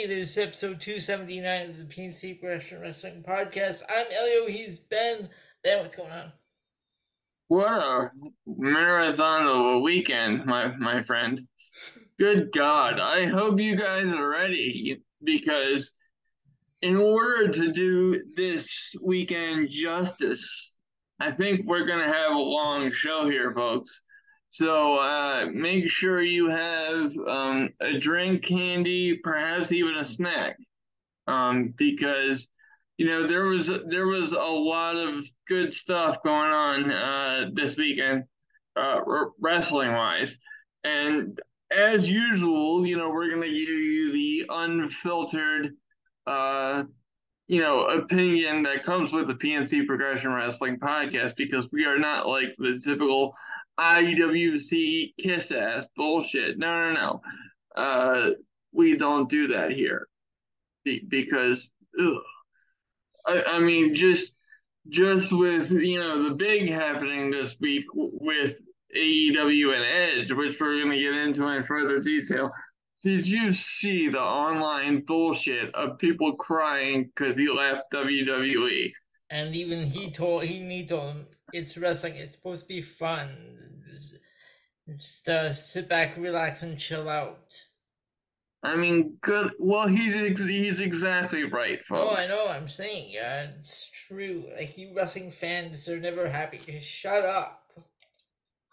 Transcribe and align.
It 0.00 0.12
is 0.12 0.38
episode 0.38 0.80
279 0.80 1.70
of 1.70 1.76
the 1.76 1.82
PNC 1.82 2.38
Progression 2.38 2.80
Wrestling 2.80 3.24
Podcast. 3.26 3.82
I'm 3.90 4.06
Elio, 4.16 4.46
he's 4.46 4.78
Ben. 4.78 5.28
Ben, 5.64 5.80
what's 5.80 5.96
going 5.96 6.12
on? 6.12 6.30
What 7.48 7.68
a 7.68 8.10
marathon 8.46 9.48
of 9.48 9.74
a 9.74 9.78
weekend, 9.80 10.46
my, 10.46 10.68
my 10.76 11.02
friend. 11.02 11.48
Good 12.16 12.52
God. 12.52 13.00
I 13.00 13.26
hope 13.26 13.58
you 13.58 13.74
guys 13.74 14.06
are 14.06 14.28
ready 14.28 15.02
because 15.24 15.90
in 16.80 16.96
order 16.96 17.48
to 17.48 17.72
do 17.72 18.22
this 18.36 18.94
weekend 19.02 19.68
justice, 19.68 20.76
I 21.18 21.32
think 21.32 21.66
we're 21.66 21.86
going 21.86 22.06
to 22.06 22.14
have 22.14 22.30
a 22.30 22.38
long 22.38 22.92
show 22.92 23.28
here, 23.28 23.52
folks. 23.52 24.00
So 24.50 24.96
uh, 24.96 25.46
make 25.52 25.90
sure 25.90 26.22
you 26.22 26.48
have 26.48 27.16
um, 27.26 27.70
a 27.80 27.98
drink, 27.98 28.44
candy, 28.44 29.18
perhaps 29.22 29.72
even 29.72 29.96
a 29.96 30.06
snack, 30.06 30.56
um, 31.26 31.74
because 31.76 32.48
you 32.96 33.06
know 33.06 33.26
there 33.26 33.44
was 33.44 33.70
there 33.88 34.06
was 34.06 34.32
a 34.32 34.38
lot 34.38 34.96
of 34.96 35.26
good 35.46 35.72
stuff 35.72 36.22
going 36.24 36.50
on 36.50 36.90
uh, 36.90 37.50
this 37.52 37.76
weekend, 37.76 38.24
uh, 38.74 39.00
wrestling 39.38 39.92
wise, 39.92 40.34
and 40.82 41.38
as 41.70 42.08
usual, 42.08 42.86
you 42.86 42.96
know 42.96 43.10
we're 43.10 43.30
gonna 43.30 43.46
give 43.46 43.54
you 43.54 44.12
the 44.12 44.46
unfiltered, 44.48 45.74
uh, 46.26 46.84
you 47.46 47.60
know, 47.60 47.84
opinion 47.86 48.62
that 48.62 48.82
comes 48.84 49.12
with 49.12 49.26
the 49.26 49.34
PNC 49.34 49.86
Progression 49.86 50.32
Wrestling 50.32 50.78
podcast 50.78 51.36
because 51.36 51.68
we 51.72 51.84
are 51.84 51.98
not 51.98 52.26
like 52.26 52.54
the 52.58 52.80
typical 52.82 53.34
IWC 53.78 55.14
kiss 55.20 55.52
ass 55.52 55.86
bullshit. 55.96 56.58
No, 56.58 56.92
no, 56.92 56.92
no. 56.94 57.82
Uh, 57.82 58.30
we 58.72 58.96
don't 58.96 59.30
do 59.30 59.48
that 59.48 59.70
here 59.70 60.08
Be- 60.84 61.04
because, 61.06 61.70
ugh. 62.00 62.22
I, 63.26 63.42
I 63.42 63.58
mean, 63.60 63.94
just 63.94 64.34
just 64.88 65.32
with 65.32 65.70
you 65.70 65.98
know 65.98 66.28
the 66.28 66.34
big 66.34 66.70
happening 66.70 67.30
this 67.30 67.56
week 67.60 67.84
with 67.94 68.58
AEW 68.96 69.74
and 69.74 69.84
Edge, 69.84 70.32
which 70.32 70.58
we're 70.58 70.78
going 70.82 70.92
to 70.92 71.00
get 71.00 71.14
into 71.14 71.46
in 71.48 71.64
further 71.64 72.00
detail. 72.00 72.50
Did 73.02 73.28
you 73.28 73.52
see 73.52 74.08
the 74.08 74.20
online 74.20 75.04
bullshit 75.06 75.72
of 75.74 75.98
people 75.98 76.34
crying 76.36 77.10
because 77.14 77.36
he 77.36 77.48
left 77.48 77.92
WWE? 77.92 78.90
And 79.30 79.54
even 79.54 79.86
he 79.86 80.10
told 80.10 80.44
he, 80.44 80.58
need 80.58 80.90
him 80.90 81.26
it's 81.52 81.76
wrestling. 81.76 82.16
It's 82.16 82.34
supposed 82.34 82.62
to 82.62 82.68
be 82.68 82.82
fun. 82.82 83.30
Just 84.96 85.28
uh, 85.28 85.52
sit 85.52 85.88
back, 85.88 86.16
relax, 86.16 86.62
and 86.62 86.78
chill 86.78 87.08
out. 87.08 87.54
I 88.62 88.74
mean, 88.74 89.18
good. 89.20 89.52
Well, 89.58 89.86
he's 89.86 90.14
he's 90.38 90.80
exactly 90.80 91.44
right, 91.44 91.84
folks. 91.84 92.16
Oh, 92.16 92.16
I 92.16 92.26
know. 92.26 92.48
I'm 92.48 92.68
saying, 92.68 93.10
yeah, 93.10 93.48
it's 93.58 93.90
true. 94.08 94.46
Like 94.56 94.76
you 94.78 94.92
wrestling 94.96 95.30
fans, 95.30 95.84
they're 95.84 96.00
never 96.00 96.28
happy. 96.28 96.58
Just 96.66 96.86
shut 96.86 97.24
up. 97.24 97.62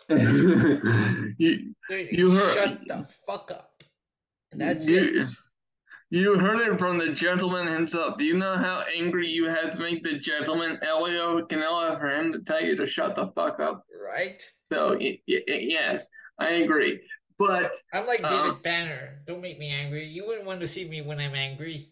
you, 0.09 1.75
you 1.89 2.31
heard, 2.31 2.53
shut 2.53 2.87
the 2.87 3.07
fuck 3.27 3.51
up. 3.51 3.83
And 4.51 4.61
that's 4.61 4.89
you, 4.89 5.19
it. 5.19 5.25
You 6.11 6.37
heard 6.37 6.61
it 6.61 6.77
from 6.77 6.97
the 6.97 7.09
gentleman 7.09 7.67
himself. 7.67 8.17
Do 8.17 8.25
you 8.25 8.37
know 8.37 8.55
how 8.57 8.83
angry 8.95 9.27
you 9.27 9.45
have 9.45 9.71
to 9.71 9.79
make 9.79 10.03
the 10.03 10.19
gentleman 10.19 10.77
Elio 10.83 11.41
Canella 11.47 11.99
for 11.99 12.09
him 12.09 12.31
to 12.31 12.39
tell 12.39 12.63
you 12.63 12.75
to 12.75 12.85
shut 12.85 13.15
the 13.15 13.27
fuck 13.35 13.59
up? 13.59 13.83
Right. 14.05 14.41
So 14.71 14.97
y- 14.99 15.19
y- 15.27 15.41
yes, 15.47 16.07
I 16.39 16.49
agree. 16.49 17.01
But 17.37 17.75
I'm 17.91 18.05
like 18.05 18.21
David 18.21 18.51
um, 18.51 18.61
Banner. 18.63 19.21
Don't 19.25 19.41
make 19.41 19.59
me 19.59 19.69
angry. 19.69 20.05
You 20.07 20.25
wouldn't 20.27 20.45
want 20.45 20.61
to 20.61 20.67
see 20.67 20.87
me 20.87 21.01
when 21.01 21.19
I'm 21.19 21.35
angry. 21.35 21.91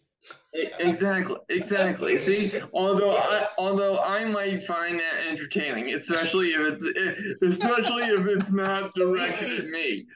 exactly, 0.78 1.36
exactly. 1.50 2.16
See, 2.18 2.58
although 2.72 3.16
I, 3.16 3.48
although 3.58 3.98
I 3.98 4.24
might 4.24 4.64
find 4.64 4.98
that 5.00 5.26
entertaining, 5.28 5.92
especially 5.94 6.50
if 6.50 6.80
it's 6.80 7.42
especially 7.42 8.04
if 8.04 8.26
it's 8.26 8.50
not 8.50 8.94
directed 8.94 9.58
at 9.60 9.66
me. 9.66 10.06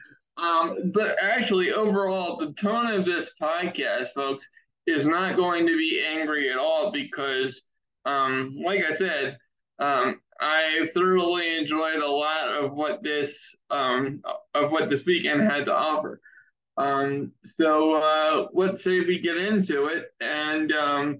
Um, 0.41 0.91
but 0.93 1.17
actually, 1.21 1.71
overall, 1.71 2.37
the 2.37 2.53
tone 2.53 2.87
of 2.87 3.05
this 3.05 3.31
podcast, 3.41 4.09
folks, 4.09 4.47
is 4.87 5.05
not 5.05 5.35
going 5.35 5.67
to 5.67 5.77
be 5.77 6.03
angry 6.07 6.51
at 6.51 6.57
all 6.57 6.91
because, 6.91 7.61
um, 8.05 8.55
like 8.63 8.83
I 8.83 8.95
said, 8.95 9.37
um, 9.79 10.21
I 10.39 10.87
thoroughly 10.93 11.57
enjoyed 11.57 12.01
a 12.01 12.09
lot 12.09 12.47
of 12.49 12.73
what 12.73 13.03
this 13.03 13.55
um, 13.69 14.21
of 14.53 14.71
what 14.71 14.89
this 14.89 15.05
weekend 15.05 15.41
had 15.41 15.65
to 15.65 15.75
offer. 15.75 16.21
Um, 16.77 17.33
so 17.43 18.01
uh, 18.01 18.47
let's 18.53 18.83
say 18.83 19.01
we 19.01 19.19
get 19.19 19.37
into 19.37 19.87
it, 19.87 20.05
and 20.21 20.71
um, 20.71 21.19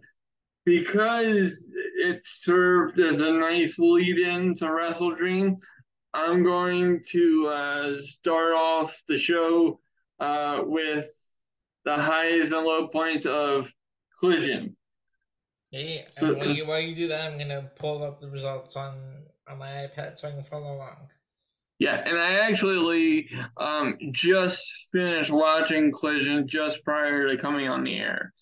because 0.65 1.65
it 1.97 2.21
served 2.23 2.99
as 2.99 3.17
a 3.17 3.31
nice 3.31 3.77
lead-in 3.77 4.55
to 4.55 4.65
WrestleDream, 4.65 5.57
I'm 6.13 6.43
going 6.43 7.03
to 7.11 7.47
uh, 7.47 8.01
start 8.01 8.53
off 8.53 9.01
the 9.07 9.17
show 9.17 9.79
uh, 10.19 10.61
with 10.63 11.07
the 11.85 11.95
highs 11.95 12.51
and 12.51 12.65
low 12.65 12.87
points 12.87 13.25
of 13.25 13.71
Collision. 14.19 14.75
Hey, 15.71 16.05
so, 16.09 16.33
while, 16.33 16.49
you, 16.49 16.65
while 16.65 16.79
you 16.79 16.95
do 16.95 17.07
that, 17.09 17.31
I'm 17.31 17.37
gonna 17.37 17.69
pull 17.77 18.03
up 18.03 18.19
the 18.19 18.27
results 18.27 18.75
on 18.75 18.95
on 19.47 19.59
my 19.59 19.87
iPad 19.87 20.17
so 20.17 20.27
I 20.27 20.31
can 20.31 20.41
follow 20.41 20.75
along. 20.75 21.09
Yeah, 21.77 22.01
and 22.05 22.17
I 22.17 22.39
actually 22.39 23.29
um, 23.57 23.97
just 24.11 24.65
finished 24.91 25.29
watching 25.29 25.91
Collision 25.91 26.47
just 26.47 26.83
prior 26.83 27.29
to 27.29 27.41
coming 27.41 27.69
on 27.69 27.83
the 27.83 27.97
air. 27.97 28.33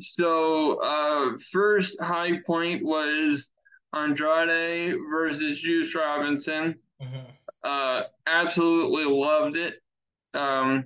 So, 0.00 0.80
uh, 0.80 1.38
first 1.50 2.00
high 2.00 2.40
point 2.46 2.84
was 2.84 3.50
Andrade 3.92 4.96
versus 5.10 5.60
Juice 5.60 5.94
Robinson. 5.94 6.76
Uh, 7.62 8.02
absolutely 8.26 9.04
loved 9.04 9.56
it. 9.56 9.74
Um, 10.34 10.84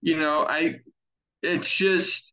you 0.00 0.18
know, 0.18 0.44
I 0.46 0.80
it's 1.42 1.70
just 1.70 2.32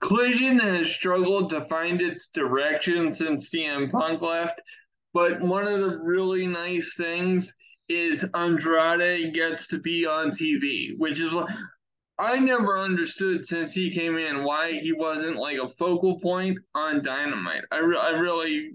Collision 0.00 0.58
has 0.58 0.90
struggled 0.90 1.50
to 1.50 1.64
find 1.64 2.02
its 2.02 2.28
direction 2.28 3.14
since 3.14 3.50
CM 3.50 3.90
Punk 3.90 4.20
left, 4.20 4.60
but 5.14 5.40
one 5.40 5.66
of 5.66 5.80
the 5.80 5.98
really 5.98 6.46
nice 6.46 6.94
things 6.94 7.52
is 7.88 8.24
Andrade 8.34 9.34
gets 9.34 9.66
to 9.68 9.78
be 9.78 10.06
on 10.06 10.30
TV, 10.30 10.90
which 10.98 11.20
is 11.20 11.32
I 12.18 12.38
never 12.38 12.78
understood 12.78 13.46
since 13.46 13.72
he 13.72 13.94
came 13.94 14.18
in 14.18 14.44
why 14.44 14.72
he 14.72 14.92
wasn't 14.92 15.36
like 15.36 15.58
a 15.58 15.70
focal 15.70 16.20
point 16.20 16.58
on 16.74 17.02
Dynamite. 17.02 17.64
I, 17.72 17.78
re- 17.78 17.98
I 17.98 18.10
really 18.10 18.72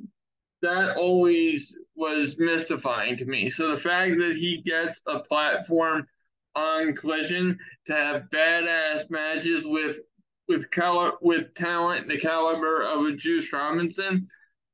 that 0.62 0.98
always 0.98 1.76
was 1.96 2.38
mystifying 2.38 3.18
to 3.18 3.26
me. 3.26 3.50
So 3.50 3.72
the 3.72 3.82
fact 3.82 4.18
that 4.20 4.36
he 4.36 4.62
gets 4.62 5.02
a 5.06 5.20
platform 5.20 6.08
on 6.56 6.94
Collision 6.94 7.58
to 7.88 7.94
have 7.94 8.24
badass 8.34 9.10
matches 9.10 9.66
with 9.66 10.00
with 10.48 10.72
color 10.72 11.12
with 11.22 11.54
talent 11.54 12.08
the 12.08 12.18
caliber 12.18 12.82
of 12.82 13.06
a 13.06 13.12
Juice 13.14 13.54
Robinson 13.54 14.28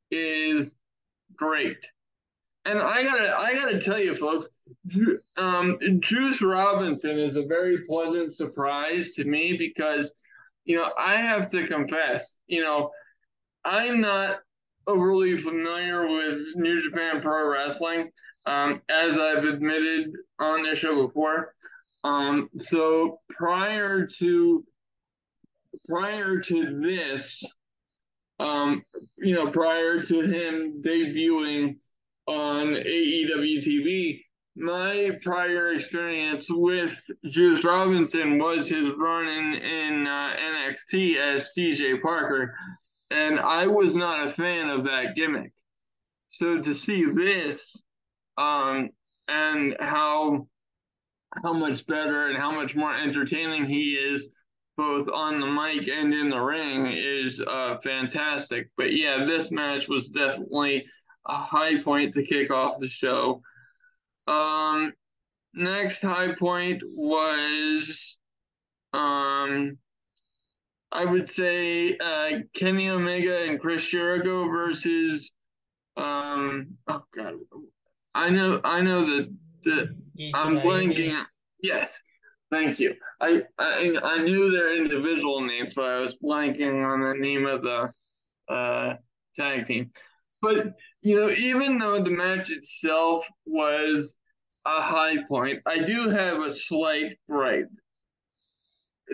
is 0.10 0.76
great. 1.36 1.86
And 2.64 2.80
I 2.80 3.04
gotta 3.04 3.38
I 3.38 3.54
gotta 3.54 3.80
tell 3.80 4.00
you, 4.00 4.16
folks, 4.16 4.48
um, 5.38 5.78
Juice 6.00 6.42
Robinson 6.42 7.20
is 7.20 7.36
a 7.36 7.46
very 7.46 7.86
pleasant 7.86 8.34
surprise 8.34 9.12
to 9.12 9.26
me 9.26 9.56
because, 9.58 10.14
you 10.64 10.78
know, 10.78 10.92
I 10.98 11.18
have 11.18 11.52
to 11.52 11.68
confess, 11.68 12.40
you 12.48 12.62
know, 12.64 12.92
I'm 13.64 14.02
not 14.02 14.40
overly 14.88 15.38
familiar 15.38 16.08
with 16.08 16.42
New 16.56 16.82
Japan 16.82 17.22
Pro 17.22 17.50
Wrestling, 17.50 18.12
um, 18.46 18.82
as 18.90 19.18
I've 19.18 19.44
admitted 19.44 20.12
on 20.40 20.64
this 20.64 20.80
show 20.80 21.08
before. 21.08 21.54
Um, 22.04 22.50
so 22.58 23.20
prior 23.30 24.06
to 24.20 24.64
prior 25.88 26.40
to 26.40 26.80
this, 26.82 27.44
um, 28.40 28.84
you 29.18 29.34
know, 29.34 29.50
prior 29.50 30.02
to 30.02 30.22
him 30.22 30.82
debuting 30.84 31.78
on 32.28 32.68
AEW 32.76 33.58
TV, 33.64 34.22
my 34.56 35.12
prior 35.22 35.74
experience 35.74 36.48
with 36.50 36.98
Juice 37.26 37.64
Robinson 37.64 38.38
was 38.38 38.70
his 38.70 38.88
run 38.98 39.28
in, 39.28 39.54
in 39.56 40.08
uh, 40.08 40.34
NXT 40.40 41.18
as 41.18 41.52
CJ 41.58 42.02
Parker 42.02 42.56
and 43.12 43.40
I 43.40 43.68
was 43.68 43.96
not 43.96 44.28
a 44.28 44.30
fan 44.30 44.70
of 44.70 44.86
that 44.86 45.16
gimmick. 45.16 45.54
So 46.30 46.60
to 46.60 46.74
see 46.74 47.06
this, 47.06 47.76
um, 48.38 48.90
and 49.28 49.76
how 49.80 50.48
how 51.44 51.54
much 51.54 51.86
better 51.88 52.28
and 52.28 52.38
how 52.38 52.52
much 52.52 52.76
more 52.76 52.96
entertaining 52.96 53.66
he 53.66 53.94
is, 53.94 54.30
both 54.78 55.10
on 55.10 55.40
the 55.40 55.48
mic 55.48 55.88
and 55.88 56.14
in 56.14 56.30
the 56.30 56.40
ring, 56.40 56.88
is 56.88 57.42
uh, 57.42 57.78
fantastic. 57.84 58.70
But 58.78 58.94
yeah, 58.94 59.26
this 59.26 59.52
match 59.52 59.88
was 59.88 60.10
definitely 60.10 60.86
a 61.28 61.36
high 61.36 61.82
point 61.82 62.14
to 62.14 62.24
kick 62.24 62.52
off 62.52 62.80
the 62.80 62.88
show. 62.88 63.42
Um, 64.28 64.94
next 65.54 66.02
high 66.02 66.34
point 66.36 66.82
was 66.86 68.18
Um, 68.94 69.78
I 70.96 71.04
would 71.04 71.30
say 71.30 71.98
uh, 71.98 72.40
Kenny 72.54 72.90
Omega 72.90 73.44
and 73.44 73.60
Chris 73.60 73.86
Jericho 73.86 74.48
versus 74.48 75.30
um 75.98 76.78
oh 76.88 77.04
god. 77.14 77.36
I 78.14 78.30
know 78.30 78.62
I 78.64 78.82
know 78.82 79.06
that 79.06 79.36
the 79.66 79.96
I'm 80.34 80.58
blanking 80.58 81.22
yes. 81.62 82.02
Thank 82.50 82.80
you. 82.80 82.96
I, 83.20 83.42
I 83.60 83.98
I 84.02 84.18
knew 84.20 84.52
their 84.52 84.78
individual 84.78 85.42
names 85.42 85.74
but 85.76 85.86
I 85.86 86.00
was 86.00 86.16
blanking 86.16 86.86
on 86.86 87.02
the 87.02 87.16
name 87.20 87.46
of 87.46 87.62
the 87.62 87.92
uh 88.48 88.96
tag 89.36 89.66
team. 89.66 89.92
But 90.42 90.76
you 91.02 91.20
know 91.20 91.30
even 91.32 91.78
though 91.78 92.02
the 92.02 92.10
match 92.10 92.52
itself 92.52 93.28
was 93.46 94.16
a 94.66 94.82
high 94.82 95.24
point 95.28 95.62
I 95.66 95.80
do 95.80 96.10
have 96.10 96.40
a 96.40 96.50
slight 96.50 97.18
gripe 97.30 97.70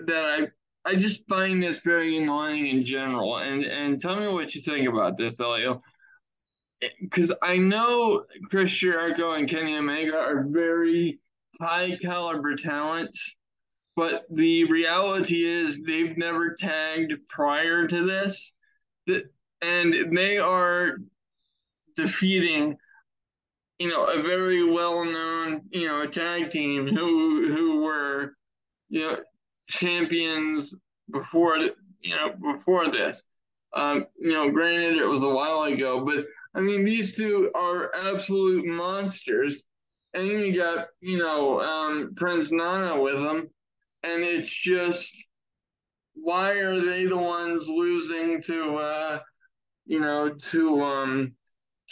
that 0.05 0.25
I 0.25 0.47
I 0.85 0.95
just 0.95 1.27
find 1.27 1.61
this 1.61 1.79
very 1.79 2.17
annoying 2.17 2.67
in 2.67 2.83
general. 2.83 3.37
And 3.37 3.63
and 3.63 3.99
tell 3.99 4.19
me 4.19 4.27
what 4.27 4.55
you 4.55 4.61
think 4.61 4.87
about 4.87 5.17
this 5.17 5.39
Elio. 5.39 5.81
Because 7.01 7.31
I 7.43 7.57
know 7.57 8.25
Chris 8.49 8.71
Jericho 8.71 9.33
and 9.33 9.47
Kenny 9.47 9.77
Omega 9.77 10.17
are 10.17 10.45
very 10.47 11.19
high 11.59 11.95
caliber 12.01 12.55
talents, 12.55 13.35
but 13.95 14.23
the 14.31 14.63
reality 14.63 15.45
is 15.45 15.79
they've 15.83 16.17
never 16.17 16.55
tagged 16.55 17.13
prior 17.29 17.87
to 17.87 18.03
this, 18.03 18.53
and 19.61 20.17
they 20.17 20.39
are 20.39 20.97
defeating, 21.95 22.75
you 23.77 23.89
know, 23.89 24.05
a 24.05 24.23
very 24.23 24.67
well 24.67 25.05
known, 25.05 25.61
you 25.69 25.87
know, 25.87 26.07
tag 26.07 26.49
team 26.49 26.87
who 26.87 27.53
who 27.53 27.81
were, 27.81 28.33
you 28.89 29.01
know, 29.01 29.17
champions 29.71 30.75
before, 31.11 31.57
you 31.57 32.15
know, 32.15 32.33
before 32.53 32.91
this. 32.91 33.23
Um, 33.73 34.05
you 34.19 34.33
know, 34.33 34.51
granted 34.51 34.97
it 34.97 35.05
was 35.05 35.23
a 35.23 35.29
while 35.29 35.63
ago, 35.63 36.03
but 36.05 36.25
I 36.53 36.59
mean, 36.59 36.83
these 36.83 37.15
two 37.15 37.49
are 37.55 37.95
absolute 37.95 38.65
monsters. 38.65 39.63
And 40.13 40.27
you 40.27 40.53
got, 40.53 40.87
you 40.99 41.17
know, 41.17 41.61
um, 41.61 42.13
Prince 42.17 42.51
Nana 42.51 43.01
with 43.01 43.21
them. 43.21 43.49
And 44.03 44.23
it's 44.23 44.53
just, 44.53 45.27
why 46.13 46.51
are 46.51 46.81
they 46.81 47.05
the 47.05 47.17
ones 47.17 47.67
losing 47.67 48.41
to, 48.41 48.75
uh, 48.75 49.19
you 49.85 50.01
know, 50.01 50.33
to 50.51 50.83
um, 50.83 51.33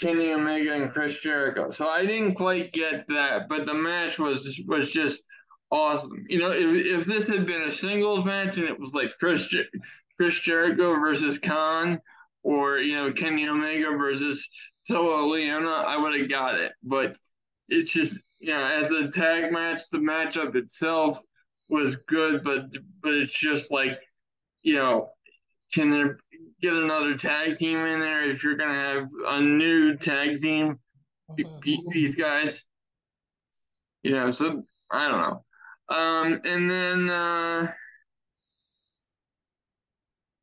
Kenny 0.02 0.34
Omega 0.34 0.74
and 0.74 0.92
Chris 0.92 1.18
Jericho? 1.20 1.72
So 1.72 1.88
I 1.88 2.06
didn't 2.06 2.36
quite 2.36 2.74
get 2.74 3.08
that, 3.08 3.48
but 3.48 3.66
the 3.66 3.74
match 3.74 4.20
was 4.20 4.60
was 4.68 4.92
just 4.92 5.24
awesome. 5.72 6.26
You 6.28 6.40
know, 6.40 6.52
if, 6.52 7.02
if 7.02 7.06
this 7.06 7.28
had 7.28 7.46
been 7.46 7.64
a 7.64 7.72
singles 7.72 8.26
match 8.26 8.58
and 8.58 8.68
it 8.68 8.80
was 8.80 8.94
like 8.94 9.12
Chris 9.20 9.54
Chris 10.18 10.40
Jericho 10.40 11.00
versus 11.00 11.38
Khan 11.38 12.02
or 12.44 12.80
you 12.80 12.96
know 12.96 13.12
Kenny 13.12 13.48
Omega 13.48 13.92
versus 13.98 14.48
Toa 14.88 15.24
Liona, 15.24 15.86
I 15.86 15.98
would 15.98 16.20
have 16.20 16.30
got 16.30 16.56
it. 16.56 16.74
But 16.84 17.18
it's 17.68 17.92
just 17.92 18.18
you 18.40 18.54
know 18.54 18.64
as 18.64 18.92
a 18.92 19.10
tag 19.10 19.52
match, 19.52 19.84
the 19.92 20.00
matchup 20.00 20.56
itself 20.56 21.20
was 21.70 21.96
good, 22.08 22.44
but 22.44 22.66
but 23.02 23.14
it's 23.14 23.38
just 23.38 23.72
like 23.72 24.00
you 24.64 24.76
know 24.76 25.10
can 25.74 25.92
there 25.92 26.18
get 26.62 26.74
another 26.74 27.16
tag 27.16 27.58
team 27.58 27.78
in 27.78 28.00
there 28.00 28.30
if 28.30 28.44
you're 28.44 28.58
gonna 28.58 28.74
have 28.74 29.08
a 29.28 29.42
new 29.42 29.96
tag 29.96 30.40
team 30.42 30.80
beat 31.62 31.82
these 31.92 32.16
guys? 32.16 32.64
You 34.02 34.12
know, 34.12 34.32
so 34.32 34.64
I 34.92 35.08
don't 35.08 35.22
know. 35.22 35.44
Um, 35.90 36.42
and 36.46 36.70
then 36.70 37.10
uh, 37.10 37.72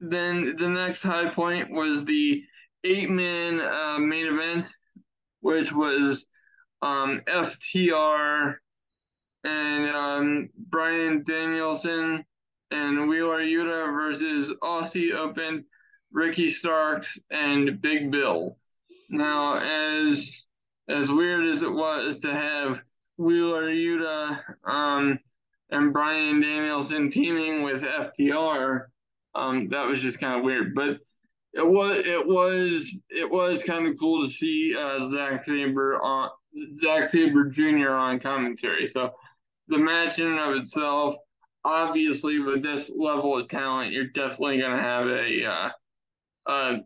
then 0.00 0.56
the 0.56 0.68
next 0.68 1.02
high 1.02 1.28
point 1.30 1.70
was 1.70 2.04
the 2.04 2.42
eight 2.84 3.10
man 3.10 3.60
uh, 3.60 3.98
main 3.98 4.26
event, 4.26 4.68
which 5.40 5.72
was 5.72 6.26
um, 6.82 7.22
FTR 7.26 8.56
and 9.44 9.90
um, 9.90 10.50
Bryan 10.56 11.22
Danielson 11.24 12.24
and 12.70 13.08
Wheeler 13.08 13.40
Yuta 13.40 13.92
versus 13.92 14.52
Aussie 14.62 15.12
Open, 15.12 15.64
Ricky 16.10 16.50
Starks, 16.50 17.18
and 17.30 17.80
Big 17.80 18.10
Bill. 18.10 18.56
Now, 19.08 19.58
as 19.58 20.44
as 20.88 21.10
weird 21.10 21.46
as 21.46 21.62
it 21.62 21.72
was 21.72 22.20
to 22.20 22.32
have 22.32 22.82
Wheeler 23.16 23.70
Yuta 23.70 24.40
um, 24.64 25.18
and 25.70 25.92
Bryan 25.92 26.40
Danielson 26.40 27.10
teaming 27.10 27.62
with 27.62 27.82
FTR, 27.82 28.86
um, 29.34 29.68
that 29.68 29.86
was 29.86 30.00
just 30.00 30.20
kind 30.20 30.38
of 30.38 30.44
weird. 30.44 30.74
But 30.74 30.98
it 31.52 31.66
was 31.66 31.98
it 32.04 32.26
was 32.26 33.02
it 33.08 33.30
was 33.30 33.62
kind 33.62 33.86
of 33.86 33.98
cool 33.98 34.24
to 34.24 34.30
see 34.30 34.74
uh, 34.78 35.10
Zack 35.10 35.44
Sabre 35.44 36.00
on 36.02 36.30
Zack 36.82 37.08
Sabre 37.08 37.46
Jr. 37.46 37.90
on 37.90 38.20
commentary. 38.20 38.86
So 38.86 39.12
the 39.68 39.78
match 39.78 40.18
in 40.18 40.26
and 40.26 40.38
of 40.38 40.56
itself, 40.56 41.16
obviously, 41.64 42.38
with 42.38 42.62
this 42.62 42.90
level 42.94 43.38
of 43.38 43.48
talent, 43.48 43.92
you're 43.92 44.08
definitely 44.08 44.58
going 44.58 44.76
to 44.76 44.82
have 44.82 45.06
a 45.06 45.44
uh, 45.44 45.70
uh, 46.50 46.76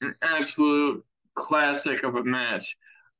an 0.00 0.14
absolute 0.22 1.04
classic 1.34 2.02
of 2.02 2.16
a 2.16 2.24
match. 2.24 2.76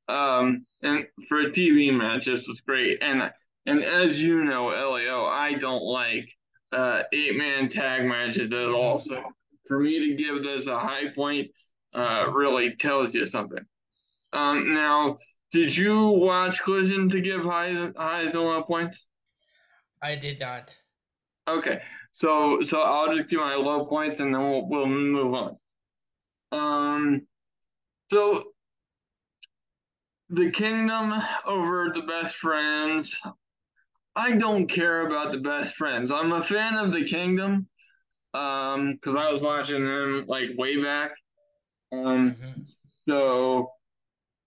Um, 0.09 0.65
and 0.83 1.07
for 1.29 1.41
a 1.41 1.51
TV 1.51 1.95
match, 1.95 2.27
this 2.27 2.49
was 2.49 2.61
great. 2.61 3.03
And 3.03 3.31
and 3.69 3.85
as 3.85 4.21
you 4.21 4.45
know, 4.45 4.69
Leo, 4.69 5.25
I 5.27 5.55
don't 5.55 5.83
like 5.83 6.29
uh, 6.73 7.03
eight 7.13 7.37
man 7.37 7.69
tag 7.69 8.05
matches 8.05 8.53
at 8.53 8.69
all. 8.69 8.99
So 8.99 9.23
for 9.67 9.79
me 9.79 10.09
to 10.09 10.15
give 10.15 10.43
this 10.43 10.67
a 10.67 10.79
high 10.79 11.09
point 11.15 11.51
uh, 11.95 12.27
really 12.33 12.77
tells 12.77 13.15
you 13.15 13.25
something. 13.25 13.65
Um, 14.33 14.75
now, 14.75 15.19
did 15.53 15.77
you 15.77 16.09
watch 16.09 16.63
Collision 16.63 17.09
to 17.11 17.21
give 17.21 17.45
high 17.45 17.91
highs 17.97 18.35
and 18.35 18.45
low 18.45 18.63
points? 18.63 19.07
I 20.03 20.15
did 20.15 20.41
not. 20.41 20.75
Okay, 21.49 21.81
so 22.15 22.61
so 22.63 22.81
I'll 22.81 23.15
just 23.15 23.29
do 23.29 23.39
my 23.39 23.55
low 23.55 23.85
points 23.85 24.21
and 24.21 24.35
then 24.35 24.43
we'll 24.43 24.69
we'll 24.69 24.87
move 24.87 25.35
on. 25.35 25.57
Um, 26.53 27.27
so 28.11 28.53
the 30.31 30.51
Kingdom 30.51 31.13
over 31.47 31.91
the 31.95 32.03
Best 32.03 32.37
Friends. 32.37 33.19
I 34.19 34.33
don't 34.33 34.67
care 34.67 35.07
about 35.07 35.31
the 35.31 35.39
Best 35.39 35.77
Friends. 35.77 36.11
I'm 36.11 36.33
a 36.33 36.43
fan 36.43 36.75
of 36.75 36.93
the 36.93 37.05
Kingdom 37.05 37.69
um 38.35 38.93
because 38.93 39.17
I 39.17 39.31
was 39.33 39.41
watching 39.41 39.87
them 39.87 40.25
like 40.27 40.51
way 40.59 40.83
back. 40.83 41.13
Um, 41.93 42.33
mm-hmm. 42.33 42.63
so 43.09 43.71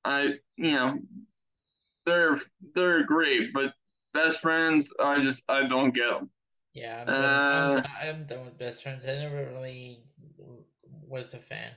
I 0.04 0.34
you 0.58 0.72
know 0.72 1.00
they're 2.06 2.40
they're 2.76 3.06
great, 3.06 3.54
but 3.54 3.74
best 4.14 4.42
friends 4.42 4.94
I 5.00 5.24
just 5.24 5.44
I 5.50 5.68
don't 5.68 5.96
get 5.96 6.10
them. 6.10 6.30
Yeah, 6.74 7.04
I'm, 7.08 7.10
uh, 7.10 7.82
I'm, 7.82 8.08
I'm 8.08 8.26
done 8.26 8.46
with 8.46 8.58
best 8.58 8.84
friends. 8.84 9.04
I 9.06 9.14
never 9.14 9.50
really 9.54 10.04
was 11.08 11.34
a 11.34 11.38
fan. 11.38 11.72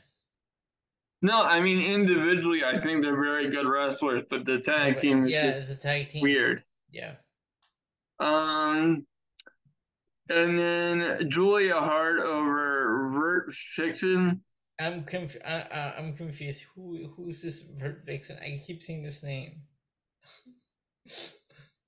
No, 1.22 1.42
I 1.42 1.60
mean 1.60 1.80
individually, 1.80 2.64
I 2.64 2.80
think 2.80 3.02
they're 3.02 3.20
very 3.20 3.50
good 3.50 3.66
wrestlers, 3.66 4.24
but 4.28 4.44
the 4.44 4.58
tag 4.58 4.98
team, 4.98 5.24
is 5.24 5.30
yeah, 5.32 5.46
it's 5.46 5.70
a 5.70 5.76
tag 5.76 6.10
team. 6.10 6.22
Weird. 6.22 6.64
Yeah. 6.90 7.14
Um, 8.20 9.06
and 10.30 10.58
then 10.58 11.28
Julia 11.28 11.74
Hart 11.74 12.20
over 12.20 13.10
Vert 13.12 13.54
Vixen. 13.76 14.40
I'm 14.80 15.04
conf- 15.04 15.36
I, 15.44 15.60
I, 15.60 15.94
I'm 15.98 16.16
confused. 16.16 16.64
Who 16.74 17.12
who's 17.16 17.42
this 17.42 17.62
Vert 17.62 18.02
Vixen? 18.06 18.38
I 18.38 18.60
keep 18.66 18.82
seeing 18.82 19.02
this 19.02 19.22
name. 19.22 19.62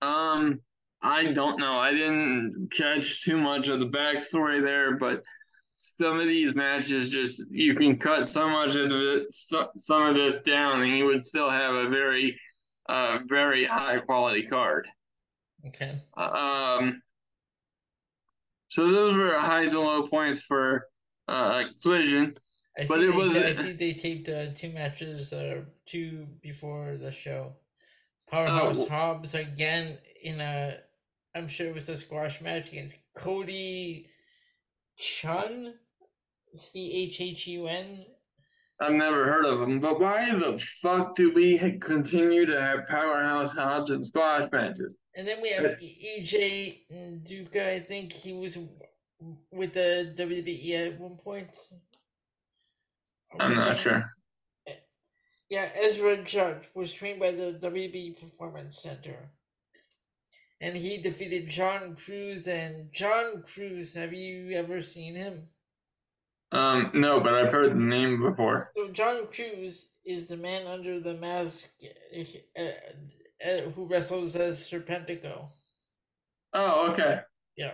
um, 0.03 0.61
I 1.03 1.33
don't 1.33 1.59
know. 1.59 1.79
I 1.79 1.93
didn't 1.93 2.69
catch 2.77 3.23
too 3.25 3.39
much 3.39 3.69
of 3.69 3.81
the 3.81 3.87
backstory 3.87 4.63
there, 4.63 4.97
but 4.97 5.23
some 5.77 6.19
of 6.19 6.27
these 6.27 6.55
matches 6.55 7.11
just 7.11 7.43
you 7.51 7.75
can 7.75 7.99
cut 7.99 8.27
so 8.29 8.49
much 8.49 8.77
of 8.77 8.91
it, 8.91 9.27
so, 9.33 9.69
some 9.77 10.03
of 10.03 10.15
this 10.15 10.41
down, 10.41 10.83
and 10.83 10.97
you 10.97 11.05
would 11.07 11.25
still 11.25 11.51
have 11.51 11.75
a 11.75 11.89
very, 11.89 12.39
uh, 12.89 13.19
very 13.27 13.65
high 13.65 13.99
quality 13.99 14.47
card. 14.47 14.87
Okay. 15.69 15.99
Um 16.17 17.03
so 18.69 18.91
those 18.91 19.17
were 19.17 19.39
highs 19.39 19.73
and 19.73 19.83
low 19.83 20.07
points 20.07 20.41
for 20.41 20.89
uh, 21.29 21.65
Collision. 21.83 22.35
I 22.79 22.85
but 22.87 23.01
it 23.01 23.15
was. 23.15 23.35
I 23.35 23.53
see 23.53 23.73
they 23.73 23.93
taped 23.93 24.29
uh, 24.29 24.53
two 24.55 24.71
matches, 24.71 25.33
uh, 25.33 25.63
two 25.87 26.27
before 26.43 26.97
the 27.01 27.11
show. 27.11 27.55
Powerhouse 28.31 28.81
oh. 28.81 28.89
Hobbs 28.89 29.35
again 29.35 29.99
in 30.23 30.41
a, 30.41 30.77
I'm 31.35 31.47
sure 31.47 31.69
it 31.69 31.75
was 31.75 31.89
a 31.89 31.97
squash 31.97 32.41
match 32.41 32.71
against 32.73 32.99
Cody 33.15 34.09
Chun, 34.99 35.75
C 36.55 36.93
H 36.93 37.21
H 37.21 37.47
U 37.47 37.69
N. 37.69 38.05
I've 38.81 38.93
never 38.93 39.25
heard 39.25 39.47
of 39.47 39.61
them. 39.61 39.81
But 39.81 40.01
why 40.01 40.31
the 40.31 40.63
fuck 40.83 41.17
do 41.17 41.33
we 41.33 41.59
continue 41.81 42.45
to 42.45 42.61
have 42.61 42.87
powerhouse 42.87 43.51
Hobbs 43.51 43.91
and 43.91 44.07
squash 44.07 44.51
matches? 44.53 44.99
And 45.15 45.27
then 45.27 45.41
we 45.41 45.51
have 45.51 45.65
EJ 45.65 46.81
Nduka. 46.93 47.75
I 47.75 47.81
think 47.81 48.13
he 48.13 48.35
was 48.35 48.59
with 49.51 49.73
the 49.73 50.15
WWE 50.17 50.87
at 50.87 51.01
one 51.01 51.17
point. 51.17 51.57
I'm 53.41 53.55
not 53.55 53.79
sure. 53.79 54.13
Yeah, 55.49 55.69
Ezra 55.81 56.23
Judge 56.23 56.65
was 56.75 56.93
trained 56.93 57.21
by 57.21 57.31
the 57.31 57.59
WWE 57.63 58.21
Performance 58.21 58.83
Center. 58.83 59.31
And 60.61 60.77
he 60.77 60.99
defeated 60.99 61.49
John 61.49 61.97
Cruz. 61.97 62.47
And 62.47 62.93
John 62.93 63.43
Cruz, 63.43 63.95
have 63.95 64.13
you 64.13 64.51
ever 64.53 64.83
seen 64.83 65.15
him? 65.15 65.49
Um, 66.53 66.91
no, 66.95 67.21
but 67.21 67.35
I've 67.35 67.53
heard 67.53 67.73
the 67.73 67.75
name 67.75 68.23
before. 68.23 68.71
So 68.77 68.89
John 68.89 69.27
Cruz 69.27 69.91
is 70.05 70.29
the 70.29 70.37
man 70.37 70.67
under 70.67 71.01
the 71.01 71.15
mask 71.15 71.69
uh, 72.17 72.23
uh, 72.59 73.49
uh, 73.49 73.71
who 73.71 73.87
wrestles 73.87 74.37
as 74.37 74.59
Serpentico. 74.59 75.49
Oh, 76.53 76.91
okay. 76.91 77.21
Yeah. 77.57 77.73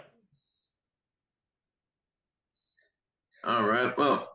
All 3.44 3.64
right. 3.64 3.96
Well, 3.98 4.28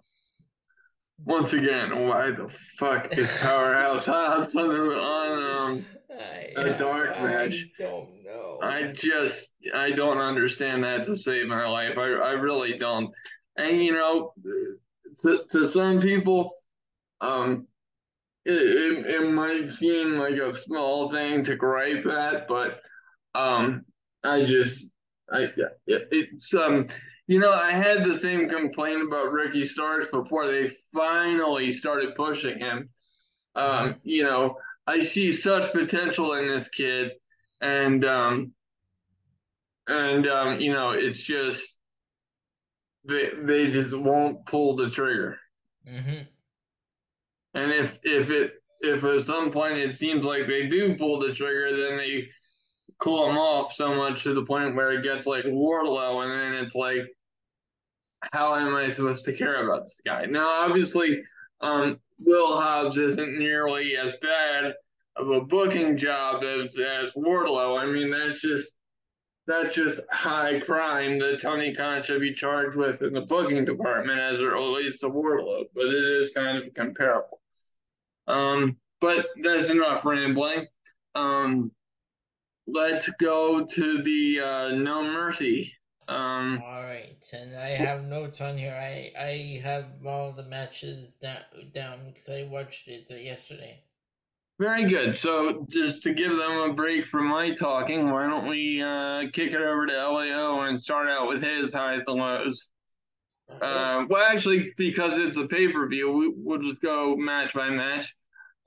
once 1.25 1.53
again, 1.53 2.07
why 2.07 2.31
the 2.31 2.49
fuck 2.77 3.17
is 3.17 3.41
Powerhouse 3.41 4.05
Hobbs 4.05 4.55
on, 4.55 4.69
on 4.69 5.61
um, 5.61 5.85
a 6.57 6.77
dark 6.77 7.09
match? 7.21 7.65
I 7.79 7.83
don't 7.83 8.23
know. 8.23 8.59
I 8.61 8.91
just 8.93 9.49
I 9.73 9.91
don't 9.91 10.19
understand 10.19 10.83
that 10.83 11.05
to 11.05 11.15
save 11.15 11.47
my 11.47 11.67
life. 11.67 11.97
I 11.97 12.03
I 12.03 12.31
really 12.31 12.77
don't. 12.77 13.11
And 13.57 13.81
you 13.81 13.93
know, 13.93 14.33
to 15.21 15.43
to 15.49 15.71
some 15.71 15.99
people, 15.99 16.51
um, 17.21 17.67
it, 18.45 18.53
it, 18.53 19.05
it 19.07 19.31
might 19.31 19.73
seem 19.73 20.17
like 20.17 20.35
a 20.35 20.53
small 20.53 21.09
thing 21.09 21.43
to 21.43 21.55
gripe 21.55 22.05
at, 22.05 22.47
but 22.47 22.81
um, 23.35 23.85
I 24.23 24.45
just 24.45 24.91
I 25.31 25.47
it's 25.87 26.53
um 26.53 26.87
you 27.27 27.39
know, 27.39 27.51
I 27.51 27.71
had 27.71 28.05
the 28.05 28.17
same 28.17 28.47
complaint 28.47 29.01
about 29.05 29.33
Ricky 29.33 29.65
Starks 29.65 30.07
before 30.11 30.47
they 30.47 30.75
finally 30.93 31.73
started 31.73 32.15
pushing 32.15 32.57
him. 32.57 32.89
Um, 33.53 33.97
you 34.03 34.23
know, 34.23 34.57
I 34.87 35.03
see 35.03 35.33
such 35.33 35.73
potential 35.73 36.33
in 36.33 36.47
this 36.47 36.69
kid, 36.69 37.11
and 37.59 38.05
um, 38.05 38.53
and 39.87 40.25
um, 40.25 40.59
you 40.61 40.71
know, 40.71 40.91
it's 40.91 41.21
just 41.21 41.76
they 43.07 43.29
they 43.43 43.69
just 43.69 43.95
won't 43.95 44.45
pull 44.45 44.75
the 44.75 44.89
trigger. 44.89 45.39
Mm-hmm. 45.87 46.23
And 47.53 47.71
if 47.71 47.97
if 48.03 48.29
it 48.29 48.53
if 48.81 49.03
at 49.03 49.25
some 49.25 49.51
point 49.51 49.77
it 49.77 49.95
seems 49.95 50.25
like 50.25 50.47
they 50.47 50.67
do 50.67 50.95
pull 50.95 51.19
the 51.19 51.33
trigger, 51.33 51.75
then 51.75 51.97
they 51.97 52.29
cool 52.99 53.27
them 53.27 53.37
off 53.37 53.73
so 53.73 53.93
much 53.95 54.23
to 54.23 54.33
the 54.33 54.45
point 54.45 54.75
where 54.75 54.91
it 54.91 55.03
gets 55.03 55.25
like 55.25 55.45
Wardlow, 55.45 56.23
and 56.23 56.31
then 56.31 56.63
it's 56.63 56.75
like 56.75 57.07
how 58.33 58.55
am 58.55 58.75
I 58.75 58.89
supposed 58.89 59.25
to 59.25 59.33
care 59.33 59.63
about 59.63 59.85
this 59.85 60.01
guy? 60.05 60.25
Now, 60.25 60.47
obviously, 60.47 61.23
um, 61.61 61.99
Will 62.19 62.59
Hobbs 62.59 62.97
isn't 62.97 63.37
nearly 63.37 63.95
as 63.95 64.13
bad 64.21 64.73
of 65.15 65.29
a 65.29 65.41
booking 65.41 65.97
job 65.97 66.43
as, 66.43 66.75
as 66.77 67.13
Wardlow. 67.13 67.79
I 67.79 67.85
mean, 67.85 68.11
that's 68.11 68.41
just 68.41 68.71
that's 69.47 69.73
just 69.73 69.99
high 70.11 70.59
crime 70.59 71.19
that 71.19 71.39
Tony 71.41 71.73
Khan 71.73 72.01
should 72.01 72.21
be 72.21 72.33
charged 72.33 72.75
with 72.75 73.01
in 73.01 73.13
the 73.13 73.21
booking 73.21 73.65
department 73.65 74.19
as 74.19 74.39
it 74.39 74.43
relates 74.43 74.99
to 74.99 75.09
Wardlow. 75.09 75.65
But 75.73 75.85
it 75.85 76.03
is 76.03 76.31
kind 76.31 76.57
of 76.57 76.73
comparable. 76.73 77.41
Um, 78.27 78.77
but 78.99 79.27
that's 79.43 79.69
enough 79.69 80.03
rambling. 80.03 80.67
Um, 81.15 81.71
let's 82.67 83.09
go 83.19 83.65
to 83.65 84.03
the 84.03 84.39
uh, 84.41 84.75
No 84.75 85.03
Mercy 85.03 85.73
um, 86.07 86.63
all 86.65 86.83
right, 86.83 87.17
and 87.33 87.57
I 87.57 87.69
have 87.71 88.05
notes 88.05 88.39
on 88.39 88.57
here. 88.57 88.73
I 88.73 89.11
I 89.19 89.61
have 89.61 89.87
all 90.05 90.31
the 90.31 90.43
matches 90.43 91.13
down 91.15 91.39
down 91.73 91.99
because 92.07 92.29
I 92.29 92.43
watched 92.43 92.87
it 92.87 93.07
yesterday. 93.09 93.83
Very 94.59 94.85
good. 94.85 95.17
So 95.17 95.67
just 95.69 96.01
to 96.03 96.13
give 96.13 96.35
them 96.35 96.51
a 96.57 96.73
break 96.73 97.05
from 97.05 97.27
my 97.27 97.51
talking, 97.51 98.11
why 98.11 98.25
don't 98.27 98.47
we 98.47 98.81
uh, 98.81 99.29
kick 99.31 99.53
it 99.53 99.61
over 99.61 99.85
to 99.85 99.93
Elio 99.93 100.61
and 100.61 100.81
start 100.81 101.07
out 101.07 101.27
with 101.27 101.43
his 101.43 101.71
highs 101.71 102.01
and 102.07 102.17
lows? 102.17 102.71
Uh, 103.49 104.05
well, 104.09 104.23
actually, 104.29 104.73
because 104.75 105.17
it's 105.17 105.37
a 105.37 105.45
pay 105.45 105.71
per 105.71 105.87
view, 105.87 106.11
we, 106.11 106.33
we'll 106.35 106.61
just 106.61 106.81
go 106.81 107.15
match 107.15 107.53
by 107.53 107.69
match, 107.69 108.13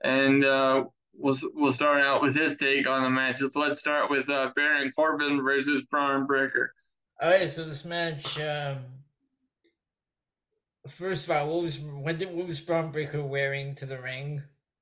and 0.03 0.43
uh, 0.43 0.83
we'll 1.13 1.37
we'll 1.53 1.73
start 1.73 2.01
out 2.01 2.21
with 2.21 2.35
his 2.35 2.57
take 2.57 2.87
on 2.87 3.03
the 3.03 3.09
matches. 3.09 3.51
Let's 3.55 3.79
start 3.79 4.09
with 4.09 4.27
uh, 4.29 4.51
Baron 4.55 4.91
Corbin 4.91 5.43
versus 5.43 5.83
Bron 5.91 6.25
Breakker. 6.25 6.73
All 7.21 7.29
right, 7.29 7.51
so 7.51 7.63
this 7.63 7.85
match. 7.85 8.39
Um, 8.39 8.77
first 10.87 11.29
of 11.29 11.35
all, 11.35 11.47
what 11.49 11.63
was 11.63 11.79
what 11.79 12.17
did 12.17 12.33
what 12.33 12.47
was 12.47 12.59
Bron 12.59 12.91
Breakker 12.91 13.21
wearing 13.23 13.75
to 13.75 13.85
the 13.85 14.01
ring? 14.01 14.41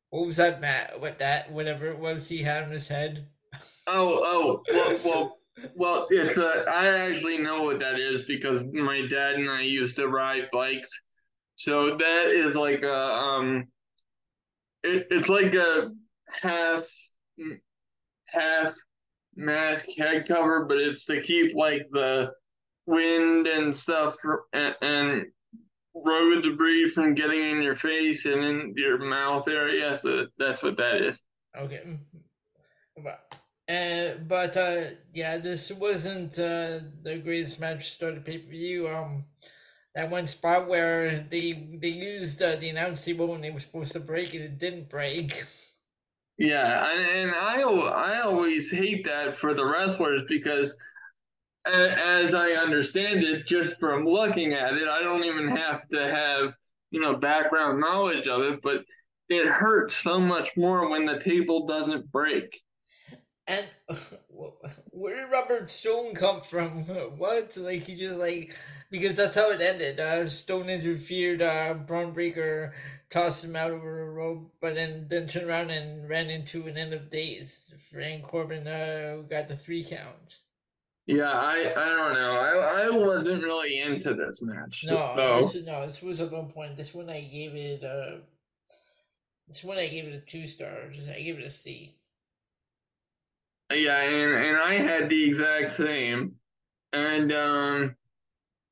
What 0.10 0.26
was 0.26 0.38
that 0.38 0.62
Matt? 0.62 1.00
What 1.00 1.20
that 1.20 1.52
whatever 1.52 1.88
it 1.88 2.00
was 2.00 2.28
he 2.28 2.40
had 2.40 2.64
on 2.64 2.72
his 2.72 2.88
head? 2.88 3.28
Oh, 3.88 4.22
oh, 4.24 4.64
well, 4.74 5.00
well, 5.06 5.38
well 5.76 6.08
it's 6.10 6.38
a. 6.38 6.66
I 6.70 7.10
actually 7.10 7.38
know 7.38 7.64
what 7.64 7.80
that 7.80 8.00
is 8.00 8.24
because 8.24 8.64
my 8.74 9.06
dad 9.10 9.36
and 9.36 9.50
I 9.50 9.62
used 9.62 9.96
to 9.98 10.08
ride 10.08 10.50
bikes. 10.52 10.90
So 11.56 11.98
that 11.98 12.28
is 12.28 12.56
like 12.56 12.84
a 12.84 12.96
um. 12.96 13.68
It, 14.84 15.08
it's 15.12 15.30
like 15.30 15.54
a 15.56 15.92
half 16.42 16.88
half 18.26 18.74
mask 19.36 19.88
head 19.98 20.28
cover, 20.28 20.66
but 20.66 20.78
it's 20.78 21.06
to 21.06 21.22
keep 21.22 21.56
like 21.56 21.88
the 21.92 22.32
wind 22.86 23.48
and 23.48 23.76
stuff 23.76 24.16
and, 24.54 24.76
and 24.82 25.26
road 26.06 26.44
debris 26.44 26.90
from 26.90 27.14
getting 27.14 27.42
in 27.52 27.62
your 27.62 27.76
face 27.76 28.26
and 28.26 28.44
in 28.44 28.74
your 28.76 28.98
mouth 28.98 29.48
area. 29.48 29.98
So 29.98 30.28
that's 30.38 30.64
what 30.64 30.78
that 30.78 31.02
is. 31.02 31.22
Okay. 31.58 32.00
But, 32.98 33.36
uh, 33.72 34.16
but 34.28 34.58
uh, 34.58 34.82
yeah, 35.14 35.38
this 35.38 35.72
wasn't 35.72 36.38
uh, 36.40 36.80
the 37.02 37.22
greatest 37.24 37.60
match 37.60 37.86
to 37.86 37.92
start 37.92 38.18
a 38.18 38.22
pay 38.22 38.40
per 38.40 38.50
view. 38.52 38.88
Um, 38.88 39.26
that 39.96 40.10
one 40.10 40.28
spot 40.28 40.68
where 40.68 41.20
they 41.30 41.68
they 41.74 41.90
used 41.90 42.42
uh, 42.42 42.56
the 42.56 42.70
announce 42.70 43.04
table 43.04 43.28
when 43.28 43.42
they 43.42 43.52
were 43.52 43.60
supposed 43.60 43.94
to 43.94 44.00
break 44.00 44.34
it, 44.34 44.42
it 44.42 44.58
didn't 44.58 44.90
break. 44.90 45.44
Yeah, 46.38 46.90
and, 46.90 47.06
and 47.06 47.32
I 47.32 47.62
I 47.62 48.22
always 48.22 48.72
hate 48.72 49.04
that 49.06 49.36
for 49.36 49.54
the 49.54 49.66
wrestlers 49.66 50.24
because 50.28 50.78
as 51.74 52.34
I 52.34 52.52
understand 52.52 53.24
it, 53.24 53.46
just 53.46 53.80
from 53.80 54.06
looking 54.06 54.54
at 54.54 54.74
it, 54.74 54.88
I 54.88 55.02
don't 55.02 55.24
even 55.24 55.56
have 55.56 55.88
to 55.90 56.04
have 56.04 56.56
you 56.92 57.00
know 57.00 57.16
background 57.16 57.80
knowledge 57.80 58.28
of 58.28 58.42
it, 58.42 58.62
but 58.62 58.86
it 59.30 59.48
hurts 59.48 59.96
so 59.96 60.20
much 60.20 60.58
more 60.58 60.90
when 60.90 61.06
the 61.06 61.20
table 61.20 61.68
doesn't 61.68 62.12
break. 62.12 62.62
And 63.48 63.66
where 64.92 65.16
did 65.16 65.32
Robert 65.32 65.70
Stone 65.70 66.16
come 66.16 66.42
from? 66.42 66.84
What? 67.18 67.58
Like 67.58 67.84
he 67.84 67.96
just 67.96 68.20
like 68.20 68.56
because 68.90 69.18
that's 69.18 69.36
how 69.36 69.52
it 69.52 69.62
ended. 69.62 70.00
Uh, 70.00 70.28
Stone 70.28 70.70
interfered. 70.70 71.42
Uh, 71.42 71.74
Bron 71.74 72.12
Breakker 72.14 72.74
tossed 73.10 73.44
him 73.44 73.56
out 73.56 73.72
over 73.72 74.04
a 74.04 74.10
rope, 74.12 74.54
but 74.62 74.76
then 74.76 75.08
then 75.10 75.28
turned 75.28 75.48
around 75.48 75.72
and 75.72 76.08
ran 76.08 76.30
into 76.30 76.68
an 76.68 76.78
end 76.78 76.94
of 76.94 77.10
days. 77.10 77.74
Frank 77.92 78.24
Corbin 78.24 78.68
uh, 78.68 79.24
got 79.30 79.48
the 79.48 79.56
three 79.56 79.84
count. 79.84 80.38
Yeah, 81.10 81.32
I 81.32 81.74
I 81.76 81.86
don't 81.90 82.14
know. 82.14 82.36
I 82.36 82.84
I 82.84 82.90
wasn't 82.92 83.44
really 83.44 83.80
into 83.80 84.14
this 84.14 84.44
match. 84.44 84.86
No, 84.86 85.12
so. 85.16 85.38
this, 85.38 85.66
no, 85.66 85.82
this 85.82 86.04
was 86.04 86.22
at 86.22 86.32
one 86.32 86.52
point. 86.52 86.78
This 86.78 86.94
one 86.94 87.10
I 87.10 87.22
gave 87.22 87.56
it. 87.56 87.84
Uh, 87.84 88.18
this 89.48 89.64
one 89.64 89.80
I 89.80 89.88
gave 89.88 90.06
it 90.06 90.14
a 90.14 90.20
two 90.20 90.46
stars. 90.46 91.10
I 91.10 91.20
gave 91.20 91.40
it 91.40 91.46
a 91.48 91.50
C. 91.50 91.96
Yeah, 93.74 94.04
and 94.04 94.46
and 94.46 94.58
I 94.58 94.76
had 94.76 95.10
the 95.10 95.24
exact 95.24 95.70
same, 95.70 96.36
and 96.94 97.32
um, 97.32 97.96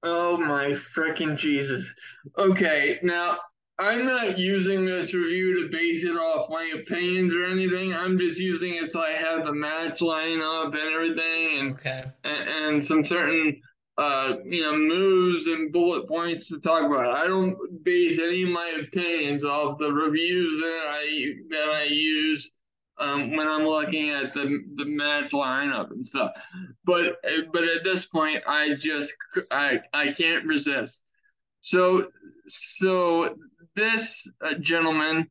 oh 0.03 0.37
my 0.37 0.77
freaking 0.95 1.37
Jesus. 1.37 1.91
Okay, 2.37 2.99
now 3.01 3.39
I'm 3.79 4.05
not 4.05 4.39
using 4.39 4.85
this 4.85 5.13
review 5.13 5.61
to 5.63 5.69
base 5.69 6.03
it 6.03 6.15
off 6.15 6.49
my 6.49 6.73
opinions 6.79 7.33
or 7.33 7.45
anything. 7.45 7.93
I'm 7.93 8.17
just 8.17 8.39
using 8.39 8.75
it 8.75 8.89
so 8.89 9.01
I 9.01 9.11
have 9.11 9.45
the 9.45 9.53
match 9.53 9.99
lineup 9.99 10.73
and 10.73 10.93
everything, 10.93 11.59
and 11.59 11.73
okay. 11.75 12.03
and, 12.23 12.49
and 12.49 12.83
some 12.83 13.03
certain 13.03 13.61
uh 13.99 14.35
you 14.45 14.61
know 14.61 14.77
moves 14.77 15.47
and 15.47 15.71
bullet 15.71 16.07
points 16.07 16.47
to 16.47 16.59
talk 16.59 16.85
about. 16.85 17.15
I 17.15 17.27
don't 17.27 17.83
base 17.83 18.19
any 18.19 18.43
of 18.43 18.49
my 18.49 18.79
opinions 18.81 19.43
off 19.43 19.77
the 19.77 19.91
reviews 19.91 20.59
that 20.59 20.85
I 20.89 21.33
that 21.49 21.69
I 21.69 21.83
use 21.83 22.49
um, 22.99 23.35
when 23.35 23.47
I'm 23.47 23.63
looking 23.63 24.09
at 24.09 24.33
the 24.33 24.59
the 24.75 24.85
match 24.85 25.31
lineup 25.31 25.91
and 25.91 26.05
stuff. 26.05 26.31
But 26.83 27.21
but 27.53 27.63
at 27.63 27.83
this 27.83 28.05
point, 28.05 28.43
I 28.47 28.73
just 28.75 29.13
I 29.51 29.81
I 29.93 30.11
can't 30.11 30.45
resist. 30.45 31.03
So, 31.61 32.07
so 32.47 33.35
this 33.77 34.27
uh, 34.43 34.55
gentleman 34.55 35.29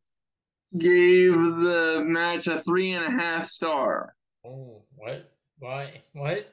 gave 0.79 1.35
the 1.35 2.01
match 2.05 2.47
a 2.47 2.59
three 2.59 2.93
and 2.93 3.05
a 3.05 3.11
half 3.11 3.51
star. 3.51 4.15
Oh, 4.45 4.85
what? 4.95 5.33
Why? 5.59 6.03
What? 6.13 6.53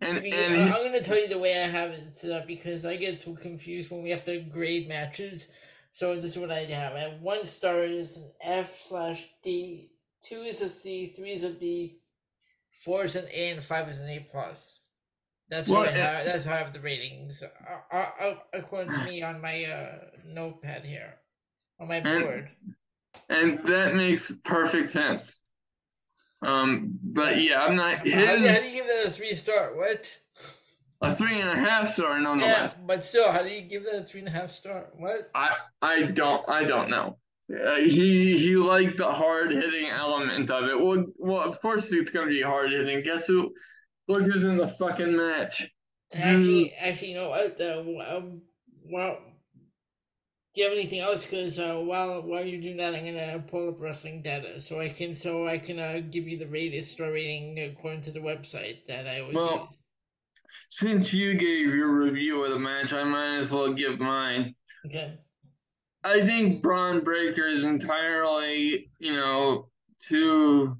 And, 0.00 0.22
See, 0.22 0.32
and 0.32 0.72
I'm 0.72 0.82
gonna 0.82 1.02
tell 1.02 1.18
you 1.18 1.28
the 1.28 1.38
way 1.38 1.62
I 1.62 1.66
have 1.68 1.90
it 1.90 2.16
set 2.16 2.32
up 2.32 2.46
because 2.46 2.84
I 2.84 2.96
get 2.96 3.20
so 3.20 3.34
confused 3.34 3.90
when 3.90 4.02
we 4.02 4.10
have 4.10 4.24
to 4.24 4.40
grade 4.40 4.88
matches. 4.88 5.52
So 5.92 6.16
this 6.16 6.32
is 6.32 6.38
what 6.38 6.50
I 6.50 6.60
have. 6.60 6.94
At 6.94 7.20
one 7.20 7.44
star 7.44 7.84
is 7.84 8.16
an 8.16 8.32
F 8.40 8.80
slash 8.80 9.28
D, 9.44 9.90
two 10.24 10.40
is 10.40 10.62
a 10.62 10.68
C, 10.68 11.12
three 11.14 11.32
is 11.32 11.44
a 11.44 11.50
B, 11.50 11.98
four 12.72 13.04
is 13.04 13.14
an 13.14 13.26
A, 13.32 13.50
and 13.50 13.62
five 13.62 13.88
is 13.88 14.00
an 14.00 14.08
A 14.08 14.26
plus. 14.30 14.80
That's 15.52 15.68
how 15.68 15.80
Well, 15.82 15.92
have. 15.92 16.24
That's 16.24 16.46
how 16.46 16.54
I 16.54 16.58
have 16.58 16.72
the 16.72 16.80
ratings. 16.80 17.42
Uh, 17.42 17.94
uh, 17.94 18.10
uh, 18.20 18.34
according 18.54 18.94
to 18.94 19.04
me 19.04 19.22
on 19.22 19.42
my 19.42 19.64
uh, 19.64 19.98
notepad 20.26 20.82
here, 20.82 21.14
on 21.78 21.88
my 21.88 22.00
board. 22.00 22.48
and 23.28 23.58
that 23.68 23.94
makes 23.94 24.32
perfect 24.44 24.90
sense. 24.90 25.38
Um, 26.40 26.98
but 27.02 27.42
yeah, 27.42 27.60
I'm 27.64 27.76
not 27.76 27.98
How 27.98 28.02
do, 28.04 28.10
you- 28.40 28.48
how 28.48 28.60
do 28.60 28.66
you 28.66 28.72
give 28.82 28.86
that 28.86 29.04
a 29.06 29.10
three 29.10 29.34
star? 29.34 29.76
What? 29.76 30.18
a 31.02 31.14
three 31.14 31.38
and 31.40 31.50
a 31.50 31.56
half 31.56 31.92
star 31.92 32.16
Yeah, 32.16 32.22
nonetheless. 32.22 32.74
but 32.76 33.04
still, 33.04 33.30
how 33.30 33.42
do 33.42 33.50
you 33.50 33.60
give 33.60 33.84
that 33.84 33.96
a 34.02 34.04
three 34.04 34.20
and 34.20 34.28
a 34.28 34.32
half 34.32 34.50
star? 34.52 34.86
What? 34.96 35.30
I 35.34 35.50
I 35.82 36.02
don't 36.04 36.48
I 36.48 36.64
don't 36.64 36.88
know. 36.88 37.18
Uh, 37.52 37.74
he 37.76 38.38
he 38.38 38.56
liked 38.56 38.96
the 38.96 39.10
hard 39.12 39.50
hitting 39.52 39.90
element 39.90 40.50
of 40.50 40.64
it. 40.64 40.78
Well, 40.80 41.04
well, 41.18 41.42
of 41.42 41.60
course 41.60 41.92
it's 41.92 42.10
gonna 42.10 42.28
be 42.28 42.40
hard 42.40 42.72
hitting. 42.72 43.02
Guess 43.02 43.26
who? 43.26 43.52
Look 44.08 44.24
who's 44.24 44.44
in 44.44 44.56
the 44.56 44.68
fucking 44.68 45.16
match. 45.16 45.68
Actually, 46.12 46.72
actually, 46.80 47.10
you 47.10 47.16
know 47.16 47.30
what? 47.30 47.60
Uh, 47.60 48.16
um, 48.16 48.42
well, 48.90 49.18
do 50.54 50.60
you 50.60 50.68
have 50.68 50.76
anything 50.76 51.00
else? 51.00 51.24
Because 51.24 51.58
uh, 51.58 51.76
while 51.76 52.20
while 52.22 52.44
you're 52.44 52.60
doing 52.60 52.76
that, 52.76 52.94
I'm 52.94 53.04
gonna 53.04 53.42
pull 53.46 53.68
up 53.68 53.80
wrestling 53.80 54.22
data 54.22 54.60
so 54.60 54.80
I 54.80 54.88
can 54.88 55.14
so 55.14 55.48
I 55.48 55.58
can 55.58 55.78
uh, 55.78 56.00
give 56.10 56.28
you 56.28 56.38
the 56.38 56.46
rated 56.46 56.84
star 56.84 57.12
rating 57.12 57.58
according 57.58 58.02
to 58.02 58.10
the 58.10 58.20
website 58.20 58.86
that 58.86 59.06
I 59.06 59.20
always 59.20 59.36
Well- 59.36 59.66
use. 59.70 59.86
Since 60.74 61.12
you 61.12 61.34
gave 61.34 61.66
your 61.66 61.90
review 61.90 62.44
of 62.44 62.50
the 62.50 62.58
match, 62.58 62.94
I 62.94 63.04
might 63.04 63.36
as 63.36 63.50
well 63.50 63.74
give 63.74 64.00
mine. 64.00 64.54
Okay. 64.86 65.18
I 66.02 66.24
think 66.24 66.62
Bron 66.62 67.04
Breakker 67.04 67.46
is 67.46 67.62
entirely, 67.62 68.90
you 68.98 69.12
know, 69.12 69.68
too. 70.00 70.78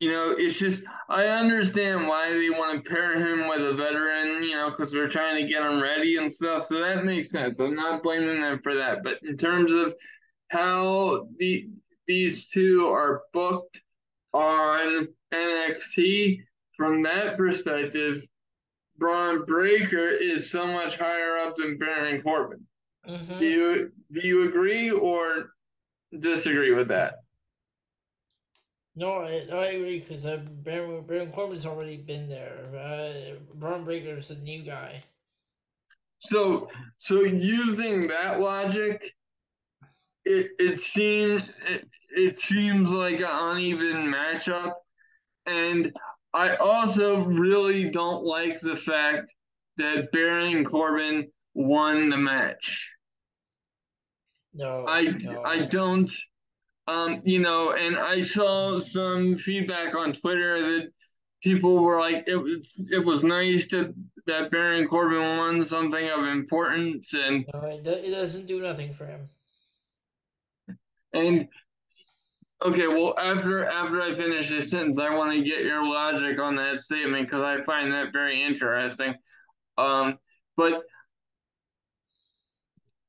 You 0.00 0.10
know, 0.10 0.34
it's 0.36 0.58
just 0.58 0.82
I 1.08 1.26
understand 1.26 2.08
why 2.08 2.30
they 2.32 2.50
want 2.50 2.84
to 2.84 2.90
pair 2.90 3.18
him 3.18 3.48
with 3.48 3.60
a 3.60 3.74
veteran, 3.74 4.42
you 4.42 4.52
know, 4.56 4.70
because 4.70 4.90
they're 4.90 5.08
trying 5.08 5.42
to 5.42 5.48
get 5.52 5.62
him 5.62 5.80
ready 5.82 6.16
and 6.16 6.32
stuff. 6.32 6.64
So 6.64 6.80
that 6.80 7.04
makes 7.04 7.30
sense. 7.30 7.60
I'm 7.60 7.74
not 7.76 8.02
blaming 8.02 8.40
them 8.40 8.60
for 8.62 8.74
that. 8.76 9.02
But 9.04 9.18
in 9.22 9.36
terms 9.36 9.72
of 9.72 9.94
how 10.48 11.28
the 11.38 11.68
these 12.06 12.48
two 12.48 12.88
are 12.88 13.22
booked 13.32 13.82
on 14.32 15.08
NXT, 15.32 16.40
from 16.76 17.02
that 17.02 17.36
perspective, 17.36 18.26
Bron 18.96 19.44
Breakker 19.44 20.08
is 20.08 20.50
so 20.50 20.66
much 20.66 20.96
higher 20.98 21.38
up 21.38 21.56
than 21.56 21.78
Baron 21.78 22.22
Corbin. 22.22 22.66
Do 23.06 23.12
Mm-hmm. 23.12 23.42
you 23.44 23.92
do 24.12 24.20
you 24.26 24.48
agree 24.48 24.90
or 24.90 25.52
disagree 26.18 26.72
with 26.74 26.88
that? 26.88 27.19
No, 28.96 29.12
I, 29.18 29.46
I 29.52 29.66
agree 29.66 30.00
because 30.00 30.26
uh, 30.26 30.38
Baron, 30.62 31.02
Baron 31.02 31.32
Corbin's 31.32 31.66
already 31.66 31.96
been 31.96 32.28
there. 32.28 32.58
Uh, 32.74 33.36
Bron 33.54 33.84
Breakker 33.84 34.18
is 34.18 34.30
a 34.30 34.38
new 34.38 34.62
guy. 34.62 35.04
So 36.20 36.68
so 36.98 37.22
using 37.22 38.08
that 38.08 38.40
logic, 38.40 39.14
it 40.24 40.50
it 40.58 40.80
seems 40.80 41.42
it, 41.66 41.88
it 42.10 42.38
seems 42.38 42.90
like 42.90 43.20
an 43.20 43.26
uneven 43.30 44.12
matchup, 44.12 44.74
and 45.46 45.92
I 46.34 46.56
also 46.56 47.24
really 47.24 47.90
don't 47.90 48.24
like 48.24 48.60
the 48.60 48.76
fact 48.76 49.32
that 49.78 50.12
Baron 50.12 50.64
Corbin 50.64 51.30
won 51.54 52.10
the 52.10 52.18
match. 52.18 52.90
No, 54.52 54.84
I 54.86 55.04
no. 55.04 55.42
I 55.42 55.64
don't 55.66 56.12
um 56.86 57.20
you 57.24 57.38
know 57.38 57.72
and 57.72 57.96
I 57.98 58.22
saw 58.22 58.80
some 58.80 59.36
feedback 59.38 59.94
on 59.94 60.12
Twitter 60.12 60.60
that 60.60 60.90
people 61.42 61.82
were 61.82 61.98
like 62.00 62.24
it 62.26 62.36
was 62.36 62.88
it 62.90 63.04
was 63.04 63.22
nice 63.24 63.66
that 63.68 63.94
that 64.26 64.50
Baron 64.50 64.86
Corbin 64.86 65.36
won 65.38 65.64
something 65.64 66.08
of 66.10 66.24
importance 66.24 67.12
and 67.14 67.44
No, 67.52 67.60
it, 67.66 67.86
it 67.86 68.10
doesn't 68.10 68.46
do 68.46 68.60
nothing 68.60 68.92
for 68.92 69.06
him. 69.06 69.28
and 71.12 71.48
okay 72.64 72.86
well 72.88 73.14
after 73.18 73.64
after 73.64 74.02
I 74.02 74.14
finish 74.14 74.50
this 74.50 74.70
sentence 74.70 74.98
I 74.98 75.14
want 75.14 75.32
to 75.32 75.42
get 75.42 75.64
your 75.64 75.84
logic 75.84 76.38
on 76.40 76.56
that 76.56 76.80
statement 76.80 77.26
because 77.26 77.42
I 77.42 77.62
find 77.62 77.92
that 77.92 78.12
very 78.12 78.42
interesting 78.42 79.14
um 79.78 80.18
but 80.56 80.82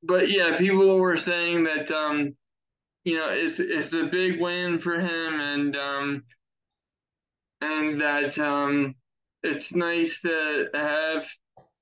but 0.02 0.30
yeah 0.30 0.56
people 0.56 0.98
were 0.98 1.16
saying 1.18 1.64
that 1.64 1.90
um 1.90 2.34
you 3.04 3.16
know, 3.16 3.28
it's 3.30 3.58
it's 3.58 3.92
a 3.94 4.04
big 4.04 4.40
win 4.40 4.78
for 4.78 4.98
him, 4.98 5.40
and 5.40 5.76
um, 5.76 6.24
and 7.60 8.00
that 8.00 8.38
um, 8.38 8.94
it's 9.42 9.74
nice 9.74 10.20
to 10.20 10.68
have 10.74 11.28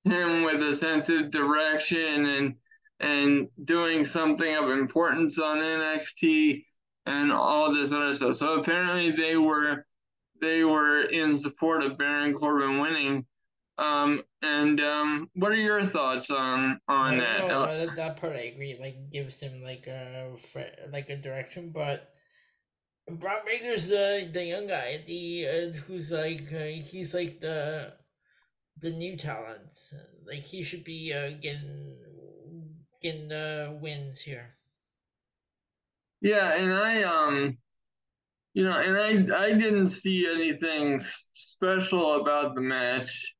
him 0.03 0.43
with 0.43 0.61
a 0.61 0.75
sense 0.75 1.09
of 1.09 1.31
direction 1.31 2.25
and 2.25 2.55
and 2.99 3.47
doing 3.65 4.03
something 4.03 4.55
of 4.55 4.69
importance 4.69 5.39
on 5.39 5.57
NXT 5.57 6.63
and 7.05 7.31
all 7.31 7.73
this 7.73 7.91
other 7.91 8.13
stuff. 8.13 8.37
So 8.37 8.59
apparently 8.59 9.11
they 9.11 9.37
were 9.37 9.85
they 10.39 10.63
were 10.63 11.03
in 11.03 11.37
support 11.37 11.83
of 11.83 11.97
Baron 11.97 12.33
Corbin 12.33 12.79
winning. 12.79 13.25
Um, 13.77 14.23
and 14.41 14.79
um, 14.81 15.29
what 15.35 15.51
are 15.51 15.55
your 15.55 15.85
thoughts 15.85 16.29
on 16.29 16.79
on 16.87 17.17
No, 17.17 17.17
that? 17.17 17.47
no, 17.49 17.61
uh, 17.63 17.87
that, 17.95 18.17
part 18.17 18.35
I 18.35 18.45
agree. 18.53 18.77
Like 18.79 19.09
gives 19.11 19.39
him 19.39 19.61
like 19.63 19.87
a 19.87 20.35
like 20.91 21.09
a 21.09 21.15
direction, 21.17 21.71
but 21.71 22.13
Bron 23.09 23.43
Breakker's 23.45 23.87
the 23.89 24.29
the 24.31 24.45
young 24.45 24.67
guy, 24.67 24.97
the 25.05 25.47
uh, 25.47 25.71
who's 25.87 26.11
like 26.11 26.51
uh, 26.53 26.65
he's 26.91 27.13
like 27.13 27.39
the 27.41 27.93
the 28.79 28.91
new 28.91 29.17
talent. 29.17 29.77
Like 30.25 30.41
he 30.43 30.63
should 30.63 30.83
be 30.85 31.13
uh, 31.13 31.31
getting 31.41 31.97
getting 33.01 33.27
the 33.29 33.77
wins 33.81 34.21
here. 34.21 34.53
Yeah, 36.21 36.53
and 36.55 36.73
I 36.73 37.03
um 37.03 37.57
you 38.53 38.63
know, 38.65 38.79
and 38.79 39.31
I 39.31 39.45
I 39.45 39.53
didn't 39.53 39.91
see 39.91 40.27
anything 40.27 41.01
special 41.35 42.21
about 42.21 42.55
the 42.55 42.61
match. 42.61 43.35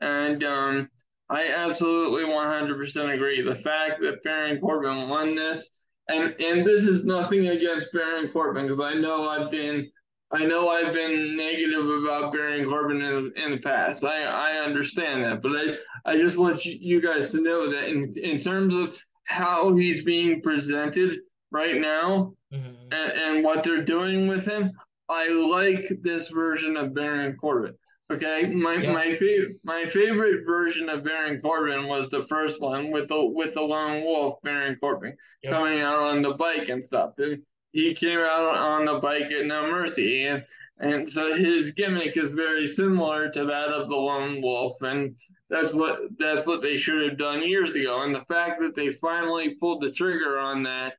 And 0.00 0.44
um 0.44 0.90
I 1.28 1.46
absolutely 1.48 2.24
100% 2.24 3.14
agree. 3.14 3.40
The 3.40 3.54
fact 3.54 4.00
that 4.00 4.22
Baron 4.24 4.60
Corbin 4.60 5.08
won 5.08 5.34
this 5.36 5.64
and 6.08 6.34
and 6.40 6.66
this 6.66 6.84
is 6.84 7.04
nothing 7.04 7.48
against 7.48 7.92
Baron 7.92 8.28
Corbin 8.28 8.66
because 8.66 8.80
I 8.80 8.94
know 8.94 9.28
I've 9.28 9.50
been 9.50 9.90
I 10.32 10.44
know 10.44 10.68
I've 10.68 10.94
been 10.94 11.36
negative 11.36 11.88
about 11.88 12.32
Baron 12.32 12.64
Corbin 12.68 13.02
in, 13.02 13.32
in 13.36 13.50
the 13.52 13.58
past. 13.58 14.04
I 14.04 14.22
I 14.22 14.64
understand 14.64 15.24
that, 15.24 15.42
but 15.42 15.52
I 15.52 16.12
I 16.12 16.16
just 16.16 16.36
want 16.36 16.64
you, 16.64 17.00
guys 17.00 17.30
to 17.32 17.40
know 17.40 17.70
that 17.70 17.88
in 17.88 18.12
in 18.16 18.40
terms 18.40 18.74
of 18.74 18.98
how 19.24 19.74
he's 19.74 20.02
being 20.04 20.40
presented 20.42 21.18
right 21.52 21.80
now 21.80 22.34
Mm-hmm. 22.52 22.92
and, 22.92 23.12
and 23.12 23.44
what 23.44 23.62
they're 23.62 23.84
doing 23.84 24.26
with 24.26 24.44
him, 24.44 24.72
I 25.08 25.28
like 25.28 25.88
this 26.02 26.28
version 26.28 26.76
of 26.76 26.94
Baron 26.94 27.36
Corbin. 27.36 27.74
Okay, 28.10 28.46
my 28.46 28.78
my 28.78 29.14
favorite 29.14 29.56
my 29.62 29.84
favorite 29.84 30.44
version 30.44 30.88
of 30.88 31.04
Baron 31.04 31.40
Corbin 31.40 31.86
was 31.86 32.08
the 32.08 32.24
first 32.24 32.60
one 32.60 32.90
with 32.90 33.08
the 33.08 33.24
with 33.24 33.54
the 33.54 33.62
lone 33.62 34.02
wolf 34.04 34.40
Baron 34.42 34.76
Corbin 34.76 35.16
Yep. 35.42 35.52
coming 35.52 35.80
out 35.80 36.00
on 36.00 36.20
the 36.22 36.34
bike 36.34 36.68
and 36.68 36.84
stuff. 36.84 37.12
And 37.18 37.42
he 37.72 37.94
came 37.94 38.18
out 38.18 38.56
on 38.56 38.84
the 38.84 38.98
bike 38.98 39.30
at 39.30 39.46
No 39.46 39.70
Mercy, 39.70 40.24
and 40.24 40.44
and 40.80 41.10
so 41.10 41.34
his 41.34 41.70
gimmick 41.70 42.16
is 42.16 42.32
very 42.32 42.66
similar 42.66 43.30
to 43.30 43.44
that 43.44 43.68
of 43.68 43.88
the 43.88 43.96
lone 43.96 44.42
wolf, 44.42 44.82
and 44.82 45.14
that's 45.48 45.72
what 45.72 46.00
that's 46.18 46.46
what 46.46 46.62
they 46.62 46.76
should 46.76 47.08
have 47.08 47.18
done 47.18 47.46
years 47.46 47.74
ago. 47.76 48.02
And 48.02 48.14
the 48.14 48.24
fact 48.24 48.60
that 48.60 48.74
they 48.74 48.92
finally 48.92 49.54
pulled 49.60 49.82
the 49.82 49.92
trigger 49.92 50.38
on 50.38 50.64
that 50.64 50.94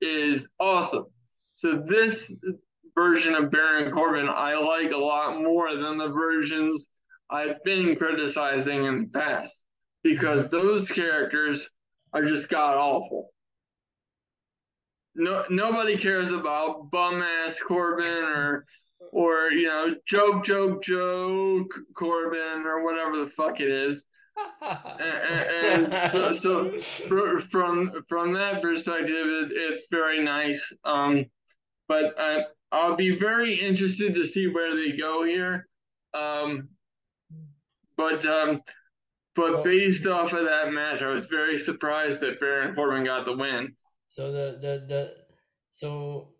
is 0.00 0.48
awesome. 0.60 1.06
So 1.54 1.82
this 1.86 2.32
version 2.96 3.34
of 3.34 3.50
Baron 3.50 3.92
Corbin 3.92 4.28
I 4.28 4.54
like 4.56 4.90
a 4.90 4.96
lot 4.96 5.40
more 5.40 5.76
than 5.76 5.98
the 5.98 6.08
versions 6.08 6.88
I've 7.30 7.62
been 7.64 7.94
criticizing 7.96 8.84
in 8.84 9.02
the 9.02 9.18
past 9.18 9.62
because 10.02 10.48
those 10.48 10.90
characters 10.90 11.68
are 12.12 12.24
just 12.24 12.48
god 12.48 12.76
awful. 12.76 13.30
No, 15.14 15.44
nobody 15.50 15.96
cares 15.96 16.32
about 16.32 16.90
bum 16.90 17.22
ass 17.22 17.60
Corbin 17.60 18.24
or 18.24 18.64
or 19.12 19.50
you 19.50 19.66
know 19.66 19.94
joke 20.06 20.44
joke 20.44 20.82
joke 20.82 21.74
Corbin 21.94 22.64
or 22.66 22.84
whatever 22.84 23.18
the 23.18 23.30
fuck 23.30 23.60
it 23.60 23.68
is. 23.68 24.04
and, 25.00 25.92
and 25.92 26.36
so, 26.36 26.78
so 26.78 27.38
from 27.40 28.04
from 28.08 28.34
that 28.34 28.60
perspective, 28.60 29.26
it, 29.26 29.52
it's 29.52 29.86
very 29.90 30.22
nice. 30.22 30.62
Um, 30.84 31.24
but 31.88 32.14
I, 32.18 32.42
I'll 32.72 32.96
be 32.96 33.16
very 33.16 33.54
interested 33.54 34.14
to 34.14 34.26
see 34.26 34.46
where 34.48 34.74
they 34.74 34.96
go 34.96 35.24
here. 35.24 35.66
Um, 36.14 36.68
but 37.96 38.24
um, 38.26 38.62
but 39.34 39.50
so, 39.50 39.62
based 39.62 40.06
off 40.06 40.32
of 40.32 40.46
that 40.46 40.72
match, 40.72 41.02
I 41.02 41.08
was 41.08 41.26
very 41.26 41.58
surprised 41.58 42.20
that 42.20 42.40
Baron 42.40 42.74
Corbin 42.74 43.04
got 43.04 43.24
the 43.24 43.36
win. 43.36 43.74
So 44.08 44.30
the 44.32 44.58
the 44.60 44.86
the 44.86 45.14
so 45.70 46.32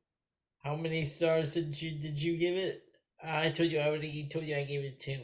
how 0.63 0.77
many 0.77 1.05
stars 1.05 1.55
did 1.55 1.81
you 1.81 1.93
did 1.99 2.21
you 2.21 2.37
give 2.37 2.57
it? 2.57 2.83
I 3.23 3.51
told 3.51 3.71
you 3.71 3.79
I 3.79 3.89
would. 3.91 4.01
already 4.01 4.29
told 4.29 4.45
you 4.45 4.57
I 4.57 4.65
gave 4.65 4.85
it 4.85 5.01
two. 5.01 5.21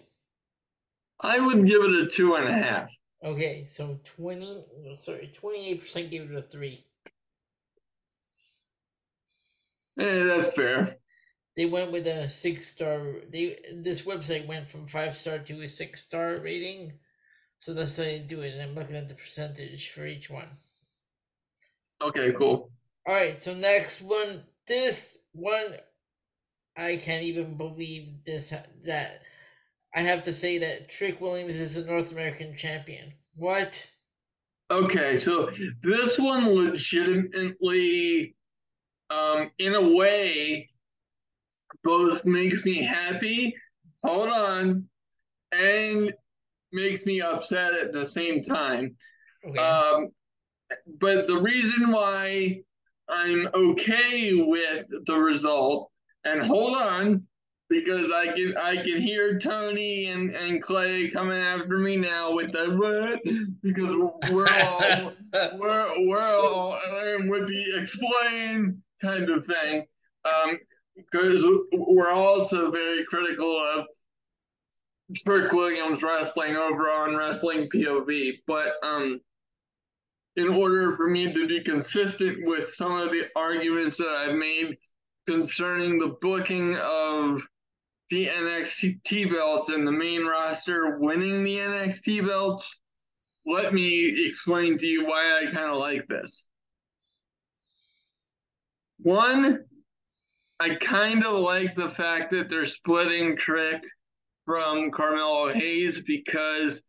I 1.20 1.38
would 1.40 1.66
give 1.66 1.82
it 1.82 1.90
a 1.90 2.06
two 2.06 2.34
and 2.34 2.48
a 2.48 2.52
half. 2.52 2.88
Okay, 3.24 3.66
so 3.66 4.00
twenty 4.04 4.64
sorry, 4.96 5.30
twenty 5.32 5.68
eight 5.68 5.80
percent 5.80 6.10
gave 6.10 6.30
it 6.30 6.36
a 6.36 6.42
three. 6.42 6.84
Yeah, 9.96 10.24
that's 10.24 10.52
fair. 10.54 10.96
They 11.56 11.66
went 11.66 11.92
with 11.92 12.06
a 12.06 12.28
six 12.28 12.68
star. 12.68 13.16
They 13.30 13.58
this 13.74 14.02
website 14.02 14.46
went 14.46 14.68
from 14.68 14.86
five 14.86 15.14
star 15.14 15.38
to 15.38 15.62
a 15.62 15.68
six 15.68 16.02
star 16.02 16.38
rating, 16.40 16.94
so 17.60 17.74
that's 17.74 17.96
how 17.96 18.04
they 18.04 18.20
do 18.20 18.40
it. 18.40 18.54
And 18.54 18.62
I'm 18.62 18.74
looking 18.74 18.96
at 18.96 19.08
the 19.08 19.14
percentage 19.14 19.90
for 19.90 20.06
each 20.06 20.30
one. 20.30 20.48
Okay, 22.00 22.32
cool. 22.32 22.70
All 23.06 23.14
right, 23.14 23.40
so 23.40 23.54
next 23.54 24.00
one. 24.00 24.44
This 24.66 25.18
one, 25.32 25.74
I 26.76 26.96
can't 26.96 27.24
even 27.24 27.56
believe 27.56 28.24
this 28.24 28.54
that 28.84 29.22
I 29.94 30.00
have 30.00 30.22
to 30.24 30.32
say 30.32 30.58
that 30.58 30.88
Trick 30.88 31.20
Williams 31.20 31.56
is 31.56 31.76
a 31.76 31.84
North 31.84 32.12
American 32.12 32.56
champion. 32.56 33.12
What? 33.34 33.90
Okay, 34.70 35.18
so 35.18 35.50
this 35.82 36.18
one 36.18 36.48
legitimately 36.48 38.34
um, 39.12 39.50
in 39.58 39.74
a 39.74 39.94
way, 39.94 40.68
both 41.84 42.24
makes 42.24 42.64
me 42.64 42.82
happy, 42.82 43.54
hold 44.04 44.28
on, 44.28 44.88
and 45.52 46.12
makes 46.72 47.04
me 47.04 47.20
upset 47.20 47.74
at 47.74 47.92
the 47.92 48.06
same 48.06 48.42
time. 48.42 48.96
Okay. 49.46 49.58
Um, 49.58 50.08
but 50.98 51.26
the 51.26 51.36
reason 51.36 51.90
why 51.90 52.62
I'm 53.08 53.48
okay 53.54 54.34
with 54.34 54.86
the 55.06 55.16
result, 55.16 55.90
and 56.24 56.42
hold 56.42 56.76
on, 56.76 57.26
because 57.68 58.10
I 58.10 58.32
can 58.32 58.56
I 58.56 58.76
can 58.76 59.00
hear 59.00 59.38
Tony 59.38 60.06
and, 60.06 60.30
and 60.30 60.62
Clay 60.62 61.08
coming 61.08 61.38
after 61.38 61.78
me 61.78 61.96
now 61.96 62.32
with 62.32 62.52
the 62.52 62.70
what 62.70 63.22
because 63.62 64.30
we're 64.30 64.46
all 64.46 65.12
we're 65.58 66.06
we're 66.06 66.20
all 66.20 66.78
with 67.28 67.48
the 67.48 67.80
explain 67.80 68.81
kind 69.02 69.28
of 69.28 69.44
thing. 69.46 69.86
Um, 70.24 70.58
because 70.96 71.44
we're 71.72 72.10
also 72.10 72.70
very 72.70 73.04
critical 73.06 73.58
of 73.74 73.86
Trick 75.16 75.52
Williams 75.52 76.02
wrestling 76.02 76.56
over 76.56 76.90
on 76.90 77.16
Wrestling 77.16 77.68
POV. 77.68 78.32
But 78.46 78.74
um, 78.82 79.20
in 80.36 80.48
order 80.48 80.96
for 80.96 81.08
me 81.08 81.32
to 81.32 81.46
be 81.46 81.62
consistent 81.62 82.46
with 82.46 82.72
some 82.74 82.92
of 82.92 83.10
the 83.10 83.24
arguments 83.36 83.98
that 83.98 84.08
I've 84.08 84.36
made 84.36 84.76
concerning 85.26 85.98
the 85.98 86.16
booking 86.20 86.76
of 86.76 87.42
the 88.10 88.26
NXT 88.26 89.30
belts 89.32 89.70
and 89.70 89.86
the 89.86 89.92
main 89.92 90.24
roster 90.26 90.98
winning 90.98 91.44
the 91.44 91.56
NXT 91.56 92.26
belts, 92.26 92.80
let 93.46 93.72
me 93.72 94.26
explain 94.26 94.78
to 94.78 94.86
you 94.86 95.06
why 95.06 95.40
I 95.40 95.50
kind 95.50 95.70
of 95.70 95.78
like 95.78 96.06
this. 96.08 96.46
One, 99.02 99.64
I 100.60 100.76
kind 100.76 101.24
of 101.24 101.40
like 101.40 101.74
the 101.74 101.90
fact 101.90 102.30
that 102.30 102.48
they're 102.48 102.64
splitting 102.64 103.36
Trick 103.36 103.82
from 104.44 104.90
Carmelo 104.90 105.52
Hayes 105.52 106.00
because 106.00 106.82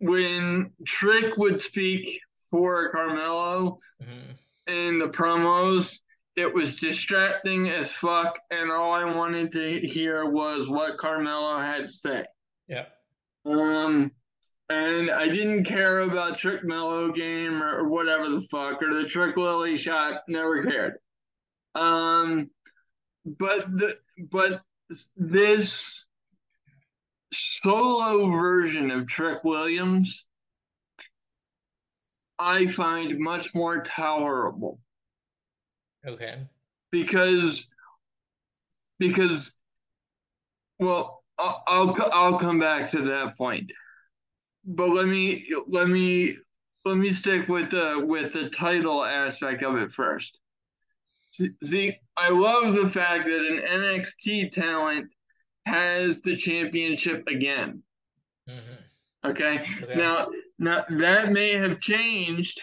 when 0.00 0.72
Trick 0.86 1.36
would 1.36 1.60
speak 1.60 2.20
for 2.50 2.90
Carmelo 2.90 3.78
mm-hmm. 4.02 4.70
in 4.72 4.98
the 4.98 5.08
promos, 5.08 5.98
it 6.36 6.52
was 6.52 6.76
distracting 6.76 7.68
as 7.68 7.92
fuck, 7.92 8.38
and 8.50 8.70
all 8.70 8.92
I 8.92 9.04
wanted 9.04 9.52
to 9.52 9.80
hear 9.80 10.28
was 10.28 10.68
what 10.68 10.98
Carmelo 10.98 11.58
had 11.58 11.86
to 11.86 11.92
say. 11.92 12.24
Yeah. 12.68 12.86
Um, 13.44 14.12
and 14.68 15.10
I 15.10 15.28
didn't 15.28 15.64
care 15.64 16.00
about 16.00 16.38
Trick 16.38 16.64
Mello 16.64 17.12
game 17.12 17.62
or, 17.62 17.78
or, 17.78 17.88
whatever 17.88 18.28
the 18.28 18.40
fuck 18.42 18.82
or 18.82 18.94
the 18.94 19.08
Trick 19.08 19.36
Willie 19.36 19.76
shot. 19.76 20.22
Never 20.28 20.62
cared. 20.64 20.94
Um, 21.74 22.50
but 23.24 23.66
the 23.76 23.98
but 24.30 24.62
this 25.16 26.06
solo 27.32 28.30
version 28.30 28.90
of 28.90 29.06
Trick 29.06 29.42
Williams, 29.44 30.24
I 32.38 32.66
find 32.66 33.18
much 33.18 33.54
more 33.54 33.82
tolerable. 33.82 34.78
Okay. 36.06 36.46
Because 36.90 37.66
because 38.98 39.52
well, 40.78 41.22
I'll, 41.38 41.62
I'll 41.66 42.10
I'll 42.12 42.38
come 42.38 42.58
back 42.58 42.90
to 42.92 43.02
that 43.02 43.36
point 43.36 43.70
but 44.64 44.90
let 44.90 45.06
me 45.06 45.48
let 45.68 45.88
me 45.88 46.36
let 46.84 46.96
me 46.96 47.12
stick 47.12 47.48
with 47.48 47.70
the 47.70 48.02
with 48.04 48.32
the 48.32 48.50
title 48.50 49.04
aspect 49.04 49.62
of 49.62 49.76
it 49.76 49.92
first. 49.92 50.40
See, 51.64 51.98
I 52.16 52.28
love 52.28 52.74
the 52.74 52.88
fact 52.88 53.24
that 53.24 53.40
an 53.40 53.62
NXT 53.66 54.50
talent 54.50 55.10
has 55.64 56.20
the 56.20 56.36
championship 56.36 57.24
again. 57.26 57.82
Mm-hmm. 58.48 59.30
Okay? 59.30 59.64
okay. 59.82 59.94
Now, 59.94 60.28
now 60.58 60.84
that 60.90 61.32
may 61.32 61.54
have 61.54 61.80
changed 61.80 62.62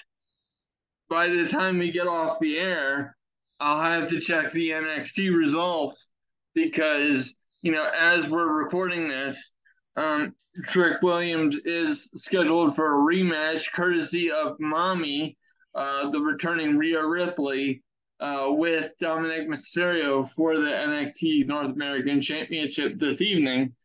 by 1.10 1.28
the 1.28 1.46
time 1.46 1.80
we 1.80 1.92
get 1.92 2.08
off 2.08 2.40
the 2.40 2.58
air. 2.58 3.16
I'll 3.60 3.84
have 3.84 4.08
to 4.10 4.22
check 4.22 4.52
the 4.52 4.70
NXT 4.70 5.36
results 5.36 6.10
because 6.54 7.36
you 7.62 7.72
know 7.72 7.90
as 7.98 8.30
we're 8.30 8.48
recording 8.48 9.10
this, 9.10 9.52
um, 10.00 10.36
Trick 10.64 11.02
Williams 11.02 11.58
is 11.66 12.10
scheduled 12.16 12.76
for 12.76 12.88
a 12.88 13.16
rematch 13.16 13.72
courtesy 13.74 14.32
of 14.32 14.60
Mommy, 14.60 15.38
uh, 15.76 16.10
the 16.10 16.20
returning 16.20 16.78
Rhea 16.78 17.06
Ripley, 17.06 17.84
uh, 18.20 18.48
with 18.50 18.94
Dominik 19.02 19.48
Mysterio 19.48 20.30
for 20.32 20.58
the 20.58 20.70
NXT 20.70 21.48
North 21.48 21.74
American 21.74 22.22
Championship 22.22 22.98
this 22.98 23.22
evening. 23.22 23.76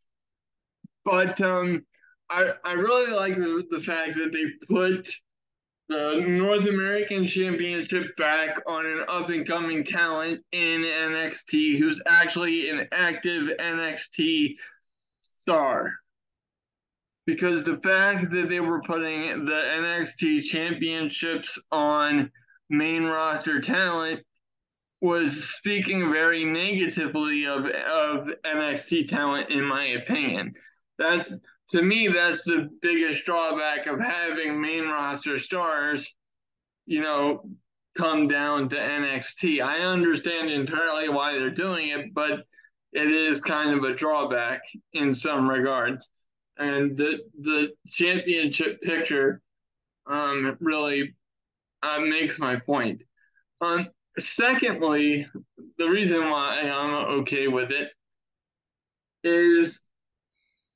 But 1.04 1.40
um, 1.40 1.84
I, 2.30 2.52
I 2.64 2.72
really 2.72 3.12
like 3.12 3.36
the, 3.36 3.64
the 3.70 3.80
fact 3.80 4.16
that 4.16 4.32
they 4.32 4.46
put 4.66 5.08
the 5.88 6.24
North 6.26 6.66
American 6.66 7.26
Championship 7.26 8.16
back 8.16 8.58
on 8.66 8.86
an 8.86 9.04
up 9.08 9.28
and 9.28 9.46
coming 9.46 9.84
talent 9.84 10.42
in 10.52 10.82
NXT 10.82 11.78
who's 11.78 12.00
actually 12.06 12.70
an 12.70 12.88
active 12.92 13.50
NXT 13.60 14.54
star 15.20 15.94
because 17.26 17.62
the 17.62 17.78
fact 17.78 18.30
that 18.30 18.48
they 18.48 18.60
were 18.60 18.82
putting 18.82 19.44
the 19.44 19.52
NXT 19.52 20.44
championships 20.44 21.58
on 21.72 22.30
main 22.68 23.04
roster 23.04 23.60
talent 23.60 24.20
was 25.00 25.50
speaking 25.50 26.10
very 26.10 26.44
negatively 26.44 27.46
of 27.46 27.66
of 27.66 28.28
NXT 28.44 29.08
talent 29.08 29.50
in 29.50 29.64
my 29.64 29.84
opinion. 29.84 30.54
That's 30.98 31.32
to 31.70 31.82
me 31.82 32.08
that's 32.08 32.44
the 32.44 32.68
biggest 32.82 33.24
drawback 33.24 33.86
of 33.86 34.00
having 34.00 34.60
main 34.60 34.84
roster 34.84 35.38
stars, 35.38 36.10
you 36.86 37.02
know, 37.02 37.44
come 37.96 38.28
down 38.28 38.68
to 38.68 38.76
NXT. 38.76 39.62
I 39.62 39.80
understand 39.80 40.50
entirely 40.50 41.08
why 41.08 41.32
they're 41.32 41.50
doing 41.50 41.88
it, 41.88 42.14
but 42.14 42.44
it 42.92 43.10
is 43.10 43.40
kind 43.40 43.76
of 43.76 43.84
a 43.84 43.94
drawback 43.94 44.62
in 44.92 45.12
some 45.12 45.48
regards 45.48 46.08
and 46.58 46.96
the 46.96 47.18
the 47.40 47.74
championship 47.86 48.80
picture 48.80 49.40
um, 50.06 50.56
really 50.60 51.14
uh, 51.82 52.00
makes 52.00 52.38
my 52.38 52.56
point. 52.56 53.02
Um, 53.60 53.88
secondly, 54.18 55.26
the 55.78 55.88
reason 55.88 56.30
why 56.30 56.60
I'm 56.60 56.94
okay 57.20 57.48
with 57.48 57.70
it 57.70 57.90
is 59.22 59.80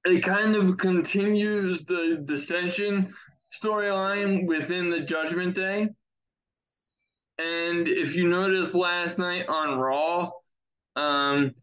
it 0.04 0.22
kind 0.22 0.56
of 0.56 0.78
continues 0.78 1.84
the 1.84 2.22
dissension 2.24 3.14
storyline 3.62 4.46
within 4.46 4.88
the 4.90 5.00
Judgment 5.00 5.54
Day. 5.54 5.88
And 7.38 7.86
if 7.86 8.14
you 8.16 8.28
noticed 8.28 8.74
last 8.74 9.18
night 9.18 9.48
on 9.48 9.78
Raw, 9.78 10.30
um, 10.96 11.54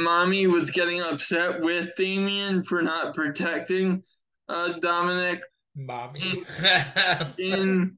mommy 0.00 0.46
was 0.46 0.70
getting 0.70 1.00
upset 1.00 1.60
with 1.60 1.94
Damian 1.96 2.64
for 2.64 2.82
not 2.82 3.14
protecting 3.14 4.02
uh, 4.48 4.74
Dominik 4.82 5.40
Mommy. 5.76 6.20
in 7.38 7.96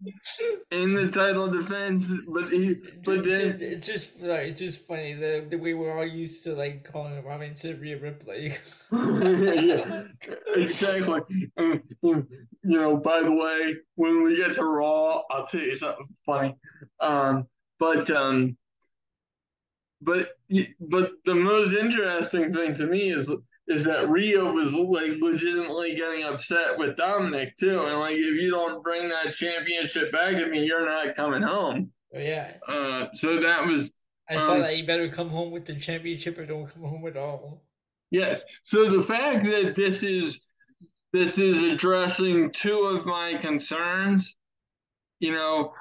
in 0.70 0.94
the 0.94 1.10
title 1.10 1.48
defense, 1.48 2.06
but 2.28 2.48
he 2.48 2.76
but 3.02 3.24
then 3.24 3.56
it's 3.60 3.86
just 3.86 4.20
like 4.20 4.48
it's 4.48 4.58
just 4.58 4.86
funny 4.86 5.14
the 5.14 5.46
the 5.48 5.56
way 5.56 5.72
we're 5.72 5.96
all 5.96 6.06
used 6.06 6.44
to 6.44 6.54
like 6.54 6.84
calling 6.84 7.14
her 7.14 7.22
mommy 7.22 7.46
instead 7.46 7.74
of 7.74 7.80
Rhea 7.80 7.98
Ripley. 7.98 8.52
yeah, 8.92 10.02
exactly. 10.54 11.50
You 11.56 12.24
know, 12.62 12.96
by 12.98 13.22
the 13.22 13.32
way, 13.32 13.76
when 13.94 14.22
we 14.22 14.36
get 14.36 14.54
to 14.54 14.64
Raw, 14.64 15.22
I'll 15.30 15.46
tell 15.46 15.60
you 15.60 15.74
something 15.74 16.06
funny. 16.26 16.54
Um, 17.00 17.46
but 17.80 18.10
um, 18.10 18.56
but 20.02 20.30
but 20.80 21.12
the 21.24 21.34
most 21.34 21.74
interesting 21.74 22.52
thing 22.52 22.74
to 22.74 22.86
me 22.86 23.10
is 23.10 23.30
is 23.68 23.84
that 23.84 24.08
Rhea 24.08 24.44
was 24.44 24.72
like 24.72 25.12
legitimately 25.20 25.94
getting 25.94 26.24
upset 26.24 26.76
with 26.76 26.96
Dominik 26.96 27.54
too, 27.58 27.82
and 27.82 28.00
like 28.00 28.16
if 28.16 28.40
you 28.40 28.50
don't 28.50 28.82
bring 28.82 29.08
that 29.08 29.32
championship 29.32 30.12
back 30.12 30.36
to 30.36 30.46
me, 30.46 30.64
you're 30.64 30.84
not 30.84 31.14
coming 31.14 31.42
home. 31.42 31.92
Oh, 32.14 32.18
yeah. 32.18 32.54
Uh, 32.66 33.06
so 33.14 33.40
that 33.40 33.66
was. 33.66 33.92
I 34.28 34.34
saw 34.34 34.54
um, 34.54 34.60
that 34.62 34.76
you 34.76 34.86
better 34.86 35.08
come 35.08 35.28
home 35.28 35.50
with 35.50 35.64
the 35.64 35.74
championship 35.74 36.38
or 36.38 36.46
don't 36.46 36.66
come 36.66 36.82
home 36.82 37.06
at 37.06 37.16
all. 37.16 37.62
Yes. 38.10 38.44
So 38.62 38.90
the 38.90 39.02
fact 39.02 39.44
that 39.44 39.74
this 39.76 40.02
is 40.02 40.40
this 41.12 41.38
is 41.38 41.62
addressing 41.62 42.50
two 42.52 42.80
of 42.80 43.06
my 43.06 43.34
concerns, 43.34 44.36
you 45.20 45.32
know, 45.32 45.72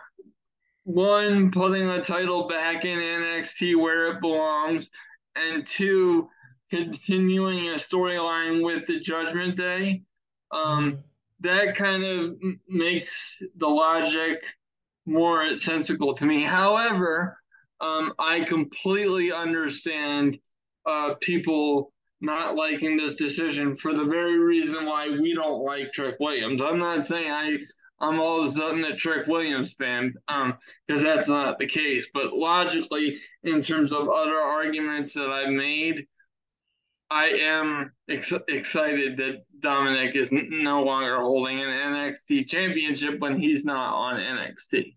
one 0.83 1.51
putting 1.51 1.87
the 1.87 2.01
title 2.01 2.47
back 2.47 2.85
in 2.85 2.99
NXT 2.99 3.79
where 3.79 4.07
it 4.07 4.21
belongs, 4.21 4.89
and 5.35 5.67
two 5.67 6.29
continuing 6.69 7.69
a 7.69 7.73
storyline 7.73 8.63
with 8.63 8.87
the 8.87 8.99
Judgment 8.99 9.57
Day. 9.57 10.03
Um, 10.51 10.91
mm-hmm. 10.91 10.99
That 11.41 11.75
kind 11.75 12.03
of 12.03 12.35
makes 12.67 13.41
the 13.57 13.67
logic 13.67 14.43
more 15.05 15.57
sensical 15.57 16.13
to 16.15 16.25
me. 16.25 16.43
However, 16.43 17.37
um, 17.79 18.13
I 18.19 18.41
completely 18.41 19.31
understand 19.31 20.37
uh, 20.85 21.15
people 21.19 21.93
not 22.21 22.55
liking 22.55 22.95
this 22.95 23.15
decision 23.15 23.75
for 23.75 23.93
the 23.93 24.05
very 24.05 24.37
reason 24.37 24.85
why 24.85 25.09
we 25.09 25.33
don't 25.33 25.63
like 25.63 25.91
Trick 25.91 26.17
Williams. 26.19 26.61
I'm 26.61 26.77
not 26.77 27.07
saying 27.07 27.31
I 27.31 27.57
I'm 28.01 28.19
all 28.19 28.41
of 28.41 28.51
a 28.51 28.57
sudden 28.57 28.83
a 28.83 28.95
Trick 28.95 29.27
Williams 29.27 29.73
fan, 29.73 30.13
um, 30.27 30.57
because 30.87 31.01
that's 31.01 31.27
not 31.27 31.59
the 31.59 31.67
case. 31.67 32.07
But 32.13 32.33
logically, 32.33 33.19
in 33.43 33.61
terms 33.61 33.93
of 33.93 34.09
other 34.09 34.39
arguments 34.39 35.13
that 35.13 35.29
I've 35.29 35.53
made, 35.53 36.07
I 37.11 37.27
am 37.29 37.91
ex- 38.09 38.33
excited 38.47 39.17
that 39.17 39.43
Dominik 39.59 40.15
is 40.15 40.31
n- 40.31 40.49
no 40.49 40.81
longer 40.83 41.19
holding 41.19 41.59
an 41.59 41.67
NXT 41.67 42.47
championship 42.47 43.19
when 43.19 43.39
he's 43.39 43.63
not 43.65 43.93
on 43.93 44.19
NXT. 44.19 44.95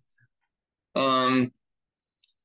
Um, 0.94 1.52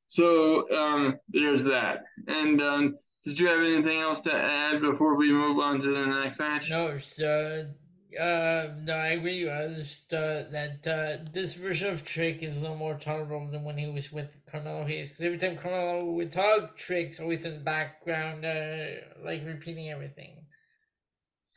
so 0.09 0.69
um, 0.75 1.19
there's 1.29 1.63
that. 1.65 2.03
And 2.27 2.61
um, 2.61 2.97
did 3.23 3.39
you 3.39 3.47
have 3.47 3.59
anything 3.59 3.99
else 3.99 4.21
to 4.21 4.33
add 4.33 4.81
before 4.81 5.15
we 5.15 5.31
move 5.31 5.59
on 5.59 5.79
to 5.81 5.87
the 5.87 6.05
next 6.05 6.39
match? 6.39 6.69
No, 6.69 6.87
uh, 6.87 7.65
uh, 8.17 8.69
no, 8.81 8.95
I 8.95 9.07
agree. 9.09 9.49
I 9.49 9.73
just 9.73 10.13
uh, 10.13 10.43
that 10.51 10.87
uh, 10.87 11.23
this 11.31 11.53
version 11.53 11.93
of 11.93 12.03
Trick 12.03 12.41
is 12.41 12.57
a 12.57 12.61
little 12.61 12.75
more 12.75 12.95
tolerable 12.95 13.47
than 13.47 13.63
when 13.63 13.77
he 13.77 13.87
was 13.87 14.11
with 14.11 14.35
Carmelo 14.51 14.85
Hayes. 14.85 15.09
Because 15.09 15.25
every 15.25 15.37
time 15.37 15.57
Carmelo 15.57 16.05
would 16.05 16.31
talk, 16.31 16.75
Trick's 16.75 17.19
always 17.19 17.45
in 17.45 17.53
the 17.53 17.59
background, 17.59 18.45
uh, 18.45 18.85
like 19.23 19.45
repeating 19.45 19.91
everything. 19.91 20.45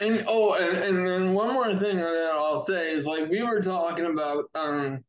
And 0.00 0.24
oh, 0.26 0.54
and, 0.54 0.76
and 0.76 1.06
then 1.06 1.32
one 1.32 1.54
more 1.54 1.74
thing 1.76 1.96
that 1.96 2.30
I'll 2.34 2.64
say 2.64 2.92
is 2.92 3.06
like 3.06 3.30
we 3.30 3.42
were 3.42 3.62
talking 3.62 4.06
about, 4.06 4.50
um, 4.54 5.04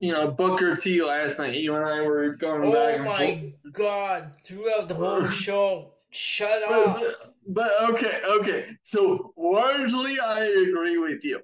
you 0.00 0.12
know, 0.12 0.30
Booker 0.30 0.74
T 0.74 1.02
last 1.02 1.38
night. 1.38 1.54
You 1.54 1.76
and 1.76 1.84
I 1.84 2.00
were 2.00 2.34
going 2.34 2.64
oh 2.64 2.72
back. 2.72 3.00
Oh 3.00 3.04
my 3.04 3.52
god! 3.70 4.32
Throughout 4.42 4.88
the 4.88 4.94
whole 4.94 5.28
show, 5.28 5.92
shut 6.10 6.62
up. 6.64 7.02
But, 7.48 7.70
okay, 7.90 8.20
okay. 8.26 8.66
So 8.84 9.32
largely, 9.36 10.18
I 10.18 10.44
agree 10.44 10.98
with 10.98 11.24
you. 11.24 11.40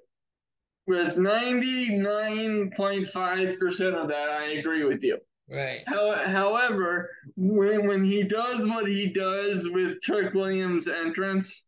With 0.85 1.17
ninety 1.17 1.95
nine 1.95 2.71
point 2.75 3.09
five 3.09 3.57
percent 3.57 3.95
of 3.95 4.09
that, 4.09 4.29
I 4.29 4.55
agree 4.59 4.83
with 4.83 5.01
you. 5.01 5.17
Right. 5.49 5.81
How, 5.87 6.25
however, 6.25 7.09
when 7.37 7.87
when 7.87 8.03
he 8.03 8.23
does 8.23 8.67
what 8.67 8.87
he 8.87 9.07
does 9.07 9.69
with 9.69 10.01
Trick 10.01 10.33
Williams' 10.33 10.89
entrance, 10.89 11.63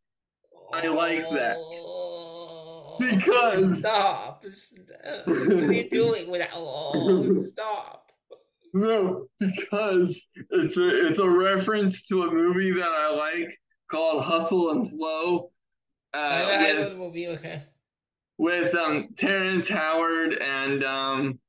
I 0.73 0.87
like 0.87 1.29
that. 1.29 1.55
Oh, 1.57 2.97
because 2.99 3.79
stop. 3.79 4.43
what 4.43 5.37
are 5.37 5.71
you 5.71 5.89
doing 5.89 6.29
with 6.29 6.41
that? 6.41 6.51
Oh, 6.53 7.39
stop. 7.39 8.11
No, 8.73 9.27
because 9.39 10.21
it's 10.49 10.75
a 10.75 11.07
it's 11.07 11.19
a 11.19 11.29
reference 11.29 12.01
to 12.07 12.23
a 12.23 12.31
movie 12.33 12.73
that 12.73 12.89
I 12.89 13.11
like 13.15 13.57
called 13.89 14.23
Hustle 14.23 14.71
and 14.71 14.89
Flow. 14.89 15.51
Uh, 16.13 16.17
I 16.17 16.83
the 16.83 16.95
movie. 16.95 17.27
Okay. 17.27 17.61
With 18.37 18.75
um 18.75 19.09
Terrence 19.17 19.69
Howard 19.69 20.33
and 20.33 20.83
um 20.83 21.39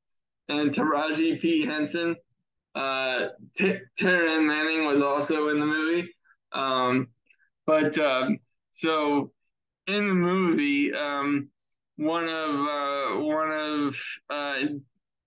and 0.48 0.70
Taraji 0.70 1.40
P 1.40 1.64
Henson. 1.64 2.16
Uh, 2.74 3.28
T- 3.56 3.78
Taryn 3.98 4.46
Manning 4.46 4.84
was 4.84 5.00
also 5.00 5.48
in 5.48 5.58
the 5.58 5.66
movie. 5.66 6.10
Um, 6.52 7.08
but 7.66 7.98
um, 7.98 8.38
so 8.72 9.32
in 9.86 10.08
the 10.08 10.14
movie, 10.14 10.92
um, 10.92 11.48
one 11.96 12.28
of 12.28 12.54
uh, 12.54 13.20
one 13.24 13.50
of 13.50 13.96
uh, 14.28 14.74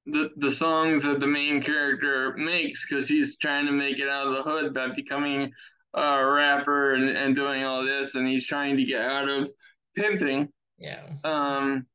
the 0.05 0.29
the 0.37 0.51
songs 0.51 1.03
that 1.03 1.19
the 1.19 1.27
main 1.27 1.61
character 1.61 2.35
makes 2.37 2.85
because 2.85 3.07
he's 3.07 3.37
trying 3.37 3.65
to 3.65 3.71
make 3.71 3.99
it 3.99 4.07
out 4.07 4.27
of 4.27 4.35
the 4.35 4.43
hood 4.43 4.73
by 4.73 4.89
becoming 4.95 5.51
a 5.93 6.25
rapper 6.25 6.93
and, 6.93 7.09
and 7.09 7.35
doing 7.35 7.63
all 7.63 7.83
this, 7.83 8.15
and 8.15 8.27
he's 8.27 8.45
trying 8.45 8.77
to 8.77 8.85
get 8.85 9.01
out 9.01 9.29
of 9.29 9.51
pimping. 9.95 10.49
Yeah. 10.77 11.01
Um, 11.23 11.85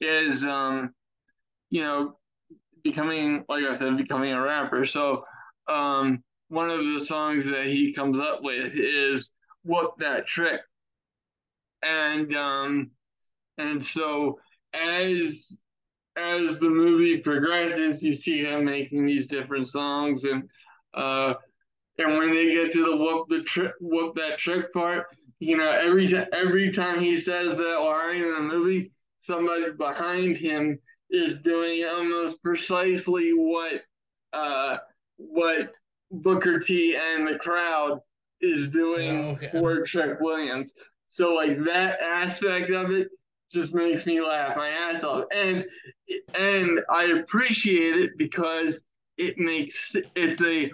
is 0.00 0.44
um, 0.44 0.94
you 1.70 1.82
know, 1.82 2.18
becoming 2.82 3.44
like 3.48 3.64
I 3.64 3.74
said, 3.74 3.96
becoming 3.96 4.32
a 4.32 4.40
rapper. 4.40 4.84
So, 4.84 5.24
um, 5.68 6.22
one 6.48 6.70
of 6.70 6.84
the 6.84 7.00
songs 7.00 7.46
that 7.46 7.66
he 7.66 7.92
comes 7.92 8.20
up 8.20 8.42
with 8.42 8.74
is 8.74 9.30
"Whoop 9.64 9.96
That 9.98 10.26
Trick," 10.26 10.60
and 11.82 12.34
um, 12.34 12.90
and 13.58 13.84
so 13.84 14.38
as 14.72 15.58
as 16.16 16.58
the 16.58 16.70
movie 16.70 17.18
progresses, 17.18 18.02
you 18.02 18.14
see 18.14 18.44
him 18.44 18.64
making 18.64 19.06
these 19.06 19.26
different 19.26 19.68
songs, 19.68 20.24
and 20.24 20.48
uh, 20.94 21.34
and 21.98 22.18
when 22.18 22.34
they 22.34 22.52
get 22.52 22.72
to 22.72 22.84
the 22.84 22.96
whoop 22.96 23.28
the 23.28 23.42
trick, 23.42 23.72
whoop 23.80 24.14
that 24.16 24.38
trick 24.38 24.72
part, 24.72 25.06
you 25.38 25.56
know, 25.56 25.70
every 25.70 26.08
time 26.08 26.26
every 26.32 26.72
time 26.72 27.00
he 27.00 27.16
says 27.16 27.56
that 27.56 27.78
line 27.80 28.22
in 28.22 28.32
the 28.32 28.40
movie, 28.40 28.90
somebody 29.18 29.70
behind 29.76 30.36
him 30.36 30.78
is 31.10 31.38
doing 31.38 31.84
almost 31.84 32.42
precisely 32.42 33.30
what 33.30 33.82
uh 34.32 34.78
what 35.16 35.74
Booker 36.10 36.58
T 36.58 36.96
and 36.96 37.26
the 37.26 37.38
crowd 37.38 38.00
is 38.40 38.68
doing 38.68 39.24
oh, 39.24 39.28
okay. 39.30 39.50
for 39.52 39.82
Trick 39.82 40.20
Williams. 40.20 40.72
So 41.08 41.34
like 41.34 41.62
that 41.64 42.00
aspect 42.00 42.70
of 42.70 42.90
it 42.90 43.08
just 43.52 43.72
makes 43.72 44.04
me 44.04 44.20
laugh 44.20 44.56
my 44.56 44.68
ass 44.68 45.04
off, 45.04 45.24
and 45.32 45.64
and 46.34 46.80
I 46.90 47.04
appreciate 47.04 47.96
it 47.96 48.10
because 48.18 48.82
it 49.16 49.38
makes 49.38 49.94
it's 50.16 50.42
a 50.42 50.72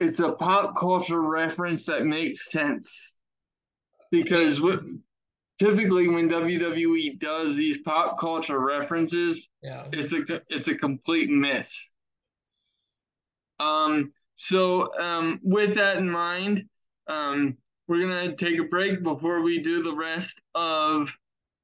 it's 0.00 0.20
a 0.20 0.32
pop 0.32 0.76
culture 0.76 1.20
reference 1.20 1.86
that 1.86 2.04
makes 2.04 2.50
sense 2.50 3.16
because 4.10 4.60
what 4.60 4.80
typically 5.58 6.08
when 6.08 6.28
WWE 6.28 7.18
does 7.18 7.56
these 7.56 7.78
pop 7.78 8.18
culture 8.18 8.60
references, 8.60 9.48
yeah. 9.62 9.86
it's 9.92 10.12
a 10.12 10.40
it's 10.48 10.68
a 10.68 10.74
complete 10.74 11.30
miss. 11.30 11.92
Um, 13.60 14.12
so 14.36 14.96
um, 14.98 15.40
with 15.42 15.74
that 15.74 15.96
in 15.96 16.08
mind, 16.08 16.64
um, 17.08 17.56
we're 17.88 18.00
gonna 18.00 18.36
take 18.36 18.58
a 18.60 18.64
break 18.64 19.02
before 19.02 19.42
we 19.42 19.60
do 19.60 19.82
the 19.82 19.94
rest 19.94 20.40
of 20.54 21.10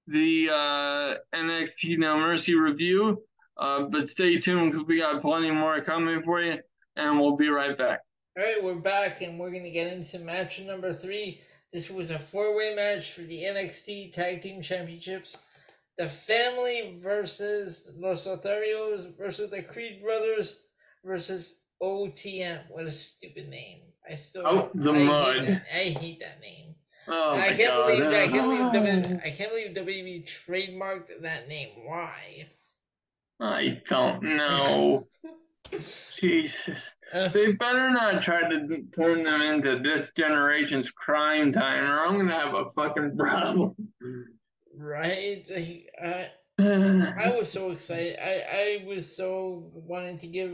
the 0.07 0.49
uh, 0.51 1.37
NXT 1.37 1.99
No 1.99 2.19
Mercy 2.19 2.55
review. 2.55 3.23
Uh, 3.57 3.83
but 3.83 4.09
stay 4.09 4.41
tuned 4.41 4.73
because 4.73 4.85
we 4.87 4.99
got 4.99 5.23
plenty 5.23 5.49
more 5.49 5.81
coming 5.81 6.21
for 6.25 6.43
you, 6.43 6.59
and 6.97 7.21
we'll 7.21 7.37
be 7.37 7.49
right 7.49 7.79
back. 7.79 8.01
All 8.37 8.43
right, 8.43 8.65
we're 8.65 8.75
back, 8.75 9.23
and 9.23 9.39
we're 9.39 9.53
gonna 9.53 9.71
get 9.71 9.93
into 9.93 10.19
match 10.19 10.59
number 10.59 10.93
three. 10.93 11.41
This 11.73 11.89
was 11.89 12.11
a 12.11 12.19
four-way 12.19 12.75
match 12.75 13.13
for 13.13 13.21
the 13.21 13.45
NXT 13.45 14.13
Tag 14.13 14.43
Team 14.43 14.61
Championships. 14.61 15.39
The 15.99 16.09
Family 16.09 16.99
versus 17.01 17.93
Los 17.97 18.27
Lotharios 18.27 19.17
versus 19.17 19.51
the 19.51 19.63
Creed 19.63 20.03
Brothers 20.03 20.65
versus 21.05 21.63
OTM. 21.81 22.63
What 22.71 22.87
a 22.87 22.91
stupid 22.91 23.49
name! 23.49 23.83
I 24.11 24.17
still 24.17 24.43
oh 24.45 24.71
the 24.75 24.91
I 24.91 25.05
mud. 25.05 25.37
Hate 25.37 25.47
that, 25.47 25.67
I 25.73 25.79
hate 25.79 26.21
that 26.21 26.41
name. 26.41 26.75
Oh 27.07 27.35
I 27.37 27.53
can't 27.53 27.77
God. 27.77 27.87
believe 27.87 28.07
I 28.07 28.27
can't 28.27 28.73
believe 28.73 28.97
WWE, 28.97 29.27
I 29.27 29.31
can't 29.31 29.51
believe 29.51 29.77
WWE 29.77 30.27
trademarked 30.27 31.23
that 31.23 31.49
name. 31.49 31.69
Why? 31.85 32.49
I 33.41 33.81
don't 33.89 34.25
know. 34.25 35.07
Jesus. 35.71 36.95
They 37.13 37.53
better 37.53 37.91
not 37.91 38.23
try 38.23 38.49
to 38.49 38.83
turn 38.97 39.23
them 39.25 39.43
into 39.43 39.79
this 39.79 40.11
generation's 40.17 40.91
Cryme 40.91 41.53
Tyme, 41.53 41.85
or 41.85 42.07
I'm 42.07 42.17
gonna 42.19 42.39
have 42.39 42.55
a 42.55 42.71
fucking 42.75 43.17
problem. 43.17 43.75
right? 44.77 45.49
I 46.03 46.31
I 46.59 47.35
was 47.39 47.51
so 47.51 47.71
excited. 47.71 48.19
I 48.21 48.83
I 48.83 48.85
was 48.87 49.17
so 49.17 49.71
wanting 49.75 50.19
to 50.19 50.27
give 50.27 50.51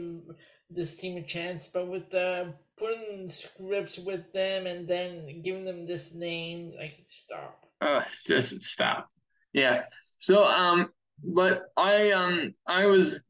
this 0.68 0.96
team 0.96 1.16
a 1.16 1.22
chance, 1.22 1.68
but 1.68 1.88
with 1.88 2.10
the 2.10 2.54
putting 2.76 3.28
scripts 3.28 3.98
with 3.98 4.32
them 4.32 4.66
and 4.66 4.86
then 4.86 5.42
giving 5.42 5.64
them 5.64 5.86
this 5.86 6.14
name, 6.14 6.72
like 6.78 7.04
stop. 7.08 7.64
uh, 7.80 8.02
just 8.26 8.62
stop. 8.62 9.08
Yeah. 9.52 9.84
So 10.18 10.44
um, 10.44 10.90
but 11.24 11.64
I 11.76 12.12
um 12.12 12.54
I 12.66 12.86
was 12.86 13.20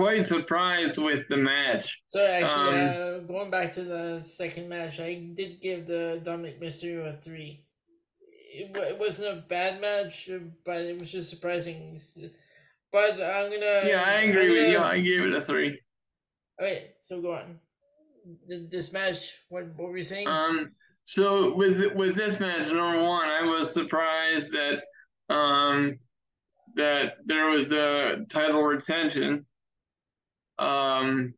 quite 0.00 0.24
surprised 0.24 0.96
with 0.96 1.28
the 1.28 1.36
match. 1.36 2.00
So 2.06 2.24
actually, 2.24 2.78
Um, 2.80 2.88
uh, 2.88 3.18
going 3.32 3.50
back 3.50 3.74
to 3.74 3.82
the 3.84 4.18
second 4.20 4.66
match, 4.66 4.98
I 4.98 5.30
did 5.34 5.60
give 5.60 5.86
the 5.86 6.22
Dominik 6.24 6.58
Mysterio 6.58 7.14
a 7.14 7.20
three. 7.20 7.66
It, 8.52 8.74
it 8.74 8.98
wasn't 8.98 9.38
a 9.38 9.42
bad 9.42 9.78
match, 9.80 10.30
but 10.64 10.80
it 10.80 10.98
was 10.98 11.12
just 11.12 11.28
surprising. 11.28 12.00
But 12.90 13.12
I'm 13.20 13.50
gonna. 13.52 13.82
Yeah, 13.86 14.02
I 14.06 14.22
agree 14.22 14.50
with 14.50 14.72
you. 14.72 14.78
I 14.78 15.00
gave 15.02 15.20
it 15.20 15.34
a 15.34 15.40
three. 15.42 15.78
Okay, 16.58 16.92
so 17.04 17.20
go 17.20 17.34
on. 17.34 17.60
Th- 18.48 18.70
This 18.70 18.92
match, 18.94 19.20
what 19.50 19.64
what 19.76 19.90
were 19.90 19.98
you 19.98 20.02
saying? 20.02 20.28
Um, 20.28 20.72
so 21.04 21.54
with 21.54 21.76
with 21.94 22.16
this 22.16 22.40
match, 22.40 22.66
number 22.68 23.02
one, 23.02 23.28
I 23.28 23.42
was 23.44 23.70
surprised 23.72 24.50
that 24.52 24.76
um 25.28 25.98
that 26.76 27.16
there 27.26 27.48
was 27.50 27.72
a 27.72 28.24
title 28.30 28.62
retention. 28.62 29.44
Um, 30.60 31.34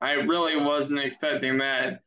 I 0.00 0.12
really 0.12 0.56
wasn't 0.56 1.00
expecting 1.00 1.58
that. 1.58 2.00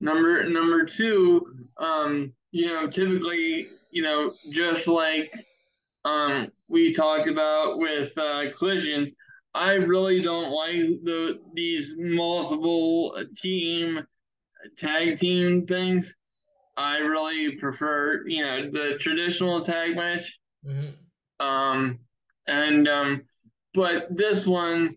Number 0.00 0.44
number 0.48 0.84
two, 0.84 1.46
um, 1.76 2.32
you 2.52 2.66
know, 2.66 2.88
typically, 2.88 3.68
you 3.90 4.02
know, 4.02 4.32
just 4.50 4.86
like 4.86 5.30
um 6.04 6.50
we 6.68 6.92
talked 6.92 7.28
about 7.28 7.78
with 7.78 8.16
uh, 8.16 8.44
Collision, 8.56 9.14
I 9.54 9.72
really 9.72 10.22
don't 10.22 10.50
like 10.52 11.02
the 11.04 11.40
these 11.54 11.94
multiple 11.98 13.16
team 13.36 14.06
tag 14.76 15.18
team 15.18 15.66
things. 15.66 16.14
I 16.76 16.98
really 16.98 17.56
prefer, 17.56 18.24
you 18.28 18.44
know, 18.44 18.70
the 18.70 18.96
traditional 18.98 19.64
tag 19.64 19.96
match. 19.96 20.38
Mhm. 20.64 20.92
Um, 21.40 21.98
and 22.46 22.88
um, 22.88 23.22
but 23.74 24.06
this 24.16 24.46
one 24.46 24.96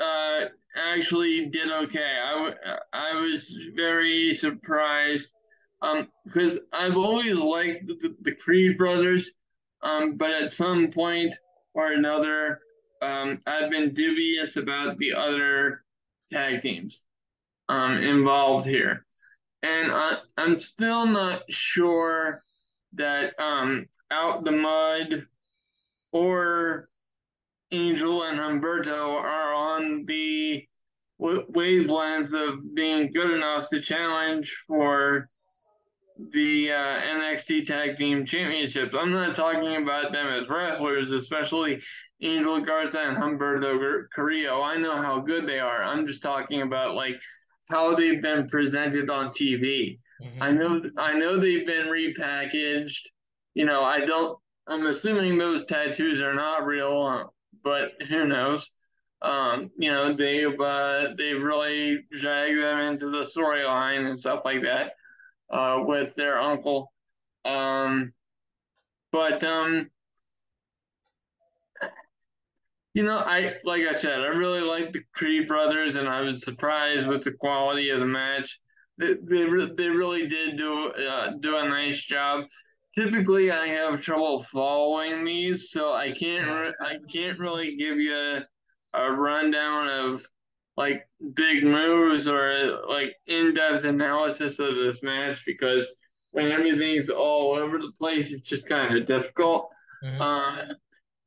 uh 0.00 0.46
actually 0.76 1.46
did 1.46 1.70
okay. 1.70 2.18
I, 2.24 2.32
w- 2.34 2.54
I 2.92 3.14
was 3.20 3.54
very 3.74 4.34
surprised 4.34 5.30
um 5.82 6.08
because 6.24 6.58
I've 6.72 6.96
always 6.96 7.36
liked 7.36 7.86
the, 7.86 8.14
the 8.22 8.32
Creed 8.34 8.78
brothers 8.78 9.30
um 9.82 10.16
but 10.16 10.30
at 10.30 10.52
some 10.52 10.90
point 10.90 11.34
or 11.74 11.92
another 11.92 12.60
um 13.02 13.40
I've 13.46 13.70
been 13.70 13.94
dubious 13.94 14.56
about 14.56 14.98
the 14.98 15.14
other 15.14 15.84
tag 16.32 16.60
teams 16.62 17.04
um 17.68 17.98
involved 17.98 18.66
here. 18.66 19.04
And 19.62 19.90
I, 19.92 20.18
I'm 20.36 20.60
still 20.60 21.06
not 21.06 21.42
sure 21.50 22.40
that 22.94 23.38
um 23.38 23.86
out 24.10 24.44
the 24.44 24.52
mud 24.52 25.26
or 26.12 26.87
Angel 27.70 28.22
and 28.22 28.38
Humberto 28.38 29.20
are 29.20 29.54
on 29.54 30.04
the 30.06 30.64
w- 31.20 31.44
wavelength 31.48 32.32
of 32.32 32.74
being 32.74 33.10
good 33.10 33.30
enough 33.30 33.68
to 33.70 33.80
challenge 33.80 34.54
for 34.66 35.28
the 36.32 36.72
uh, 36.72 37.00
NXT 37.00 37.66
Tag 37.66 37.96
Team 37.96 38.24
Championships. 38.24 38.94
I'm 38.94 39.12
not 39.12 39.34
talking 39.36 39.82
about 39.82 40.12
them 40.12 40.26
as 40.26 40.48
wrestlers, 40.48 41.12
especially 41.12 41.80
Angel 42.20 42.60
Garza 42.60 43.00
and 43.00 43.16
Humberto 43.16 44.04
Carrillo. 44.14 44.62
I 44.62 44.76
know 44.76 44.96
how 44.96 45.20
good 45.20 45.46
they 45.46 45.60
are. 45.60 45.84
I'm 45.84 46.06
just 46.06 46.22
talking 46.22 46.62
about 46.62 46.94
like 46.94 47.20
how 47.70 47.94
they've 47.94 48.20
been 48.22 48.48
presented 48.48 49.10
on 49.10 49.28
TV. 49.28 50.00
Mhm. 50.20 50.40
I 50.40 50.50
know 50.50 50.82
I 50.96 51.12
know 51.12 51.38
they've 51.38 51.66
been 51.66 51.86
repackaged. 51.86 53.02
You 53.54 53.66
know, 53.66 53.82
I 53.84 54.04
don't 54.04 54.36
I'm 54.66 54.86
assuming 54.86 55.38
those 55.38 55.64
tattoos 55.64 56.20
are 56.20 56.34
not 56.34 56.66
real, 56.66 57.32
but 57.62 57.92
who 58.08 58.26
knows? 58.26 58.70
Um, 59.20 59.70
you 59.76 59.90
know, 59.90 60.14
they've 60.14 60.60
uh, 60.60 61.08
they've 61.16 61.42
really 61.42 62.04
dragged 62.12 62.62
them 62.62 62.78
into 62.80 63.10
the 63.10 63.22
storyline 63.22 64.08
and 64.08 64.18
stuff 64.18 64.42
like 64.44 64.62
that 64.62 64.92
uh, 65.50 65.82
with 65.84 66.14
their 66.14 66.38
uncle. 66.40 66.92
Um, 67.44 68.12
but 69.10 69.42
um, 69.42 69.90
you 72.94 73.04
know, 73.04 73.16
I 73.16 73.54
like 73.64 73.82
I 73.82 73.92
said, 73.92 74.20
I 74.20 74.26
really 74.26 74.60
like 74.60 74.92
the 74.92 75.02
Creed 75.14 75.48
brothers, 75.48 75.96
and 75.96 76.08
I 76.08 76.20
was 76.20 76.42
surprised 76.42 77.06
with 77.06 77.22
the 77.22 77.32
quality 77.32 77.90
of 77.90 78.00
the 78.00 78.06
match. 78.06 78.58
They 78.98 79.14
they, 79.14 79.44
they 79.76 79.88
really 79.88 80.26
did 80.26 80.56
do 80.56 80.88
uh, 80.88 81.32
do 81.40 81.56
a 81.56 81.68
nice 81.68 82.00
job. 82.00 82.46
Typically, 82.98 83.52
I 83.52 83.68
have 83.68 84.02
trouble 84.02 84.42
following 84.42 85.24
these, 85.24 85.70
so 85.70 85.92
I 85.92 86.10
can't 86.10 86.48
re- 86.48 86.74
I 86.80 86.96
can't 87.12 87.38
really 87.38 87.76
give 87.76 87.98
you 87.98 88.40
a, 88.92 89.12
rundown 89.12 89.86
of 89.88 90.26
like 90.76 91.06
big 91.34 91.62
moves 91.62 92.26
or 92.26 92.80
like 92.88 93.14
in 93.28 93.54
depth 93.54 93.84
analysis 93.84 94.58
of 94.58 94.74
this 94.74 95.00
match 95.00 95.44
because 95.46 95.86
when 96.32 96.50
everything's 96.50 97.08
all 97.08 97.52
over 97.52 97.78
the 97.78 97.92
place, 98.00 98.32
it's 98.32 98.48
just 98.48 98.68
kind 98.68 98.96
of 98.98 99.06
difficult. 99.06 99.68
Mhm. 100.02 100.20
Um, 100.20 100.76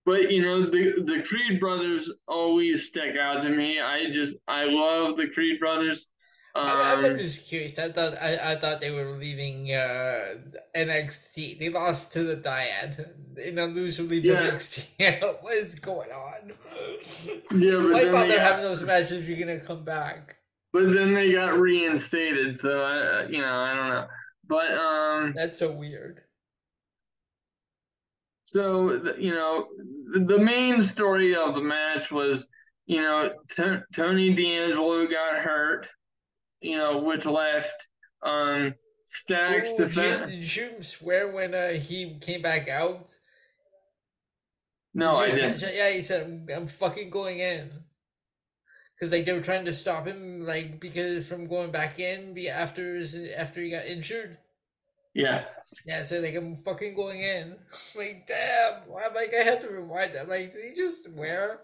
but 0.06 0.30
you 0.30 0.42
know, 0.42 0.66
the 0.66 1.02
the 1.06 1.24
Creed 1.24 1.62
brothers 1.62 2.12
always 2.28 2.88
stick 2.88 3.16
out 3.16 3.44
to 3.44 3.50
me. 3.50 3.80
I 3.80 4.12
just 4.12 4.36
I 4.46 4.66
love 4.66 5.16
the 5.16 5.30
Creed 5.30 5.58
brothers. 5.58 6.06
I, 6.54 6.94
I'm 6.94 7.06
Um, 7.06 7.18
just 7.18 7.48
curious. 7.48 7.80
I 7.80 7.92
thought 7.92 8.14
I, 8.22 8.52
I 8.52 8.56
thought 8.58 8.82
they 8.82 8.92
were 8.92 9.18
leaving 9.18 9.72
uh, 9.74 10.36
NXT. 10.76 11.60
They 11.60 11.70
lost 11.70 12.14
to 12.14 12.24
the 12.24 12.36
Dyad. 12.36 13.08
You 13.38 13.54
know, 13.54 13.68
loser 13.68 14.04
leaves 14.04 14.26
Yeah. 14.26 14.52
NXT. 14.52 15.22
what 15.42 15.54
is 15.54 15.76
going 15.76 16.12
on? 16.12 16.52
yeah, 17.52 17.78
but 17.82 17.92
Why 17.94 18.12
bother 18.12 18.28
they 18.28 18.40
having 18.40 18.64
those 18.64 18.84
matches 18.84 19.12
if 19.24 19.28
you're 19.30 19.40
gonna 19.40 19.60
come 19.60 19.84
back? 19.84 20.38
but 20.74 20.94
then 20.94 21.14
they 21.14 21.32
got 21.34 21.60
reinstated. 21.60 22.60
So 22.62 22.82
I, 22.82 23.26
you 23.28 23.42
know, 23.42 23.54
I 23.60 23.76
don't 23.76 23.90
know. 23.90 24.08
But 24.48 24.72
um, 24.78 25.34
That's 25.36 25.60
so 25.60 25.72
weird. 25.72 26.22
so 28.46 28.92
you 29.18 29.32
know, 29.34 29.68
the, 30.14 30.20
the 30.20 30.38
main 30.40 30.84
story 30.84 31.36
of 31.36 31.56
the 31.56 31.62
match 31.62 32.12
was, 32.12 32.46
you 32.86 33.02
know, 33.02 33.32
T- 33.50 33.80
Tony 33.94 34.34
D'Angelo 34.34 35.08
got 35.08 35.36
hurt. 35.36 35.88
You 36.62 36.78
know, 36.78 37.00
which 37.00 37.26
left 37.26 37.88
um 38.24 38.76
Stacks 39.08 39.72
Ooh, 39.72 39.78
to 39.78 39.88
did, 39.88 39.96
you, 40.32 40.38
did 40.38 40.56
you 40.56 40.84
swear 40.84 41.28
when 41.30 41.54
uh, 41.54 41.70
he 41.74 42.18
came 42.22 42.42
back 42.42 42.70
out? 42.70 43.18
No, 44.94 45.18
I 45.18 45.32
Did 45.32 45.36
you- 45.36 45.58
didn't. 45.60 45.76
Yeah, 45.76 45.90
he 45.92 46.02
said, 46.02 46.24
"I'm, 46.26 46.48
I'm 46.56 46.68
fucking 46.68 47.10
going 47.10 47.40
in." 47.40 47.72
Because 48.96 49.12
like 49.12 49.26
they 49.26 49.34
were 49.34 49.42
trying 49.42 49.66
to 49.66 49.74
stop 49.74 50.06
him, 50.06 50.46
like 50.46 50.80
because 50.80 51.28
from 51.28 51.46
going 51.46 51.72
back 51.72 52.00
in, 52.00 52.34
be 52.34 52.48
after 52.50 52.96
his, 52.96 53.16
after 53.16 53.62
he 53.62 53.72
got 53.72 53.86
injured. 53.86 54.38
Yeah. 55.14 55.46
Yeah, 55.86 56.04
so 56.04 56.20
like 56.20 56.36
I'm 56.36 56.56
fucking 56.56 56.96
going 56.96 57.22
in. 57.22 57.56
Like 57.96 58.28
damn, 58.28 58.84
I'm 58.84 59.14
like 59.14 59.34
I 59.34 59.44
have 59.44 59.62
to 59.62 59.70
rewind 59.70 60.14
that. 60.16 60.30
Like 60.30 60.54
did 60.54 60.64
he 60.64 60.76
just 60.76 61.06
swear? 61.06 61.62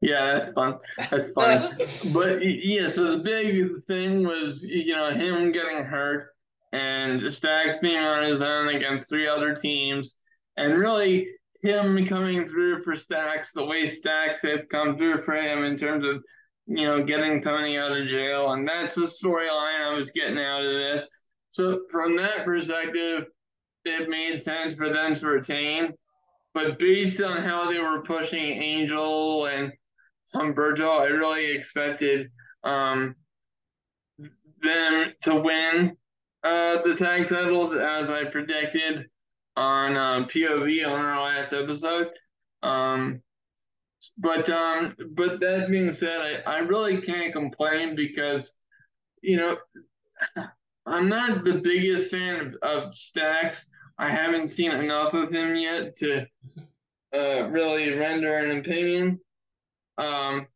Yeah, 0.00 0.38
that's 0.38 0.52
fun. 0.52 0.78
That's 1.10 1.32
fun. 1.32 1.76
but 2.12 2.38
yeah, 2.42 2.88
so 2.88 3.16
the 3.16 3.22
big 3.22 3.84
thing 3.86 4.26
was 4.26 4.62
you 4.62 4.94
know 4.94 5.10
him 5.10 5.52
getting 5.52 5.84
hurt 5.84 6.30
and 6.72 7.32
Stacks 7.32 7.78
being 7.78 7.96
on 7.96 8.28
his 8.28 8.40
own 8.40 8.68
against 8.68 9.08
three 9.08 9.26
other 9.26 9.54
teams, 9.54 10.14
and 10.56 10.78
really 10.78 11.28
him 11.62 12.06
coming 12.06 12.46
through 12.46 12.82
for 12.82 12.94
Stacks 12.94 13.52
the 13.52 13.64
way 13.64 13.86
Stacks 13.86 14.40
had 14.42 14.68
come 14.68 14.96
through 14.96 15.22
for 15.22 15.34
him 15.34 15.64
in 15.64 15.76
terms 15.76 16.04
of 16.04 16.22
you 16.66 16.86
know 16.86 17.02
getting 17.02 17.42
Tony 17.42 17.76
out 17.78 17.96
of 17.96 18.06
jail, 18.06 18.52
and 18.52 18.68
that's 18.68 18.94
the 18.94 19.02
storyline 19.02 19.84
I 19.84 19.94
was 19.94 20.10
getting 20.10 20.38
out 20.38 20.64
of 20.64 20.72
this. 20.72 21.08
So 21.52 21.80
from 21.90 22.16
that 22.16 22.44
perspective, 22.44 23.24
it 23.84 24.08
made 24.08 24.40
sense 24.40 24.74
for 24.74 24.90
them 24.90 25.16
to 25.16 25.26
retain. 25.26 25.94
But 26.54 26.78
based 26.78 27.20
on 27.20 27.42
how 27.42 27.70
they 27.70 27.78
were 27.78 28.02
pushing 28.02 28.40
Angel 28.40 29.46
and 29.46 29.72
Humberto, 30.34 31.00
I 31.00 31.06
really 31.06 31.52
expected 31.52 32.30
um, 32.64 33.16
them 34.62 35.12
to 35.22 35.34
win. 35.36 35.96
uh, 36.44 36.80
the 36.82 36.94
tag 36.94 37.28
titles 37.28 37.74
as 37.74 38.10
I 38.10 38.24
predicted 38.24 39.08
on 39.56 39.96
uh, 39.96 40.26
POV 40.28 40.86
on 40.86 41.00
our 41.04 41.22
last 41.24 41.52
episode. 41.52 42.08
Um, 42.62 43.22
but 44.18 44.48
um, 44.50 44.94
but 45.12 45.40
that 45.40 45.68
being 45.70 45.92
said, 45.92 46.20
I, 46.20 46.52
I 46.56 46.58
really 46.60 47.00
can't 47.00 47.32
complain 47.32 47.96
because 47.96 48.52
you 49.22 49.36
know 49.36 49.56
I'm 50.86 51.08
not 51.08 51.44
the 51.44 51.54
biggest 51.54 52.10
fan 52.10 52.54
of, 52.62 52.86
of 52.88 52.96
Stacks. 52.96 53.68
I 53.98 54.10
haven't 54.10 54.48
seen 54.48 54.70
enough 54.72 55.14
of 55.14 55.30
him 55.32 55.56
yet 55.56 55.96
to 55.96 56.26
uh, 57.14 57.48
really 57.50 57.94
render 57.94 58.36
an 58.38 58.58
opinion. 58.58 59.20
Um, 59.98 60.46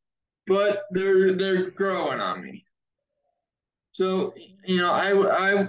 but 0.47 0.83
they're 0.93 1.35
they're 1.37 1.71
growing 1.71 2.21
on 2.21 2.43
me. 2.43 2.65
So 3.93 4.35
you 4.65 4.79
know, 4.79 4.91
I 4.91 5.13
I 5.13 5.69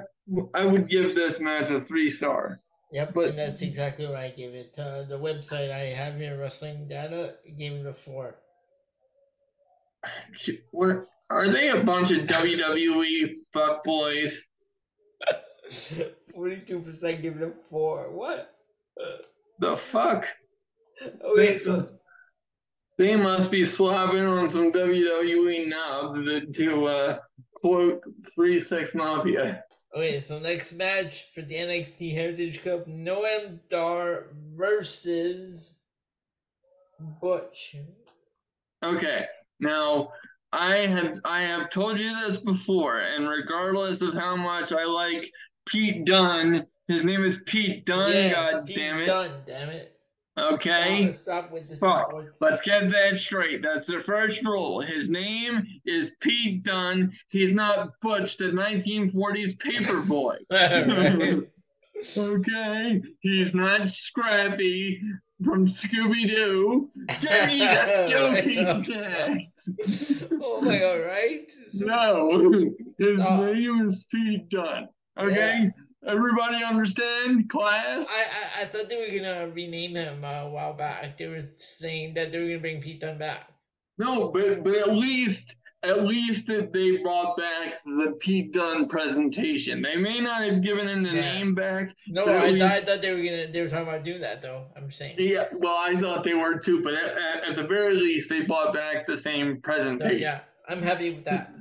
I 0.54 0.66
would 0.66 0.88
give 0.88 1.16
this 1.16 1.40
match 1.40 1.70
a 1.70 1.80
three 1.80 2.10
star. 2.10 2.60
Yep, 2.92 3.14
but 3.14 3.30
and 3.30 3.40
that's 3.40 3.62
exactly 3.64 4.06
what 4.06 4.16
I 4.16 4.30
gave 4.30 4.54
it. 4.54 4.78
Uh, 4.78 5.04
the 5.04 5.18
website 5.18 5.72
I 5.72 5.86
have 5.86 6.18
here, 6.18 6.40
Wrestling 6.40 6.88
Data, 6.88 7.36
gave 7.58 7.74
it 7.74 7.86
a 7.88 7.94
four. 7.94 8.36
What 10.72 11.08
are 11.30 11.52
they? 11.52 11.70
A 11.70 11.84
bunch 11.84 12.12
of 12.12 12.28
WWE 12.28 13.36
fuck 13.52 13.84
boys. 13.84 14.38
Forty-two 16.34 16.80
percent 16.82 17.22
give 17.22 17.38
it 17.38 17.44
a 17.44 17.52
four. 17.70 18.12
What? 18.12 18.54
The 19.60 19.76
fuck? 19.76 20.26
Okay, 21.24 21.58
so 21.58 21.90
they 22.98 23.16
must 23.16 23.50
be 23.50 23.64
slobbing 23.64 24.30
on 24.30 24.50
some 24.50 24.72
WWE 24.72 25.68
knobs 25.68 26.20
to 26.58 26.86
uh, 26.86 27.20
quote 27.56 28.04
Three 28.34 28.60
Six 28.60 28.94
Mafia. 28.94 29.64
Okay, 29.96 30.22
so 30.22 30.40
next 30.40 30.74
match 30.74 31.26
for 31.34 31.42
the 31.44 31.54
NXT 31.54 32.14
Heritage 32.14 32.64
Cup, 32.64 32.88
Noam 32.88 33.60
Dar 33.70 34.28
versus 34.56 35.76
Butch. 37.22 37.76
Okay, 38.84 39.26
now 39.60 40.12
I 40.52 40.88
have 40.88 41.20
I 41.26 41.42
have 41.42 41.70
told 41.70 42.00
you 42.00 42.16
this 42.22 42.38
before, 42.38 43.00
and 43.00 43.30
regardless 43.30 44.02
of 44.02 44.14
how 44.14 44.36
much 44.36 44.72
I 44.72 44.86
like 44.86 45.30
Pete 45.68 46.06
Dunne, 46.06 46.66
his 46.88 47.04
name 47.04 47.24
is 47.24 47.38
Pete 47.46 47.86
Dunne. 47.86 48.12
Yes, 48.12 48.52
God 48.52 48.66
Pete 48.66 48.76
damn 48.76 49.00
it! 49.00 49.06
Dunne, 49.06 49.42
damn 49.46 49.70
it. 49.70 49.93
Okay. 50.38 51.12
Stop 51.12 51.52
with 51.52 51.70
this. 51.70 51.80
Fuck. 51.80 52.12
Let's 52.40 52.62
get 52.62 52.90
that 52.90 53.18
straight. 53.18 53.62
That's 53.62 53.86
the 53.86 54.02
first 54.02 54.44
rule. 54.44 54.82
His 54.82 55.10
name 55.10 55.64
is 55.86 56.12
Pete 56.20 56.64
Dunne. 56.64 57.14
He's 57.30 57.54
not 57.54 57.92
Butch, 58.02 58.38
the 58.38 58.46
1940s 58.46 59.58
paperboy. 59.58 60.38
okay. 62.18 63.02
He's 63.20 63.54
not 63.54 63.90
Scrappy 63.90 65.00
from 65.44 65.68
Scooby 65.70 66.34
Doo. 66.34 66.90
Jimmy, 67.20 67.60
that's 67.60 68.12
Scooby 68.12 69.46
Oh 70.42 70.62
my 70.62 70.80
god, 70.80 71.02
right? 71.06 71.52
No. 71.74 72.72
His 72.98 73.20
oh. 73.20 73.46
name 73.46 73.90
is 73.90 74.06
Pete 74.10 74.50
Dunne. 74.50 74.88
Okay? 75.18 75.64
Yeah. 75.64 75.83
Everybody 76.06 76.64
understand 76.64 77.50
class? 77.50 78.08
I, 78.10 78.60
I, 78.60 78.62
I 78.64 78.66
thought 78.66 78.90
they 78.90 78.98
were 78.98 79.18
gonna 79.18 79.50
rename 79.50 79.96
him 79.96 80.24
uh, 80.24 80.44
a 80.44 80.50
while 80.50 80.74
back. 80.74 81.18
They 81.18 81.28
were 81.28 81.42
saying 81.42 82.16
that 82.16 82.32
they 82.32 82.40
were 82.40 82.48
gonna 82.48 82.60
bring 82.60 82.82
Pete 82.82 83.00
Dunne 83.00 83.18
back. 83.18 83.50
No, 83.98 84.30
but 84.30 84.64
but 84.64 84.76
at 84.76 84.94
least 84.94 85.56
at 85.84 86.04
least 86.04 86.48
that 86.48 86.72
they 86.72 86.98
brought 86.98 87.38
back 87.38 87.84
the 87.84 88.18
Pete 88.20 88.54
Dunne 88.54 88.88
presentation. 88.88 89.82
They 89.82 89.98
may 89.98 90.20
not 90.20 90.44
have 90.44 90.64
given 90.64 90.88
him 90.88 91.04
the 91.04 91.10
yeah. 91.10 91.34
name 91.34 91.56
back. 91.56 91.96
No, 92.08 92.26
I, 92.26 92.48
least, 92.48 92.62
thought, 92.62 92.72
I 92.72 92.82
thought 92.82 93.02
they 93.02 93.12
were 93.12 93.24
gonna 93.24 93.48
they 93.52 93.62
were 93.62 93.70
talking 93.70 93.88
about 93.88 94.04
doing 94.04 94.22
that 94.22 94.42
though. 94.42 94.66
I'm 94.76 94.90
saying. 94.92 95.16
Yeah, 95.20 95.48
well, 95.54 95.78
I 95.78 96.00
thought 96.00 96.24
they 96.24 96.34
were 96.34 96.58
too, 96.58 96.82
but 96.84 96.94
at, 96.94 97.50
at 97.50 97.56
the 97.56 97.64
very 97.64 97.96
least, 97.96 98.30
they 98.30 98.42
brought 98.42 98.74
back 98.74 99.06
the 99.06 99.18
same 99.18 99.62
presentation. 99.62 100.20
yeah, 100.20 100.42
I'm 100.68 100.82
happy 100.82 101.12
with 101.12 101.26
that. 101.26 101.54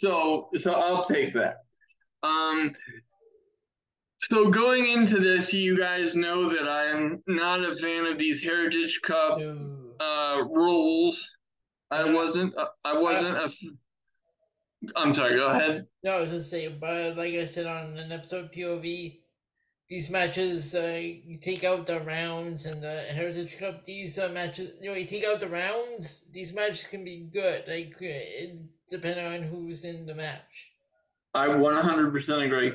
So 0.00 0.48
so 0.56 0.72
I'll 0.72 1.04
take 1.04 1.34
that. 1.34 1.64
Um, 2.22 2.74
so 4.30 4.50
going 4.50 4.90
into 4.90 5.20
this, 5.20 5.54
you 5.54 5.78
guys 5.78 6.14
know 6.14 6.50
that 6.50 6.68
I'm 6.68 7.22
not 7.26 7.64
a 7.64 7.74
fan 7.74 8.04
of 8.04 8.18
these 8.18 8.42
Heritage 8.42 9.00
Cup 9.02 9.40
uh, 10.00 10.42
rules. 10.50 11.30
I 11.90 12.04
wasn't. 12.04 12.54
Uh, 12.54 12.66
I 12.84 12.98
wasn't 12.98 13.38
uh, 13.38 13.48
a. 13.48 14.90
I'm 14.96 15.14
sorry. 15.14 15.36
Go 15.36 15.46
ahead. 15.46 15.86
No, 16.04 16.18
I 16.18 16.20
was 16.20 16.30
just 16.30 16.50
saying, 16.50 16.76
but 16.78 17.16
like 17.16 17.32
I 17.32 17.46
said 17.46 17.64
on 17.64 17.96
an 17.96 18.12
episode 18.12 18.52
POV, 18.52 19.18
these 19.88 20.10
matches, 20.10 20.74
uh, 20.74 21.00
you 21.00 21.38
take 21.40 21.64
out 21.64 21.86
the 21.86 22.00
rounds 22.00 22.66
and 22.66 22.82
the 22.82 23.06
Heritage 23.10 23.58
Cup. 23.58 23.84
These 23.84 24.18
uh, 24.18 24.28
matches, 24.28 24.72
you 24.82 24.90
know, 24.90 24.96
you 24.96 25.06
take 25.06 25.24
out 25.24 25.40
the 25.40 25.48
rounds. 25.48 26.26
These 26.30 26.54
matches 26.54 26.84
can 26.84 27.02
be 27.02 27.30
good, 27.32 27.64
like 27.66 27.96
it, 28.00 28.58
depending 28.90 29.24
on 29.24 29.42
who's 29.48 29.84
in 29.84 30.04
the 30.04 30.14
match. 30.14 30.72
I 31.32 31.46
100% 31.46 32.46
agree. 32.46 32.72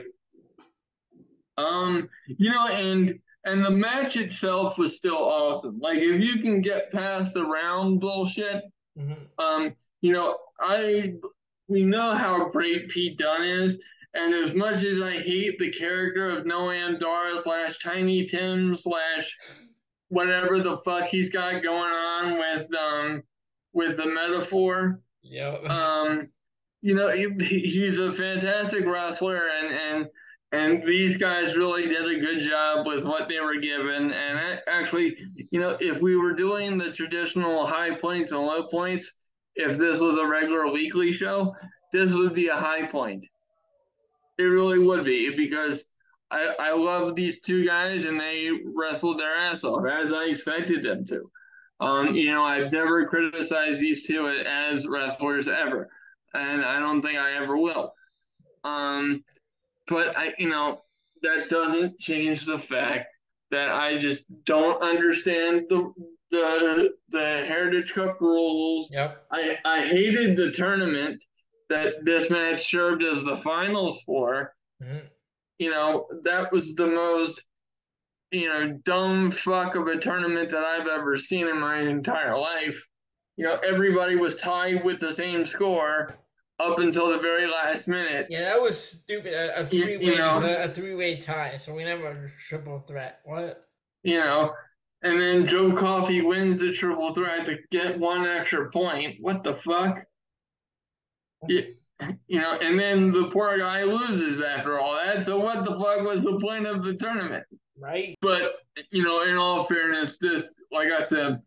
Um, 1.58 2.10
you 2.26 2.49
know, 2.49 2.68
and 2.68 3.20
and 3.45 3.64
the 3.64 3.72
match 3.72 4.18
itself 4.18 4.78
was 4.78 4.95
still 4.95 5.18
awesome. 5.18 5.80
Like 5.80 5.97
if 5.97 6.22
you 6.22 6.41
can 6.41 6.62
get 6.62 6.91
past 6.91 7.34
the 7.34 7.45
round 7.45 7.99
bullshit, 7.99 8.64
mm-hmm. 8.97 9.43
um, 9.43 9.74
you 10.01 10.14
know, 10.14 10.38
I 10.60 11.16
we 11.68 11.84
know 11.84 12.14
how 12.14 12.49
great 12.49 12.89
Pete 12.89 13.18
Dunne 13.18 13.43
is, 13.43 13.78
and 14.14 14.34
as 14.34 14.54
much 14.54 14.84
as 14.84 15.01
I 15.01 15.20
hate 15.22 15.60
the 15.60 15.72
character 15.72 16.30
of 16.30 16.45
Noam 16.45 16.99
Dar 16.99 17.38
slash 17.41 17.80
Tiny 17.80 18.26
Tim 18.26 18.76
slash 18.76 19.38
whatever 20.10 20.62
the 20.62 20.78
fuck 20.78 21.06
he's 21.06 21.30
got 21.30 21.64
going 21.64 21.91
on 21.91 22.38
with 22.38 22.68
um 22.76 23.24
with 23.74 23.97
the 23.97 24.06
Meta-Four. 24.06 25.01
Yeah. 25.24 25.58
Um, 25.68 26.30
you 26.82 26.93
know, 26.93 27.10
he, 27.10 27.30
he's 27.60 27.97
a 27.97 28.14
fantastic 28.14 28.86
wrestler, 28.86 29.47
and 29.47 29.74
and 29.74 30.10
and 30.54 30.84
these 30.88 31.18
guys 31.18 31.56
really 31.56 31.88
did 31.88 32.06
a 32.06 32.20
good 32.20 32.41
job 32.41 32.86
with 32.86 33.04
what 33.04 33.28
they 33.28 33.39
were 33.39 33.60
given. 33.60 34.12
And 34.12 34.62
actually, 34.68 35.18
you 35.49 35.60
know, 35.60 35.76
if 35.80 35.99
we 35.99 36.16
were 36.16 36.34
doing 36.34 36.78
the 36.78 36.91
traditional 36.91 37.66
high 37.66 37.95
points 37.95 38.32
and 38.32 38.39
low 38.39 38.68
points, 38.68 39.12
if 39.56 39.80
this 39.80 39.99
was 39.99 40.16
a 40.16 40.26
regular 40.26 40.72
weekly 40.72 41.12
show, 41.12 41.56
this 41.91 42.12
would 42.12 42.36
be 42.36 42.49
a 42.49 42.56
high 42.56 42.86
point. 42.86 43.26
It 44.38 44.43
really 44.43 44.78
would 44.78 45.04
be 45.04 45.36
because 45.36 45.86
I, 46.30 46.54
I 46.60 46.74
love 46.74 47.16
these 47.16 47.39
two 47.39 47.66
guys 47.66 48.06
and 48.06 48.20
they 48.20 48.49
wrestled 48.76 49.20
their 49.20 49.36
ass 49.36 49.64
off 49.64 49.88
as 49.88 50.14
I 50.14 50.26
expected 50.26 50.86
them 50.86 51.04
to. 51.08 51.32
Um, 51.80 52.14
you 52.14 52.32
know, 52.32 52.43
I've 52.43 52.72
never 52.72 53.08
criticized 53.08 53.80
these 53.80 54.06
two 54.06 54.28
as 54.30 54.88
wrestlers 54.88 55.47
ever, 55.47 55.89
and 56.36 56.64
I 56.64 56.80
don't 56.80 57.01
think 57.01 57.18
I 57.18 57.38
ever 57.38 57.58
will. 57.58 57.93
Um, 58.64 59.24
but 59.88 60.18
I, 60.18 60.34
you 60.38 60.50
know, 60.50 60.80
that 61.22 61.50
doesn't 61.50 62.00
change 62.00 62.46
the 62.46 62.60
fact 62.60 63.08
that 63.52 63.70
I 63.70 63.98
just 63.98 64.24
don't 64.46 64.82
understand 64.82 65.66
the 65.70 65.94
the 66.32 66.90
the 67.10 67.46
Heritage 67.48 67.94
Cup 67.94 68.20
rules. 68.20 68.90
Yep. 68.92 69.26
I 69.32 69.58
I 69.66 69.86
hated 69.86 70.36
the 70.36 70.52
tournament 70.52 71.24
that 71.70 72.04
this 72.04 72.30
match 72.30 72.70
served 72.70 73.04
as 73.04 73.24
the 73.24 73.38
finals 73.38 74.02
for. 74.06 74.54
Mm-hmm. 74.82 75.06
You 75.60 75.70
know, 75.70 76.08
that 76.24 76.52
was 76.52 76.76
the 76.76 76.88
most 76.88 77.42
you 78.32 78.48
know 78.48 78.80
dumb 78.84 79.32
fuck 79.32 79.76
of 79.76 79.88
a 79.88 79.98
tournament 79.98 80.50
that 80.50 80.64
I've 80.64 80.88
ever 80.88 81.18
seen 81.18 81.48
in 81.48 81.60
my 81.60 81.82
entire 81.82 82.38
life. 82.38 82.82
You 83.38 83.46
know, 83.46 83.58
everybody 83.66 84.16
was 84.16 84.36
tied 84.36 84.84
with 84.84 85.00
the 85.00 85.14
same 85.14 85.46
score 85.46 86.16
up 86.60 86.80
until 86.80 87.10
the 87.10 87.20
very 87.20 87.47
last 87.47 87.88
minute. 87.88 88.28
Yeah, 88.30 88.45
that 88.45 88.62
was 88.62 88.80
stupid. 88.80 89.34
A, 89.34 89.62
a 89.62 89.66
three 89.66 89.97
way, 89.97 90.04
you 90.04 90.18
know, 90.18 90.43
a, 90.43 90.68
three 90.68 90.95
way 90.95 91.18
tie. 91.18 91.58
So 91.58 91.74
we 91.74 91.84
never 91.84 92.08
a 92.08 92.32
triple 92.47 92.80
threat. 92.80 93.20
What? 93.26 93.66
You 94.04 94.20
know, 94.20 94.54
and 95.01 95.20
then 95.20 95.47
Joe 95.47 95.74
Coffey 95.74 96.22
wins 96.22 96.60
the 96.60 96.72
triple 96.72 97.14
threat 97.14 97.45
to 97.45 97.58
get 97.72 97.99
one 97.99 98.26
extra 98.26 98.70
point. 98.70 99.18
What 99.20 99.43
the 99.43 99.54
fuck? 99.54 100.06
Yeah, 101.47 101.62
you 102.28 102.39
know, 102.39 102.58
and 102.60 102.80
then 102.80 103.12
the 103.12 103.30
poor 103.30 103.58
guy 103.58 103.84
loses 103.84 104.41
after 104.41 104.80
all 104.80 104.95
that. 104.95 105.26
So 105.26 105.39
what 105.39 105.66
the 105.66 105.72
fuck 105.72 106.06
was 106.06 106.22
the 106.22 106.39
point 106.39 106.68
of 106.68 106.84
the 106.84 106.95
tournament? 106.95 107.43
Right. 107.78 108.16
But 108.22 108.54
you 108.91 109.04
know, 109.04 109.24
in 109.24 109.36
all 109.36 109.64
fairness, 109.64 110.18
this, 110.18 110.45
like 110.72 110.89
I 110.89 111.04
said, 111.04 111.41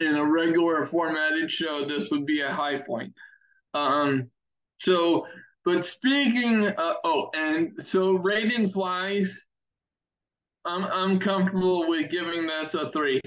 in 0.00 0.16
a 0.16 0.24
regular 0.24 0.84
formatted 0.86 1.50
show, 1.50 1.84
this 1.86 2.10
would 2.10 2.26
be 2.26 2.40
a 2.40 2.52
high 2.52 2.78
point. 2.78 3.12
Um, 3.74 4.30
so, 4.80 5.26
but 5.64 5.84
speaking, 5.84 6.66
uh, 6.66 6.94
oh, 7.04 7.30
and 7.34 7.72
so 7.80 8.12
ratings 8.12 8.76
wise, 8.76 9.46
I'm 10.64 10.84
I'm 10.84 11.18
comfortable 11.18 11.88
with 11.88 12.10
giving 12.10 12.46
this 12.46 12.74
a 12.74 12.90
three. 12.90 13.20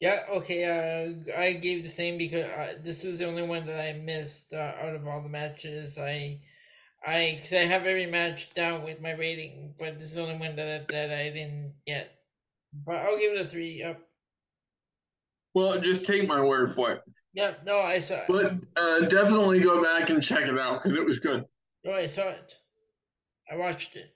Yeah. 0.00 0.20
Okay. 0.30 0.64
Uh, 0.64 1.38
I 1.38 1.52
gave 1.54 1.82
the 1.82 1.88
same 1.88 2.18
because 2.18 2.44
uh, 2.44 2.74
this 2.82 3.04
is 3.04 3.18
the 3.18 3.26
only 3.26 3.42
one 3.42 3.66
that 3.66 3.80
I 3.80 3.98
missed 3.98 4.52
uh, 4.52 4.72
out 4.82 4.94
of 4.94 5.06
all 5.06 5.22
the 5.22 5.28
matches. 5.28 5.98
I 5.98 6.40
I 7.06 7.36
because 7.36 7.52
I 7.52 7.64
have 7.64 7.86
every 7.86 8.06
match 8.06 8.52
down 8.54 8.82
with 8.82 9.00
my 9.00 9.12
rating, 9.12 9.74
but 9.78 9.98
this 9.98 10.08
is 10.08 10.14
the 10.16 10.22
only 10.22 10.36
one 10.36 10.56
that 10.56 10.88
that 10.88 11.10
I 11.10 11.30
didn't 11.30 11.74
yet. 11.86 12.10
But 12.84 12.96
I'll 12.96 13.18
give 13.18 13.32
it 13.32 13.46
a 13.46 13.48
three. 13.48 13.78
Yep. 13.78 14.00
Well, 15.54 15.80
just 15.80 16.04
take 16.04 16.28
my 16.28 16.42
word 16.42 16.74
for 16.74 16.92
it. 16.92 17.02
Yep. 17.36 17.66
No, 17.66 17.80
I 17.80 17.98
saw. 17.98 18.20
But 18.26 18.54
uh, 18.76 19.00
definitely 19.00 19.60
go 19.60 19.82
back 19.82 20.08
and 20.08 20.22
check 20.22 20.48
it 20.48 20.58
out 20.58 20.82
because 20.82 20.96
it 20.96 21.04
was 21.04 21.18
good. 21.18 21.44
No, 21.84 21.92
I 21.92 22.06
saw 22.06 22.28
it. 22.30 22.54
I 23.50 23.56
watched 23.56 23.94
it. 23.94 24.14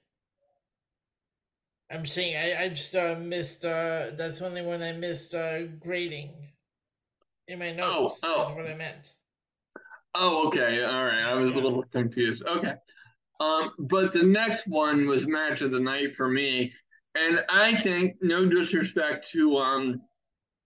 I'm 1.93 2.07
saying 2.07 2.37
I, 2.37 2.65
I 2.65 2.69
just 2.71 2.95
uh, 2.97 3.17
missed. 3.21 3.65
Uh, 3.65 4.13
that's 4.17 4.39
the 4.39 4.47
only 4.47 4.63
one 4.63 4.83
I 4.83 4.93
missed 4.93 5.35
uh, 5.35 5.65
grading 5.79 6.31
in 7.47 7.59
my 7.59 7.73
notes. 7.73 8.21
Oh, 8.23 8.35
oh. 8.35 8.43
That's 8.43 8.57
what 8.57 8.67
I 8.67 8.75
meant. 8.75 9.13
Oh, 10.15 10.49
okay. 10.49 10.83
All 10.83 11.05
right. 11.05 11.23
I 11.23 11.35
was 11.35 11.53
a 11.53 11.55
little 11.55 11.83
confused. 11.93 12.43
Okay. 12.47 12.75
Um, 13.39 13.73
but 13.81 14.13
the 14.13 14.23
next 14.23 14.67
one 14.67 15.07
was 15.07 15.27
match 15.27 15.61
of 15.61 15.73
the 15.73 15.81
night 15.81 16.17
for 16.17 16.29
me, 16.29 16.73
and 17.15 17.45
I 17.49 17.77
think 17.77 18.17
no 18.21 18.47
disrespect 18.47 19.31
to 19.33 19.59
um 19.59 20.01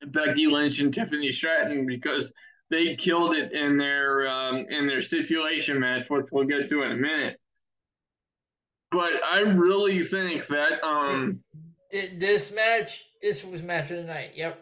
Becky 0.07 0.46
Lynch 0.46 0.80
and 0.80 0.92
Tiffany 0.92 1.32
Stratton 1.32 1.86
because 1.86 2.32
they 2.70 2.96
killed 2.96 3.36
it 3.36 3.52
in 3.52 3.76
their 3.76 4.26
um, 4.28 4.66
in 4.68 4.86
their 4.86 5.02
stipulation 5.02 5.78
match, 5.78 6.09
which 6.09 6.26
we'll 6.32 6.44
get 6.44 6.68
to 6.68 6.82
in 6.82 6.92
a 6.92 6.96
minute. 6.96 7.38
But 8.90 9.12
I 9.24 9.40
really 9.40 10.05
think 10.07 10.46
that 10.48 10.84
um, 10.84 11.40
this 11.90 12.55
match, 12.55 13.05
this 13.20 13.44
was 13.44 13.62
match 13.62 13.90
of 13.90 13.98
the 13.98 14.05
night. 14.05 14.32
Yep. 14.34 14.61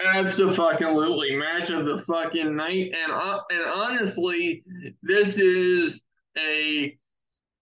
Absolutely, 0.00 1.36
match 1.36 1.68
of 1.70 1.84
the 1.84 1.98
fucking 2.06 2.56
night, 2.56 2.92
and 2.94 3.12
uh, 3.12 3.40
and 3.50 3.70
honestly, 3.70 4.64
this 5.02 5.38
is 5.38 6.02
a 6.38 6.96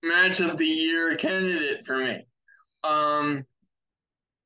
match 0.04 0.40
of 0.40 0.56
the 0.56 0.66
year 0.66 1.16
candidate 1.16 1.84
for 1.84 1.98
me. 1.98 2.24
Um, 2.84 3.44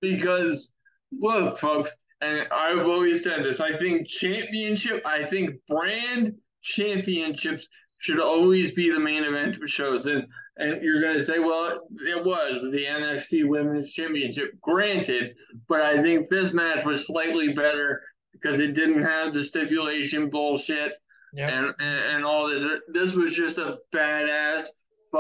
because 0.01 0.72
look, 1.12 1.59
folks, 1.59 1.95
and 2.21 2.47
I've 2.51 2.87
always 2.87 3.23
said 3.23 3.45
this. 3.45 3.61
I 3.61 3.77
think 3.77 4.07
championship, 4.07 5.03
I 5.07 5.25
think 5.25 5.55
brand 5.68 6.35
championships 6.62 7.66
should 7.99 8.21
always 8.21 8.73
be 8.73 8.91
the 8.91 9.01
main 9.01 9.25
event 9.25 9.62
of 9.62 9.71
shows. 9.71 10.07
And 10.07 10.27
and 10.57 10.83
you're 10.83 11.01
going 11.01 11.16
to 11.16 11.25
say, 11.25 11.39
well, 11.39 11.81
it 12.07 12.25
was 12.25 12.61
the 12.71 12.85
NXT 12.85 13.49
Women's 13.49 13.93
Championship, 13.93 14.51
granted, 14.61 15.35
but 15.68 15.81
I 15.81 16.03
think 16.03 16.29
this 16.29 16.53
match 16.53 16.85
was 16.85 17.07
slightly 17.07 17.55
better 17.55 18.03
because 18.33 18.61
it 18.61 18.75
didn't 18.75 19.03
have 19.03 19.33
the 19.33 19.43
stipulation 19.43 20.29
bullshit 20.29 20.93
yep. 21.33 21.51
and, 21.51 21.75
and 21.79 22.14
and 22.16 22.25
all 22.25 22.49
this. 22.49 22.64
This 22.89 23.14
was 23.14 23.35
just 23.35 23.59
a 23.59 23.79
badass 23.95 24.64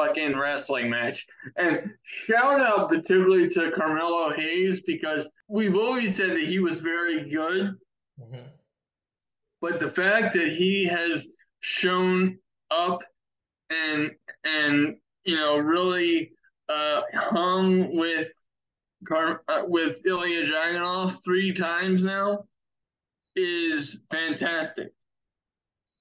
fucking 0.06 0.36
wrestling 0.36 0.90
match. 0.90 1.26
And 1.56 1.90
shout 2.02 2.60
out 2.60 2.88
particularly 2.88 3.48
to 3.50 3.70
Carmelo 3.72 4.32
Hayes 4.32 4.82
because 4.86 5.26
we've 5.48 5.76
always 5.76 6.16
said 6.16 6.30
that 6.30 6.44
he 6.44 6.58
was 6.58 6.78
very 6.78 7.30
good. 7.30 7.74
Mm-hmm. 8.20 8.46
But 9.60 9.80
the 9.80 9.90
fact 9.90 10.34
that 10.34 10.48
he 10.48 10.84
has 10.86 11.26
shown 11.60 12.38
up 12.70 13.00
and 13.68 14.12
and 14.44 14.96
you 15.24 15.36
know 15.36 15.58
really 15.58 16.32
uh, 16.68 17.02
hung 17.14 17.96
with 17.96 18.28
Car- 19.06 19.42
uh, 19.48 19.62
with 19.66 19.96
Ilya 20.06 20.46
Dragunov 20.46 21.22
three 21.24 21.52
times 21.52 22.02
now 22.02 22.44
is 23.36 23.98
fantastic. 24.10 24.92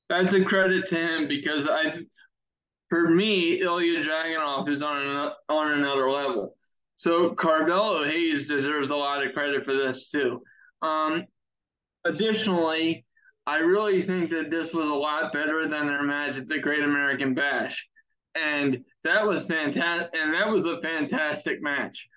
That's 0.10 0.34
a 0.34 0.44
credit 0.44 0.88
to 0.90 0.96
him 0.96 1.28
because 1.28 1.68
I 1.68 2.00
for 2.90 3.10
me, 3.10 3.62
Ilya 3.62 4.04
Dragunov 4.04 4.70
is 4.70 4.84
on 4.84 4.98
an, 4.98 5.32
on 5.48 5.72
another 5.72 6.10
level. 6.10 6.56
So 6.98 7.30
Carmelo 7.30 8.04
Hayes 8.04 8.48
deserves 8.48 8.90
a 8.90 8.96
lot 8.96 9.26
of 9.26 9.34
credit 9.34 9.64
for 9.64 9.74
this 9.74 10.10
too. 10.10 10.42
Um, 10.82 11.26
additionally, 12.04 13.06
I 13.48 13.58
really 13.58 14.02
think 14.02 14.30
that 14.32 14.50
this 14.50 14.74
was 14.74 14.88
a 14.88 14.94
lot 14.94 15.32
better 15.34 15.68
than 15.68 15.88
their 15.88 16.04
match 16.04 16.38
at 16.38 16.48
the 16.48 16.60
Great 16.60 16.84
American 16.84 17.34
Bash, 17.34 17.88
and 18.36 18.84
that 19.04 19.26
was 19.26 19.48
fantastic. 19.48 20.10
And 20.14 20.34
that 20.34 20.50
was 20.50 20.66
a 20.66 20.82
fantastic 20.82 21.62
match. 21.62 22.08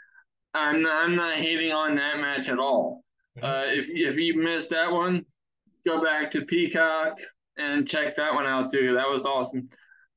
I'm 0.54 0.82
not, 0.82 1.04
I'm 1.04 1.16
not 1.16 1.36
hating 1.36 1.72
on 1.72 1.94
that 1.96 2.18
match 2.18 2.48
at 2.48 2.58
all. 2.58 3.04
Mm-hmm. 3.38 3.46
Uh, 3.46 3.72
if 3.72 3.88
if 3.88 4.16
you 4.18 4.36
missed 4.42 4.70
that 4.70 4.92
one, 4.92 5.24
go 5.86 6.02
back 6.02 6.30
to 6.32 6.44
Peacock 6.44 7.18
and 7.56 7.88
check 7.88 8.16
that 8.16 8.34
one 8.34 8.46
out 8.46 8.70
too. 8.70 8.94
That 8.94 9.08
was 9.08 9.24
awesome. 9.24 9.68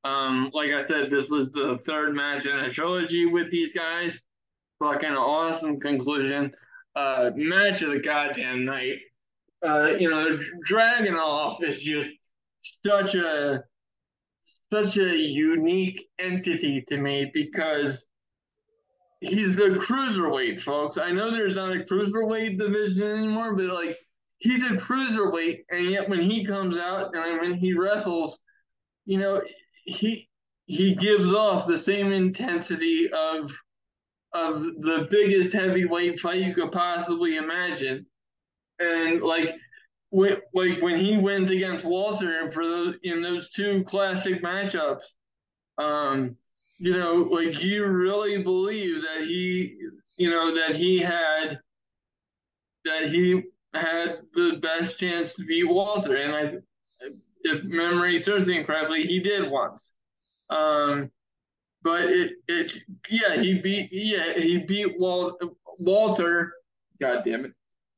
Um, 0.06 0.50
like 0.54 0.70
I 0.70 0.86
said, 0.86 1.10
this 1.10 1.28
was 1.28 1.50
the 1.50 1.78
third 1.84 2.14
match 2.14 2.46
in 2.46 2.56
a 2.56 2.70
trilogy 2.70 3.26
with 3.26 3.50
these 3.50 3.72
guys. 3.72 4.20
Fucking 4.78 5.10
awesome 5.10 5.80
conclusion. 5.80 6.52
Uh, 6.94 7.30
match 7.34 7.82
of 7.82 7.90
the 7.90 7.98
goddamn 7.98 8.64
night. 8.64 8.98
Uh, 9.66 9.94
you 9.98 10.08
know, 10.08 10.38
Dragunov 10.68 11.62
is 11.64 11.80
just 11.80 12.10
such 12.84 13.16
a 13.16 13.64
such 14.72 14.96
a 14.96 15.16
unique 15.16 16.04
entity 16.18 16.82
to 16.88 16.96
me 16.98 17.30
because 17.32 18.04
he's 19.20 19.56
the 19.56 19.70
cruiserweight, 19.70 20.60
folks. 20.60 20.98
I 20.98 21.10
know 21.10 21.30
there's 21.30 21.56
not 21.56 21.72
a 21.72 21.80
cruiserweight 21.80 22.58
division 22.58 23.02
anymore, 23.02 23.56
but 23.56 23.66
like 23.66 23.96
he's 24.38 24.62
a 24.62 24.76
cruiserweight, 24.76 25.64
and 25.70 25.90
yet 25.90 26.08
when 26.08 26.30
he 26.30 26.44
comes 26.44 26.76
out 26.78 27.14
and 27.14 27.40
when 27.40 27.54
he 27.54 27.72
wrestles, 27.72 28.38
you 29.04 29.18
know, 29.18 29.42
he 29.86 30.28
he 30.66 30.94
gives 30.94 31.32
off 31.32 31.66
the 31.66 31.78
same 31.78 32.12
intensity 32.12 33.08
of 33.12 33.50
of 34.34 34.62
the 34.80 35.06
biggest 35.10 35.52
heavyweight 35.52 36.18
fight 36.18 36.42
you 36.42 36.54
could 36.54 36.72
possibly 36.72 37.36
imagine, 37.36 38.04
and 38.78 39.22
like 39.22 39.54
when 40.10 40.36
like 40.52 40.82
when 40.82 41.02
he 41.02 41.16
wins 41.16 41.50
against 41.50 41.84
Walter 41.84 42.50
for 42.52 42.66
those 42.66 42.96
in 43.02 43.22
those 43.22 43.48
two 43.50 43.84
classic 43.84 44.42
matchups, 44.42 45.04
um, 45.78 46.36
you 46.78 46.92
know, 46.92 47.28
like 47.30 47.62
you 47.62 47.86
really 47.86 48.42
believe 48.42 49.02
that 49.02 49.24
he, 49.24 49.76
you 50.16 50.30
know, 50.30 50.54
that 50.54 50.76
he 50.76 50.98
had 50.98 51.60
that 52.84 53.08
he 53.08 53.42
had 53.72 54.20
the 54.34 54.58
best 54.60 54.98
chance 54.98 55.34
to 55.34 55.44
beat 55.44 55.64
Walter, 55.64 56.16
and 56.16 56.34
I 56.34 56.54
if 57.46 57.64
memory 57.64 58.18
serves 58.18 58.46
me 58.46 58.62
correctly, 58.64 59.02
he 59.02 59.20
did 59.20 59.50
once. 59.50 59.92
Um, 60.50 61.10
but 61.82 62.02
it, 62.02 62.32
it, 62.48 62.78
yeah, 63.08 63.40
he 63.40 63.60
beat, 63.60 63.90
yeah, 63.92 64.32
he 64.34 64.58
beat 64.58 64.98
Wal, 64.98 65.38
Walter. 65.78 66.52
God 67.00 67.22
damn 67.24 67.44
it! 67.44 67.52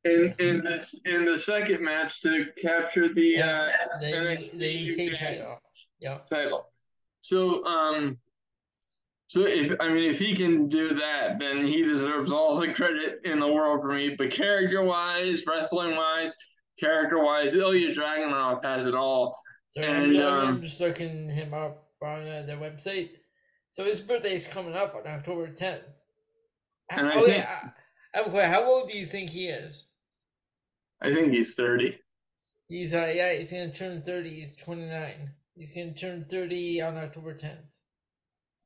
In 0.05 0.35
in 0.39 0.65
this 0.65 1.01
in 1.05 1.25
the 1.25 1.39
second 1.39 1.83
match 1.83 2.21
to 2.23 2.47
capture 2.61 3.13
the 3.13 3.23
yeah, 3.23 3.71
uh, 3.95 3.99
the, 4.01 4.51
the 4.55 5.13
UK 5.13 5.19
title. 5.19 5.59
Yeah. 6.01 6.19
Title. 6.29 6.67
So 7.23 7.65
um, 7.65 8.19
so 9.29 9.43
if 9.47 9.73
I 9.81 9.89
mean 9.89 10.11
if 10.11 10.19
he 10.19 10.35
can 10.35 10.69
do 10.69 10.95
that, 10.95 11.39
then 11.39 11.67
he 11.67 11.83
deserves 11.83 12.33
all 12.33 12.59
the 12.59 12.73
credit 12.73 13.21
in 13.25 13.39
the 13.39 13.49
world 13.49 13.83
for 13.83 13.93
me. 13.93 14.15
But 14.17 14.31
character 14.31 14.83
wise, 14.83 15.45
wrestling 15.47 15.97
wise, 15.97 16.35
character 16.79 17.23
wise, 17.23 17.55
Ilya 17.55 17.95
Dragunov 17.95 18.65
has 18.65 18.87
it 18.87 18.95
all. 18.95 19.41
So 19.69 19.83
and, 19.83 20.17
I'm, 20.17 20.27
um, 20.27 20.49
I'm 20.49 20.63
just 20.63 20.81
looking 20.81 21.29
him 21.29 21.53
up 21.53 21.89
on 22.03 22.27
uh, 22.27 22.45
their 22.47 22.57
website. 22.57 23.11
So 23.71 23.85
his 23.85 24.01
birthday 24.01 24.35
is 24.35 24.47
coming 24.47 24.75
up 24.75 24.95
on 24.95 25.07
October 25.07 25.49
10th. 25.49 25.83
How, 26.91 27.11
oh, 27.13 27.25
think, 27.27 27.39
yeah. 27.39 27.71
I'm 28.15 28.31
How 28.33 28.65
old 28.65 28.89
do 28.89 28.97
you 28.97 29.07
think 29.07 29.31
he 29.31 29.49
is? 29.49 29.85
I 31.03 31.13
think 31.13 31.33
he's 31.33 31.55
30. 31.55 31.99
He's 32.69 32.93
uh 32.93 33.11
yeah, 33.15 33.35
he's 33.35 33.51
gonna 33.51 33.73
turn 33.73 34.03
30. 34.03 34.31
He's 34.31 34.57
29. 34.57 35.31
He's 35.55 35.75
gonna 35.75 35.95
turn 35.95 36.25
30 36.29 36.83
on 36.83 36.97
October 36.97 37.35
10th. 37.35 37.59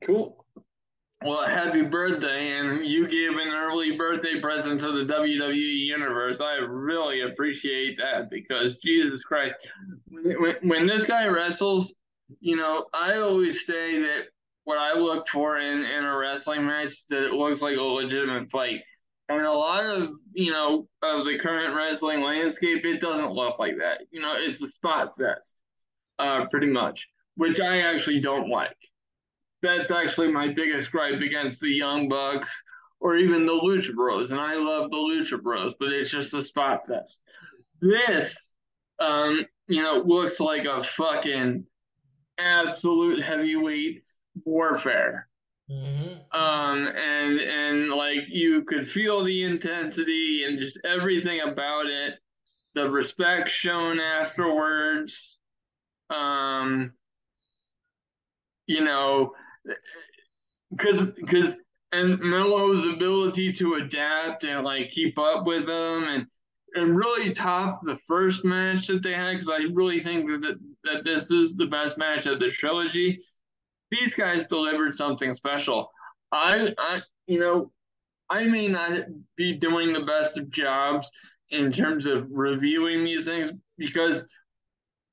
Cool. 0.04 0.44
Well, 1.24 1.46
happy 1.46 1.82
birthday, 1.82 2.58
and 2.58 2.84
you 2.84 3.06
gave 3.06 3.30
an 3.30 3.52
early 3.54 3.96
birthday 3.96 4.40
present 4.40 4.80
to 4.80 4.90
the 4.90 5.12
WWE 5.12 5.86
Universe. 5.86 6.40
I 6.40 6.54
really 6.54 7.20
appreciate 7.20 7.96
that 7.98 8.28
because 8.28 8.76
Jesus 8.78 9.22
Christ, 9.22 9.54
when, 10.10 10.56
when 10.62 10.86
this 10.86 11.04
guy 11.04 11.26
wrestles, 11.26 11.94
you 12.40 12.56
know, 12.56 12.86
I 12.92 13.18
always 13.18 13.64
say 13.66 14.00
that 14.00 14.22
what 14.64 14.78
I 14.78 14.98
look 14.98 15.28
for 15.28 15.58
in, 15.58 15.84
in 15.84 16.04
a 16.04 16.16
wrestling 16.16 16.66
match 16.66 16.88
is 16.88 17.04
that 17.10 17.26
it 17.26 17.32
looks 17.32 17.60
like 17.60 17.76
a 17.76 17.82
legitimate 17.82 18.50
fight. 18.50 18.80
And 19.28 19.46
a 19.46 19.52
lot 19.52 19.84
of, 19.84 20.10
you 20.34 20.50
know, 20.50 20.88
of 21.02 21.24
the 21.24 21.38
current 21.38 21.76
wrestling 21.76 22.22
landscape, 22.22 22.84
it 22.84 23.00
doesn't 23.00 23.32
look 23.32 23.58
like 23.58 23.76
that. 23.78 24.00
You 24.10 24.20
know, 24.20 24.34
it's 24.36 24.62
a 24.62 24.68
spot 24.68 25.16
fest, 25.16 25.62
uh, 26.18 26.46
pretty 26.50 26.66
much, 26.66 27.08
which 27.36 27.60
I 27.60 27.80
actually 27.82 28.20
don't 28.20 28.50
like 28.50 28.76
that's 29.62 29.90
actually 29.90 30.30
my 30.30 30.48
biggest 30.48 30.90
gripe 30.90 31.20
against 31.20 31.60
the 31.60 31.70
Young 31.70 32.08
Bucks 32.08 32.50
or 33.00 33.16
even 33.16 33.46
the 33.46 33.52
Lucha 33.52 33.94
Bros. 33.94 34.30
And 34.30 34.40
I 34.40 34.54
love 34.54 34.90
the 34.90 34.96
Lucha 34.96 35.42
Bros, 35.42 35.74
but 35.78 35.92
it's 35.92 36.10
just 36.10 36.34
a 36.34 36.42
spot 36.42 36.86
fest. 36.86 37.22
This, 37.80 38.54
um, 38.98 39.44
you 39.66 39.82
know, 39.82 40.02
looks 40.04 40.38
like 40.40 40.64
a 40.64 40.84
fucking 40.84 41.64
absolute 42.38 43.22
heavyweight 43.22 44.04
warfare. 44.44 45.28
Mm-hmm. 45.70 46.38
Um, 46.38 46.88
and 46.88 47.40
and 47.40 47.90
like 47.90 48.28
you 48.28 48.62
could 48.64 48.88
feel 48.88 49.24
the 49.24 49.44
intensity 49.44 50.44
and 50.44 50.58
just 50.58 50.78
everything 50.84 51.40
about 51.40 51.86
it, 51.86 52.14
the 52.74 52.88
respect 52.90 53.50
shown 53.50 54.00
afterwards. 54.00 55.38
Um, 56.10 56.92
you 58.66 58.84
know, 58.84 59.32
because 60.70 61.10
because 61.10 61.56
and 61.92 62.18
Melo's 62.20 62.86
ability 62.86 63.52
to 63.52 63.74
adapt 63.74 64.44
and 64.44 64.64
like 64.64 64.90
keep 64.90 65.18
up 65.18 65.46
with 65.46 65.66
them 65.66 66.04
and 66.08 66.26
and 66.74 66.96
really 66.96 67.34
top 67.34 67.80
the 67.84 67.98
first 68.06 68.44
match 68.44 68.86
that 68.86 69.02
they 69.02 69.12
had 69.12 69.32
because 69.32 69.50
I 69.50 69.66
really 69.72 70.02
think 70.02 70.26
that 70.28 70.58
that 70.84 71.04
this 71.04 71.30
is 71.30 71.54
the 71.54 71.66
best 71.66 71.98
match 71.98 72.26
of 72.26 72.40
the 72.40 72.50
trilogy. 72.50 73.20
These 73.90 74.14
guys 74.14 74.46
delivered 74.46 74.94
something 74.96 75.34
special. 75.34 75.90
I 76.32 76.74
I 76.78 77.02
you 77.26 77.38
know 77.38 77.70
I 78.30 78.44
may 78.44 78.68
not 78.68 79.02
be 79.36 79.52
doing 79.52 79.92
the 79.92 80.02
best 80.02 80.38
of 80.38 80.50
jobs 80.50 81.10
in 81.50 81.70
terms 81.70 82.06
of 82.06 82.26
reviewing 82.30 83.04
these 83.04 83.26
things 83.26 83.52
because 83.76 84.24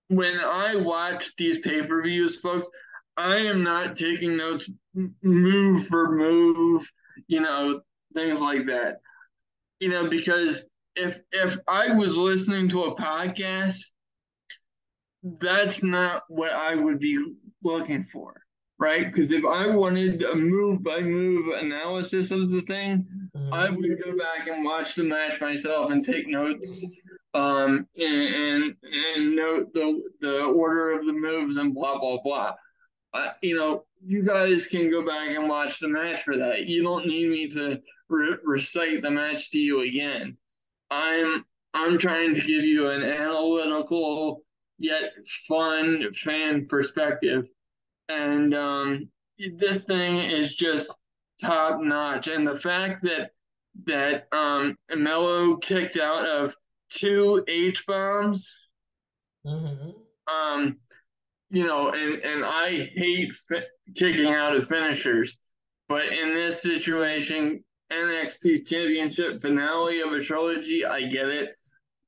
when 0.07 0.39
I 0.39 0.75
watch 0.75 1.33
these 1.37 1.59
pay 1.59 1.85
per 1.85 2.01
views, 2.01 2.39
folks, 2.39 2.69
I 3.19 3.35
am 3.37 3.63
not 3.63 3.97
taking 3.97 4.37
notes 4.37 4.69
move 5.21 5.87
for 5.87 6.09
move, 6.09 6.89
you 7.27 7.41
know, 7.41 7.81
things 8.13 8.39
like 8.39 8.65
that. 8.67 9.01
You 9.81 9.89
know, 9.89 10.09
because 10.09 10.63
if 10.95 11.19
if 11.33 11.57
I 11.67 11.93
was 11.93 12.15
listening 12.15 12.69
to 12.69 12.83
a 12.83 12.95
podcast, 12.95 13.79
that's 15.23 15.83
not 15.83 16.23
what 16.29 16.53
I 16.53 16.75
would 16.75 16.99
be 16.99 17.21
looking 17.61 18.03
for, 18.03 18.41
right? 18.77 19.11
Because 19.11 19.31
if 19.31 19.43
I 19.43 19.67
wanted 19.67 20.23
a 20.23 20.35
move 20.35 20.81
by 20.81 21.01
move 21.01 21.53
analysis 21.57 22.31
of 22.31 22.49
the 22.49 22.61
thing, 22.61 23.05
mm-hmm. 23.35 23.53
I 23.53 23.69
would 23.69 24.01
go 24.01 24.17
back 24.17 24.47
and 24.47 24.63
watch 24.63 24.95
the 24.95 25.03
match 25.03 25.41
myself 25.41 25.91
and 25.91 26.05
take 26.05 26.29
notes, 26.29 26.85
um, 27.33 27.85
and, 27.97 28.33
and 28.33 28.75
and 29.15 29.35
note 29.35 29.73
the 29.73 30.01
the 30.21 30.43
order 30.43 30.91
of 30.91 31.05
the 31.05 31.11
moves 31.11 31.57
and 31.57 31.73
blah 31.73 31.99
blah 31.99 32.21
blah. 32.23 32.53
Uh, 33.13 33.31
you 33.41 33.55
know, 33.55 33.85
you 34.05 34.23
guys 34.23 34.67
can 34.67 34.89
go 34.89 35.05
back 35.05 35.35
and 35.35 35.49
watch 35.49 35.79
the 35.79 35.87
match 35.87 36.23
for 36.23 36.37
that. 36.37 36.65
You 36.65 36.83
don't 36.83 37.07
need 37.07 37.29
me 37.29 37.49
to 37.49 37.79
re- 38.07 38.37
recite 38.43 39.01
the 39.01 39.09
match 39.09 39.51
to 39.51 39.57
you 39.57 39.81
again. 39.81 40.37
I'm 40.91 41.45
I'm 41.73 41.97
trying 41.97 42.35
to 42.35 42.41
give 42.41 42.63
you 42.63 42.89
an 42.89 43.03
analytical 43.03 44.43
yet 44.77 45.11
fun 45.47 46.13
fan 46.13 46.65
perspective, 46.67 47.47
and 48.07 48.53
um, 48.55 49.09
this 49.57 49.83
thing 49.83 50.17
is 50.17 50.55
just 50.55 50.91
top 51.41 51.81
notch. 51.81 52.27
And 52.27 52.47
the 52.47 52.59
fact 52.59 53.03
that 53.03 53.31
that 53.85 54.27
um, 54.31 54.77
Melo 54.95 55.57
kicked 55.57 55.97
out 55.97 56.25
of 56.25 56.55
two 56.89 57.43
H 57.47 57.85
bombs, 57.85 58.51
mm-hmm. 59.45 59.91
um, 60.33 60.77
you 61.49 61.65
know, 61.65 61.91
and 61.91 62.23
and 62.23 62.45
I 62.45 62.89
hate 62.95 63.31
fi- 63.47 63.63
kicking 63.95 64.33
out 64.33 64.55
of 64.55 64.67
finishers, 64.67 65.37
but 65.87 66.05
in 66.05 66.33
this 66.33 66.61
situation, 66.61 67.63
NXT 67.91 68.67
Championship 68.67 69.41
finale 69.41 70.01
of 70.01 70.13
a 70.13 70.23
trilogy, 70.23 70.85
I 70.85 71.01
get 71.01 71.27
it. 71.27 71.49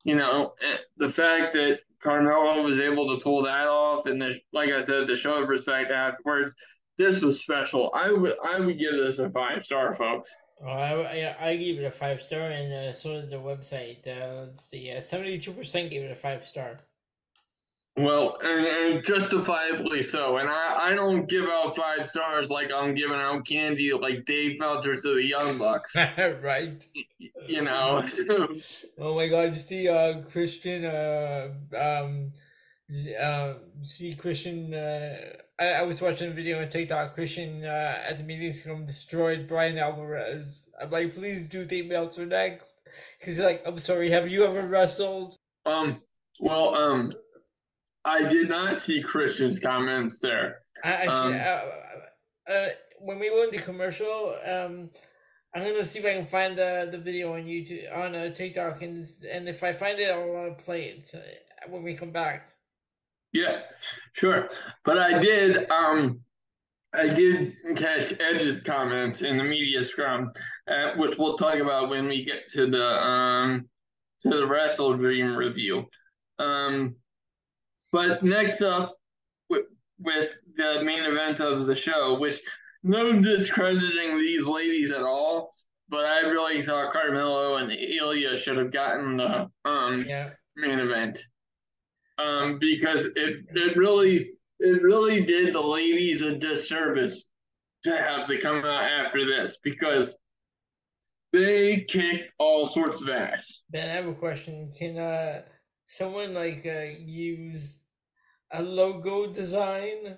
You 0.03 0.15
know, 0.15 0.53
eh, 0.61 0.77
the 0.97 1.09
fact 1.09 1.53
that 1.53 1.79
Carmelo 2.01 2.63
was 2.63 2.79
able 2.79 3.15
to 3.15 3.23
pull 3.23 3.43
that 3.43 3.67
off, 3.67 4.05
and 4.05 4.21
the, 4.21 4.39
like 4.53 4.69
I 4.69 4.85
said, 4.85 5.07
the 5.07 5.15
show 5.15 5.41
of 5.41 5.49
respect 5.49 5.91
afterwards, 5.91 6.55
this 6.97 7.21
was 7.21 7.39
special. 7.39 7.91
I 7.95 8.11
would 8.11 8.35
I 8.43 8.59
would 8.59 8.77
give 8.77 8.93
this 8.93 9.19
a 9.19 9.29
five 9.29 9.63
star, 9.63 9.93
folks. 9.95 10.31
Oh, 10.63 10.67
I, 10.67 11.01
I, 11.01 11.49
I 11.49 11.55
gave 11.55 11.79
it 11.79 11.85
a 11.85 11.91
five 11.91 12.21
star, 12.21 12.41
and 12.41 12.71
uh, 12.71 12.93
so 12.93 13.21
did 13.21 13.31
the 13.31 13.37
website. 13.37 14.07
Uh, 14.07 14.45
let's 14.45 14.63
see, 14.63 14.93
seventy 14.99 15.39
two 15.39 15.53
percent 15.53 15.89
gave 15.89 16.03
it 16.03 16.11
a 16.11 16.15
five 16.15 16.45
star. 16.45 16.77
Well, 17.97 18.37
and, 18.41 18.65
and, 18.65 19.05
justifiably 19.05 20.01
so. 20.01 20.37
And 20.37 20.49
I, 20.49 20.91
I 20.91 20.93
don't 20.93 21.27
give 21.27 21.43
out 21.43 21.75
five 21.75 22.07
stars 22.07 22.49
like 22.49 22.71
I'm 22.71 22.95
giving 22.95 23.17
out 23.17 23.45
candy 23.45 23.91
like 23.91 24.25
Dave 24.25 24.59
Meltzer 24.59 24.95
to 24.95 25.15
the 25.15 25.25
Young 25.25 25.57
Bucks. 25.57 25.93
right. 26.41 26.85
You 27.47 27.63
know. 27.63 28.07
oh 28.97 29.15
my 29.15 29.27
God! 29.27 29.55
You 29.55 29.59
see, 29.59 29.89
uh, 29.89 30.21
Christian, 30.21 30.85
uh, 30.85 31.49
um, 31.77 32.31
uh, 33.19 33.55
see 33.83 34.13
Christian. 34.13 34.73
Uh, 34.73 35.17
I, 35.59 35.73
I 35.73 35.81
was 35.81 36.01
watching 36.01 36.31
a 36.31 36.33
video 36.33 36.61
on 36.61 36.69
TikTok. 36.69 37.13
Christian 37.13 37.65
uh, 37.65 38.03
at 38.07 38.17
the 38.17 38.23
media 38.23 38.53
scrum 38.53 38.85
destroyed 38.85 39.49
Bryan 39.49 39.77
Alvarez. 39.77 40.69
I'm 40.81 40.91
like, 40.91 41.13
please 41.13 41.43
do 41.43 41.65
Dave 41.65 41.87
Meltzer 41.87 42.25
next. 42.25 42.73
He's 43.19 43.41
like, 43.41 43.61
I'm 43.65 43.79
sorry. 43.79 44.11
Have 44.11 44.29
you 44.29 44.45
ever 44.45 44.65
wrestled? 44.65 45.35
Um. 45.65 46.01
Well, 46.39 46.75
um, 46.75 47.13
I 48.05 48.23
did 48.23 48.49
not 48.49 48.81
see 48.81 49.01
Christian's 49.01 49.59
comments 49.59 50.19
there. 50.19 50.59
I, 50.83 51.05
um, 51.05 51.33
uh, 51.33 52.51
uh, 52.51 52.69
when 52.99 53.19
we 53.19 53.29
go 53.29 53.43
into 53.43 53.59
commercial, 53.59 54.35
um, 54.45 54.89
I'm 55.55 55.63
gonna 55.63 55.85
see 55.85 55.99
if 55.99 56.05
I 56.05 56.13
can 56.13 56.25
find 56.25 56.57
the 56.57 56.87
the 56.91 56.97
video 56.97 57.33
on 57.33 57.43
YouTube 57.43 57.95
on 57.95 58.15
uh, 58.15 58.29
TikTok, 58.33 58.81
and 58.81 59.05
and 59.29 59.47
if 59.47 59.63
I 59.63 59.73
find 59.73 59.99
it, 59.99 60.09
I'll 60.09 60.51
uh, 60.51 60.53
play 60.55 60.85
it 60.85 61.11
uh, 61.13 61.69
when 61.69 61.83
we 61.83 61.95
come 61.95 62.11
back. 62.11 62.49
Yeah, 63.33 63.61
sure. 64.13 64.49
But 64.83 64.97
I 64.97 65.19
did 65.19 65.69
um 65.69 66.21
I 66.93 67.07
did 67.07 67.55
catch 67.75 68.13
Edge's 68.19 68.61
comments 68.63 69.21
in 69.21 69.37
the 69.37 69.43
media 69.43 69.85
scrum, 69.85 70.31
uh, 70.67 70.91
which 70.97 71.17
we'll 71.17 71.37
talk 71.37 71.55
about 71.55 71.89
when 71.89 72.07
we 72.07 72.25
get 72.25 72.49
to 72.53 72.69
the 72.69 72.83
um 72.83 73.69
to 74.23 74.29
the 74.29 74.45
WrestleDream 74.45 75.35
review. 75.35 75.85
Um, 76.39 76.95
but 77.91 78.23
next 78.23 78.61
up, 78.61 78.95
with, 79.49 79.65
with 79.99 80.31
the 80.57 80.83
main 80.83 81.03
event 81.03 81.39
of 81.39 81.65
the 81.65 81.75
show, 81.75 82.17
which 82.19 82.39
no 82.83 83.19
discrediting 83.21 84.17
these 84.17 84.45
ladies 84.45 84.91
at 84.91 85.03
all, 85.03 85.53
but 85.89 86.05
I 86.05 86.21
really 86.21 86.61
thought 86.61 86.93
Carmelo 86.93 87.57
and 87.57 87.71
Ilya 87.71 88.37
should 88.37 88.57
have 88.57 88.71
gotten 88.71 89.17
the 89.17 89.49
um, 89.65 90.05
yeah. 90.07 90.29
main 90.55 90.79
event 90.79 91.19
um, 92.17 92.57
because 92.59 93.05
it 93.15 93.45
it 93.49 93.75
really 93.75 94.31
it 94.59 94.81
really 94.81 95.23
did 95.25 95.53
the 95.53 95.61
ladies 95.61 96.21
a 96.21 96.35
disservice 96.35 97.25
to 97.83 97.97
have 97.97 98.27
to 98.27 98.39
come 98.39 98.63
out 98.63 98.83
after 98.83 99.25
this 99.25 99.57
because 99.63 100.13
they 101.33 101.85
kicked 101.87 102.31
all 102.37 102.67
sorts 102.67 103.01
of 103.01 103.09
ass. 103.09 103.61
Ben, 103.69 103.89
I 103.89 103.93
have 103.93 104.07
a 104.07 104.13
question. 104.13 104.71
Can 104.77 104.97
uh, 104.97 105.41
someone 105.85 106.33
like 106.33 106.65
uh, 106.65 106.85
use 106.99 107.80
a 108.53 108.61
logo 108.61 109.31
design 109.31 110.17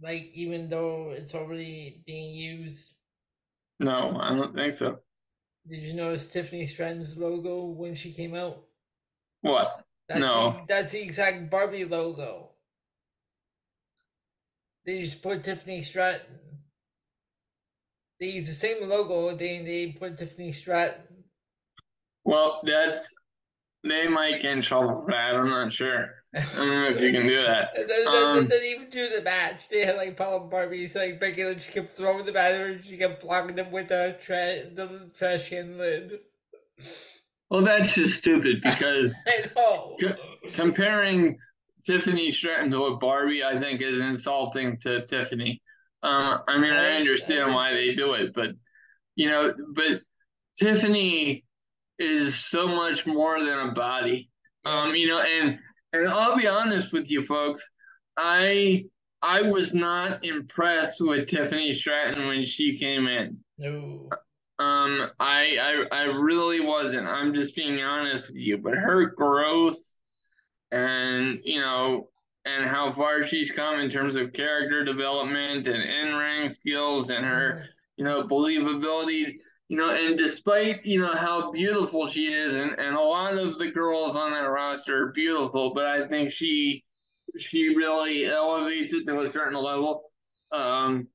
like 0.00 0.30
even 0.34 0.68
though 0.68 1.10
it's 1.10 1.34
already 1.34 2.02
being 2.06 2.34
used? 2.34 2.94
No 3.80 4.16
i 4.20 4.34
don't 4.34 4.54
think 4.54 4.76
so. 4.76 4.98
Did 5.66 5.82
you 5.82 5.92
notice 5.94 6.28
tiffany 6.28 6.66
stratton's 6.66 7.18
logo 7.18 7.64
when 7.64 7.94
she 7.94 8.12
came 8.12 8.34
out? 8.34 8.64
What? 9.42 9.84
That's 10.08 10.20
no. 10.20 10.50
the, 10.50 10.64
that's 10.66 10.92
the 10.92 11.02
exact 11.02 11.50
barbie 11.50 11.84
logo. 11.84 12.50
They 14.86 15.00
just 15.00 15.22
put 15.22 15.44
tiffany 15.44 15.82
stratton 15.82 16.38
they 18.20 18.26
use 18.26 18.46
the 18.46 18.52
same 18.52 18.88
logo 18.88 19.34
they 19.34 19.62
they 19.62 19.92
put 19.92 20.16
tiffany 20.16 20.52
stratton 20.52 21.24
well 22.24 22.60
that's 22.64 23.06
they 23.84 24.08
might 24.08 24.42
get 24.42 24.52
in 24.52 24.62
trouble 24.62 25.02
for 25.02 25.10
that 25.10 25.34
i'm 25.34 25.48
not 25.48 25.72
sure 25.72 26.17
I 26.34 26.40
don't 26.56 26.68
know 26.68 26.88
if 26.88 27.00
you 27.00 27.12
can 27.12 27.22
do 27.22 27.42
that. 27.42 27.70
they, 27.74 28.04
um, 28.04 28.46
didn't 28.46 28.66
even 28.66 28.90
do 28.90 29.08
the 29.08 29.22
match. 29.22 29.68
They 29.68 29.84
had 29.84 29.96
like 29.96 30.16
Paul 30.16 30.38
Paula 30.38 30.50
Barbie's 30.50 30.94
like 30.94 31.18
Becky 31.18 31.44
Lynch 31.44 31.70
kept 31.70 31.90
throwing 31.90 32.26
the 32.26 32.32
batter 32.32 32.80
she 32.82 32.98
kept 32.98 33.22
blocking 33.22 33.56
them 33.56 33.70
with 33.70 33.88
the, 33.88 34.16
tra- 34.20 34.68
the 34.74 35.10
trash 35.14 35.48
can 35.48 35.78
lid. 35.78 36.20
Well, 37.50 37.62
that's 37.62 37.94
just 37.94 38.18
stupid 38.18 38.60
because 38.62 39.14
co- 39.54 39.96
comparing 40.54 41.38
Tiffany 41.86 42.30
Stratton 42.30 42.70
to 42.72 42.84
a 42.86 42.96
Barbie, 42.98 43.42
I 43.42 43.58
think, 43.58 43.80
is 43.80 43.98
insulting 43.98 44.78
to 44.80 45.06
Tiffany. 45.06 45.62
Um, 46.02 46.40
I 46.46 46.58
mean, 46.58 46.72
I 46.72 46.96
understand 46.96 47.54
why 47.54 47.72
they 47.72 47.94
do 47.94 48.12
it, 48.12 48.34
but 48.34 48.50
you 49.16 49.30
know, 49.30 49.54
but 49.74 50.02
Tiffany 50.58 51.44
is 51.98 52.34
so 52.34 52.68
much 52.68 53.06
more 53.06 53.40
than 53.40 53.58
a 53.58 53.72
body. 53.72 54.30
Um, 54.64 54.94
you 54.94 55.08
know, 55.08 55.20
and 55.20 55.58
and 55.92 56.08
I'll 56.08 56.36
be 56.36 56.46
honest 56.46 56.92
with 56.92 57.10
you 57.10 57.24
folks, 57.24 57.68
I 58.16 58.84
I 59.22 59.42
was 59.42 59.74
not 59.74 60.24
impressed 60.24 61.00
with 61.00 61.28
Tiffany 61.28 61.72
Stratton 61.72 62.26
when 62.26 62.44
she 62.44 62.78
came 62.78 63.06
in. 63.06 63.38
No. 63.58 64.08
Um, 64.60 65.10
I, 65.20 65.56
I 65.92 65.96
I 65.96 66.02
really 66.02 66.60
wasn't. 66.60 67.06
I'm 67.06 67.34
just 67.34 67.54
being 67.54 67.80
honest 67.80 68.28
with 68.28 68.36
you. 68.36 68.58
But 68.58 68.74
her 68.74 69.06
growth, 69.06 69.78
and 70.72 71.40
you 71.44 71.60
know, 71.60 72.08
and 72.44 72.68
how 72.68 72.90
far 72.92 73.22
she's 73.22 73.50
come 73.50 73.80
in 73.80 73.90
terms 73.90 74.16
of 74.16 74.32
character 74.32 74.84
development 74.84 75.68
and 75.68 75.82
in 75.82 76.14
ring 76.14 76.50
skills 76.50 77.10
and 77.10 77.24
her, 77.24 77.66
you 77.96 78.04
know, 78.04 78.24
believability. 78.24 79.34
You 79.68 79.76
know, 79.76 79.90
and 79.90 80.16
despite, 80.16 80.86
you 80.86 80.98
know, 81.00 81.12
how 81.14 81.52
beautiful 81.52 82.06
she 82.06 82.26
is, 82.26 82.54
and, 82.54 82.70
and 82.78 82.96
a 82.96 83.00
lot 83.00 83.36
of 83.36 83.58
the 83.58 83.70
girls 83.70 84.16
on 84.16 84.30
that 84.32 84.48
roster 84.48 85.04
are 85.04 85.12
beautiful, 85.12 85.74
but 85.74 85.86
I 85.86 86.08
think 86.08 86.32
she 86.32 86.84
she 87.38 87.74
really 87.76 88.24
elevates 88.24 88.92
it 88.94 89.06
to 89.06 89.20
a 89.20 89.28
certain 89.28 89.60
level. 89.62 90.04
Um, 90.52 91.08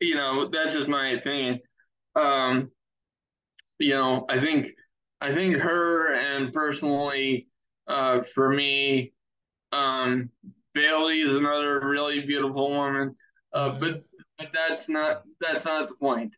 you 0.00 0.16
know, 0.16 0.48
that's 0.50 0.74
just 0.74 0.88
my 0.88 1.10
opinion. 1.10 1.60
Um, 2.16 2.72
you 3.78 3.94
know, 3.94 4.26
I 4.28 4.40
think 4.40 4.68
I 5.20 5.32
think 5.32 5.56
her 5.56 6.14
and 6.14 6.52
personally, 6.52 7.48
uh, 7.86 8.22
for 8.22 8.50
me, 8.50 9.12
um, 9.72 10.30
Bayley 10.74 11.20
is 11.20 11.34
another 11.34 11.80
really 11.80 12.20
beautiful 12.26 12.70
woman. 12.70 13.16
Uh, 13.52 13.78
but 13.78 14.02
but 14.36 14.48
that's 14.52 14.88
not 14.88 15.22
that's 15.40 15.64
not 15.64 15.88
the 15.88 15.94
point. 15.94 16.34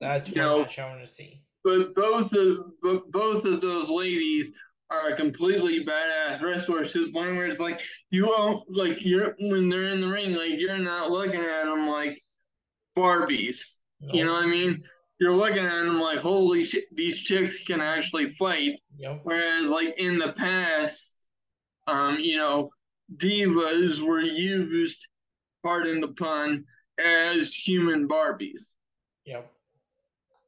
That's 0.00 0.28
what 0.28 0.36
know, 0.36 0.66
I 0.78 0.88
want 0.88 1.06
to 1.06 1.06
see. 1.06 1.42
But 1.64 1.94
both 1.94 2.32
of 2.32 2.58
but 2.82 3.10
both 3.10 3.44
of 3.44 3.60
those 3.60 3.88
ladies 3.88 4.52
are 4.90 5.16
completely 5.16 5.84
badass 5.84 6.40
wrestlers 6.40 6.92
to 6.92 7.06
the 7.06 7.12
point 7.12 7.36
where 7.36 7.46
it's 7.46 7.58
like 7.58 7.80
you 8.10 8.26
won't 8.26 8.64
like 8.70 8.98
you're 9.00 9.34
when 9.40 9.68
they're 9.68 9.88
in 9.88 10.00
the 10.00 10.06
ring 10.06 10.32
like 10.34 10.52
you're 10.58 10.78
not 10.78 11.10
looking 11.10 11.40
at 11.40 11.64
them 11.64 11.88
like 11.88 12.22
Barbies. 12.96 13.58
Nope. 14.00 14.14
You 14.14 14.24
know 14.24 14.34
what 14.34 14.44
I 14.44 14.46
mean? 14.46 14.82
You're 15.18 15.34
looking 15.34 15.64
at 15.64 15.84
them 15.84 16.00
like 16.00 16.18
holy 16.18 16.62
shit, 16.62 16.84
these 16.94 17.18
chicks 17.18 17.58
can 17.64 17.80
actually 17.80 18.34
fight. 18.38 18.78
Yep. 18.98 19.20
Whereas 19.24 19.70
like 19.70 19.94
in 19.98 20.18
the 20.18 20.32
past, 20.34 21.16
um, 21.86 22.18
you 22.20 22.36
know, 22.36 22.70
divas 23.16 24.00
were 24.00 24.20
used, 24.20 25.06
pardon 25.64 26.00
the 26.00 26.08
pun, 26.08 26.64
as 27.02 27.52
human 27.52 28.08
Barbies. 28.08 28.62
Yep. 29.24 29.50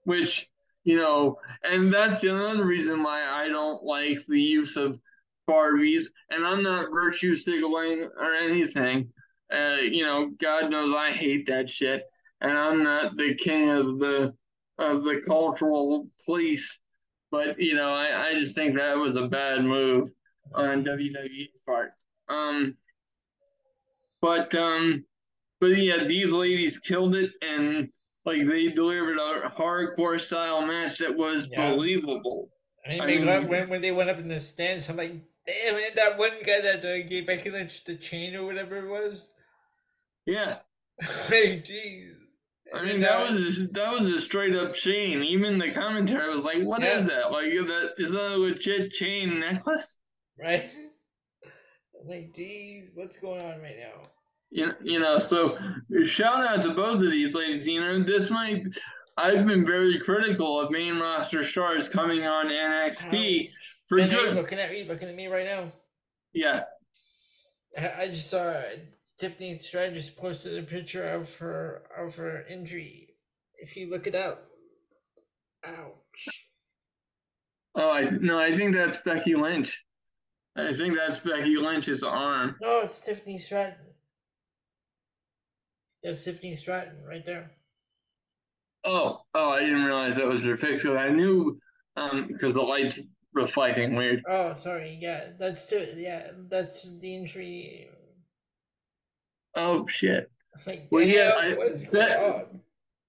Which 0.08 0.48
you 0.84 0.96
know, 0.96 1.38
and 1.64 1.92
that's 1.92 2.24
another 2.24 2.64
reason 2.64 3.02
why 3.02 3.22
I 3.22 3.48
don't 3.48 3.84
like 3.84 4.24
the 4.24 4.40
use 4.40 4.74
of 4.78 4.98
Barbies. 5.46 6.04
And 6.30 6.46
I'm 6.46 6.62
not 6.62 6.90
virtue 6.90 7.36
signaling 7.36 8.08
or 8.18 8.34
anything. 8.34 9.12
Uh, 9.52 9.82
you 9.82 10.06
know, 10.06 10.30
God 10.40 10.70
knows 10.70 10.94
I 10.94 11.10
hate 11.10 11.44
that 11.48 11.68
shit, 11.68 12.04
and 12.40 12.56
I'm 12.56 12.82
not 12.82 13.18
the 13.18 13.34
king 13.34 13.68
of 13.68 13.98
the 13.98 14.32
of 14.78 15.04
the 15.04 15.20
cultural 15.26 16.08
police. 16.24 16.78
But 17.30 17.60
you 17.60 17.74
know, 17.74 17.92
I, 17.92 18.28
I 18.28 18.34
just 18.34 18.54
think 18.54 18.76
that 18.76 18.96
was 18.96 19.14
a 19.16 19.28
bad 19.28 19.62
move 19.62 20.10
on 20.54 20.84
WWE's 20.84 21.50
part. 21.66 21.90
Um, 22.30 22.78
but 24.22 24.54
um, 24.54 25.04
but 25.60 25.76
yeah, 25.76 26.04
these 26.04 26.32
ladies 26.32 26.78
killed 26.78 27.14
it, 27.14 27.32
and 27.42 27.90
like 28.28 28.46
they 28.46 28.68
delivered 28.68 29.18
a 29.18 29.50
hardcore 29.50 30.20
style 30.20 30.64
match 30.66 30.98
that 30.98 31.16
was 31.16 31.48
yeah. 31.50 31.70
believable. 31.70 32.50
I 32.86 32.90
mean, 32.90 33.02
I 33.02 33.06
mean 33.06 33.48
when, 33.48 33.68
when 33.68 33.80
they 33.80 33.92
went 33.92 34.10
up 34.10 34.18
in 34.18 34.28
the 34.28 34.40
stands, 34.40 34.88
I'm 34.88 34.96
like, 34.96 35.12
damn 35.46 35.76
it, 35.76 35.96
that 35.96 36.18
one 36.18 36.32
guy 36.44 36.60
that 36.60 36.84
uh, 36.84 37.08
gave 37.08 37.26
Becky 37.26 37.50
Lynch 37.50 37.84
the 37.84 37.96
chain 37.96 38.34
or 38.34 38.44
whatever 38.44 38.76
it 38.76 38.88
was. 38.88 39.32
Yeah. 40.26 40.58
like, 41.00 41.64
jeez. 41.64 42.12
I 42.74 42.84
mean, 42.84 43.00
that 43.00 43.30
was 43.30 43.66
that 43.72 43.92
was 43.92 44.12
a 44.12 44.20
straight 44.20 44.54
up 44.54 44.74
chain. 44.74 45.22
Even 45.22 45.58
the 45.58 45.70
commentary 45.70 46.34
was 46.34 46.44
like, 46.44 46.62
"What 46.62 46.82
yeah. 46.82 46.98
is 46.98 47.06
that? 47.06 47.32
Like, 47.32 47.46
is 47.46 47.66
that 47.66 47.94
is 47.96 48.10
that 48.10 48.34
a 48.34 48.36
legit 48.36 48.92
chain 48.92 49.40
necklace?" 49.40 49.96
Right. 50.38 50.68
I'm 52.00 52.08
like, 52.08 52.34
geez, 52.36 52.90
what's 52.94 53.18
going 53.18 53.40
on 53.40 53.60
right 53.60 53.76
now? 53.78 54.02
You, 54.50 54.72
you 54.82 54.98
know, 54.98 55.18
so 55.18 55.58
shout 56.04 56.46
out 56.46 56.62
to 56.62 56.74
both 56.74 57.02
of 57.02 57.10
these 57.10 57.34
ladies. 57.34 57.66
You 57.66 57.80
know, 57.80 58.02
this 58.02 58.30
might. 58.30 58.62
I've 59.16 59.46
been 59.46 59.66
very 59.66 59.98
critical 59.98 60.60
of 60.60 60.70
main 60.70 60.98
roster 60.98 61.44
stars 61.44 61.88
coming 61.88 62.24
on 62.24 62.46
NXT 62.46 63.50
for 63.88 63.98
ben, 63.98 64.10
good. 64.10 64.34
Looking 64.34 64.58
at 64.58 64.70
me, 64.70 64.84
looking 64.84 65.08
at 65.08 65.14
me 65.14 65.26
right 65.26 65.44
now. 65.44 65.72
Yeah. 66.32 66.62
I 67.76 68.08
just 68.08 68.30
saw 68.30 68.42
uh, 68.42 68.62
Tiffany 69.18 69.56
Stratton 69.56 69.94
just 69.94 70.16
posted 70.16 70.58
a 70.58 70.66
picture 70.66 71.04
of 71.04 71.34
her 71.36 71.82
of 71.96 72.16
her 72.16 72.46
injury. 72.46 73.08
If 73.56 73.76
you 73.76 73.90
look 73.90 74.06
it 74.06 74.14
up, 74.14 74.44
ouch. 75.64 76.46
Oh, 77.74 77.90
I 77.90 78.08
no, 78.20 78.38
I 78.38 78.56
think 78.56 78.74
that's 78.74 79.00
Becky 79.02 79.34
Lynch. 79.34 79.84
I 80.56 80.72
think 80.72 80.96
that's 80.96 81.20
Becky 81.20 81.56
Lynch's 81.56 82.02
arm. 82.02 82.56
No, 82.60 82.80
it's 82.80 83.00
Tiffany 83.00 83.38
Stratton. 83.38 83.87
There's 86.02 86.24
Tiffany 86.24 86.54
Stratton 86.54 87.04
right 87.04 87.24
there. 87.24 87.50
Oh, 88.84 89.20
oh! 89.34 89.50
I 89.50 89.60
didn't 89.60 89.84
realize 89.84 90.16
that 90.16 90.26
was 90.26 90.42
her 90.44 90.56
face 90.56 90.82
because 90.82 90.96
I 90.96 91.08
knew 91.10 91.60
um 91.96 92.28
because 92.28 92.54
the 92.54 92.62
light's 92.62 93.00
reflecting 93.32 93.94
weird. 93.94 94.22
Oh, 94.28 94.54
sorry. 94.54 94.98
Yeah, 95.00 95.30
that's 95.38 95.66
too. 95.66 95.86
Yeah, 95.96 96.30
that's 96.48 96.98
the 96.98 97.14
injury. 97.14 97.90
Oh 99.54 99.86
shit! 99.86 100.30
Like, 100.66 100.88
well, 100.90 101.04
yeah, 101.04 101.34
I, 101.38 101.52
on? 101.52 102.60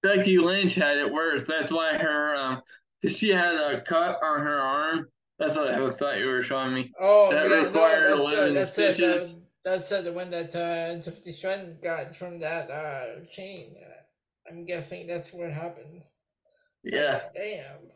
Becky 0.04 0.38
Lynch 0.38 0.76
had 0.76 0.98
it 0.98 1.12
worse. 1.12 1.46
That's 1.48 1.72
why 1.72 1.98
her 1.98 2.36
um, 2.36 2.62
she 3.08 3.30
had 3.30 3.56
a 3.56 3.82
cut 3.82 4.20
on 4.22 4.42
her 4.42 4.60
arm. 4.62 5.08
That's 5.40 5.56
what 5.56 5.70
I 5.70 5.90
thought 5.90 6.20
you 6.20 6.28
were 6.28 6.44
showing 6.44 6.74
me. 6.74 6.92
Oh, 7.00 7.32
that 7.32 7.50
yeah, 7.50 7.64
required 7.64 8.10
no, 8.10 8.54
that's, 8.54 8.54
that's 8.54 8.72
stitches. 8.74 9.32
It, 9.32 9.36
that's 9.70 9.92
uh, 9.92 10.02
the 10.02 10.12
one 10.12 10.30
that 10.32 10.56
uh, 10.56 11.00
Tiffany 11.02 11.32
Stratton 11.32 11.78
got 11.82 12.16
from 12.16 12.40
that 12.40 12.70
uh, 12.72 13.26
chain. 13.32 13.76
Uh, 13.80 14.50
I'm 14.50 14.66
guessing 14.66 15.08
that's 15.08 15.32
what 15.32 15.52
happened. 15.52 16.02
Yeah. 16.84 17.22
Damn. 17.36 17.92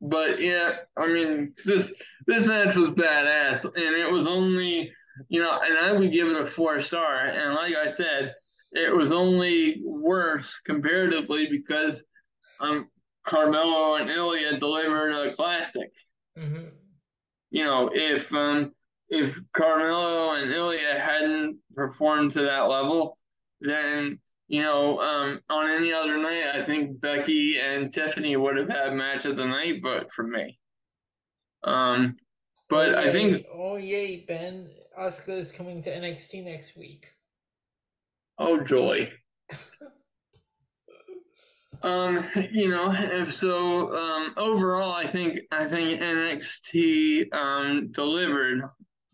But 0.00 0.40
yeah, 0.40 0.72
I 0.96 1.06
mean 1.06 1.54
this 1.64 1.90
this 2.26 2.44
match 2.44 2.74
was 2.74 2.90
badass, 2.90 3.64
and 3.64 3.96
it 3.96 4.10
was 4.10 4.26
only 4.26 4.92
you 5.28 5.40
know, 5.40 5.58
and 5.62 5.78
I 5.78 5.92
would 5.92 6.12
give 6.12 6.26
it 6.26 6.40
a 6.40 6.46
four 6.46 6.82
star. 6.82 7.20
And 7.20 7.54
like 7.54 7.74
I 7.74 7.90
said, 7.90 8.34
it 8.72 8.94
was 8.94 9.12
only 9.12 9.80
worse 9.84 10.52
comparatively 10.66 11.46
because 11.50 12.02
um 12.60 12.88
Carmelo 13.24 13.94
and 13.94 14.10
Ilya 14.10 14.58
delivered 14.58 15.12
a 15.12 15.32
classic. 15.32 15.92
Mm-hmm. 16.36 16.68
You 17.50 17.64
know, 17.64 17.90
if 17.94 18.34
um 18.34 18.72
if 19.14 19.38
Carmelo 19.52 20.34
and 20.34 20.52
Ilya 20.52 20.98
hadn't 20.98 21.58
performed 21.74 22.32
to 22.32 22.42
that 22.42 22.62
level, 22.68 23.18
then 23.60 24.18
you 24.48 24.62
know, 24.62 24.98
um, 25.00 25.40
on 25.48 25.70
any 25.70 25.92
other 25.92 26.18
night, 26.18 26.54
I 26.54 26.64
think 26.64 27.00
Becky 27.00 27.58
and 27.58 27.92
Tiffany 27.92 28.36
would 28.36 28.56
have 28.56 28.68
had 28.68 28.92
match 28.92 29.24
of 29.24 29.36
the 29.36 29.46
night, 29.46 29.80
but 29.82 30.12
for 30.12 30.22
me. 30.22 30.58
Um, 31.62 32.16
but 32.68 32.94
oh, 32.94 32.98
I 32.98 33.10
think. 33.10 33.46
Oh 33.52 33.76
yay, 33.76 34.24
Ben! 34.28 34.68
Oscar 34.96 35.32
is 35.32 35.50
coming 35.50 35.82
to 35.82 35.90
NXT 35.90 36.44
next 36.44 36.76
week. 36.76 37.08
Oh 38.38 38.60
joy. 38.60 39.10
um, 41.82 42.26
you 42.52 42.68
know, 42.68 42.94
if 42.94 43.32
so, 43.32 43.96
um, 43.96 44.34
overall, 44.36 44.92
I 44.92 45.06
think 45.06 45.40
I 45.50 45.66
think 45.66 46.00
NXT 46.00 47.34
um 47.34 47.88
delivered 47.92 48.62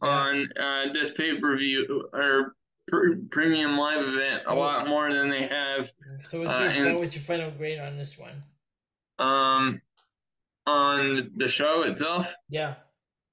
on 0.00 0.48
uh, 0.58 0.92
this 0.92 1.10
pay 1.10 1.38
per 1.38 1.56
view 1.56 2.08
or 2.12 2.54
pr- 2.88 3.18
premium 3.30 3.76
live 3.78 4.04
event 4.04 4.42
a 4.46 4.50
oh. 4.50 4.58
lot 4.58 4.88
more 4.88 5.12
than 5.12 5.30
they 5.30 5.46
have. 5.46 5.92
So 6.28 6.40
what's 6.40 6.76
your, 6.76 6.90
uh, 6.90 6.98
what's 6.98 7.14
your 7.14 7.22
final 7.22 7.50
grade 7.50 7.78
on 7.78 7.96
this 7.96 8.18
one? 8.18 8.42
Um, 9.18 9.80
on 10.66 11.30
the 11.36 11.48
show 11.48 11.82
itself. 11.82 12.26
Yeah. 12.48 12.74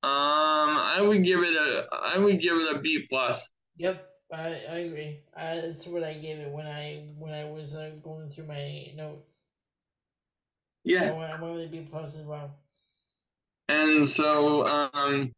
Um, 0.03 0.78
I 0.78 1.01
would 1.01 1.24
give 1.24 1.39
it 1.39 1.55
a 1.55 1.88
I 1.91 2.18
would 2.18 2.39
give 2.39 2.55
it 2.55 2.76
a 2.76 2.80
B 2.80 3.07
plus. 3.09 3.41
Yep, 3.78 4.07
I, 4.32 4.43
I 4.43 4.78
agree. 4.78 5.22
I, 5.36 5.55
that's 5.55 5.88
what 5.88 6.03
I 6.03 6.13
gave 6.13 6.38
it 6.38 6.51
when 6.51 6.68
I 6.68 7.07
when 7.18 7.34
I 7.34 7.45
was 7.45 7.76
uh, 7.76 7.91
going 8.03 8.30
through 8.30 8.47
my 8.47 8.91
notes. 8.95 9.47
Yeah, 10.84 11.11
I 11.11 11.39
went, 11.39 11.55
with 11.55 11.65
a 11.65 11.68
B 11.68 11.86
plus 11.89 12.18
as 12.18 12.26
well. 12.26 12.51
And 13.68 14.07
so, 14.07 14.65
um, 14.65 15.34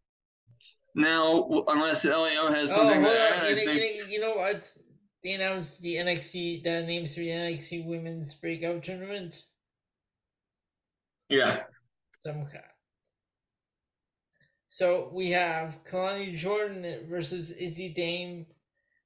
now, 0.96 1.64
unless 1.68 2.06
Elio 2.06 2.52
has 2.52 2.70
oh, 2.72 2.76
something 2.76 3.06
oh, 3.06 3.10
to 3.10 3.20
add, 3.20 3.50
you, 3.50 3.56
know, 3.56 3.74
think... 3.74 4.12
you 4.12 4.20
know 4.20 4.36
what? 4.36 4.72
They 5.24 5.34
announced 5.34 5.82
the 5.82 5.96
NXT 5.96 6.64
the 6.64 6.84
names 6.84 7.14
for 7.14 7.20
the 7.20 7.30
NXT 7.30 7.86
Women's 7.86 8.34
Breakout 8.34 8.84
Tournament. 8.84 9.44
Yeah. 11.30 11.64
Some 12.20 12.46
kind. 12.46 12.64
So 14.70 15.10
we 15.14 15.32
have 15.32 15.84
Kelani 15.84 16.36
Jordan 16.36 17.08
versus 17.10 17.52
Izzy 17.52 17.90
Dame, 17.90 18.46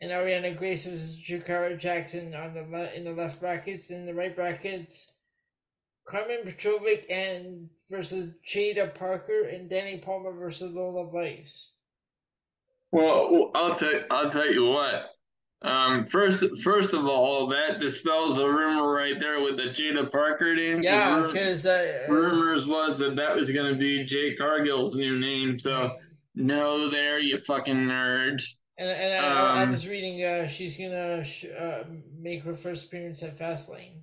and 0.02 0.12
Arianna 0.12 0.56
Grace 0.58 0.86
versus 0.86 1.18
Jakara 1.18 1.80
Jackson 1.80 2.36
on 2.36 2.54
the 2.54 2.64
le- 2.64 2.92
in 2.92 3.06
the 3.06 3.14
left 3.14 3.40
brackets. 3.40 3.90
In 3.90 4.06
the 4.06 4.14
right 4.14 4.36
brackets, 4.36 5.14
Carmen 6.06 6.40
Petrovic 6.44 7.06
and 7.10 7.70
versus 7.90 8.34
Jaida 8.46 8.94
Parker, 8.94 9.44
and 9.44 9.70
Dani 9.70 10.02
Palmer 10.02 10.34
versus 10.34 10.74
Lola 10.74 11.10
Vice. 11.10 11.73
Well, 12.94 13.50
I'll 13.56 13.74
tell 13.74 13.92
I'll 14.12 14.30
tell 14.30 14.54
you 14.54 14.66
what. 14.66 15.10
Um, 15.64 16.06
first, 16.08 16.44
first 16.62 16.94
of 16.94 17.08
all, 17.08 17.48
that 17.48 17.80
dispels 17.80 18.38
a 18.38 18.48
rumor 18.48 18.92
right 18.92 19.20
there 19.20 19.42
with 19.42 19.58
the 19.58 19.64
Jaida 19.64 20.12
Parker 20.12 20.54
name. 20.54 20.84
Yeah, 20.84 21.22
because 21.22 21.66
uh, 21.66 22.06
rumors 22.08 22.68
was 22.68 23.00
that 23.00 23.16
that 23.16 23.36
was 23.36 23.50
going 23.50 23.74
to 23.74 23.80
be 23.80 24.04
Jade 24.04 24.38
Cargill's 24.38 24.94
new 24.94 25.18
name. 25.20 25.58
So 25.58 25.96
no, 26.36 26.88
there 26.90 27.18
you 27.18 27.38
fucking 27.38 27.76
nerds. 27.76 28.44
And, 28.78 28.90
and 28.90 29.26
I, 29.26 29.62
um, 29.62 29.70
I, 29.70 29.72
was 29.72 29.88
reading, 29.88 30.24
uh, 30.24 30.48
she's 30.48 30.78
gonna 30.78 31.24
sh- 31.24 31.46
uh, 31.46 31.84
make 32.20 32.44
her 32.44 32.56
first 32.56 32.88
appearance 32.88 33.24
at 33.24 33.38
Fastlane. 33.38 34.02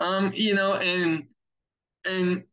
Um, 0.00 0.32
you 0.34 0.54
know, 0.54 0.74
and 0.74 1.26
and 2.04 2.44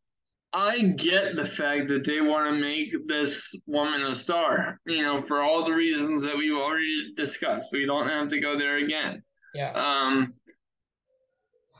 I 0.54 0.82
get 0.82 1.34
the 1.34 1.46
fact 1.46 1.88
that 1.88 2.04
they 2.04 2.20
want 2.20 2.48
to 2.48 2.60
make 2.60 3.08
this 3.08 3.42
woman 3.66 4.02
a 4.02 4.14
star, 4.14 4.80
you 4.86 5.02
know, 5.02 5.20
for 5.20 5.42
all 5.42 5.64
the 5.64 5.72
reasons 5.72 6.22
that 6.22 6.36
we've 6.36 6.54
already 6.54 7.12
discussed. 7.16 7.70
We 7.72 7.86
don't 7.86 8.08
have 8.08 8.28
to 8.28 8.40
go 8.40 8.56
there 8.56 8.76
again. 8.76 9.22
Yeah. 9.52 9.72
Um, 9.72 10.34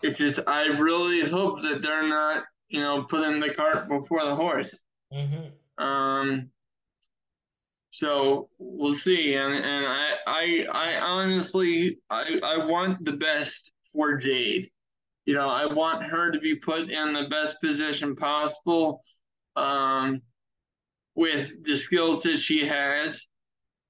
it's 0.03 0.19
just, 0.19 0.41
I 0.49 0.65
really 0.65 1.29
hope 1.29 1.63
that 1.63 1.83
they're 1.83 2.09
not, 2.09 2.43
you 2.69 2.81
know, 2.81 3.05
putting 3.05 3.39
the 3.39 3.55
cart 3.55 3.89
before 3.89 4.25
the 4.25 4.35
horse. 4.35 4.77
Mm-hmm. 5.13 5.85
Um, 5.85 6.51
so 7.93 8.49
we'll 8.59 8.99
see. 8.99 9.35
And, 9.35 9.55
and 9.55 9.87
I, 9.87 10.15
I, 10.27 10.67
I 10.73 11.01
honestly, 11.01 11.99
I, 12.11 12.41
I 12.43 12.67
want 12.67 13.05
the 13.05 13.13
best 13.13 13.71
for 13.93 14.17
Jade 14.17 14.71
you 15.27 15.35
know, 15.35 15.49
I 15.49 15.73
want 15.73 16.05
her 16.05 16.31
to 16.31 16.39
be 16.39 16.57
put 16.57 16.91
in 16.91 17.13
the 17.13 17.29
best 17.31 17.57
position 17.63 18.15
possible 18.17 19.03
um, 19.57 20.21
with 21.15 21.51
the 21.65 21.77
skills 21.77 22.23
that 22.23 22.39
she 22.39 22.67
has. 22.67 23.21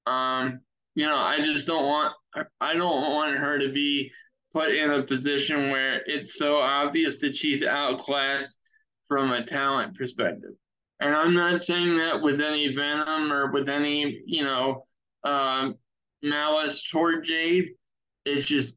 Um, 0.06 0.60
you 0.94 1.06
know, 1.06 1.16
I 1.16 1.40
just 1.40 1.66
don't 1.66 1.84
want 1.84 2.14
I 2.60 2.74
don't 2.74 3.12
want 3.12 3.36
her 3.36 3.58
to 3.58 3.72
be 3.72 4.12
put 4.52 4.70
in 4.70 4.90
a 4.90 5.02
position 5.02 5.70
where 5.70 6.02
it's 6.06 6.38
so 6.38 6.58
obvious 6.58 7.20
that 7.20 7.36
she's 7.36 7.62
outclassed 7.62 8.56
from 9.08 9.32
a 9.32 9.44
talent 9.44 9.96
perspective. 9.96 10.52
And 11.00 11.14
I'm 11.14 11.34
not 11.34 11.62
saying 11.62 11.98
that 11.98 12.22
with 12.22 12.40
any 12.40 12.74
venom 12.74 13.32
or 13.32 13.50
with 13.50 13.68
any, 13.68 14.22
you 14.26 14.44
know, 14.44 14.86
um, 15.24 15.74
malice 16.22 16.82
toward 16.90 17.24
Jade. 17.24 17.70
It's 18.24 18.46
just 18.46 18.74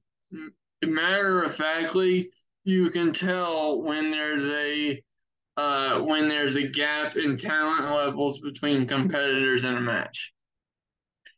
matter 0.83 1.43
of 1.43 1.55
factly, 1.55 2.31
you 2.67 2.89
can 2.89 3.13
tell 3.13 3.81
when 3.81 4.11
there's 4.11 4.43
a 4.43 5.01
uh, 5.55 6.01
when 6.01 6.27
there's 6.27 6.55
a 6.55 6.67
gap 6.67 7.15
in 7.15 7.37
talent 7.37 7.89
levels 7.89 8.39
between 8.41 8.85
competitors 8.85 9.63
in 9.63 9.75
a 9.75 9.81
match. 9.81 10.33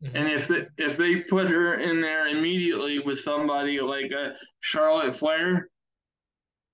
Mm-hmm. 0.03 0.15
And 0.17 0.27
if 0.27 0.47
they, 0.47 0.65
if 0.77 0.97
they 0.97 1.17
put 1.17 1.47
her 1.47 1.75
in 1.75 2.01
there 2.01 2.27
immediately 2.27 2.99
with 2.99 3.19
somebody 3.19 3.79
like 3.79 4.11
a 4.11 4.33
Charlotte 4.61 5.15
Flair, 5.15 5.69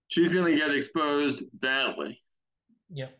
she's 0.07 0.33
going 0.33 0.53
to 0.53 0.59
get 0.59 0.73
exposed 0.73 1.43
badly. 1.53 2.21
Yep. 2.91 3.15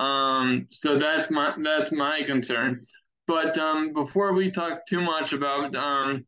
Um. 0.00 0.66
So 0.70 0.98
that's 0.98 1.30
my 1.30 1.54
that's 1.62 1.92
my 1.92 2.22
concern. 2.26 2.84
But 3.28 3.56
um, 3.58 3.92
before 3.92 4.32
we 4.32 4.50
talk 4.50 4.86
too 4.88 5.00
much 5.00 5.32
about 5.32 5.76
um, 5.76 6.24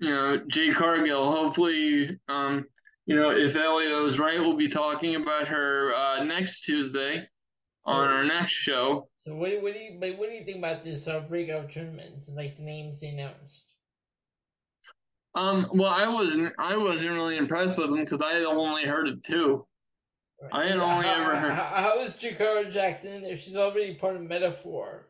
you 0.00 0.10
know, 0.10 0.40
Jay 0.48 0.72
Cargill. 0.72 1.30
Hopefully, 1.30 2.18
um, 2.28 2.64
you 3.06 3.16
know, 3.16 3.30
if 3.30 3.54
Elio's 3.54 4.18
right, 4.18 4.40
we'll 4.40 4.56
be 4.56 4.68
talking 4.68 5.16
about 5.16 5.48
her 5.48 5.94
uh, 5.94 6.24
next 6.24 6.62
Tuesday 6.62 7.28
so, 7.82 7.92
on 7.92 8.08
our 8.08 8.24
next 8.24 8.52
show. 8.52 9.08
So, 9.16 9.34
what, 9.34 9.62
what 9.62 9.74
do 9.74 9.80
you 9.80 9.98
what 9.98 10.28
do 10.28 10.34
you 10.34 10.44
think 10.44 10.58
about 10.58 10.82
this 10.82 11.06
uh, 11.06 11.20
breakout 11.20 11.70
tournament 11.70 12.24
like 12.34 12.56
the 12.56 12.62
names 12.62 13.00
they 13.00 13.08
announced? 13.08 13.66
Um, 15.34 15.68
well, 15.74 15.92
I 15.92 16.08
wasn't 16.08 16.52
I 16.58 16.76
wasn't 16.76 17.10
really 17.10 17.36
impressed 17.36 17.78
with 17.78 17.90
them 17.90 18.00
because 18.00 18.20
I 18.20 18.34
had 18.34 18.42
only 18.42 18.84
heard 18.84 19.08
of 19.08 19.22
two. 19.22 19.66
Right. 20.42 20.52
I 20.52 20.68
had 20.68 20.78
only 20.78 21.06
how, 21.06 21.22
ever 21.22 21.36
heard. 21.36 21.52
How, 21.52 21.64
how 21.76 21.98
is 22.00 22.16
Jakara 22.16 22.70
Jackson 22.70 23.12
in 23.12 23.22
there? 23.22 23.36
She's 23.36 23.56
already 23.56 23.94
part 23.94 24.16
of 24.16 24.22
Meta-Four. 24.22 25.06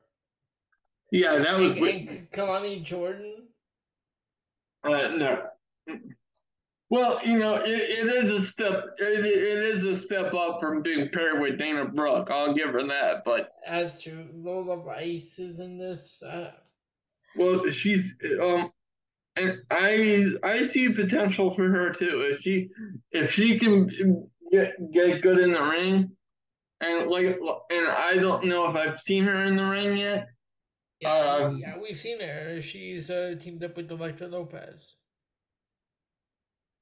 Yeah, 1.13 1.39
that 1.39 1.59
was. 1.59 1.73
And, 1.75 1.85
and 1.85 2.31
Kelani 2.33 2.83
Jordan. 2.83 3.50
Uh, 4.85 5.09
no. 5.17 5.43
Well, 6.91 7.21
you 7.25 7.39
know, 7.39 7.55
it, 7.55 7.69
it 7.69 8.25
is 8.25 8.43
a 8.43 8.47
step. 8.47 8.85
It, 8.99 9.25
it 9.25 9.77
is 9.77 9.85
a 9.85 9.95
step 9.95 10.35
up 10.35 10.59
from 10.61 10.83
being 10.83 11.09
paired 11.13 11.41
with 11.41 11.57
Dana 11.57 11.85
Brooke. 11.85 12.31
I'll 12.31 12.53
give 12.53 12.71
her 12.71 12.87
that. 12.89 13.23
But 13.25 13.51
as 13.65 14.03
to 14.03 14.29
Lola 14.35 14.77
Rice 14.77 15.39
is 15.39 15.61
in 15.61 15.79
this. 15.79 16.23
Uh... 16.23 16.51
Well, 17.37 17.71
she's 17.71 18.13
um, 18.43 18.73
and 19.37 19.59
I 19.71 20.27
I 20.43 20.65
see 20.65 20.93
potential 20.93 21.55
for 21.55 21.69
her 21.69 21.93
too. 21.93 22.23
If 22.33 22.41
she 22.41 22.71
if 23.13 23.33
she 23.33 23.59
can 23.61 24.29
get 24.51 24.75
get 24.93 25.23
good 25.23 25.39
in 25.39 25.53
the 25.53 25.63
ring, 25.63 26.11
and 26.81 27.09
like 27.09 27.39
and 27.71 27.89
I 27.89 28.17
don't 28.17 28.47
know 28.47 28.67
if 28.67 28.75
I've 28.75 29.01
seen 29.01 29.25
her 29.25 29.45
in 29.45 29.57
the 29.57 29.65
ring 29.65 29.97
yet. 29.97 30.27
Yeah, 31.01 31.13
um, 31.13 31.57
yeah, 31.59 31.79
we've 31.81 31.99
seen 31.99 32.21
her. 32.21 32.61
She's 32.61 33.11
uh, 33.11 33.35
teamed 33.39 33.65
up 33.65 33.77
with 33.77 33.91
Elektra 33.91 34.29
Lopez. 34.29 34.97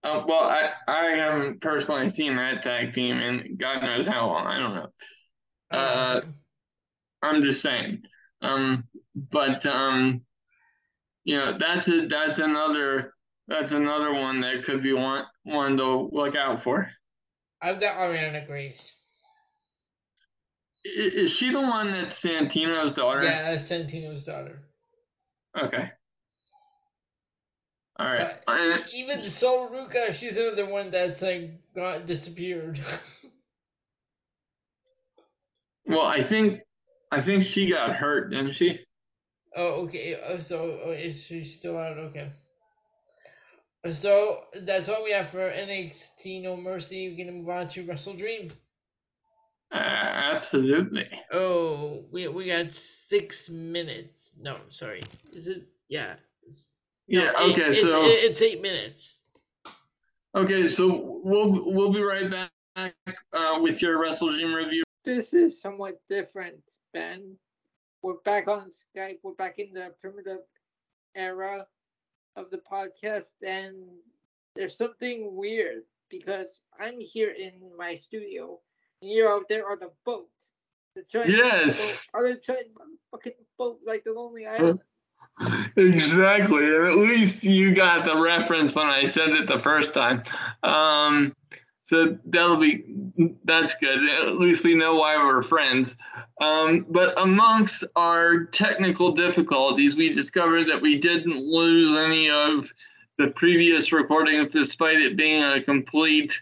Uh, 0.03 0.23
well, 0.27 0.45
I 0.45 0.71
I 0.87 1.17
haven't 1.17 1.61
personally 1.61 2.11
seen 2.11 2.37
that 2.37 2.63
tag 2.63 2.95
team 2.95 3.17
in 3.19 3.57
God 3.57 3.83
knows 3.83 4.07
how 4.07 4.27
long. 4.27 4.47
I 4.47 4.59
don't 4.59 4.75
know. 4.75 4.87
Oh, 5.73 5.79
uh, 5.79 6.21
I'm 7.23 7.43
just 7.43 7.63
saying. 7.63 8.03
Um, 8.41 8.85
but 9.15 9.67
um, 9.67 10.23
you 11.25 11.37
know, 11.37 11.59
that's 11.59 11.89
a, 11.89 12.07
that's 12.07 12.39
another 12.39 13.13
that's 13.49 13.73
another 13.73 14.15
one 14.15 14.41
that 14.43 14.65
could 14.65 14.83
be 14.83 14.93
one 14.93 15.25
one 15.43 15.77
to 15.77 16.09
look 16.13 16.37
out 16.37 16.63
for. 16.63 16.89
I've 17.61 17.81
got 17.81 17.97
Arianna 17.97 18.47
Grace. 18.47 18.98
Is 20.85 21.33
she 21.33 21.51
the 21.51 21.61
one 21.61 21.93
that's 21.93 22.21
Santino's 22.21 22.93
daughter? 22.93 23.23
Yeah, 23.23 23.51
that's 23.51 23.71
Santino's 23.71 24.25
daughter. 24.25 24.63
Okay. 25.57 25.91
All 27.99 28.07
right. 28.07 28.37
Uh, 28.47 28.77
even 28.95 29.25
Sol 29.25 29.69
Ruca, 29.69 30.15
she's 30.15 30.37
another 30.37 30.67
one 30.67 30.91
that's 30.91 31.21
like 31.21 31.61
got 31.75 32.07
disappeared. 32.07 32.79
well, 35.87 36.07
I 36.07 36.23
think 36.23 36.61
I 37.11 37.21
think 37.21 37.43
she 37.43 37.71
got 37.71 37.97
hurt, 37.97 38.31
didn't 38.31 38.53
she? 38.53 38.79
Oh, 39.57 39.85
okay. 39.85 40.21
Oh, 40.25 40.39
so 40.39 40.81
oh, 40.85 40.91
is 40.93 41.25
she 41.25 41.43
still 41.43 41.77
out? 41.77 41.99
Okay. 41.99 42.31
So 43.93 44.43
that's 44.55 44.89
all 44.89 45.03
we 45.03 45.13
have 45.13 45.29
for 45.29 45.51
NXT 45.51 46.43
No 46.43 46.57
Mercy. 46.57 47.09
We're 47.09 47.25
gonna 47.25 47.37
move 47.37 47.49
on 47.49 47.67
to 47.69 47.85
WrestleDream. 47.85 48.53
Uh, 49.71 49.77
absolutely. 49.77 51.09
Oh, 51.33 52.05
we 52.11 52.27
we 52.29 52.47
got 52.47 52.75
six 52.75 53.51
minutes. 53.51 54.37
No, 54.41 54.57
sorry. 54.69 55.03
Is 55.35 55.49
it? 55.49 55.65
Yeah. 55.89 56.15
It's, 56.43 56.75
yeah. 57.07 57.33
no, 57.33 57.51
okay. 57.51 57.69
It, 57.69 57.75
so 57.75 58.03
it's, 58.05 58.25
it's 58.25 58.43
eight 58.43 58.63
minutes. 58.63 59.23
Okay, 60.35 60.69
so 60.69 61.21
we'll 61.23 61.73
we'll 61.73 61.93
be 61.93 62.03
right 62.03 62.31
back 62.31 62.95
uh, 63.33 63.59
with 63.61 63.83
your 63.83 63.99
WrestleDream 63.99 64.55
review. 64.55 64.85
This 65.05 65.35
is 65.35 65.61
somewhat 65.61 66.01
different, 66.09 66.57
Ben. 66.93 67.37
We're 68.03 68.21
back 68.25 68.49
on 68.49 68.71
Skype. 68.71 69.19
We're 69.23 69.35
back 69.35 69.59
in 69.59 69.73
the 69.73 69.93
primitive 70.01 70.41
era 71.15 71.67
of 72.37 72.51
the 72.51 72.61
podcast, 72.71 73.33
and 73.47 73.75
there's 74.55 74.79
something 74.79 75.35
weird 75.35 75.83
because 76.09 76.61
I'm 76.81 77.01
here 77.01 77.33
in 77.33 77.53
my 77.77 77.97
studio 77.97 78.61
you're 79.01 79.33
out 79.33 79.49
there 79.49 79.71
on 79.71 79.79
a 79.83 79.89
boat. 80.05 80.29
Yes. 81.13 82.07
On 82.15 82.27
a 82.27 82.39
giant 82.39 82.69
fucking 83.11 83.33
boat 83.57 83.79
like 83.87 84.05
the 84.05 84.13
Lonely 84.13 84.47
Island. 84.47 84.81
Exactly. 85.77 86.65
At 86.67 86.97
least 86.97 87.45
you 87.45 87.75
got 87.75 88.05
the 88.05 88.21
reference 88.21 88.75
when 88.75 88.87
I 88.87 89.05
said 89.05 89.31
it 89.31 89.47
the 89.47 89.61
first 89.61 89.95
time. 89.95 90.25
Um, 90.65 91.37
so 91.85 92.19
that'll 92.27 92.57
be 92.57 92.85
that's 93.45 93.75
good. 93.77 94.09
At 94.09 94.35
least 94.39 94.65
we 94.65 94.75
know 94.75 94.97
why 94.97 95.17
we're 95.17 95.43
friends. 95.43 95.97
Um, 96.41 96.87
but 96.91 97.15
amongst 97.21 97.85
our 97.97 98.45
technical 98.45 99.13
difficulties, 99.13 99.97
we 99.97 100.13
discovered 100.13 100.65
that 100.69 100.83
we 100.83 100.99
didn't 100.99 101.39
lose 101.39 101.97
any 101.97 102.29
of 102.29 102.71
the 103.17 103.29
previous 103.29 103.93
recordings, 103.93 104.49
despite 104.49 105.01
it 105.01 105.17
being 105.17 105.43
a 105.43 105.63
complete 105.63 106.41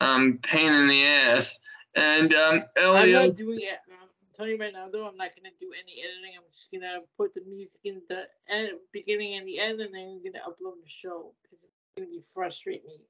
um, 0.00 0.38
pain 0.42 0.72
in 0.72 0.88
the 0.88 1.04
ass. 1.04 1.58
And 1.96 2.34
um, 2.34 2.64
Elio, 2.76 2.94
I'm 2.94 3.28
not 3.28 3.36
doing 3.36 3.60
it. 3.62 3.78
I'm 3.90 4.08
telling 4.36 4.52
you 4.52 4.58
right 4.58 4.72
now, 4.72 4.88
though, 4.92 5.06
I'm 5.06 5.16
not 5.16 5.30
gonna 5.34 5.54
do 5.58 5.72
any 5.72 6.02
editing. 6.02 6.36
I'm 6.36 6.44
just 6.52 6.70
gonna 6.70 7.00
put 7.16 7.34
the 7.34 7.40
music 7.48 7.80
in 7.84 8.02
the 8.08 8.24
end, 8.48 8.72
beginning 8.92 9.34
and 9.34 9.48
the 9.48 9.58
end, 9.58 9.80
and 9.80 9.94
then 9.94 10.02
I'm 10.02 10.22
gonna 10.22 10.44
upload 10.44 10.82
the 10.82 10.88
show 10.88 11.32
because 11.42 11.64
it's 11.64 11.72
gonna 11.96 12.08
be 12.08 12.22
frustrating 12.34 12.86
me. 12.86 13.06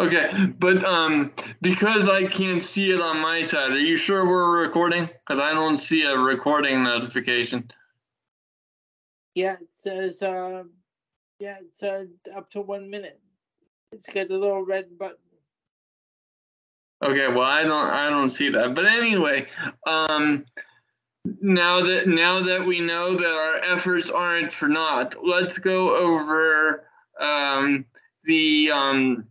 Okay, 0.00 0.46
but 0.58 0.82
um, 0.84 1.32
because 1.60 2.08
I 2.08 2.26
can't 2.26 2.62
see 2.62 2.90
it 2.90 3.00
on 3.00 3.20
my 3.20 3.42
side, 3.42 3.70
are 3.70 3.78
you 3.78 3.96
sure 3.96 4.26
we're 4.26 4.60
recording? 4.62 5.06
Because 5.06 5.40
I 5.40 5.52
don't 5.52 5.76
see 5.76 6.02
a 6.02 6.18
recording 6.18 6.82
notification. 6.82 7.70
Yeah, 9.36 9.52
it 9.60 9.68
says 9.74 10.22
uh, 10.22 10.64
yeah, 11.38 11.58
it's 11.60 11.84
uh, 11.84 12.06
up 12.36 12.50
to 12.50 12.62
one 12.62 12.90
minute. 12.90 13.20
It's 13.92 14.08
got 14.08 14.30
a 14.30 14.36
little 14.36 14.64
red 14.64 14.98
button. 14.98 15.16
Okay, 17.02 17.28
well 17.28 17.42
I 17.42 17.62
don't 17.62 17.72
I 17.72 18.10
don't 18.10 18.30
see 18.30 18.50
that. 18.50 18.74
But 18.74 18.86
anyway, 18.86 19.46
um 19.86 20.44
now 21.40 21.82
that 21.82 22.08
now 22.08 22.42
that 22.42 22.64
we 22.64 22.80
know 22.80 23.16
that 23.16 23.26
our 23.26 23.56
efforts 23.56 24.10
aren't 24.10 24.52
for 24.52 24.68
naught, 24.68 25.16
let's 25.24 25.58
go 25.58 25.96
over 25.96 26.84
um 27.18 27.84
the 28.24 28.70
um 28.70 29.26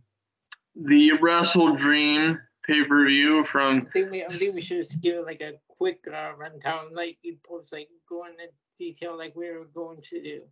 the 0.74 1.12
WrestleDream 1.20 2.40
pay 2.64 2.84
per 2.84 3.06
view 3.06 3.44
from. 3.44 3.86
I 3.88 3.90
think 3.90 4.10
we 4.10 4.24
I 4.24 4.28
think 4.28 4.54
we 4.54 4.62
should 4.62 4.78
just 4.78 5.00
give 5.00 5.16
it 5.16 5.24
like 5.24 5.40
a 5.40 5.54
quick 5.68 6.00
uh, 6.12 6.32
rundown, 6.36 6.92
like 6.92 7.18
you 7.22 7.36
post 7.46 7.72
like 7.72 7.88
go 8.08 8.24
into 8.26 8.44
detail 8.78 9.16
like 9.16 9.34
we 9.36 9.50
were 9.50 9.64
going 9.74 10.00
to 10.02 10.22
do. 10.22 10.42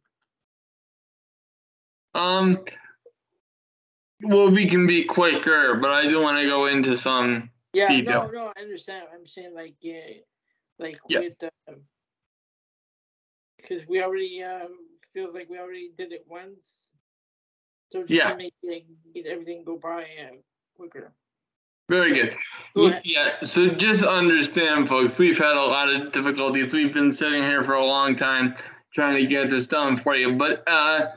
Um, 2.14 2.64
well, 4.23 4.51
we 4.51 4.66
can 4.66 4.87
be 4.87 5.05
quicker, 5.05 5.77
but 5.77 5.91
I 5.91 6.09
do 6.09 6.21
want 6.21 6.39
to 6.39 6.47
go 6.47 6.66
into 6.66 6.97
some 6.97 7.51
Yeah, 7.73 7.89
detail. 7.89 8.31
no, 8.33 8.45
no, 8.45 8.53
I 8.57 8.61
understand. 8.61 9.07
I'm 9.14 9.27
saying 9.27 9.55
like 9.55 9.75
yeah, 9.81 10.01
like 10.79 10.99
Yeah. 11.09 11.21
with 11.21 11.39
the 11.39 11.51
because 13.57 13.87
we 13.87 14.03
already 14.03 14.43
um 14.43 14.79
feels 15.12 15.35
like 15.35 15.49
we 15.49 15.59
already 15.59 15.91
did 15.97 16.12
it 16.12 16.25
once. 16.29 16.89
So 17.91 18.01
just 18.03 18.12
Yeah. 18.12 18.31
to 18.31 18.37
make 18.37 18.55
like, 18.62 18.87
get 19.14 19.27
everything 19.27 19.64
go 19.64 19.77
by 19.77 20.03
uh, 20.03 20.37
quicker. 20.77 21.12
Very 21.89 22.12
good. 22.12 22.37
Go. 22.77 22.93
Yeah, 23.03 23.47
so 23.47 23.69
just 23.69 24.03
understand, 24.03 24.89
folks, 24.89 25.19
we've 25.19 25.39
had 25.39 25.57
a 25.57 25.62
lot 25.62 25.89
of 25.89 26.12
difficulties. 26.12 26.71
We've 26.73 26.93
been 26.93 27.11
sitting 27.11 27.43
here 27.43 27.64
for 27.64 27.75
a 27.75 27.85
long 27.85 28.14
time 28.14 28.55
trying 28.93 29.16
to 29.16 29.27
get 29.27 29.49
this 29.49 29.66
done 29.66 29.97
for 29.97 30.14
you. 30.14 30.35
But 30.35 30.64
uh, 30.66 31.12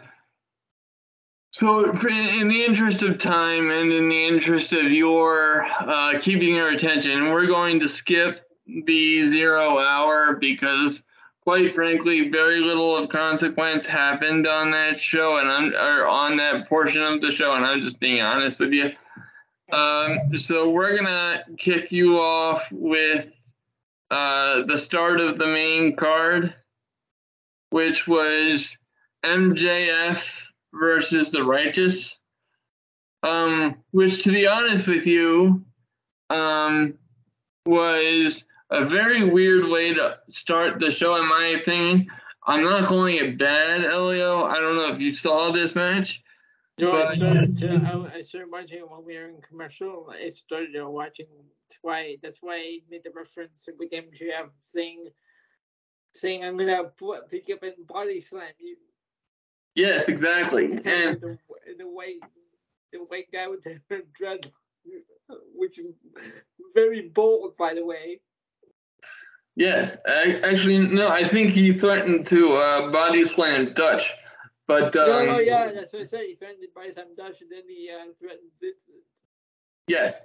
so, 1.54 1.84
in 1.84 2.48
the 2.48 2.64
interest 2.64 3.02
of 3.02 3.18
time 3.18 3.72
and 3.72 3.92
in 3.92 4.08
the 4.08 4.26
interest 4.26 4.72
of 4.72 4.90
your 4.90 5.64
uh, 5.82 6.18
keeping 6.22 6.56
your 6.56 6.70
attention, 6.70 7.30
we're 7.30 7.48
going 7.48 7.78
to 7.82 7.90
skip 7.90 8.40
the 8.86 9.28
zero 9.28 9.78
hour 9.78 10.38
because, 10.38 11.04
quite 11.44 11.76
frankly, 11.76 12.30
very 12.30 12.62
little 12.62 12.96
of 12.96 13.10
consequence 13.10 13.86
happened 13.86 14.48
on 14.48 14.72
that 14.72 14.98
show 14.98 15.40
and 15.40 15.50
I'm 15.50 15.74
or 15.74 16.08
on 16.08 16.38
that 16.38 16.70
portion 16.70 17.04
of 17.04 17.20
the 17.20 17.32
show. 17.32 17.54
And 17.54 17.66
I'm 17.66 17.82
just 17.82 18.00
being 18.00 18.22
honest 18.22 18.62
with 18.62 18.72
you. 18.72 18.94
Um, 19.74 20.38
so 20.38 20.70
we're 20.70 20.96
gonna 20.96 21.44
kick 21.58 21.92
you 21.92 22.18
off 22.18 22.72
with 22.72 23.54
uh, 24.10 24.64
the 24.68 24.78
start 24.78 25.20
of 25.20 25.38
the 25.38 25.48
main 25.48 25.98
card, 25.98 26.56
which 27.72 28.08
was 28.08 28.78
MJF 29.26 30.24
versus 30.74 31.32
the 31.32 31.44
Righteous. 31.44 32.18
Um, 33.24 33.76
which, 33.92 34.24
to 34.24 34.32
be 34.32 34.48
honest 34.48 34.88
with 34.88 35.06
you, 35.06 35.64
um, 36.30 36.98
was 37.66 38.44
a 38.72 38.86
very 38.86 39.30
weird 39.30 39.68
way 39.70 39.94
to 39.94 40.18
start 40.30 40.80
the 40.80 40.90
show, 40.90 41.16
in 41.16 41.28
my 41.28 41.58
opinion. 41.62 42.08
I'm 42.48 42.64
not 42.64 42.88
calling 42.88 43.18
it 43.18 43.38
bad, 43.38 43.86
Elio. 43.86 44.44
I 44.44 44.56
don't 44.56 44.76
know 44.76 44.94
if 44.94 45.00
you 45.00 45.12
saw 45.12 45.52
this 45.52 45.76
match. 45.76 46.24
No, 46.80 47.04
I 47.04 47.14
started, 47.14 47.58
to, 47.60 48.10
I, 48.12 48.18
I 48.18 48.22
started 48.22 48.50
watching 48.52 48.80
it 48.80 48.90
when 48.90 49.06
we 49.06 49.16
were 49.16 49.30
in 49.30 49.42
commercial. 49.42 50.12
I 50.12 50.30
started 50.30 50.76
uh, 50.82 50.90
watching. 50.90 51.28
Why. 51.84 52.18
That's 52.24 52.40
why 52.42 52.56
I 52.56 52.80
made 52.90 53.04
the 53.04 53.12
reference 53.16 53.68
with 53.78 53.92
MJF 53.92 54.50
saying, 54.66 55.10
saying 56.16 56.44
I'm 56.44 56.58
gonna 56.58 56.86
pick 57.30 57.50
up 57.54 57.62
and 57.62 57.86
body 57.86 58.20
slam 58.20 58.50
you. 58.58 58.78
Yes, 59.76 60.10
exactly. 60.10 60.66
And 60.66 61.22
the, 61.22 61.38
the 61.78 61.88
white, 61.88 62.20
the 62.92 63.00
white 63.00 63.28
guy 63.32 63.48
with 63.48 63.64
the 63.64 63.80
dread, 64.18 64.52
which 65.56 65.80
is 65.80 65.96
very 66.76 67.10
bold, 67.10 67.56
by 67.58 67.74
the 67.74 67.86
way. 67.86 68.20
Yes, 69.56 69.98
I, 70.08 70.40
actually, 70.44 70.78
no. 70.80 71.10
I 71.10 71.28
think 71.28 71.52
he 71.52 71.74
threatened 71.74 72.26
to 72.28 72.54
uh, 72.54 72.92
body 72.92 73.26
slam 73.26 73.74
Dutch, 73.74 74.14
but 74.66 74.96
um, 74.96 75.08
no, 75.08 75.26
no, 75.26 75.40
yeah, 75.40 75.72
that's 75.74 75.92
what 75.92 76.04
I 76.04 76.06
said. 76.06 76.22
He 76.28 76.36
threatened 76.36 76.62
to 76.62 76.70
buy 76.74 76.90
some 76.90 77.16
Dutch, 77.18 77.42
and 77.42 77.52
then 77.52 77.64
he 77.68 77.90
uh, 77.94 78.12
threatened 78.20 78.50
Vincent. 78.62 79.04
yes. 79.88 80.20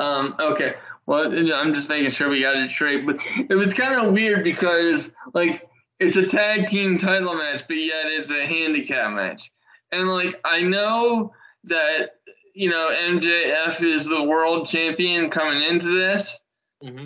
Um, 0.00 0.34
okay. 0.40 0.74
Well, 1.06 1.32
I'm 1.54 1.72
just 1.72 1.88
making 1.88 2.10
sure 2.10 2.28
we 2.28 2.40
got 2.40 2.56
it 2.56 2.68
straight. 2.68 3.06
But 3.06 3.18
it 3.48 3.54
was 3.54 3.72
kind 3.72 3.94
of 3.94 4.12
weird 4.12 4.42
because, 4.42 5.10
like, 5.34 5.68
it's 6.04 6.16
a 6.16 6.26
tag 6.26 6.68
team 6.68 6.98
title 6.98 7.34
match, 7.34 7.64
but 7.66 7.76
yet 7.76 8.06
it's 8.06 8.30
a 8.30 8.44
handicap 8.44 9.12
match, 9.12 9.50
and 9.92 10.08
like 10.08 10.40
I 10.44 10.60
know 10.62 11.32
that 11.64 12.16
you 12.54 12.70
know 12.70 12.88
MJF 12.88 13.82
is 13.82 14.06
the 14.06 14.22
world 14.22 14.68
champion 14.68 15.30
coming 15.30 15.62
into 15.62 15.96
this. 15.96 16.40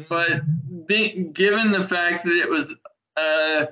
But 0.09 0.41
be, 0.87 1.31
given 1.33 1.71
the 1.71 1.87
fact 1.87 2.25
that 2.25 2.37
it 2.37 2.51
was 2.51 2.75
a, 3.17 3.69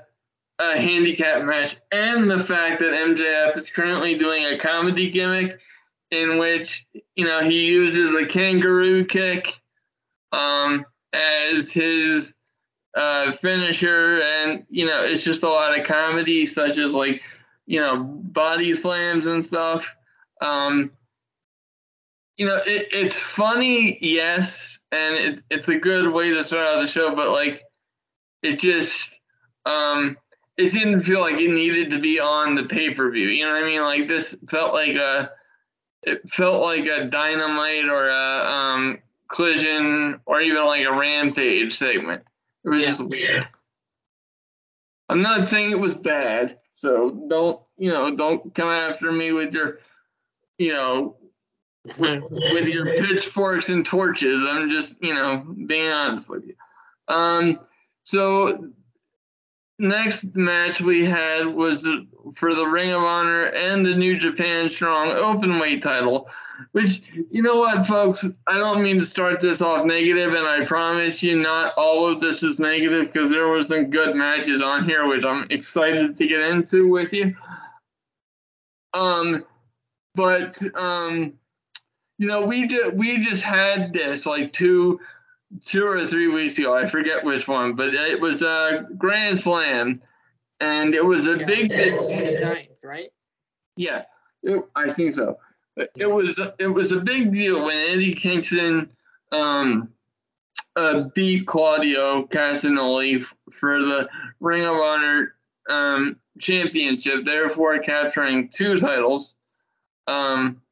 a 0.61 0.79
handicap 0.79 1.43
match 1.43 1.77
and 1.91 2.31
the 2.31 2.39
fact 2.39 2.79
that 2.79 2.93
MJF 2.93 3.57
is 3.57 3.71
currently 3.71 4.17
doing 4.17 4.45
a 4.45 4.57
comedy 4.57 5.11
gimmick 5.11 5.59
in 6.13 6.39
which, 6.39 6.87
you 7.17 7.25
know, 7.25 7.41
he 7.41 7.67
uses 7.67 8.15
a 8.15 8.25
kangaroo 8.25 9.05
kick 9.05 9.53
um, 10.31 10.87
as 11.13 11.73
his 11.73 12.36
uh, 12.97 13.33
finisher. 13.33 14.23
And, 14.23 14.65
you 14.71 14.87
know, 14.87 15.05
it's 15.05 15.23
just 15.23 15.43
a 15.43 15.49
lot 15.49 15.79
of 15.79 15.87
comedy, 15.87 16.47
such 16.47 16.79
as 16.79 16.93
like, 16.93 17.23
you 17.67 17.81
know, 17.81 18.03
body 18.03 18.75
slams 18.75 19.27
and 19.27 19.45
stuff. 19.45 19.95
Um, 20.41 20.91
you 22.37 22.47
know, 22.47 22.57
it, 22.67 22.89
it's 22.93 23.17
funny, 23.17 23.99
yes, 24.01 24.79
and 24.93 25.15
it, 25.15 25.43
it's 25.51 25.69
a 25.69 25.79
good 25.79 26.13
way 26.13 26.31
to 26.31 26.45
start 26.45 26.67
out 26.67 26.81
the 26.81 26.87
show, 26.87 27.15
but 27.15 27.31
like, 27.31 27.63
it 28.43 28.59
just, 28.59 29.19
um, 29.65 30.19
it 30.59 30.71
didn't 30.71 31.01
feel 31.01 31.21
like 31.21 31.41
it 31.41 31.51
needed 31.51 31.91
to 31.91 31.99
be 31.99 32.21
on 32.21 32.55
the 32.55 32.65
pay 32.65 32.93
per 32.93 33.11
view. 33.11 33.29
You 33.29 33.47
know 33.47 33.53
what 33.53 33.63
I 33.63 33.67
mean? 33.67 33.83
Like 33.83 34.09
this 34.09 34.35
felt 34.49 34.75
like 34.75 34.97
a, 34.97 35.31
it 36.03 36.29
felt 36.31 36.63
like 36.63 36.87
a 36.87 37.07
dynamite 37.07 37.89
or 37.89 38.11
a 38.11 38.47
um, 38.47 38.99
collision 39.29 40.21
or 40.27 40.41
even 40.41 40.65
like 40.65 40.87
a 40.87 40.93
rampage 40.93 41.77
segment. 41.77 42.23
It 42.67 42.71
was 42.71 42.83
Yeah. 42.83 42.89
just 42.89 43.05
weird. 43.05 43.49
I'm 45.09 45.23
not 45.23 45.49
saying 45.49 45.71
it 45.71 45.79
was 45.79 45.95
bad, 45.95 46.59
so 46.75 47.11
don't 47.29 47.61
you 47.79 47.91
know? 47.91 48.15
Don't 48.15 48.53
come 48.55 48.69
after 48.69 49.13
me 49.13 49.31
with 49.33 49.55
your, 49.55 49.79
you 50.59 50.73
know, 50.73 51.17
with 51.99 52.67
your 52.67 52.97
pitchforks 52.97 53.69
and 53.69 53.87
torches. 53.87 54.41
I'm 54.45 54.69
just, 54.69 55.01
you 55.03 55.15
know, 55.15 55.45
being 55.67 55.89
honest 55.91 56.29
with 56.29 56.45
you. 56.45 56.57
Um, 57.07 57.61
so 58.03 58.73
next 59.79 60.35
match 60.35 60.81
we 60.81 61.05
had 61.05 61.47
was 61.47 61.87
for 62.35 62.55
the 62.55 62.67
Ring 62.67 62.91
of 62.91 63.03
Honor 63.05 63.45
and 63.45 63.87
the 63.87 63.95
New 63.95 64.19
Japan 64.19 64.69
Strong 64.69 65.11
Openweight 65.11 65.83
title, 65.83 66.29
which 66.73 67.03
you 67.31 67.43
know 67.43 67.57
what, 67.57 67.87
folks, 67.87 68.25
I 68.47 68.59
don't 68.59 68.83
mean 68.83 68.99
to 68.99 69.07
start 69.07 69.41
this 69.41 69.61
off 69.61 69.85
negative, 69.85 70.35
and 70.35 70.47
I 70.47 70.65
promise 70.65 71.23
you, 71.23 71.37
not 71.37 71.75
all 71.77 72.11
of 72.11 72.21
this 72.21 72.43
is 72.43 72.59
negative 72.59 73.13
because 73.13 73.31
there 73.31 73.49
were 73.49 73.63
some 73.63 73.91
good 73.91 74.17
matches 74.17 74.63
on 74.63 74.85
here, 74.85 75.07
which 75.07 75.25
I'm 75.25 75.47
excited 75.51 76.17
to 76.17 76.27
get 76.27 76.41
into 76.41 76.89
with 76.89 77.13
you. 77.13 77.35
Um, 78.95 79.45
but 80.15 80.59
um 80.75 81.35
you 82.19 82.27
know, 82.27 82.47
we 82.47 82.67
just 82.67 82.95
we 82.95 83.19
just 83.19 83.43
had 83.43 83.93
this 83.93 84.25
like 84.25 84.53
two 84.53 84.99
two 85.65 85.87
or 85.87 86.07
three 86.07 86.29
weeks 86.29 86.59
ago. 86.59 86.75
I 86.77 86.87
forget 86.87 87.25
which 87.25 87.47
one, 87.47 87.75
but 87.75 87.95
it 87.95 88.21
was 88.21 88.43
a 88.43 88.87
Grand 88.97 89.39
Slam, 89.39 90.01
and 90.61 90.95
it 90.95 91.05
was 91.05 91.27
a 91.27 91.37
Yeah, 91.39 91.45
big 91.45 91.69
the 91.71 92.41
ninth, 92.43 92.69
right? 92.83 93.13
yeah. 93.77 94.05
It, 94.43 94.65
I 94.75 94.93
think 94.93 95.15
so. 95.15 95.39
It, 95.77 96.11
was 96.11 96.41
it 96.59 96.69
was 96.69 96.93
a 96.93 97.01
big 97.01 97.33
deal 97.33 97.65
when 97.65 97.77
Eddie 97.77 98.15
Kingston 98.15 98.89
um, 99.33 99.91
uh, 100.75 101.05
beat 101.15 101.47
Claudio 101.47 102.27
Castagnoli 102.27 103.23
for 103.53 103.83
the 103.83 104.09
Ring 104.41 104.65
of 104.65 104.77
Honor 104.77 105.35
um, 105.69 106.17
championship, 106.39 107.25
therefore 107.25 107.79
capturing 107.79 108.49
two 108.49 108.79
titles. 108.79 109.35
Um, 110.07 110.63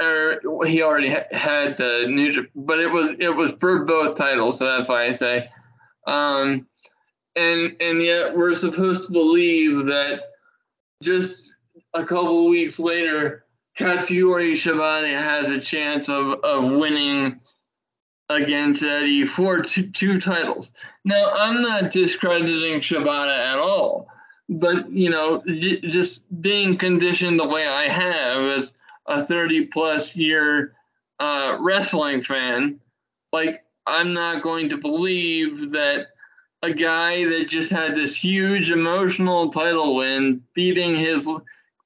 or 0.00 0.40
he 0.64 0.82
already 0.82 1.10
ha- 1.10 1.26
had 1.32 1.76
the 1.76 2.06
New 2.08 2.30
Japan, 2.30 2.50
but 2.54 2.78
it 2.78 2.90
was 2.90 3.16
it 3.18 3.34
was 3.34 3.52
for 3.58 3.84
both 3.84 4.16
titles, 4.16 4.58
so 4.58 4.64
that's 4.64 4.88
why 4.88 5.06
I 5.06 5.12
say. 5.12 5.50
Um, 6.06 6.66
and 7.34 7.76
and 7.80 8.02
yet 8.02 8.36
we're 8.36 8.54
supposed 8.54 9.06
to 9.06 9.12
believe 9.12 9.86
that 9.86 10.22
just 11.02 11.54
a 11.94 12.04
couple 12.04 12.48
weeks 12.48 12.78
later, 12.78 13.44
Katsuyori 13.78 14.52
Shibata 14.52 15.16
has 15.16 15.50
a 15.50 15.60
chance 15.60 16.08
of, 16.08 16.40
of 16.42 16.72
winning 16.72 17.38
against 18.28 18.82
Eddie 18.82 19.24
for 19.24 19.62
two, 19.62 19.88
two 19.90 20.20
titles. 20.20 20.72
Now, 21.04 21.30
I'm 21.32 21.62
not 21.62 21.92
discrediting 21.92 22.80
Shibata 22.80 23.52
at 23.52 23.58
all, 23.58 24.08
but 24.48 24.90
you 24.90 25.10
know, 25.10 25.42
j- 25.46 25.80
just 25.82 26.24
being 26.42 26.76
conditioned 26.76 27.38
the 27.38 27.46
way 27.46 27.68
I 27.68 27.88
have 27.88 28.58
as 28.58 28.72
a 29.06 29.24
30 29.24 29.66
plus 29.66 30.16
year 30.16 30.74
uh, 31.20 31.56
wrestling 31.60 32.22
fan, 32.22 32.80
like 33.32 33.64
I'm 33.86 34.12
not 34.12 34.42
going 34.42 34.70
to 34.70 34.76
believe 34.76 35.70
that 35.70 36.08
a 36.62 36.72
guy 36.72 37.24
that 37.24 37.48
just 37.48 37.70
had 37.70 37.94
this 37.94 38.16
huge 38.16 38.70
emotional 38.70 39.50
title 39.52 39.94
win, 39.94 40.42
beating 40.54 40.96
his 40.96 41.28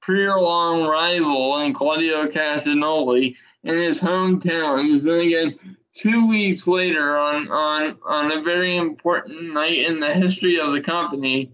career-long 0.03 0.85
rival 0.85 1.57
and 1.57 1.73
Claudio 1.73 2.27
Castagnoli 2.27 3.35
in 3.63 3.77
his 3.77 3.99
hometown, 3.99 4.93
is 4.93 5.03
then 5.03 5.21
again 5.21 5.77
two 5.93 6.27
weeks 6.27 6.67
later 6.67 7.17
on 7.17 7.49
on 7.49 7.97
on 8.03 8.31
a 8.31 8.41
very 8.41 8.77
important 8.77 9.53
night 9.53 9.77
in 9.77 9.99
the 9.99 10.13
history 10.13 10.59
of 10.59 10.73
the 10.73 10.81
company, 10.81 11.51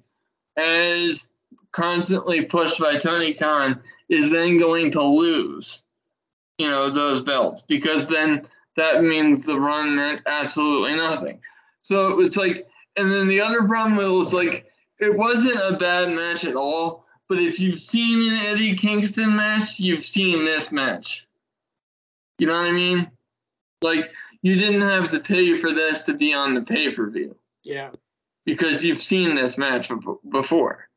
as 0.58 1.28
constantly 1.72 2.46
pushed 2.46 2.80
by 2.80 2.98
Tony 2.98 3.34
Khan, 3.34 3.82
is 4.10 4.32
then 4.32 4.58
going 4.58 4.92
to 4.92 5.04
lose, 5.04 5.84
you 6.58 6.70
know, 6.70 6.90
those 6.90 7.22
belts 7.22 7.62
because 7.62 8.08
then 8.08 8.46
that 8.76 9.04
means 9.04 9.46
the 9.46 9.60
run 9.60 9.96
meant 9.96 10.22
absolutely 10.26 10.96
nothing. 10.96 11.40
So 11.84 12.08
it 12.08 12.16
was 12.16 12.36
like, 12.38 12.68
and 12.96 13.12
then 13.12 13.28
the 13.28 13.42
other 13.42 13.68
problem 13.68 13.98
was 13.98 14.34
like, 14.34 14.66
it 15.00 15.16
wasn't 15.16 15.56
a 15.56 15.78
bad 15.78 16.10
match 16.10 16.44
at 16.44 16.56
all. 16.56 17.06
But 17.30 17.38
if 17.40 17.60
you've 17.60 17.80
seen 17.80 18.34
an 18.34 18.40
Eddie 18.48 18.76
Kingston 18.76 19.36
match, 19.36 19.80
you've 19.80 20.06
seen 20.06 20.44
this 20.46 20.72
match. 20.72 21.28
You 22.40 22.48
know 22.48 22.54
what 22.54 22.66
I 22.66 22.72
mean? 22.72 23.12
Like 23.82 24.12
you 24.42 24.56
didn't 24.56 24.82
have 24.82 25.12
to 25.12 25.20
pay 25.20 25.58
for 25.60 25.72
this 25.72 26.02
to 26.04 26.14
be 26.14 26.34
on 26.34 26.56
the 26.56 26.62
pay 26.62 26.92
per 26.92 27.10
view. 27.10 27.36
Yeah. 27.64 27.92
Because 28.46 28.84
you've 28.84 29.04
seen 29.04 29.36
this 29.36 29.58
match 29.58 29.92
before. 30.30 30.88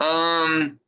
Um. 0.00 0.80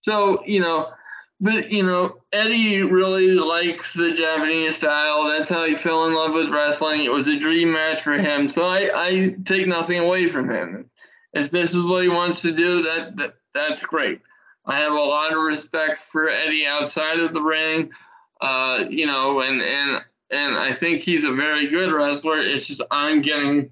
So 0.00 0.42
you 0.46 0.60
know, 0.60 0.92
but 1.40 1.70
you 1.70 1.82
know, 1.82 2.16
Eddie 2.32 2.82
really 2.82 3.32
likes 3.32 3.92
the 3.92 4.12
Japanese 4.12 4.76
style. 4.76 5.28
That's 5.28 5.50
how 5.50 5.66
he 5.66 5.74
fell 5.74 6.06
in 6.06 6.14
love 6.14 6.32
with 6.32 6.48
wrestling. 6.48 7.04
It 7.04 7.12
was 7.12 7.28
a 7.28 7.36
dream 7.36 7.72
match 7.72 8.02
for 8.02 8.12
him. 8.12 8.48
So 8.48 8.64
I, 8.64 8.90
I 8.94 9.34
take 9.44 9.66
nothing 9.66 9.98
away 9.98 10.28
from 10.28 10.48
him. 10.48 10.88
If 11.32 11.50
this 11.50 11.74
is 11.74 11.84
what 11.84 12.02
he 12.02 12.08
wants 12.08 12.42
to 12.42 12.52
do, 12.52 12.82
that, 12.82 13.16
that 13.16 13.34
that's 13.54 13.82
great. 13.82 14.20
I 14.64 14.78
have 14.78 14.92
a 14.92 14.96
lot 14.96 15.32
of 15.32 15.42
respect 15.42 16.00
for 16.00 16.28
Eddie 16.28 16.66
outside 16.66 17.18
of 17.18 17.34
the 17.34 17.42
ring. 17.42 17.90
Uh, 18.40 18.84
you 18.88 19.06
know, 19.06 19.40
and 19.40 19.62
and 19.62 20.02
and 20.30 20.56
I 20.56 20.72
think 20.72 21.02
he's 21.02 21.24
a 21.24 21.32
very 21.32 21.68
good 21.68 21.92
wrestler. 21.92 22.40
It's 22.40 22.66
just 22.66 22.82
I'm 22.90 23.22
getting 23.22 23.70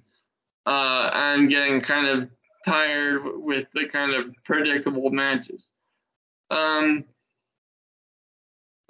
uh, 0.67 1.11
I'm 1.13 1.49
getting 1.49 1.81
kind 1.81 2.07
of 2.07 2.31
tired 2.65 3.23
with 3.25 3.71
the 3.73 3.87
kind 3.87 4.15
of 4.15 4.35
predictable 4.45 5.11
matches. 5.11 5.73
Um, 6.51 7.05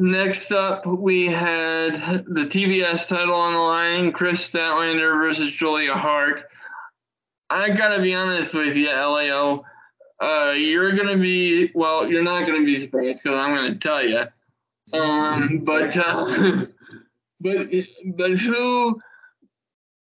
next 0.01 0.53
up, 0.53 0.87
we 0.87 1.27
had 1.27 1.95
the 2.27 2.47
TBS 2.47 3.09
title 3.09 3.35
on 3.35 3.55
the 3.55 3.61
line: 3.61 4.13
Kris 4.13 4.51
Statlander 4.51 5.21
versus 5.21 5.51
Julia 5.51 5.95
Hart. 5.95 6.45
I 7.51 7.71
gotta 7.71 8.01
be 8.01 8.15
honest 8.15 8.55
with 8.55 8.77
you, 8.77 8.87
Lao. 8.87 9.65
Uh, 10.21 10.53
you're 10.53 10.93
gonna 10.93 11.17
be 11.19 11.73
well. 11.75 12.09
You're 12.09 12.23
not 12.23 12.47
gonna 12.47 12.65
be 12.65 12.79
surprised 12.79 13.23
because 13.23 13.37
I'm 13.37 13.55
gonna 13.55 13.75
tell 13.77 14.07
you. 14.07 14.23
Um, 14.93 15.63
but 15.65 15.97
uh, 15.97 16.67
but 17.41 17.69
but 18.17 18.31
who? 18.33 19.01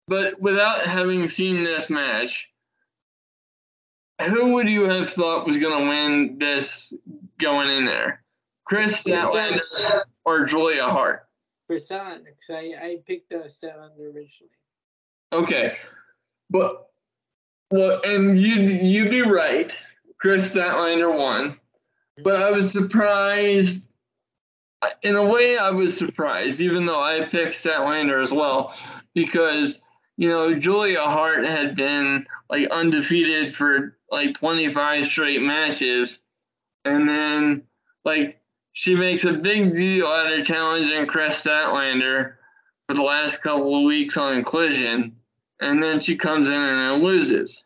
But 0.09 0.41
without 0.41 0.87
having 0.87 1.29
seen 1.29 1.65
this 1.65 1.89
match, 1.91 2.49
who 4.23 4.55
would 4.55 4.69
you 4.69 4.89
have 4.89 5.11
thought 5.11 5.47
was 5.47 5.59
gonna 5.59 5.89
win 5.89 6.39
this 6.39 6.93
going 7.39 7.71
in 7.71 7.87
there? 7.87 8.23
Kris 8.65 9.03
Statlander 9.03 9.61
or 10.25 10.45
Julia 10.45 10.85
Hart? 10.85 11.29
Kris 11.69 11.89
Statlander, 11.89 12.25
because 12.25 12.51
I, 12.51 12.85
I 12.85 12.97
picked 13.07 13.33
uh, 13.33 13.47
Statlander 13.47 14.01
originally. 14.01 14.51
Okay, 15.33 15.77
but 16.51 16.86
well, 17.71 18.01
and 18.05 18.39
you 18.39 18.55
you'd 18.55 19.11
be 19.11 19.23
right. 19.23 19.73
Kris 20.19 20.53
Statlander 20.53 21.17
won, 21.17 21.59
but 22.23 22.43
I 22.43 22.51
was 22.51 22.71
surprised. 22.71 23.83
In 25.03 25.17
a 25.17 25.25
way, 25.25 25.59
I 25.59 25.71
was 25.71 25.97
surprised, 25.97 26.61
even 26.61 26.87
though 26.87 27.01
I 27.01 27.27
picked 27.27 27.63
Statlander 27.63 28.23
as 28.23 28.31
well, 28.31 28.75
because 29.15 29.81
you 30.17 30.29
know 30.29 30.55
Julia 30.55 31.01
Hart 31.01 31.45
had 31.45 31.75
been 31.75 32.27
like 32.49 32.69
undefeated 32.69 33.55
for 33.55 33.97
like 34.11 34.35
25 34.35 35.07
straight 35.07 35.43
matches, 35.43 36.21
and 36.85 37.09
then 37.09 37.63
like 38.05 38.41
she 38.73 38.95
makes 38.95 39.25
a 39.25 39.33
big 39.33 39.75
deal 39.75 40.07
out 40.07 40.33
of 40.33 40.47
challenging 40.47 41.07
Kris 41.07 41.41
Statlander 41.41 42.35
for 42.87 42.95
the 42.95 43.03
last 43.03 43.43
couple 43.43 43.77
of 43.77 43.85
weeks 43.85 44.17
on 44.17 44.45
Collision 44.45 45.17
and 45.61 45.83
then 45.83 46.01
she 46.01 46.17
comes 46.17 46.49
in 46.49 46.55
and 46.55 47.03
loses. 47.03 47.65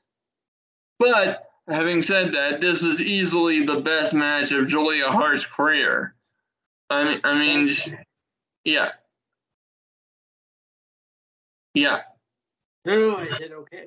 But 0.98 1.48
having 1.68 2.02
said 2.02 2.34
that, 2.34 2.60
this 2.60 2.82
is 2.82 3.00
easily 3.00 3.64
the 3.64 3.80
best 3.80 4.14
match 4.14 4.52
of 4.52 4.68
Julia 4.68 5.06
Hart's 5.06 5.44
career. 5.44 6.14
I 6.88 7.04
mean, 7.04 7.20
I 7.24 7.38
mean, 7.38 7.70
yeah, 8.64 8.90
yeah. 11.74 12.00
No, 12.84 13.16
I 13.16 13.28
said 13.38 13.52
okay. 13.52 13.86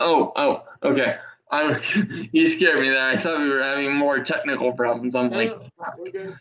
Oh, 0.00 0.32
oh, 0.36 0.62
okay. 0.82 1.16
I 1.50 1.76
you 2.32 2.46
scared 2.48 2.80
me 2.80 2.90
there. 2.90 3.08
I 3.08 3.16
thought 3.16 3.40
we 3.40 3.48
were 3.48 3.62
having 3.62 3.94
more 3.94 4.22
technical 4.22 4.72
problems. 4.72 5.14
I'm 5.14 5.30
like, 5.30 5.52
okay. 6.00 6.34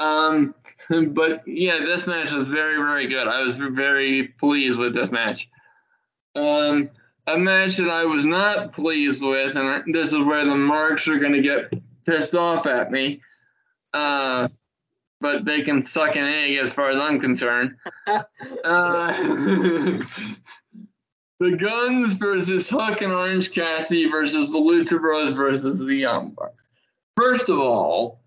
Um, 0.00 0.54
but 1.08 1.46
yeah, 1.46 1.78
this 1.78 2.06
match 2.06 2.32
was 2.32 2.48
very, 2.48 2.76
very 2.76 3.06
good. 3.06 3.28
I 3.28 3.42
was 3.42 3.54
very 3.54 4.28
pleased 4.38 4.78
with 4.78 4.94
this 4.94 5.12
match. 5.12 5.48
Um, 6.34 6.90
a 7.26 7.38
match 7.38 7.76
that 7.76 7.90
I 7.90 8.04
was 8.04 8.24
not 8.24 8.72
pleased 8.72 9.22
with, 9.22 9.56
and 9.56 9.94
this 9.94 10.12
is 10.12 10.24
where 10.24 10.44
the 10.44 10.56
marks 10.56 11.06
are 11.06 11.18
going 11.18 11.34
to 11.34 11.42
get 11.42 11.72
pissed 12.06 12.34
off 12.34 12.66
at 12.66 12.90
me. 12.90 13.20
Uh, 13.92 14.48
but 15.20 15.44
they 15.44 15.60
can 15.62 15.82
suck 15.82 16.16
an 16.16 16.24
egg 16.24 16.56
as 16.56 16.72
far 16.72 16.88
as 16.88 16.96
I'm 16.96 17.20
concerned. 17.20 17.76
uh, 18.06 18.22
the 21.40 21.56
Guns 21.58 22.14
versus 22.14 22.70
Hook 22.70 23.02
and 23.02 23.12
Orange 23.12 23.52
Cassidy 23.52 24.10
versus 24.10 24.50
the 24.50 24.58
Lucha 24.58 24.98
Bros 24.98 25.32
versus 25.32 25.78
the 25.78 25.94
Young 25.94 26.30
Bucks. 26.30 26.68
First 27.16 27.50
of 27.50 27.58
all, 27.58 28.20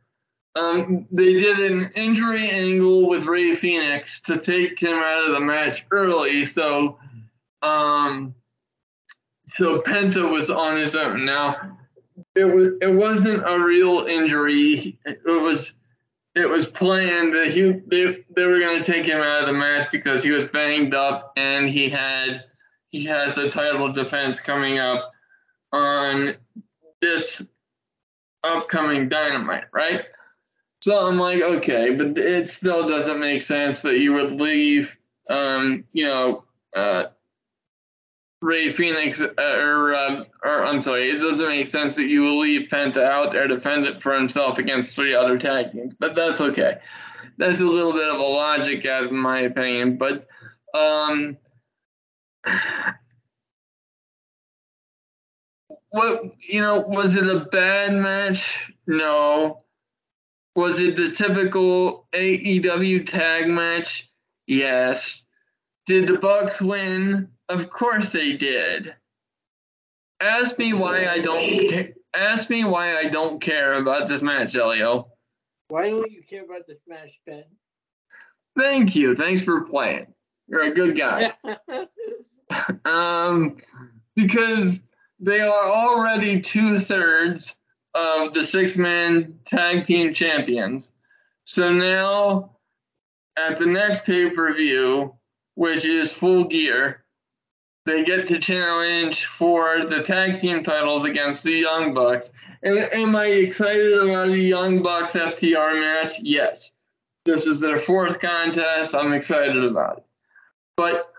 um, 0.55 1.07
they 1.11 1.33
did 1.33 1.59
an 1.59 1.91
injury 1.95 2.49
angle 2.49 3.09
with 3.09 3.25
Rey 3.25 3.55
Fenix 3.55 4.21
to 4.21 4.37
take 4.37 4.79
him 4.79 4.95
out 4.95 5.25
of 5.25 5.33
the 5.33 5.39
match 5.39 5.85
early, 5.91 6.45
so 6.45 6.97
um, 7.63 8.35
so 9.47 9.81
Penta 9.81 10.29
was 10.29 10.49
on 10.49 10.77
his 10.77 10.95
own. 10.95 11.25
Now, 11.25 11.77
it 12.35 12.45
was 12.45 12.73
it 12.81 12.93
wasn't 12.93 13.43
a 13.47 13.59
real 13.59 14.05
injury. 14.05 14.99
It 15.05 15.25
was 15.25 15.71
it 16.35 16.47
was 16.47 16.67
planned 16.67 17.33
that 17.35 17.51
he 17.51 17.81
they, 17.87 18.23
they 18.35 18.45
were 18.45 18.59
going 18.59 18.77
to 18.77 18.83
take 18.83 19.05
him 19.05 19.19
out 19.19 19.41
of 19.41 19.47
the 19.47 19.53
match 19.53 19.91
because 19.91 20.23
he 20.23 20.31
was 20.31 20.45
banged 20.45 20.93
up 20.93 21.33
and 21.37 21.69
he 21.69 21.89
had 21.89 22.45
he 22.89 23.05
has 23.05 23.37
a 23.37 23.49
title 23.49 23.91
defense 23.91 24.39
coming 24.39 24.79
up 24.79 25.11
on 25.71 26.35
this 27.01 27.41
upcoming 28.43 29.09
Dynamite, 29.09 29.65
right? 29.73 30.03
So 30.83 31.07
I'm 31.07 31.17
like, 31.17 31.41
okay, 31.41 31.91
but 31.91 32.17
it 32.17 32.49
still 32.49 32.85
doesn't 32.85 33.17
make 33.17 33.41
sense 33.41 33.79
that 33.83 33.99
you 33.99 34.11
would 34.15 34.33
leave, 34.33 34.93
um, 35.29 35.85
you 35.93 36.05
know, 36.05 36.43
uh, 36.75 37.05
Rey 38.41 38.69
Fenix, 38.69 39.21
uh, 39.21 39.31
or, 39.37 39.95
uh, 39.95 40.25
or 40.43 40.65
I'm 40.65 40.81
sorry, 40.81 41.09
it 41.09 41.19
doesn't 41.19 41.47
make 41.47 41.67
sense 41.67 41.95
that 41.95 42.07
you 42.07 42.19
will 42.19 42.37
leave 42.37 42.67
Penta 42.67 43.01
out 43.01 43.31
there 43.31 43.47
to 43.47 43.55
defend 43.55 43.85
it 43.85 44.03
for 44.03 44.13
himself 44.13 44.57
against 44.57 44.93
three 44.93 45.15
other 45.15 45.37
tag 45.37 45.71
teams, 45.71 45.95
but 45.97 46.15
that's 46.15 46.41
okay. 46.41 46.79
That's 47.37 47.61
a 47.61 47.65
little 47.65 47.93
bit 47.93 48.09
of 48.09 48.19
a 48.19 48.21
logic 48.21 48.81
gap, 48.81 49.09
in 49.09 49.15
my 49.15 49.39
opinion, 49.39 49.95
but 49.95 50.27
um, 50.73 51.37
what 55.91 56.23
you 56.45 56.59
know, 56.59 56.81
was 56.81 57.15
it 57.15 57.25
a 57.25 57.45
bad 57.45 57.93
match? 57.93 58.69
No. 58.85 59.62
Was 60.55 60.79
it 60.79 60.95
the 60.95 61.09
typical 61.09 62.07
AEW 62.13 63.05
tag 63.05 63.47
match? 63.47 64.09
Yes. 64.45 65.23
Did 65.87 66.07
the 66.07 66.17
Bucks 66.17 66.61
win? 66.61 67.29
Of 67.49 67.69
course 67.69 68.09
they 68.09 68.33
did. 68.33 68.95
Ask 70.19 70.57
me 70.57 70.73
why 70.73 71.07
I 71.07 71.19
don't 71.19 71.69
ca- 71.69 71.93
ask 72.15 72.49
me 72.49 72.63
why 72.63 72.97
I 72.97 73.09
don't 73.09 73.41
care 73.41 73.73
about 73.73 74.07
this 74.07 74.21
match, 74.21 74.55
Elio. 74.55 75.09
Why 75.69 75.89
don't 75.89 76.11
you 76.11 76.21
care 76.23 76.45
about 76.45 76.67
the 76.67 76.75
Smash, 76.85 77.19
Ben? 77.25 77.43
Thank 78.57 78.95
you. 78.95 79.15
Thanks 79.15 79.41
for 79.41 79.61
playing. 79.61 80.07
You're 80.47 80.63
a 80.63 80.71
good 80.71 80.95
guy. 80.95 81.33
um, 82.85 83.57
because 84.15 84.81
they 85.19 85.41
are 85.41 85.63
already 85.63 86.39
two 86.39 86.79
thirds 86.79 87.55
of 87.95 88.33
the 88.33 88.43
six 88.43 88.77
man 88.77 89.39
tag 89.45 89.85
team 89.85 90.13
champions. 90.13 90.91
So 91.45 91.71
now 91.71 92.51
at 93.37 93.57
the 93.57 93.65
next 93.65 94.05
pay 94.05 94.29
per 94.29 94.53
view, 94.53 95.13
which 95.55 95.85
is 95.85 96.11
full 96.11 96.45
gear, 96.45 97.03
they 97.85 98.03
get 98.03 98.27
to 98.29 98.39
challenge 98.39 99.25
for 99.25 99.85
the 99.85 100.03
tag 100.03 100.39
team 100.39 100.63
titles 100.63 101.03
against 101.03 101.43
the 101.43 101.51
Young 101.51 101.93
Bucks. 101.93 102.31
And 102.63 102.79
am 102.79 103.15
I 103.15 103.25
excited 103.25 103.93
about 103.93 104.29
the 104.29 104.39
Young 104.39 104.81
Bucks 104.81 105.13
FTR 105.13 105.79
match? 105.79 106.13
Yes. 106.21 106.71
This 107.25 107.45
is 107.45 107.59
their 107.59 107.79
fourth 107.79 108.19
contest. 108.19 108.95
I'm 108.95 109.13
excited 109.13 109.63
about 109.63 109.99
it. 109.99 110.05
But 110.75 111.09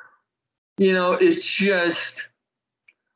you 0.79 0.93
know, 0.93 1.13
it's 1.13 1.45
just 1.45 2.29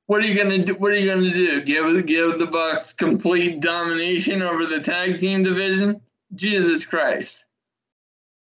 what 0.09 0.23
are 0.23 0.27
you 0.27 0.35
gonna 0.35 0.65
do? 0.65 0.75
What 0.75 0.93
are 0.93 0.97
you 0.97 1.11
gonna 1.11 1.31
do? 1.31 1.63
Give 1.63 2.07
give 2.07 2.39
the 2.39 2.47
Bucks 2.47 2.95
complete 2.95 3.61
domination 3.61 4.41
over 4.41 4.65
the 4.65 4.81
tag 4.81 5.21
team 5.21 5.43
division? 5.43 6.01
Jesus 6.35 6.87
Christ! 6.87 7.45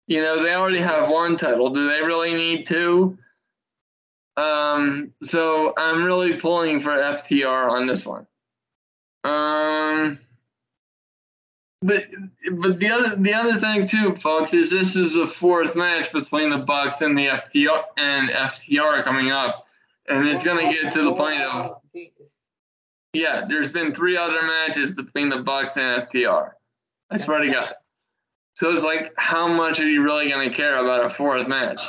You 0.07 0.23
know 0.23 0.41
they 0.41 0.55
already 0.55 0.79
have 0.79 1.09
one 1.09 1.37
title. 1.37 1.69
Do 1.69 1.87
they 1.87 2.01
really 2.01 2.33
need 2.33 2.65
two? 2.65 3.19
Um, 4.35 5.13
so 5.21 5.73
I'm 5.77 6.03
really 6.03 6.39
pulling 6.39 6.81
for 6.81 6.89
FTR 6.89 7.69
on 7.69 7.85
this 7.85 8.03
one. 8.03 8.25
Um, 9.23 10.17
but 11.83 12.05
but 12.51 12.79
the 12.79 12.89
other 12.89 13.15
the 13.15 13.33
other 13.35 13.57
thing 13.57 13.85
too, 13.85 14.15
folks, 14.15 14.55
is 14.55 14.71
this 14.71 14.95
is 14.95 15.13
the 15.13 15.27
fourth 15.27 15.75
match 15.75 16.11
between 16.11 16.49
the 16.49 16.57
Bucks 16.57 17.01
and 17.01 17.15
the 17.15 17.27
FTR 17.27 17.83
and 17.97 18.31
FTR 18.31 19.03
coming 19.03 19.29
up, 19.29 19.62
and 20.09 20.27
it's 20.27 20.43
gonna 20.43 20.71
get 20.71 20.91
to 20.93 21.03
the 21.03 21.13
point 21.13 21.41
of 21.41 21.77
yeah. 23.13 23.45
There's 23.47 23.71
been 23.71 23.93
three 23.93 24.17
other 24.17 24.41
matches 24.41 24.91
between 24.91 25.29
the 25.29 25.37
Bucks 25.37 25.77
and 25.77 26.07
FTR. 26.07 26.51
I 27.11 27.17
swear 27.17 27.39
to 27.39 27.51
God. 27.51 27.73
So 28.55 28.71
it's 28.71 28.83
like, 28.83 29.13
how 29.17 29.47
much 29.47 29.79
are 29.79 29.87
you 29.87 30.03
really 30.03 30.29
gonna 30.29 30.53
care 30.53 30.77
about 30.77 31.05
a 31.05 31.13
fourth 31.13 31.47
match? 31.47 31.81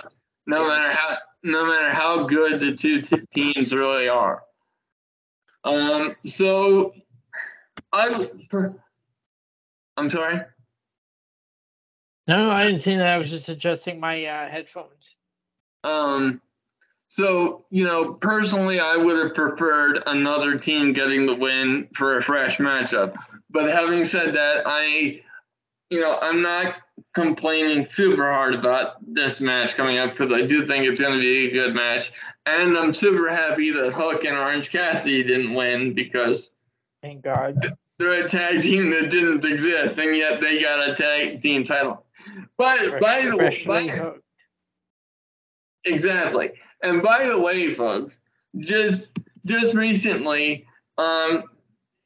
No 0.47 0.67
matter 0.67 0.91
how 0.91 1.17
no 1.43 1.67
matter 1.67 1.91
how 1.91 2.25
good 2.25 2.61
the 2.61 2.75
two 2.75 3.03
t- 3.03 3.27
teams 3.35 3.75
really 3.75 4.09
are. 4.09 4.43
Um. 5.65 6.15
So 6.27 6.95
I. 7.93 8.29
I'm 9.97 10.11
sorry. 10.11 10.41
No, 12.27 12.51
I 12.51 12.65
didn't 12.65 12.83
see 12.83 12.97
that. 12.97 13.07
I 13.07 13.19
was 13.19 13.31
just 13.31 13.49
adjusting 13.49 14.01
my 14.01 14.25
uh, 14.25 14.49
headphones. 14.49 15.15
Um, 15.85 16.41
so 17.15 17.65
you 17.71 17.85
know, 17.85 18.15
personally, 18.15 18.81
I 18.81 18.97
would 18.97 19.17
have 19.25 19.35
preferred 19.37 20.03
another 20.09 20.59
team 20.59 20.93
getting 20.93 21.27
the 21.27 21.35
win 21.37 21.87
for 21.95 22.19
a 22.19 22.23
fresh 22.23 22.59
matchup. 22.59 23.15
But 23.51 23.71
having 23.71 24.05
said 24.05 24.35
that, 24.35 24.65
I, 24.67 25.23
you 25.91 26.01
know, 26.01 26.19
I'm 26.21 26.43
not 26.43 26.75
complaining 27.15 27.87
super 27.87 28.25
hard 28.25 28.57
about 28.57 28.97
this 29.07 29.41
match 29.41 29.77
coming 29.77 29.97
up 29.99 30.11
because 30.11 30.33
I 30.33 30.43
do 30.43 30.67
think 30.67 30.87
it's 30.87 31.01
going 31.01 31.15
to 31.15 31.21
be 31.21 31.47
a 31.47 31.51
good 31.53 31.73
match, 31.73 32.11
and 32.47 32.77
I'm 32.77 32.93
super 32.93 33.29
happy 33.29 33.71
that 33.71 33.93
Hook 33.93 34.25
and 34.25 34.37
Orange 34.37 34.73
Cassidy 34.73 35.23
didn't 35.23 35.55
win 35.55 35.95
because. 35.95 36.51
Thank 37.01 37.23
God 37.23 37.77
they're 38.01 38.25
a 38.25 38.29
tag 38.29 38.61
team 38.61 38.91
that 38.91 39.11
didn't 39.11 39.45
exist, 39.45 39.97
and 39.99 40.17
yet 40.17 40.41
they 40.41 40.61
got 40.61 40.89
a 40.89 40.97
tag 40.97 41.41
team 41.41 41.63
title. 41.63 42.05
But 42.57 42.99
by 43.01 43.25
the 43.25 43.37
way, 43.37 43.63
by, 43.65 44.15
exactly. 45.85 46.53
And 46.83 47.03
by 47.03 47.27
the 47.27 47.39
way, 47.39 47.73
folks, 47.73 48.21
just 48.59 49.19
just 49.45 49.75
recently, 49.75 50.67
um, 50.99 51.45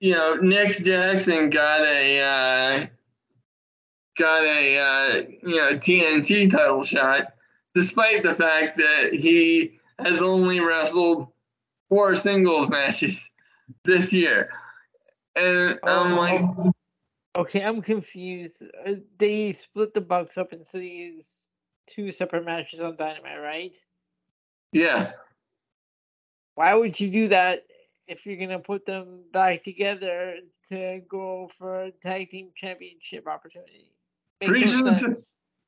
you 0.00 0.12
know, 0.12 0.34
Nick 0.36 0.78
Jackson 0.84 1.50
got 1.50 1.80
a 1.82 2.20
uh, 2.20 2.86
got 4.18 4.44
a 4.44 4.78
uh, 4.78 5.22
you 5.42 5.56
know 5.56 5.72
TNT 5.78 6.50
title 6.50 6.84
shot, 6.84 7.32
despite 7.74 8.22
the 8.22 8.34
fact 8.34 8.76
that 8.76 9.12
he 9.12 9.78
has 9.98 10.22
only 10.22 10.60
wrestled 10.60 11.28
four 11.88 12.14
singles 12.14 12.68
matches 12.68 13.30
this 13.84 14.12
year. 14.12 14.50
And 15.34 15.78
I'm 15.84 16.16
like, 16.16 16.40
oh, 16.40 16.72
okay, 17.38 17.62
I'm 17.62 17.82
confused. 17.82 18.62
Uh, 18.86 18.94
they 19.18 19.52
split 19.52 19.94
the 19.94 20.00
Bucks 20.00 20.36
up 20.36 20.52
into 20.52 20.78
these 20.78 21.47
two 21.88 22.10
separate 22.10 22.44
matches 22.44 22.80
on 22.80 22.96
Dynamite, 22.96 23.40
right? 23.40 23.76
Yeah. 24.72 25.12
Why 26.54 26.74
would 26.74 26.98
you 26.98 27.10
do 27.10 27.28
that 27.28 27.64
if 28.06 28.26
you're 28.26 28.36
gonna 28.36 28.58
put 28.58 28.84
them 28.84 29.20
back 29.32 29.62
together 29.64 30.36
to 30.70 31.00
go 31.08 31.50
for 31.58 31.84
a 31.84 31.90
tag 31.90 32.30
team 32.30 32.50
championship 32.54 33.26
opportunity? 33.26 33.92
Preaching 34.44 34.84
to, 34.84 35.16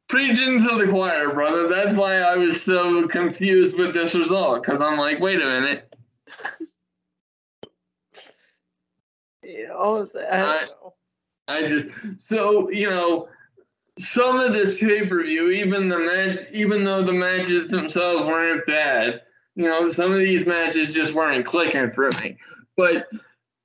preaching 0.09 0.63
to 0.63 0.77
the 0.77 0.87
choir, 0.89 1.33
brother. 1.33 1.69
That's 1.69 1.95
why 1.95 2.17
I 2.17 2.37
was 2.37 2.63
so 2.63 3.07
confused 3.09 3.79
with 3.79 3.95
this 3.95 4.15
result. 4.15 4.63
Because 4.63 4.81
I'm 4.81 4.99
like, 4.99 5.21
wait 5.21 5.41
a 5.41 5.47
minute. 5.47 5.95
You 9.43 9.67
know, 9.67 10.07
I, 10.31 10.67
I, 11.49 11.67
just 11.67 11.89
so 12.21 12.71
you 12.71 12.89
know 12.89 13.29
some 14.03 14.41
of 14.41 14.53
this 14.53 14.79
pay 14.79 15.07
per 15.07 15.23
view, 15.23 15.51
even 15.51 15.89
the 15.89 15.99
match, 15.99 16.37
even 16.53 16.85
though 16.85 17.05
the 17.05 17.13
matches 17.13 17.69
themselves 17.69 18.25
weren't 18.25 18.67
bad, 18.67 19.23
you 19.55 19.65
know, 19.65 19.91
some 19.91 20.13
of 20.13 20.19
these 20.19 20.47
matches 20.47 20.95
just 20.95 21.15
weren't 21.15 21.47
clicking 21.47 21.93
for 21.93 22.11
me. 22.21 22.37
But 22.77 23.09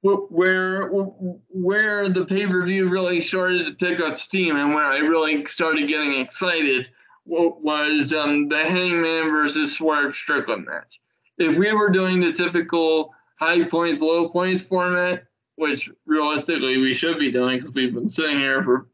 where 0.02 0.88
where 0.90 2.10
the 2.10 2.26
pay 2.26 2.46
per 2.46 2.64
view 2.66 2.90
really 2.90 3.22
started 3.22 3.66
to 3.66 3.86
pick 3.86 4.00
up 4.00 4.20
steam 4.20 4.56
and 4.56 4.74
where 4.74 4.86
I 4.86 4.98
really 4.98 5.46
started 5.46 5.88
getting 5.88 6.20
excited 6.20 6.88
was 7.26 8.14
um, 8.14 8.50
the 8.50 8.64
Hangman 8.64 9.32
versus 9.32 9.76
Swerve 9.76 10.14
Strickland 10.14 10.66
match. 10.66 11.00
If 11.40 11.58
we 11.58 11.74
were 11.74 11.90
doing 11.90 12.20
the 12.20 12.32
typical 12.32 13.14
high 13.40 13.64
points, 13.64 14.00
low 14.00 14.30
points 14.30 14.62
format, 14.62 15.24
which 15.56 15.90
realistically 16.06 16.78
we 16.78 16.94
should 16.94 17.18
be 17.18 17.32
doing 17.32 17.58
because 17.58 17.74
we've 17.74 17.94
been 17.94 18.10
sitting 18.10 18.38
here 18.38 18.62
for 18.62 18.88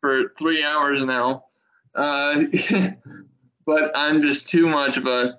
for 0.00 0.32
three 0.38 0.64
hours 0.64 1.02
now. 1.04 1.44
Uh, 1.94 2.44
but 3.66 3.92
I'm 3.94 4.22
just 4.22 4.48
too 4.48 4.68
much 4.68 4.96
of 4.96 5.06
a 5.06 5.38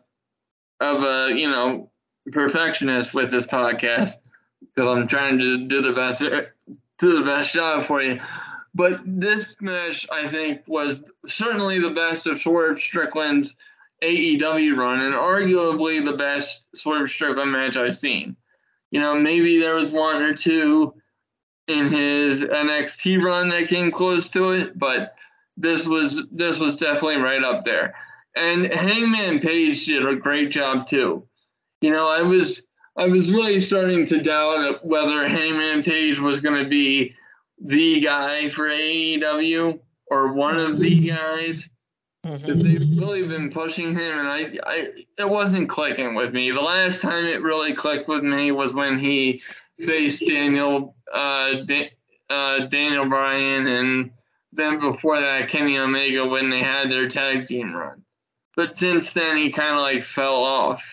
of 0.80 1.04
a 1.04 1.34
you 1.36 1.50
know 1.50 1.92
perfectionist 2.32 3.14
with 3.14 3.32
this 3.32 3.48
podcast 3.48 4.14
because 4.62 4.88
I'm 4.88 5.08
trying 5.08 5.38
to 5.40 5.68
do 5.68 5.82
the 5.82 5.94
best 5.94 6.20
do 6.20 7.18
the 7.18 7.26
best 7.26 7.54
job 7.54 7.86
for 7.86 8.02
you. 8.02 8.20
But 8.76 9.02
this 9.06 9.56
match, 9.62 10.08
I 10.12 10.28
think, 10.28 10.62
was 10.68 11.02
certainly 11.28 11.80
the 11.80 11.90
best 11.90 12.28
of 12.28 12.40
Swerve 12.40 12.80
Strickland's 12.80 13.56
AEW 14.04 14.78
run, 14.78 15.02
and 15.02 15.16
arguably 15.16 16.04
the 16.04 16.16
best 16.16 16.68
Swerve 16.76 17.10
Strickland 17.10 17.52
match 17.52 17.78
I've 17.78 17.98
seen. 17.98 18.36
You 18.92 19.00
know, 19.00 19.16
maybe 19.16 19.60
there 19.60 19.76
was 19.76 19.92
one 19.92 20.22
or 20.22 20.34
two 20.34 20.94
in 21.70 21.92
his 21.92 22.42
NXT 22.42 23.24
run 23.24 23.50
that 23.50 23.68
came 23.68 23.92
close 23.92 24.28
to 24.30 24.52
it, 24.52 24.78
but 24.78 25.16
this 25.56 25.86
was 25.86 26.20
this 26.32 26.60
was 26.60 26.78
definitely 26.78 27.18
right 27.18 27.44
up 27.44 27.64
there. 27.64 27.96
And 28.36 28.66
Hangman 28.74 29.40
Page 29.40 29.86
did 29.86 30.06
a 30.06 30.16
great 30.16 30.52
job 30.52 30.88
too. 30.88 31.24
You 31.82 31.92
know, 31.92 32.08
I 32.08 32.22
was 32.22 32.64
I 32.98 33.06
was 33.06 33.32
really 33.32 33.62
starting 33.62 34.06
to 34.08 34.22
doubt 34.22 34.86
whether 34.86 35.28
Hangman 35.28 35.84
Page 35.84 36.20
was 36.20 36.40
going 36.40 36.62
to 36.62 36.70
be 36.70 37.16
the 37.64 38.02
guy 38.02 38.50
for 38.50 38.70
AEW 38.70 39.80
or 40.10 40.34
one 40.34 40.60
of 40.60 40.80
the 40.80 41.08
guys. 41.08 41.70
Mm-hmm. 42.26 42.62
They've 42.62 43.00
really 43.00 43.26
been 43.28 43.50
pushing 43.50 43.92
him, 43.96 44.20
and 44.20 44.28
I, 44.28 44.54
I, 44.66 44.88
it 45.18 45.30
wasn't 45.30 45.70
clicking 45.70 46.16
with 46.16 46.34
me. 46.34 46.52
The 46.52 46.60
last 46.60 47.02
time 47.02 47.26
it 47.26 47.42
really 47.42 47.74
clicked 47.74 48.10
with 48.10 48.24
me 48.24 48.52
was 48.52 48.74
when 48.74 49.00
he 49.00 49.42
faced 49.86 50.26
Daniel, 50.26 50.96
uh, 51.14 51.62
da- 51.66 51.92
uh, 52.30 52.66
Daniel 52.68 53.08
Bryan, 53.08 53.68
and 53.68 54.12
then 54.54 54.80
before 54.80 55.20
that 55.20 55.50
Kenny 55.50 55.78
Omega 55.78 56.26
when 56.26 56.50
they 56.50 56.62
had 56.62 56.92
their 56.92 57.08
tag 57.08 57.46
team 57.46 57.74
run. 57.74 58.04
But 58.56 58.76
since 58.76 59.12
then, 59.12 59.38
he 59.38 59.52
kind 59.52 59.76
of 59.76 59.82
like 59.82 60.04
fell 60.04 60.44
off. 60.44 60.84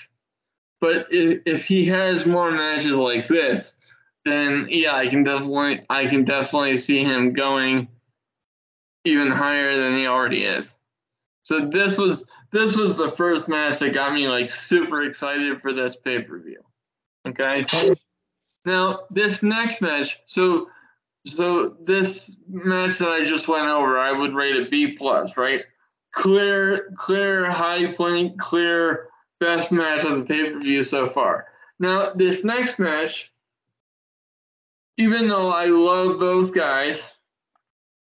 But 0.81 1.07
if, 1.11 1.43
if 1.47 1.65
he 1.65 1.87
has 1.87 2.27
more 2.27 2.51
matches 2.51 2.97
like 2.97 3.27
this, 3.29 3.75
then 4.25 4.67
yeah, 4.71 4.95
I 4.95 5.09
can 5.09 5.25
definitely, 5.25 5.85
I 5.89 6.07
can 6.07 6.25
definitely 6.25 6.79
see 6.79 7.03
him 7.03 7.33
going 7.33 7.89
even 9.05 9.31
higher 9.31 9.77
than 9.77 9.97
he 9.97 10.07
already 10.07 10.45
is. 10.45 10.75
So 11.43 11.69
this 11.69 11.97
was 11.97 12.25
this 12.53 12.77
was 12.77 12.97
the 12.97 13.13
first 13.13 13.49
match 13.49 13.79
that 13.79 13.95
got 13.95 14.13
me 14.13 14.29
like 14.29 14.51
super 14.51 15.05
excited 15.05 15.61
for 15.61 15.73
this 15.73 15.97
pay 15.97 16.21
per 16.21 16.39
view. 16.39 16.63
Okay. 17.27 17.65
Now 18.67 19.05
this 19.11 19.45
next 19.45 19.81
match, 19.81 20.21
so 20.27 20.69
so 21.25 21.77
this 21.81 22.37
match 22.49 22.99
that 22.99 23.09
I 23.09 23.25
just 23.25 23.49
went 23.49 23.67
over, 23.67 23.97
I 23.97 24.13
would 24.13 24.35
rate 24.35 24.57
a 24.57 24.69
B 24.69 24.93
plus, 24.93 25.37
right? 25.37 25.65
Clear, 26.11 26.93
clear 26.97 27.51
high 27.51 27.93
point, 27.93 28.39
clear 28.39 29.09
best 29.39 29.71
match 29.71 30.05
of 30.05 30.19
the 30.19 30.25
pay 30.25 30.51
per 30.51 30.59
view 30.59 30.83
so 30.83 31.07
far. 31.07 31.47
Now 31.79 32.13
this 32.13 32.43
next 32.43 32.81
match, 32.81 33.33
even 34.97 35.29
though 35.29 35.49
I 35.49 35.67
love 35.67 36.19
both 36.19 36.53
guys, 36.53 37.07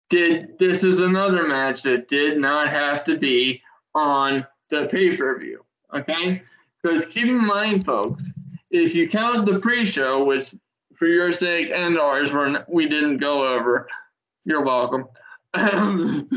did 0.09 0.59
this 0.59 0.82
is 0.82 1.01
another 1.01 1.47
match 1.47 1.82
that 1.82 2.09
did 2.09 2.39
not 2.39 2.70
have 2.70 3.05
to 3.05 3.19
be 3.19 3.61
on 3.95 4.47
the 4.70 4.86
pay 4.86 5.15
per 5.15 5.39
view. 5.39 5.62
Okay, 5.93 6.43
because 6.82 7.05
keep 7.05 7.27
in 7.27 7.47
mind, 7.47 7.85
folks, 7.85 8.32
if 8.75 8.95
you 8.95 9.09
count 9.09 9.47
the 9.47 9.61
pre 9.61 9.85
show, 9.85 10.25
which 10.25 10.55
for 10.95 11.07
your 11.07 11.33
sake 11.33 11.71
and 11.73 11.97
ours, 11.99 12.33
we're, 12.33 12.65
we 12.69 12.89
didn't 12.89 13.19
go 13.19 13.55
over, 13.55 13.89
you're 14.45 14.65
welcome. 14.65 15.07
Um, 15.55 16.29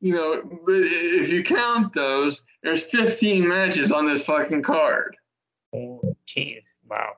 you 0.00 0.14
know, 0.14 0.42
but 0.42 0.74
if 0.74 1.30
you 1.30 1.44
count 1.44 1.92
those, 1.92 2.42
there's 2.62 2.82
15 2.84 3.46
matches 3.46 3.92
on 3.92 4.06
this 4.08 4.24
fucking 4.24 4.62
card. 4.62 5.16
Oh, 5.74 6.16
jeez. 6.26 6.62
Wow. 6.88 7.16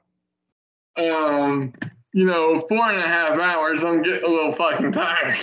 Um, 0.97 1.72
you 2.12 2.24
know, 2.24 2.66
four 2.68 2.90
and 2.90 2.98
a 2.98 3.06
half 3.06 3.38
hours, 3.38 3.84
I'm 3.84 4.02
getting 4.02 4.24
a 4.24 4.28
little 4.28 4.52
fucking 4.52 4.90
tired. 4.90 5.38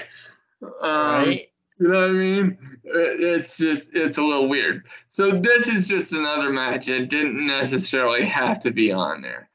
Um, 0.62 0.72
right? 0.82 1.50
You 1.80 1.88
know 1.88 2.02
what 2.02 2.10
I 2.10 2.14
mean? 2.14 2.58
It's 2.84 3.58
just, 3.58 3.90
it's 3.94 4.18
a 4.18 4.24
little 4.24 4.48
weird. 4.48 4.86
So 5.08 5.32
this 5.32 5.68
is 5.68 5.88
just 5.88 6.12
another 6.12 6.52
match 6.52 6.90
It 6.90 7.10
didn't 7.10 7.46
necessarily 7.46 8.26
have 8.26 8.60
to 8.62 8.72
be 8.72 8.92
on 8.92 9.22
there. 9.22 9.50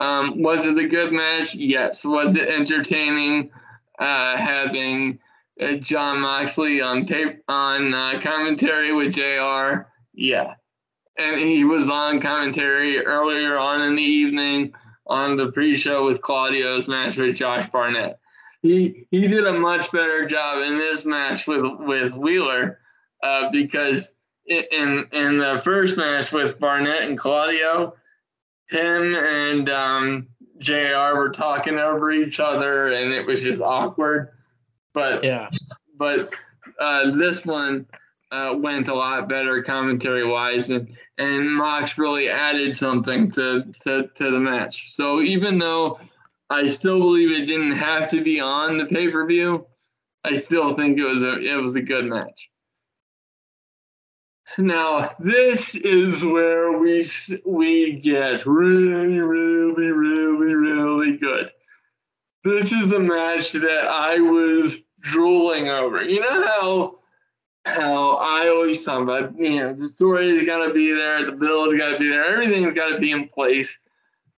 Um, 0.00 0.42
was 0.42 0.66
it 0.66 0.78
a 0.78 0.86
good 0.86 1.12
match? 1.12 1.54
Yes. 1.54 2.04
Was 2.04 2.36
it 2.36 2.48
entertaining? 2.48 3.50
Uh, 3.98 4.36
having 4.36 5.20
uh, 5.60 5.74
Jon 5.74 6.20
Moxley 6.20 6.80
on 6.80 7.06
tape 7.06 7.44
on 7.46 7.94
uh, 7.94 8.18
commentary 8.20 8.92
with 8.92 9.14
Jr. 9.14 9.86
Yeah, 10.12 10.54
and 11.16 11.40
he 11.40 11.64
was 11.64 11.88
on 11.88 12.20
commentary 12.20 12.98
earlier 12.98 13.56
on 13.56 13.82
in 13.82 13.94
the 13.94 14.02
evening 14.02 14.74
on 15.06 15.36
the 15.36 15.52
pre-show 15.52 16.06
with 16.06 16.22
Claudio's 16.22 16.88
match 16.88 17.16
with 17.16 17.36
Josh 17.36 17.70
Barnett. 17.70 18.18
He 18.64 19.06
he 19.10 19.28
did 19.28 19.46
a 19.46 19.52
much 19.52 19.92
better 19.92 20.26
job 20.26 20.62
in 20.62 20.78
this 20.78 21.04
match 21.04 21.46
with 21.46 21.66
with 21.80 22.16
Wheeler 22.16 22.78
uh, 23.22 23.50
because 23.50 24.14
in 24.46 25.06
in 25.12 25.36
the 25.36 25.60
first 25.62 25.98
match 25.98 26.32
with 26.32 26.58
Barnett 26.58 27.02
and 27.02 27.18
Claudio, 27.18 27.94
him 28.70 29.16
and 29.16 29.68
um, 29.68 30.28
Jr. 30.60 31.14
were 31.14 31.28
talking 31.28 31.76
over 31.78 32.10
each 32.10 32.40
other, 32.40 32.90
and 32.92 33.12
it 33.12 33.26
was 33.26 33.42
just 33.42 33.60
awkward. 33.60 34.30
But 34.94 35.22
Yeah. 35.22 35.50
but 35.98 36.32
uh, 36.80 37.10
this 37.10 37.44
one 37.44 37.86
uh, 38.32 38.54
went 38.56 38.88
a 38.88 38.94
lot 38.94 39.28
better 39.28 39.62
commentary 39.62 40.26
wise, 40.26 40.70
and 40.70 40.90
and 41.18 41.54
Mox 41.54 41.98
really 41.98 42.30
added 42.30 42.78
something 42.78 43.30
to, 43.32 43.64
to 43.82 44.08
to 44.14 44.30
the 44.30 44.40
match. 44.40 44.94
So 44.94 45.20
even 45.20 45.58
though 45.58 45.98
I 46.54 46.68
still 46.68 47.00
believe 47.00 47.32
it 47.32 47.46
didn't 47.46 47.72
have 47.72 48.08
to 48.10 48.22
be 48.22 48.38
on 48.38 48.78
the 48.78 48.86
pay 48.86 49.10
per 49.10 49.26
view, 49.26 49.66
I 50.22 50.36
still 50.36 50.74
think 50.74 50.98
it 50.98 51.04
was 51.04 51.22
a 51.22 51.40
it 51.40 51.56
was 51.60 51.74
a 51.74 51.82
good 51.82 52.04
match. 52.04 52.48
Now 54.56 55.10
this 55.18 55.74
is 55.74 56.24
where 56.24 56.78
we 56.78 57.10
we 57.44 57.98
get 57.98 58.46
really 58.46 59.18
really 59.18 59.90
really 59.90 60.54
really 60.54 61.16
good. 61.16 61.50
This 62.44 62.70
is 62.70 62.88
the 62.88 63.00
match 63.00 63.52
that 63.52 63.86
I 63.88 64.20
was 64.20 64.78
drooling 65.00 65.68
over. 65.68 66.02
You 66.02 66.20
know 66.20 66.44
how 66.46 66.98
how 67.66 68.16
I 68.16 68.48
always 68.48 68.84
talk 68.84 69.02
about, 69.02 69.38
you 69.38 69.58
know, 69.58 69.72
the 69.72 69.88
story's 69.88 70.44
got 70.44 70.66
to 70.66 70.72
be 70.74 70.92
there, 70.92 71.24
the 71.24 71.32
bill's 71.32 71.74
got 71.74 71.92
to 71.92 71.98
be 71.98 72.10
there, 72.10 72.24
everything's 72.24 72.74
got 72.74 72.90
to 72.90 72.98
be 72.98 73.10
in 73.10 73.28
place. 73.28 73.76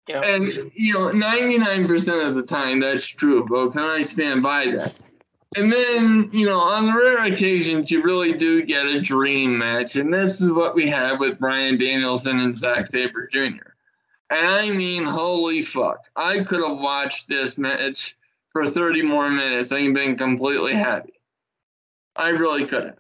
And, 0.10 0.72
you 0.76 0.94
know, 0.94 1.12
99% 1.12 2.28
of 2.28 2.36
the 2.36 2.44
time 2.44 2.80
that's 2.80 3.06
true, 3.06 3.46
folks, 3.48 3.76
and 3.76 3.86
I 3.86 4.04
stand 4.04 4.44
by 4.44 4.66
that. 4.68 4.94
And 5.56 5.72
then, 5.72 6.30
you 6.34 6.46
know, 6.46 6.60
on 6.60 6.86
the 6.86 6.94
rare 6.94 7.26
occasions, 7.26 7.90
you 7.90 8.04
really 8.04 8.34
do 8.34 8.62
get 8.64 8.86
a 8.86 9.02
dream 9.02 9.58
match. 9.58 9.96
And 9.96 10.14
this 10.14 10.42
is 10.42 10.52
what 10.52 10.76
we 10.76 10.88
have 10.88 11.20
with 11.20 11.40
Bryan 11.40 11.78
Danielson 11.78 12.40
and 12.40 12.56
Zack 12.56 12.88
Sabre 12.88 13.28
Jr. 13.28 13.72
And 14.30 14.48
I 14.48 14.70
mean, 14.70 15.06
holy 15.06 15.62
fuck. 15.62 16.00
I 16.16 16.44
could 16.44 16.62
have 16.62 16.78
watched 16.78 17.30
this 17.30 17.58
match 17.58 18.18
for 18.52 18.68
30 18.68 19.04
more 19.04 19.30
minutes 19.30 19.72
and 19.72 19.94
been 19.94 20.18
completely 20.18 20.74
happy. 20.74 21.14
I 22.16 22.30
really 22.30 22.66
could 22.66 22.86
have. 22.86 22.98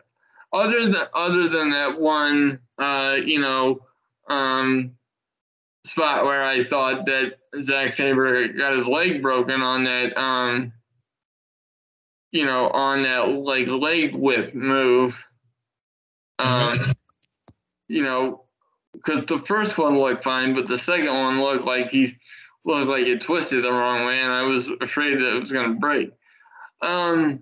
Other 0.53 0.86
than 0.86 1.07
other 1.14 1.49
than 1.49 1.72
that 1.72 1.99
one, 1.99 2.60
uh, 2.77 3.18
you 3.23 3.40
know, 3.40 3.82
um, 4.30 4.95
spot 5.86 6.26
where 6.26 6.44
I 6.44 6.64
thought 6.64 7.06
that 7.06 7.34
Zack 7.62 7.94
Sabre 7.94 8.48
got 8.49 8.76
his 8.76 8.88
leg 8.88 9.22
broken 9.22 9.62
on 9.62 9.84
that, 9.84 10.20
um, 10.20 10.74
you 12.32 12.45
know, 12.45 12.70
on 12.70 13.03
that 13.03 13.30
like 13.30 13.68
leg 13.68 14.16
whip 14.16 14.53
move. 14.53 15.24
Um, 16.40 16.94
you 17.88 18.03
know, 18.03 18.44
because 18.94 19.24
the 19.26 19.40
first 19.40 19.78
one 19.78 19.98
looked 19.98 20.24
fine, 20.24 20.53
but 20.56 20.68
the 20.68 20.78
second 20.78 21.14
one 21.14 21.40
looked 21.40 21.66
like 21.66 21.91
he 21.91 22.16
looked 22.66 22.90
like 22.90 23.06
it 23.06 23.22
twisted 23.22 23.64
the 23.64 23.72
wrong 23.72 24.06
way, 24.06 24.20
and 24.20 24.32
I 24.32 24.44
was 24.44 24.70
afraid 24.82 25.20
that 25.20 25.36
it 25.36 25.40
was 25.40 25.52
going 25.52 25.74
to 25.74 25.80
break. 25.80 26.12
Um, 26.82 27.41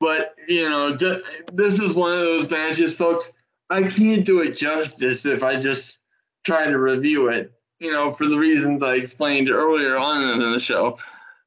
but 0.00 0.34
you 0.48 0.68
know, 0.68 0.96
ju- 0.96 1.22
this 1.52 1.78
is 1.80 1.92
one 1.92 2.12
of 2.12 2.20
those 2.20 2.50
matches, 2.50 2.94
folks. 2.94 3.32
I 3.68 3.82
can't 3.82 4.24
do 4.24 4.40
it 4.40 4.56
justice 4.56 5.26
if 5.26 5.42
I 5.42 5.58
just 5.58 5.98
try 6.44 6.66
to 6.66 6.78
review 6.78 7.28
it. 7.28 7.52
You 7.80 7.92
know, 7.92 8.12
for 8.12 8.28
the 8.28 8.38
reasons 8.38 8.82
I 8.82 8.94
explained 8.94 9.50
earlier 9.50 9.96
on 9.96 10.22
in 10.22 10.52
the 10.52 10.60
show. 10.60 10.98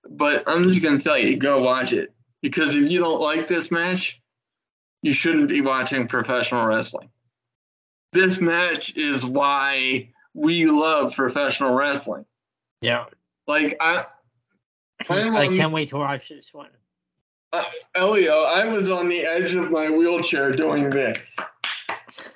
But 0.09 0.43
I'm 0.47 0.63
just 0.63 0.81
going 0.81 0.97
to 0.97 1.03
tell 1.03 1.17
you, 1.17 1.37
go 1.37 1.61
watch 1.63 1.93
it 1.93 2.13
because 2.41 2.75
if 2.75 2.89
you 2.89 2.99
don't 2.99 3.19
like 3.21 3.47
this 3.47 3.71
match, 3.71 4.21
you 5.01 5.13
shouldn't 5.13 5.49
be 5.49 5.61
watching 5.61 6.07
professional 6.07 6.65
wrestling. 6.65 7.09
This 8.13 8.39
match 8.39 8.95
is 8.95 9.23
why 9.23 10.09
we 10.33 10.65
love 10.65 11.13
professional 11.13 11.73
wrestling. 11.73 12.25
Yeah. 12.81 13.05
Like 13.47 13.77
I, 13.79 14.05
I'm 15.09 15.35
I 15.35 15.47
can't 15.47 15.73
wait 15.73 15.89
to 15.89 15.97
watch 15.97 16.29
this 16.29 16.49
one. 16.53 16.69
uh, 17.53 17.63
Elio, 17.95 18.43
I 18.43 18.65
was 18.65 18.89
on 18.89 19.09
the 19.09 19.25
edge 19.25 19.53
of 19.53 19.71
my 19.71 19.89
wheelchair 19.89 20.51
doing 20.51 20.89
this. 20.89 21.19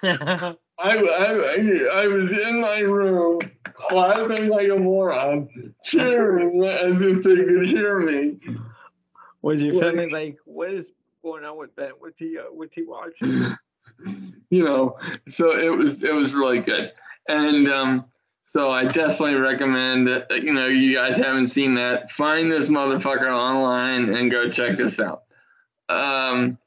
I, 0.84 0.98
I, 0.98 2.02
I 2.03 2.08
was 2.08 2.32
in 2.32 2.62
my 2.62 2.80
room 2.80 3.40
clapping 3.74 4.48
like 4.49 4.70
a 4.70 4.76
moron, 4.76 5.74
cheering 5.84 6.64
as 6.64 7.02
if 7.02 7.24
they 7.24 7.36
could 7.36 7.68
hear 7.68 7.99
me. 7.99 8.38
Was 9.41 9.62
your 9.62 9.74
Like- 9.74 9.95
family 9.95 10.10
like, 10.10 10.38
what 10.45 10.72
is 10.72 10.88
going 11.24 11.44
on 11.45 11.58
with 11.58 11.76
Ben? 11.76 11.91
What's 11.99 12.20
he, 12.20 12.38
uh, 12.38 12.44
what's 12.52 12.76
he 12.76 12.84
watching? 12.84 13.56
you 14.49 14.64
know, 14.64 14.98
so 15.30 15.58
it 15.58 15.76
was 15.76 16.03
it 16.03 16.14
was 16.14 16.34
really 16.34 16.60
good, 16.60 16.91
and 17.28 17.68
um, 17.72 18.06
so 18.44 18.70
I 18.72 18.86
definitely 18.86 19.36
recommend 19.36 20.08
that 20.08 20.28
you 20.44 20.53
know 20.53 20.68
you 20.68 20.94
guys 20.95 21.16
haven't 21.16 21.48
seen 21.48 21.74
that, 21.76 22.12
find 22.12 22.52
this 22.52 22.70
motherfucker 22.70 23.32
online 23.32 24.14
and 24.14 24.30
go 24.32 24.49
check 24.49 24.78
this 24.78 24.99
out. 24.99 25.24
Um, 25.90 26.58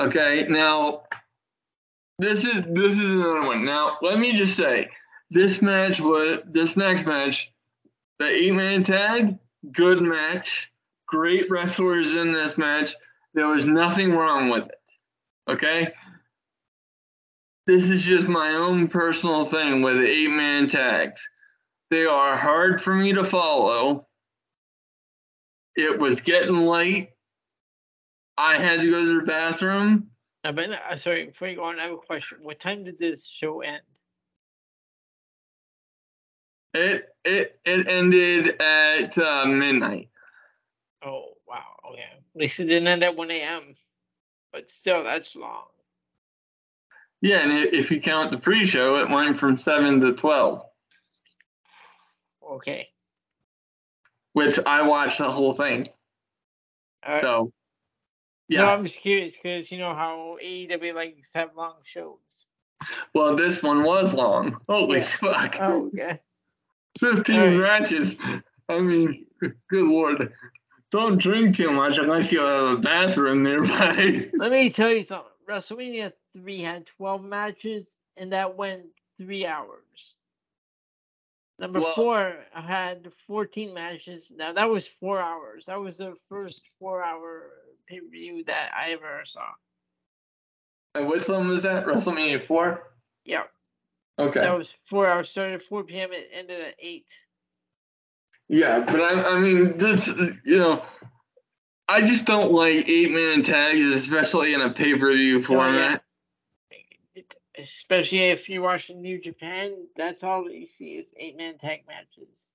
okay, 0.00 0.46
now 0.48 1.04
this 2.18 2.44
is 2.44 2.62
this 2.68 2.94
is 2.94 3.10
another 3.10 3.42
one. 3.42 3.64
Now 3.64 3.98
let 4.02 4.18
me 4.18 4.36
just 4.36 4.56
say, 4.56 4.88
this 5.30 5.62
match 5.62 6.00
was 6.00 6.42
this 6.46 6.76
next 6.76 7.06
match, 7.06 7.52
the 8.18 8.28
eight 8.28 8.52
man 8.52 8.84
tag, 8.84 9.38
good 9.72 10.02
match, 10.02 10.70
great 11.06 11.50
wrestlers 11.50 12.14
in 12.14 12.32
this 12.32 12.56
match. 12.56 12.94
There 13.34 13.48
was 13.48 13.66
nothing 13.66 14.12
wrong 14.12 14.48
with 14.48 14.64
it. 14.64 14.78
Okay, 15.50 15.92
this 17.66 17.90
is 17.90 18.02
just 18.02 18.28
my 18.28 18.54
own 18.54 18.88
personal 18.88 19.46
thing 19.46 19.82
with 19.82 19.98
eight 20.00 20.30
man 20.30 20.68
tags. 20.68 21.26
They 21.90 22.06
are 22.06 22.36
hard 22.36 22.82
for 22.82 22.94
me 22.94 23.12
to 23.12 23.24
follow. 23.24 24.06
It 25.76 25.98
was 25.98 26.20
getting 26.20 26.66
late. 26.66 27.10
I 28.36 28.58
had 28.58 28.80
to 28.80 28.90
go 28.90 29.04
to 29.04 29.20
the 29.20 29.26
bathroom. 29.26 30.10
Uh, 30.44 30.52
ben, 30.52 30.72
uh, 30.74 30.96
sorry, 30.96 31.26
before 31.26 31.48
you 31.48 31.56
go 31.56 31.64
on, 31.64 31.80
I 31.80 31.84
have 31.84 31.92
a 31.92 31.96
question. 31.96 32.38
What 32.42 32.60
time 32.60 32.84
did 32.84 32.98
this 32.98 33.26
show 33.26 33.62
end? 33.62 33.82
It 36.74 37.08
it 37.24 37.60
it 37.64 37.88
ended 37.88 38.60
at 38.60 39.16
uh, 39.18 39.46
midnight. 39.46 40.10
Oh, 41.04 41.34
wow. 41.48 41.62
Okay. 41.92 42.02
At 42.02 42.40
least 42.40 42.60
it 42.60 42.64
didn't 42.66 42.88
end 42.88 43.04
at 43.04 43.16
1 43.16 43.30
a.m. 43.30 43.76
But 44.52 44.70
still, 44.72 45.04
that's 45.04 45.36
long. 45.36 45.66
Yeah, 47.22 47.38
and 47.38 47.52
if 47.74 47.90
you 47.90 48.00
count 48.00 48.30
the 48.30 48.38
pre-show, 48.38 48.96
it 48.96 49.10
went 49.10 49.38
from 49.38 49.56
seven 49.56 50.00
to 50.00 50.12
twelve. 50.12 50.62
Okay. 52.42 52.88
which 54.34 54.58
I 54.66 54.82
watched 54.82 55.18
the 55.18 55.30
whole 55.30 55.54
thing. 55.54 55.88
So, 57.20 57.53
No, 58.48 58.62
yeah. 58.62 58.70
I'm 58.70 58.84
just 58.84 59.00
curious 59.00 59.32
because 59.36 59.72
you 59.72 59.78
know 59.78 59.94
how 59.94 60.38
AEW 60.42 60.94
likes 60.94 61.32
to 61.32 61.38
have 61.38 61.50
long 61.56 61.76
shows. 61.84 62.18
Well, 63.14 63.34
this 63.34 63.62
one 63.62 63.82
was 63.82 64.12
long. 64.14 64.58
Holy 64.68 64.98
Yeah. 64.98 65.04
fuck. 65.04 65.56
Oh, 65.60 65.86
okay. 65.86 66.20
15 66.98 67.36
Alright. 67.40 67.58
matches. 67.58 68.16
I 68.68 68.78
mean, 68.78 69.26
good 69.40 69.86
lord. 69.86 70.32
Don't 70.90 71.18
drink 71.18 71.56
too 71.56 71.72
much 71.72 71.98
unless 71.98 72.30
you 72.30 72.40
have 72.40 72.64
a 72.70 72.76
bathroom 72.76 73.42
nearby. 73.42 74.28
Let 74.34 74.52
me 74.52 74.70
tell 74.70 74.90
you 74.90 75.04
something. 75.04 75.30
WrestleMania 75.48 76.12
3 76.34 76.60
had 76.62 76.86
12 76.86 77.22
matches, 77.24 77.86
and 78.16 78.32
that 78.32 78.56
went 78.56 78.84
three 79.18 79.44
hours. 79.46 80.14
Number 81.58 81.80
Well- 81.80 81.94
four 81.94 82.44
had 82.52 83.12
14 83.26 83.72
matches. 83.72 84.30
Now, 84.30 84.52
that 84.52 84.68
was 84.68 84.86
four 84.86 85.20
hours. 85.20 85.66
That 85.66 85.80
was 85.80 85.96
the 85.96 86.16
first 86.28 86.68
four 86.78 87.02
hour 87.02 87.50
pay 87.86 88.00
per 88.00 88.08
view 88.08 88.44
that 88.44 88.72
I 88.74 88.90
ever 88.92 89.22
saw. 89.24 89.48
And 90.94 91.08
which 91.08 91.28
one 91.28 91.48
was 91.48 91.62
that? 91.62 91.86
WrestleMania 91.86 92.42
4? 92.42 92.92
Yeah, 93.24 93.44
Okay. 94.18 94.40
that 94.40 94.56
was 94.56 94.72
four 94.88 95.08
hours. 95.08 95.30
Started 95.30 95.54
at 95.54 95.62
4 95.62 95.84
p.m. 95.84 96.12
It 96.12 96.28
ended 96.32 96.60
at 96.60 96.74
8. 96.78 97.06
Yeah, 98.48 98.80
but 98.80 99.00
I, 99.00 99.22
I 99.34 99.38
mean, 99.38 99.78
this, 99.78 100.06
you 100.44 100.58
know, 100.58 100.84
I 101.88 102.02
just 102.02 102.26
don't 102.26 102.52
like 102.52 102.88
eight 102.88 103.10
man 103.10 103.42
tags, 103.42 103.86
especially 103.86 104.54
in 104.54 104.60
a 104.60 104.70
pay 104.70 104.96
per 104.96 105.12
view 105.12 105.38
oh, 105.38 105.42
format. 105.42 106.04
Especially 107.56 108.30
if 108.30 108.48
you're 108.48 108.62
watching 108.62 109.00
New 109.00 109.20
Japan, 109.20 109.74
that's 109.96 110.24
all 110.24 110.44
that 110.44 110.54
you 110.54 110.66
see 110.66 110.92
is 110.94 111.06
eight 111.16 111.36
man 111.36 111.56
tag 111.58 111.82
matches. 111.86 112.48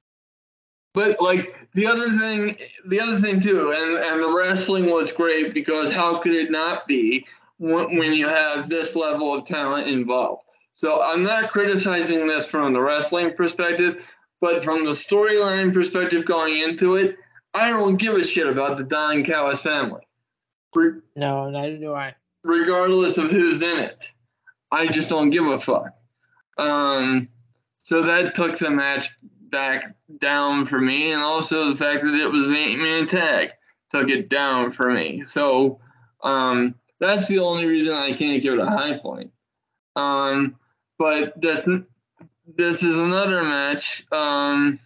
But 0.93 1.21
like 1.21 1.55
the 1.73 1.85
other 1.87 2.09
thing, 2.09 2.57
the 2.87 2.99
other 2.99 3.17
thing 3.17 3.39
too, 3.39 3.71
and 3.71 3.97
and 4.03 4.21
the 4.21 4.33
wrestling 4.35 4.89
was 4.89 5.11
great 5.11 5.53
because 5.53 5.91
how 5.91 6.19
could 6.19 6.33
it 6.33 6.51
not 6.51 6.87
be 6.87 7.25
when, 7.57 7.97
when 7.97 8.13
you 8.13 8.27
have 8.27 8.67
this 8.69 8.95
level 8.95 9.33
of 9.33 9.45
talent 9.45 9.87
involved? 9.87 10.43
So 10.75 11.01
I'm 11.01 11.23
not 11.23 11.51
criticizing 11.51 12.27
this 12.27 12.45
from 12.45 12.73
the 12.73 12.81
wrestling 12.81 13.33
perspective, 13.35 14.05
but 14.41 14.63
from 14.63 14.85
the 14.85 14.91
storyline 14.91 15.73
perspective 15.73 16.25
going 16.25 16.59
into 16.61 16.95
it, 16.95 17.17
I 17.53 17.69
don't 17.69 17.97
give 17.97 18.15
a 18.15 18.23
shit 18.23 18.47
about 18.47 18.77
the 18.77 18.83
Don 18.83 19.23
Callis 19.23 19.61
family, 19.61 20.07
Re- 20.73 21.01
No, 21.15 21.49
neither 21.49 21.77
do 21.77 21.93
I. 21.93 22.15
regardless 22.43 23.17
of 23.17 23.29
who's 23.29 23.61
in 23.61 23.77
it. 23.77 24.09
I 24.71 24.87
just 24.87 25.09
don't 25.09 25.29
give 25.29 25.45
a 25.45 25.59
fuck. 25.59 25.93
Um, 26.57 27.29
so 27.77 28.03
that 28.03 28.35
took 28.35 28.57
the 28.59 28.69
match 28.69 29.09
back 29.49 29.95
down 30.19 30.65
for 30.65 30.79
me, 30.79 31.11
and 31.11 31.21
also 31.21 31.69
the 31.69 31.77
fact 31.77 32.03
that 32.03 32.13
it 32.13 32.31
was 32.31 32.47
an 32.47 32.55
eight-man 32.55 33.07
tag 33.07 33.51
took 33.89 34.09
it 34.09 34.29
down 34.29 34.71
for 34.71 34.91
me. 34.91 35.23
So 35.25 35.79
um, 36.23 36.75
that's 36.99 37.27
the 37.27 37.39
only 37.39 37.65
reason 37.65 37.93
I 37.93 38.13
can't 38.13 38.43
give 38.43 38.53
it 38.53 38.59
a 38.59 38.65
high 38.65 38.97
point. 38.97 39.31
Um, 39.95 40.55
but 40.97 41.39
this 41.41 41.67
this 42.57 42.83
is 42.83 42.97
another 42.97 43.43
match 43.43 44.05
um, 44.11 44.79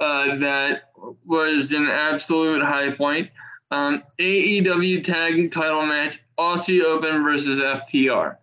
uh, 0.00 0.36
that 0.36 0.90
was 1.24 1.72
an 1.72 1.88
absolute 1.88 2.62
high 2.62 2.92
point. 2.92 3.30
Um, 3.70 4.02
AEW 4.20 5.02
Tag 5.02 5.50
Title 5.52 5.84
match, 5.84 6.22
Aussie 6.38 6.82
Open 6.82 7.24
versus 7.24 7.58
FTR. 7.58 8.36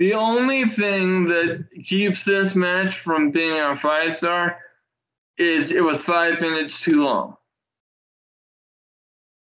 The 0.00 0.14
only 0.14 0.64
thing 0.64 1.26
that 1.26 1.66
keeps 1.84 2.24
this 2.24 2.54
match 2.54 2.98
from 3.00 3.30
being 3.30 3.60
a 3.60 3.76
five 3.76 4.16
star 4.16 4.56
is 5.36 5.72
it 5.72 5.84
was 5.84 6.02
five 6.02 6.40
minutes 6.40 6.82
too 6.82 7.04
long. 7.04 7.36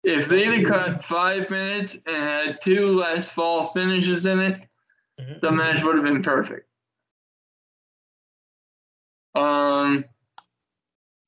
If 0.04 0.28
they'd 0.28 0.46
have 0.46 0.66
cut 0.68 1.06
five 1.06 1.52
minutes 1.52 2.00
and 2.08 2.16
had 2.16 2.62
two 2.62 2.98
less 2.98 3.30
false 3.30 3.72
finishes 3.74 4.26
in 4.26 4.40
it, 4.40 4.66
the 5.40 5.52
match 5.52 5.84
would 5.84 5.96
have 5.96 6.04
been 6.04 6.24
perfect. 6.24 6.68
Um, 9.36 10.04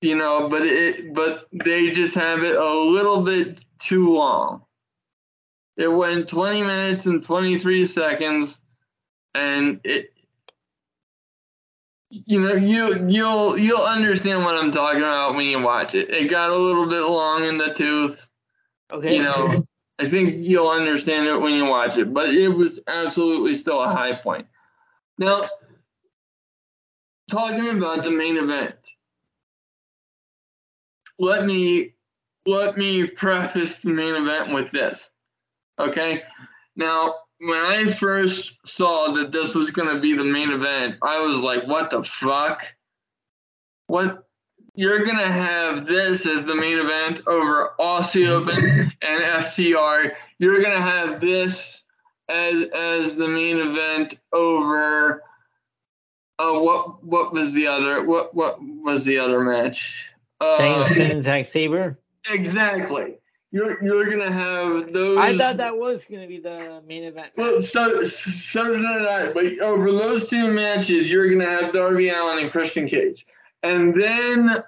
you 0.01 0.15
know, 0.15 0.49
but 0.49 0.65
it, 0.65 1.13
but 1.13 1.47
they 1.51 1.91
just 1.91 2.15
have 2.15 2.41
it 2.41 2.55
a 2.55 2.73
little 2.73 3.21
bit 3.21 3.63
too 3.77 4.15
long. 4.15 4.63
It 5.77 5.89
went 5.89 6.27
20 6.27 6.63
minutes 6.63 7.05
and 7.05 7.23
23 7.23 7.85
seconds, 7.85 8.61
and 9.33 9.79
it, 9.83 10.13
you 12.09 12.41
know, 12.41 12.55
you 12.55 13.07
you'll 13.07 13.57
you'll 13.57 13.85
understand 13.85 14.43
what 14.43 14.55
I'm 14.55 14.71
talking 14.71 15.01
about 15.01 15.35
when 15.35 15.45
you 15.45 15.59
watch 15.61 15.95
it. 15.95 16.09
It 16.09 16.29
got 16.29 16.49
a 16.49 16.55
little 16.55 16.87
bit 16.87 17.01
long 17.01 17.45
in 17.45 17.57
the 17.57 17.73
tooth 17.73 18.29
Okay. 18.91 19.15
you 19.15 19.23
know, 19.23 19.65
I 19.99 20.07
think 20.07 20.35
you'll 20.39 20.69
understand 20.69 21.27
it 21.27 21.37
when 21.37 21.53
you 21.53 21.65
watch 21.65 21.97
it, 21.97 22.13
but 22.13 22.29
it 22.29 22.49
was 22.49 22.79
absolutely 22.87 23.55
still 23.55 23.81
a 23.81 23.87
high 23.87 24.15
point. 24.15 24.47
Now, 25.17 25.43
talking 27.29 27.69
about 27.69 28.03
the 28.03 28.11
main 28.11 28.37
event, 28.37 28.75
let 31.19 31.45
me 31.45 31.93
let 32.45 32.77
me 32.77 33.05
preface 33.05 33.77
the 33.77 33.91
main 33.91 34.15
event 34.15 34.53
with 34.53 34.71
this. 34.71 35.09
Okay? 35.79 36.23
Now, 36.75 37.15
when 37.41 37.57
I 37.57 37.91
first 37.91 38.55
saw 38.65 39.13
that 39.13 39.31
this 39.31 39.55
was 39.55 39.71
going 39.71 39.93
to 39.93 39.99
be 39.99 40.15
the 40.15 40.23
main 40.23 40.51
event, 40.51 40.95
I 41.01 41.19
was 41.19 41.39
like, 41.39 41.67
what 41.67 41.89
the 41.89 42.03
fuck? 42.03 42.63
What 43.87 44.25
you're 44.73 45.03
gonna 45.03 45.27
have 45.27 45.85
this 45.85 46.25
as 46.25 46.45
the 46.45 46.55
main 46.55 46.79
event 46.79 47.21
over 47.27 47.73
Aussie 47.79 48.27
Open 48.27 48.91
and 49.01 49.23
FTR. 49.23 50.13
You're 50.39 50.63
gonna 50.63 50.81
have 50.81 51.19
this 51.19 51.83
as 52.29 52.67
as 52.73 53.15
the 53.15 53.27
main 53.27 53.59
event 53.59 54.19
over. 54.31 55.23
Oh, 56.39 56.63
what 56.63 57.03
what 57.03 57.33
was 57.33 57.53
the 57.53 57.67
other? 57.67 58.03
What 58.03 58.33
what 58.33 58.59
was 58.61 59.03
the 59.03 59.17
other 59.17 59.41
match? 59.41 60.09
Uh, 60.39 60.57
Danielson 60.57 61.11
and 61.11 61.23
Zack 61.23 61.49
Sabre. 61.49 61.99
exactly. 62.29 63.17
You're 63.53 63.83
you're 63.83 64.09
gonna 64.09 64.31
have 64.31 64.93
those. 64.93 65.17
I 65.17 65.37
thought 65.37 65.57
that 65.57 65.77
was 65.77 66.05
gonna 66.05 66.27
be 66.27 66.39
the 66.39 66.81
main 66.87 67.03
event. 67.03 67.33
Well, 67.35 67.61
so 67.61 68.03
so 68.05 68.77
did 68.77 68.85
I. 68.85 69.31
But 69.33 69.59
over 69.59 69.91
those 69.91 70.29
two 70.29 70.49
matches, 70.49 71.11
you're 71.11 71.29
gonna 71.29 71.49
have 71.49 71.73
Darby 71.73 72.09
Allin 72.09 72.39
and 72.39 72.51
Christian 72.51 72.87
Cage, 72.87 73.25
and 73.61 73.93
then 73.93 74.63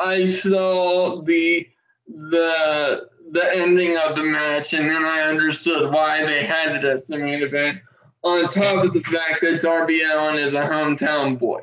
I 0.00 0.28
saw 0.28 1.22
the 1.22 1.68
the 2.08 3.08
the 3.30 3.56
ending 3.56 3.96
of 3.96 4.16
the 4.16 4.24
match, 4.24 4.72
and 4.72 4.90
then 4.90 5.04
I 5.04 5.20
understood 5.22 5.92
why 5.92 6.24
they 6.24 6.44
had 6.44 6.74
it 6.74 6.84
as 6.84 7.06
the 7.06 7.18
main 7.18 7.42
event. 7.42 7.78
On 8.24 8.48
top 8.48 8.84
of 8.84 8.92
the 8.92 9.02
fact 9.02 9.42
that 9.42 9.60
Darby 9.60 10.02
Allin 10.02 10.36
is 10.36 10.54
a 10.54 10.62
hometown 10.62 11.38
boy. 11.38 11.62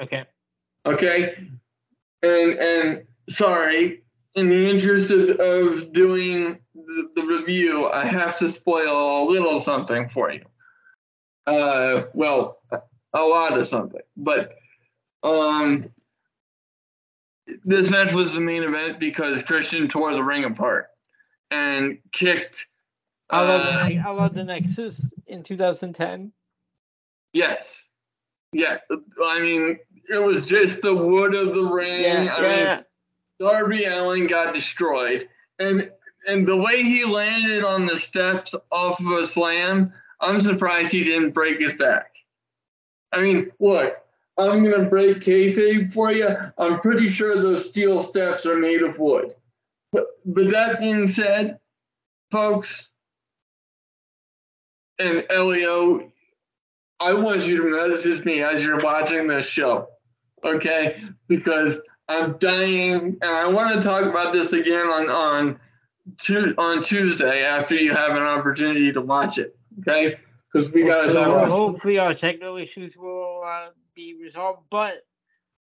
Okay. 0.00 0.24
Okay, 0.84 1.36
and 2.22 2.58
and 2.58 3.06
sorry, 3.30 4.03
in 4.34 4.48
the 4.48 4.68
interest 4.68 5.10
of, 5.10 5.38
of 5.40 5.92
doing 5.92 6.58
the, 6.74 7.10
the 7.14 7.22
review, 7.22 7.88
I 7.88 8.04
have 8.04 8.36
to 8.38 8.48
spoil 8.48 9.22
a 9.22 9.30
little 9.30 9.60
something 9.60 10.08
for 10.10 10.32
you. 10.32 10.44
Uh, 11.46 12.04
well, 12.14 12.58
a 13.12 13.20
lot 13.20 13.58
of 13.58 13.68
something, 13.68 14.00
but 14.16 14.54
um, 15.22 15.90
this 17.64 17.90
match 17.90 18.12
was 18.12 18.32
the 18.32 18.40
main 18.40 18.62
event 18.62 18.98
because 18.98 19.42
Christian 19.42 19.88
tore 19.88 20.12
the 20.12 20.22
ring 20.22 20.44
apart 20.44 20.88
and 21.50 21.98
kicked. 22.12 22.66
I 23.30 23.42
love 23.42 23.60
uh, 23.60 23.88
the 23.88 23.98
I 23.98 24.10
love 24.10 24.34
the 24.34 24.44
Nexus 24.44 25.00
in 25.26 25.42
2010. 25.42 26.32
Yes. 27.32 27.88
Yeah. 28.52 28.78
I 29.24 29.40
mean, 29.40 29.78
it 30.08 30.22
was 30.22 30.46
just 30.46 30.80
the 30.82 30.94
wood 30.94 31.34
of 31.34 31.54
the 31.54 31.64
ring. 31.64 32.02
Yeah, 32.02 32.34
I 32.34 32.42
yeah. 32.42 32.74
mean, 32.76 32.84
Darby 33.40 33.84
Allin 33.84 34.26
got 34.26 34.54
destroyed, 34.54 35.28
and 35.58 35.90
and 36.26 36.46
the 36.46 36.56
way 36.56 36.82
he 36.82 37.04
landed 37.04 37.64
on 37.64 37.86
the 37.86 37.96
steps 37.96 38.54
off 38.70 39.00
of 39.00 39.06
a 39.06 39.26
slam, 39.26 39.92
I'm 40.20 40.40
surprised 40.40 40.90
he 40.90 41.04
didn't 41.04 41.32
break 41.32 41.60
his 41.60 41.74
back. 41.74 42.14
I 43.12 43.20
mean, 43.20 43.50
look, 43.60 43.96
I'm 44.38 44.64
gonna 44.64 44.88
break 44.88 45.18
kayfabe 45.18 45.92
for 45.92 46.12
you. 46.12 46.28
I'm 46.58 46.80
pretty 46.80 47.08
sure 47.08 47.40
those 47.40 47.66
steel 47.66 48.02
steps 48.02 48.46
are 48.46 48.56
made 48.56 48.82
of 48.82 48.98
wood. 48.98 49.34
But 49.92 50.06
but 50.24 50.50
that 50.50 50.80
being 50.80 51.06
said, 51.06 51.58
folks, 52.30 52.88
and 54.98 55.24
Elio, 55.30 56.12
I 57.00 57.12
want 57.12 57.44
you 57.44 57.56
to 57.58 57.88
message 57.88 58.24
me 58.24 58.42
as 58.42 58.62
you're 58.62 58.80
watching 58.80 59.26
this 59.26 59.46
show, 59.46 59.88
okay? 60.44 61.00
Because 61.28 61.80
I'm 62.08 62.36
dying, 62.38 63.16
and 63.20 63.24
I 63.24 63.48
want 63.48 63.74
to 63.74 63.80
talk 63.86 64.04
about 64.04 64.32
this 64.32 64.52
again 64.52 64.86
on 64.86 65.08
on 65.10 65.60
Tu- 66.18 66.54
on 66.58 66.82
Tuesday 66.82 67.44
after 67.44 67.74
you 67.74 67.92
have 67.92 68.10
an 68.10 68.22
opportunity 68.22 68.92
to 68.92 69.00
watch 69.00 69.38
it, 69.38 69.56
okay? 69.80 70.18
Because 70.52 70.70
we 70.72 70.82
got 70.84 71.06
to 71.06 71.12
talk 71.12 71.24
Hopefully- 71.26 71.34
about. 71.34 71.50
Hopefully, 71.50 71.98
our 71.98 72.14
technical 72.14 72.56
issues 72.58 72.96
will 72.96 73.42
uh, 73.44 73.68
be 73.94 74.14
resolved. 74.22 74.64
But 74.70 75.06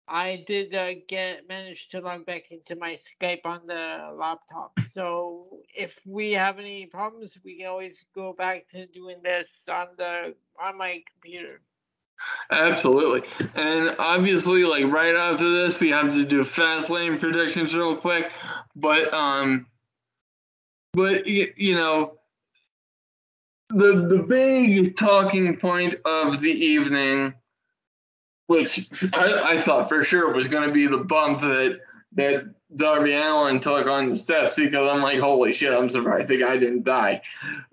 I 0.10 0.44
did 0.46 0.76
uh, 0.76 0.92
get 1.08 1.48
manage 1.48 1.88
to 1.92 2.02
log 2.02 2.26
back 2.26 2.52
into 2.52 2.76
my 2.76 2.98
Skype 2.98 3.46
on 3.46 3.66
the 3.66 4.14
laptop. 4.14 4.78
So 4.92 5.48
if 5.74 5.94
we 6.06 6.34
have 6.34 6.60
any 6.60 6.86
problems, 6.86 7.38
we 7.46 7.58
can 7.58 7.68
always 7.68 8.04
go 8.14 8.34
back 8.34 8.68
to 8.72 8.86
doing 8.88 9.18
this 9.24 9.64
on 9.72 9.88
the 9.98 10.36
on 10.62 10.78
my 10.78 11.02
computer. 11.14 11.62
Absolutely. 12.52 13.28
And 13.56 13.96
obviously, 14.00 14.64
like 14.64 14.86
right 14.86 15.16
after 15.16 15.50
this, 15.52 15.80
we 15.80 15.90
have 15.90 16.12
to 16.12 16.24
do 16.24 16.44
Fastlane 16.44 17.20
predictions 17.20 17.76
real 17.76 17.96
quick. 17.96 18.32
But 18.76 19.14
um 19.14 19.68
but 20.94 21.28
you, 21.28 21.52
you 21.56 21.76
know 21.76 22.20
the 23.70 24.08
the 24.08 24.24
big 24.28 24.96
talking 24.98 25.58
point 25.58 25.96
of 26.06 26.42
the 26.42 26.52
evening 26.52 27.34
which 28.48 28.88
I, 29.14 29.54
I 29.54 29.62
thought 29.62 29.90
for 29.90 30.04
sure 30.04 30.32
was 30.34 30.48
going 30.48 30.68
to 30.68 30.74
be 30.74 30.88
the 30.88 31.00
bump 31.00 31.42
that 31.42 31.80
that 32.14 32.46
Darby 32.76 33.14
Allin 33.14 33.60
took 33.60 33.88
on 33.88 34.10
the 34.10 34.18
steps 34.18 34.56
because 34.56 34.90
I'm 34.90 35.02
like, 35.02 35.20
holy 35.20 35.54
shit, 35.54 35.74
I'm 35.74 35.90
surprised 35.90 36.30
the 36.30 36.38
guy 36.38 36.58
didn't 36.58 36.84
die. 36.84 37.22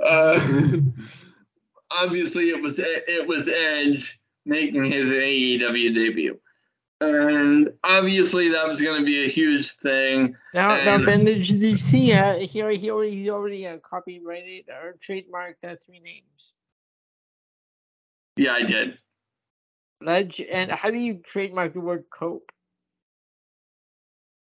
Uh, 0.02 0.78
obviously, 1.90 2.50
it 2.50 2.62
was 2.62 2.80
it 2.80 3.26
was 3.26 3.48
Edge 3.48 4.18
making 4.44 4.90
his 4.90 5.08
AEW 5.10 5.94
debut, 5.94 6.38
and 7.00 7.70
obviously 7.84 8.48
that 8.50 8.66
was 8.66 8.80
going 8.80 9.00
to 9.00 9.06
be 9.06 9.24
a 9.24 9.28
huge 9.28 9.72
thing. 9.72 10.36
Now, 10.54 10.68
now 10.84 10.94
And- 10.96 11.06
Ben, 11.06 11.24
did 11.24 11.48
you, 11.48 11.78
see? 11.78 12.12
Uh, 12.12 12.38
he 12.38 12.62
already 12.62 12.78
he 12.78 12.90
already, 12.90 13.16
he 13.22 13.30
already 13.30 13.66
uh, 13.66 13.78
copyrighted 13.78 14.64
or 14.68 14.96
trademarked 15.06 15.62
uh, 15.64 15.76
three 15.84 16.00
names. 16.00 16.52
Yeah, 18.36 18.52
I 18.54 18.62
did. 18.62 18.98
Ledge 20.00 20.40
and 20.50 20.70
how 20.70 20.90
do 20.90 20.98
you 20.98 21.20
trademark 21.24 21.74
the 21.74 21.80
word 21.80 22.04
cope? 22.12 22.50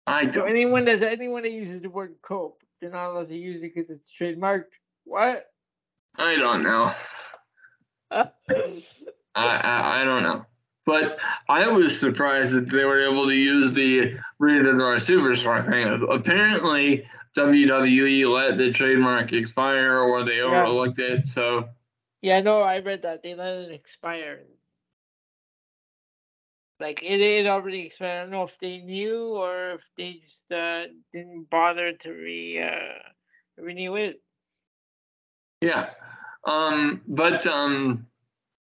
I 0.05 0.25
So 0.25 0.41
don't. 0.41 0.49
anyone 0.49 0.83
that 0.85 1.01
anyone 1.03 1.43
that 1.43 1.51
uses 1.51 1.81
the 1.81 1.89
word 1.89 2.15
cope, 2.21 2.61
they're 2.81 2.89
not 2.89 3.11
allowed 3.11 3.29
to 3.29 3.35
use 3.37 3.61
it 3.61 3.73
because 3.73 3.89
it's 3.89 4.09
trademarked. 4.19 4.65
What? 5.05 5.45
I 6.17 6.35
don't 6.35 6.63
know. 6.63 6.93
I, 9.37 9.57
I 9.57 10.01
I 10.01 10.05
don't 10.05 10.23
know. 10.23 10.45
But 10.85 11.19
I 11.49 11.67
was 11.69 11.99
surprised 11.99 12.53
that 12.53 12.69
they 12.69 12.85
were 12.85 13.01
able 13.01 13.25
to 13.27 13.35
use 13.35 13.73
the 13.73 14.17
rated 14.39 14.81
R 14.81 14.95
superstar 14.97 15.65
thing. 15.65 16.07
Apparently, 16.09 17.05
WWE 17.35 18.25
let 18.31 18.57
the 18.57 18.71
trademark 18.71 19.33
expire 19.33 19.99
or 19.99 20.23
they 20.23 20.41
Yeah. 20.45 20.65
overlooked 20.65 20.99
it. 20.99 21.27
So 21.27 21.69
yeah, 22.21 22.41
no, 22.41 22.61
I 22.61 22.79
read 22.79 23.03
that 23.03 23.23
they 23.23 23.35
let 23.35 23.53
it 23.55 23.71
expire. 23.71 24.45
Like 26.79 27.03
it, 27.03 27.21
it 27.21 27.47
already 27.47 27.81
expired. 27.81 28.17
I 28.19 28.21
don't 28.23 28.31
know 28.31 28.43
if 28.43 28.57
they 28.59 28.79
knew 28.79 29.35
or 29.35 29.71
if 29.71 29.81
they 29.97 30.13
just 30.25 30.51
uh, 30.51 30.87
didn't 31.13 31.49
bother 31.49 31.93
to 31.93 32.11
re 32.11 32.59
uh, 32.61 32.99
renew 33.57 33.95
it. 33.95 34.21
yeah. 35.61 35.89
Um, 36.45 37.01
but 37.07 37.45
um, 37.47 38.07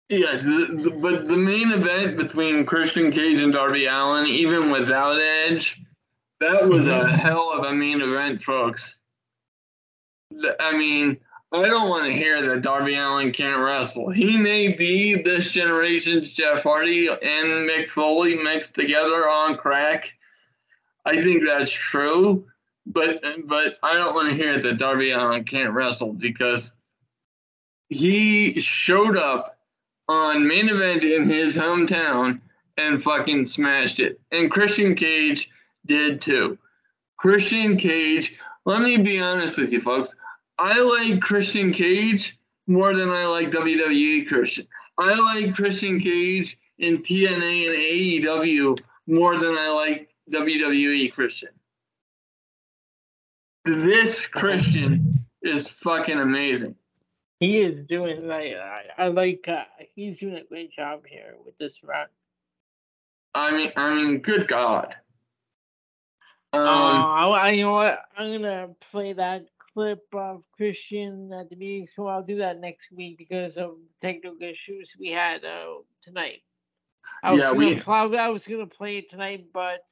yeah. 0.08 0.36
The, 0.36 0.80
the, 0.82 0.90
but 0.90 1.26
the 1.26 1.36
main 1.36 1.70
event 1.70 2.16
between 2.16 2.66
Christian 2.66 3.10
Cage 3.10 3.40
and 3.40 3.52
Darby 3.52 3.86
Allin, 3.86 4.26
even 4.26 4.70
without 4.70 5.20
Edge, 5.20 5.80
that 6.40 6.68
was 6.68 6.86
a 6.86 6.92
mm-hmm. 6.92 7.14
hell 7.14 7.50
of 7.52 7.64
a 7.64 7.72
main 7.72 8.00
event, 8.00 8.42
folks. 8.42 8.98
I 10.60 10.76
mean, 10.76 11.18
I 11.50 11.62
don't 11.62 11.88
want 11.88 12.04
to 12.04 12.12
hear 12.12 12.46
that 12.46 12.62
Darby 12.62 12.94
Allin 12.94 13.32
can't 13.32 13.60
wrestle. 13.60 14.10
He 14.10 14.36
may 14.36 14.68
be 14.68 15.14
this 15.22 15.50
generation's 15.50 16.30
Jeff 16.30 16.62
Hardy 16.62 17.08
and 17.08 17.68
Mick 17.68 17.88
Foley 17.88 18.36
mixed 18.36 18.74
together 18.74 19.28
on 19.28 19.56
crack. 19.56 20.14
I 21.06 21.22
think 21.22 21.44
that's 21.46 21.72
true, 21.72 22.46
but 22.84 23.22
but 23.46 23.78
I 23.82 23.94
don't 23.94 24.14
want 24.14 24.28
to 24.28 24.36
hear 24.36 24.60
that 24.60 24.78
Darby 24.78 25.10
Allin 25.10 25.44
can't 25.44 25.72
wrestle 25.72 26.12
because 26.12 26.72
he 27.88 28.60
showed 28.60 29.16
up 29.16 29.57
on 30.08 30.46
main 30.46 30.68
event 30.68 31.04
in 31.04 31.28
his 31.28 31.56
hometown 31.56 32.40
and 32.76 33.02
fucking 33.02 33.46
smashed 33.46 34.00
it. 34.00 34.20
And 34.32 34.50
Christian 34.50 34.94
Cage 34.94 35.50
did 35.86 36.20
too. 36.20 36.58
Christian 37.16 37.76
Cage, 37.76 38.38
let 38.64 38.82
me 38.82 38.96
be 38.96 39.20
honest 39.20 39.58
with 39.58 39.72
you 39.72 39.80
folks. 39.80 40.14
I 40.58 40.80
like 40.80 41.20
Christian 41.20 41.72
Cage 41.72 42.38
more 42.66 42.94
than 42.94 43.10
I 43.10 43.26
like 43.26 43.50
WWE 43.50 44.26
Christian. 44.28 44.66
I 44.98 45.14
like 45.14 45.54
Christian 45.54 46.00
Cage 46.00 46.58
in 46.78 46.98
TNA 46.98 47.68
and 47.68 48.26
AEW 48.26 48.78
more 49.06 49.38
than 49.38 49.56
I 49.56 49.68
like 49.68 50.08
WWE 50.30 51.12
Christian. 51.12 51.50
This 53.64 54.26
Christian 54.26 55.26
is 55.42 55.68
fucking 55.68 56.18
amazing. 56.18 56.74
He 57.40 57.58
is 57.60 57.84
doing 57.86 58.26
like 58.26 58.54
I, 58.54 58.82
I 58.98 59.08
like 59.08 59.46
uh, 59.48 59.64
he's 59.94 60.18
doing 60.18 60.34
a 60.34 60.44
great 60.44 60.72
job 60.72 61.02
here 61.06 61.36
with 61.44 61.56
this 61.58 61.82
run. 61.84 62.08
I 63.34 63.52
mean, 63.52 63.72
I 63.76 63.94
mean, 63.94 64.18
good 64.18 64.48
God. 64.48 64.94
Um, 66.52 66.62
Oh, 66.66 66.66
I, 66.66 67.26
I- 67.28 67.50
you 67.52 67.62
know 67.62 67.72
what? 67.72 68.00
I'm 68.16 68.32
gonna 68.32 68.68
play 68.90 69.12
that 69.12 69.46
clip 69.72 70.02
of 70.12 70.42
Christian 70.56 71.32
at 71.32 71.48
the 71.50 71.56
meeting, 71.56 71.86
so 71.94 72.08
I'll 72.08 72.22
do 72.24 72.38
that 72.38 72.58
next 72.58 72.90
week 72.90 73.18
because 73.18 73.56
of 73.56 73.76
technical 74.02 74.36
issues 74.40 74.92
we 74.98 75.10
had 75.10 75.44
uh, 75.44 75.74
tonight. 76.02 76.42
I 77.22 77.32
was 77.32 77.40
Yeah, 77.42 77.50
gonna 77.50 77.58
we- 77.58 77.80
pl- 77.80 78.18
I 78.18 78.28
was 78.28 78.46
gonna 78.46 78.66
play 78.66 78.98
it 78.98 79.10
tonight, 79.10 79.46
but 79.52 79.84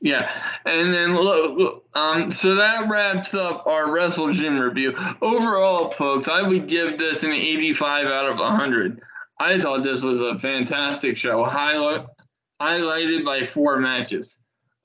Yeah, 0.00 0.30
and 0.66 0.92
then 0.92 1.16
look, 1.16 1.56
look, 1.56 1.84
um, 1.94 2.30
so 2.30 2.56
that 2.56 2.88
wraps 2.88 3.32
up 3.32 3.66
our 3.66 3.86
WrestleDream 3.86 4.62
review. 4.62 4.94
Overall, 5.22 5.90
folks, 5.90 6.28
I 6.28 6.42
would 6.42 6.68
give 6.68 6.98
this 6.98 7.22
an 7.22 7.32
85 7.32 8.06
out 8.06 8.26
of 8.26 8.38
100. 8.38 9.00
I 9.40 9.58
thought 9.58 9.82
this 9.82 10.02
was 10.02 10.20
a 10.20 10.38
fantastic 10.38 11.16
show, 11.16 11.44
highlight, 11.44 12.06
highlighted 12.60 13.24
by 13.24 13.46
four 13.46 13.78
matches. 13.78 14.38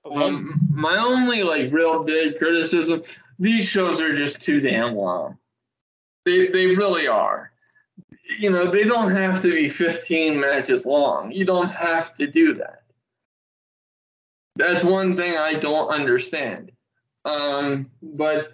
Um, 0.09 0.67
my 0.71 0.97
only 0.97 1.43
like 1.43 1.71
real 1.71 2.03
big 2.03 2.37
criticism: 2.37 3.03
these 3.37 3.67
shows 3.67 4.01
are 4.01 4.13
just 4.13 4.41
too 4.41 4.59
damn 4.59 4.95
long. 4.95 5.37
They 6.25 6.47
they 6.47 6.67
really 6.67 7.07
are. 7.07 7.51
You 8.39 8.49
know, 8.49 8.71
they 8.71 8.85
don't 8.85 9.11
have 9.11 9.41
to 9.41 9.51
be 9.51 9.67
15 9.67 10.39
matches 10.39 10.85
long. 10.85 11.31
You 11.31 11.45
don't 11.45 11.69
have 11.69 12.15
to 12.15 12.27
do 12.27 12.53
that. 12.55 12.80
That's 14.55 14.83
one 14.83 15.15
thing 15.15 15.37
I 15.37 15.53
don't 15.53 15.89
understand. 15.89 16.71
Um, 17.25 17.89
but 18.01 18.53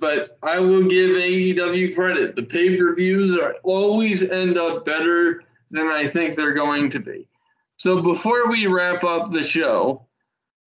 but 0.00 0.38
I 0.42 0.58
will 0.58 0.84
give 0.84 1.10
AEW 1.10 1.94
credit. 1.94 2.34
The 2.34 2.42
pay-per-views 2.42 3.38
are 3.38 3.56
always 3.62 4.22
end 4.22 4.56
up 4.56 4.84
better 4.84 5.42
than 5.70 5.88
I 5.88 6.06
think 6.06 6.34
they're 6.34 6.54
going 6.54 6.90
to 6.90 7.00
be. 7.00 7.28
So 7.76 8.00
before 8.02 8.48
we 8.48 8.66
wrap 8.66 9.04
up 9.04 9.30
the 9.30 9.42
show, 9.42 10.06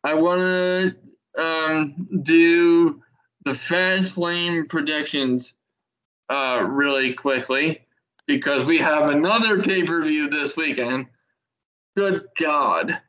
I 0.03 0.13
want 0.13 0.41
to 0.41 1.43
um, 1.43 2.07
do 2.21 3.01
the 3.45 3.51
Fastlane 3.51 4.69
predictions 4.69 5.53
uh, 6.29 6.63
really 6.69 7.13
quickly 7.13 7.81
because 8.27 8.65
we 8.65 8.77
have 8.77 9.09
another 9.09 9.63
pay-per-view 9.63 10.29
this 10.29 10.55
weekend. 10.55 11.07
Good 11.97 12.27
God. 12.39 13.01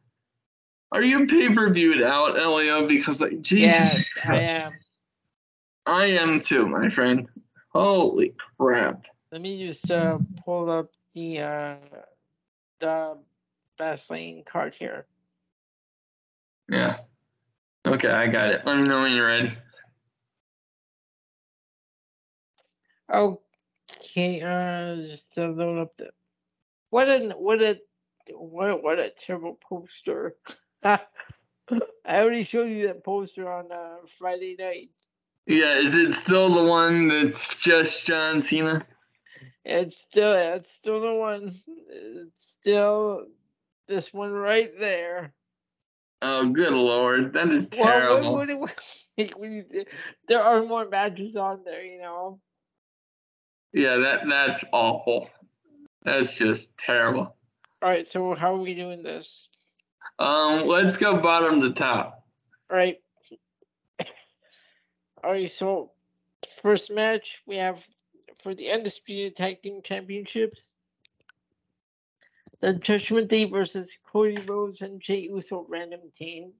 Are 0.93 1.03
you 1.03 1.27
pay-per-viewed 1.27 2.03
out, 2.03 2.39
Elio? 2.39 2.87
Because 2.89 3.21
like 3.21 3.41
Jesus 3.43 4.05
yeah, 4.25 4.29
I 4.29 4.37
am. 4.39 4.73
I 5.87 6.05
am 6.07 6.41
too, 6.41 6.67
my 6.67 6.89
friend. 6.91 7.29
Holy 7.73 8.35
crap. 8.59 9.07
Let 9.31 9.41
me 9.41 9.67
just 9.67 9.91
uh, 9.91 10.19
pull 10.45 10.69
up 10.69 10.91
the 11.15 11.41
uh, 11.41 11.77
the 12.81 13.19
Fastlane 13.79 14.45
card 14.45 14.75
here. 14.75 15.07
Yeah. 16.69 16.99
Okay, 17.87 18.11
I 18.11 18.27
got 18.27 18.51
it. 18.51 18.67
Let 18.67 18.77
me 18.77 18.83
know 18.83 19.03
when 19.03 19.13
you're 19.13 19.27
ready. 19.27 19.53
Okay, 23.13 24.41
uh, 24.43 24.97
just 25.03 25.27
load 25.37 25.83
up 25.83 25.97
the. 25.97 26.11
What 26.91 27.09
a 27.09 27.31
what 27.31 27.63
a 27.63 27.79
what 28.33 28.83
what 28.83 28.99
a 28.99 29.11
terrible 29.11 29.59
poster. 29.69 30.35
I 30.85 31.01
already 32.09 32.45
showed 32.45 32.71
you 32.71 32.87
that 32.89 33.05
poster 33.05 33.51
on 33.51 33.71
uh, 33.71 33.97
Friday 34.19 34.57
night. 34.59 34.91
Yeah, 35.47 35.79
is 35.79 35.95
it 35.95 36.13
still 36.13 36.53
the 36.53 36.65
one 36.65 37.09
that's 37.09 37.49
just 37.57 38.05
John 38.05 38.41
Cena? 38.41 38.87
It's 39.65 39.97
still 39.97 40.33
it's 40.35 40.73
still 40.73 41.01
the 41.01 41.15
one. 41.15 41.61
It's 41.89 42.45
still 42.45 43.27
this 43.89 44.13
one 44.13 44.33
right 44.33 44.71
there. 44.79 45.33
Oh, 46.23 46.49
good 46.51 46.73
lord, 46.75 47.33
that 47.33 47.49
is 47.51 47.71
Well, 47.71 47.87
terrible. 47.87 48.33
what, 48.35 48.49
what, 48.59 48.81
what, 49.17 49.39
when 49.41 49.53
you- 49.53 49.85
there 50.29 50.43
are 50.43 50.63
more 50.65 50.87
matches 50.89 51.35
on 51.37 51.63
there, 51.65 51.83
you 51.85 51.99
know. 52.01 52.41
Yeah, 53.73 53.97
that 53.99 54.23
that's 54.29 54.65
awful. 54.73 55.31
That's 56.05 56.35
just 56.35 56.77
terrible. 56.77 57.37
All 57.83 57.89
right, 57.89 58.09
so 58.09 58.35
how 58.35 58.55
are 58.55 58.59
we 58.61 58.75
doing 58.75 59.03
this? 59.03 59.49
Um, 60.19 60.67
let's 60.67 60.97
go 60.97 61.19
bottom 61.21 61.61
to 61.63 61.73
top. 61.73 62.25
All 62.71 62.77
right. 62.77 62.99
All 65.23 65.33
right, 65.33 65.51
so 65.53 65.91
first 66.63 66.91
match 66.91 67.43
we 67.47 67.57
have 67.57 67.85
for 68.43 68.55
the 68.55 68.71
undisputed 68.71 69.37
tag 69.37 69.63
team 69.63 69.83
championships. 69.83 70.73
The 72.61 72.75
Judgment 72.75 73.29
Day 73.29 73.45
versus 73.45 73.97
Cody 74.11 74.41
Rhodes 74.47 74.83
and 74.83 75.01
Jay 75.01 75.21
Uso 75.21 75.67
random 75.69 76.01
team. 76.15 76.53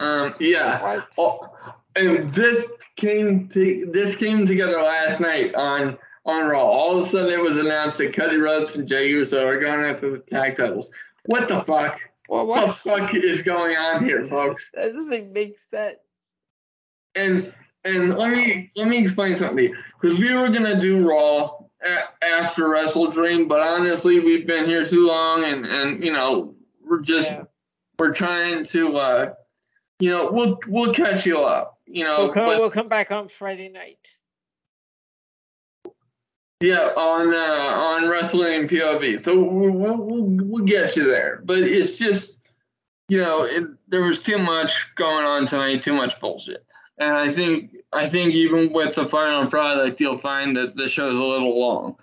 Um, 0.00 0.34
yeah. 0.40 1.02
Oh, 1.16 1.48
and 1.94 2.32
this 2.34 2.68
came 2.96 3.48
to, 3.50 3.90
this 3.92 4.16
came 4.16 4.46
together 4.46 4.82
last 4.82 5.20
night 5.20 5.54
on 5.54 5.96
on 6.26 6.46
Raw. 6.46 6.64
All 6.64 6.98
of 6.98 7.06
a 7.06 7.08
sudden, 7.08 7.32
it 7.32 7.40
was 7.40 7.56
announced 7.56 7.98
that 7.98 8.14
Cody 8.14 8.36
Rhodes 8.36 8.74
and 8.74 8.88
Jay 8.88 9.08
Uso 9.08 9.46
are 9.46 9.60
going 9.60 9.84
after 9.84 10.10
the 10.10 10.18
tag 10.18 10.56
titles. 10.56 10.90
What 11.26 11.48
the 11.48 11.62
fuck? 11.62 12.00
Well, 12.28 12.46
What 12.46 12.66
the 12.66 12.72
fuck 12.74 13.14
is 13.14 13.42
going 13.42 13.76
on 13.76 14.04
here, 14.04 14.26
folks? 14.26 14.70
That 14.74 14.92
doesn't 14.94 15.32
make 15.32 15.56
sense. 15.70 15.98
And 17.14 17.52
and 17.84 18.16
let 18.16 18.30
me 18.30 18.70
let 18.76 18.88
me 18.88 18.98
explain 19.02 19.36
something 19.36 19.74
because 20.00 20.18
we 20.18 20.34
were 20.34 20.48
gonna 20.48 20.80
do 20.80 21.06
Raw 21.08 21.58
a- 21.84 22.24
after 22.24 22.64
WrestleDream, 22.68 23.46
but 23.48 23.60
honestly, 23.60 24.20
we've 24.20 24.46
been 24.46 24.64
here 24.66 24.84
too 24.86 25.06
long, 25.06 25.44
and 25.44 25.64
and 25.66 26.02
you 26.02 26.12
know 26.12 26.54
we're 26.82 27.00
just 27.02 27.30
Yeah. 27.30 27.44
we're 27.98 28.12
trying 28.14 28.64
to 28.66 28.96
uh 28.96 29.34
you 30.00 30.10
know 30.10 30.30
we'll 30.32 30.58
we'll 30.66 30.92
catch 30.94 31.24
you 31.26 31.40
up, 31.42 31.78
you 31.86 32.04
know. 32.04 32.24
We'll 32.24 32.32
come, 32.32 32.46
but- 32.46 32.58
we'll 32.58 32.70
come 32.70 32.88
back 32.88 33.10
on 33.12 33.28
Friday 33.28 33.68
night. 33.68 33.98
Yeah, 36.60 36.90
on 36.96 37.34
uh, 37.34 37.74
on 37.74 38.08
wrestling 38.08 38.68
POV. 38.68 39.22
So 39.22 39.36
we'll, 39.38 39.70
we'll, 39.70 39.96
we'll, 39.96 40.22
we'll 40.22 40.64
get 40.64 40.96
you 40.96 41.04
there. 41.04 41.42
But 41.44 41.58
it's 41.58 41.98
just, 41.98 42.36
you 43.08 43.20
know, 43.20 43.44
it, 43.44 43.64
there 43.88 44.02
was 44.02 44.20
too 44.20 44.38
much 44.38 44.86
going 44.94 45.24
on 45.24 45.46
tonight, 45.46 45.82
too 45.82 45.92
much 45.92 46.18
bullshit. 46.20 46.64
And 46.98 47.12
I 47.12 47.30
think 47.30 47.70
I 47.92 48.08
think 48.08 48.34
even 48.34 48.72
with 48.72 48.94
the 48.94 49.06
final 49.06 49.48
product, 49.48 50.00
you'll 50.00 50.16
find 50.16 50.56
that 50.56 50.76
the 50.76 50.88
show's 50.88 51.18
a 51.18 51.22
little 51.22 51.58
long. 51.58 51.96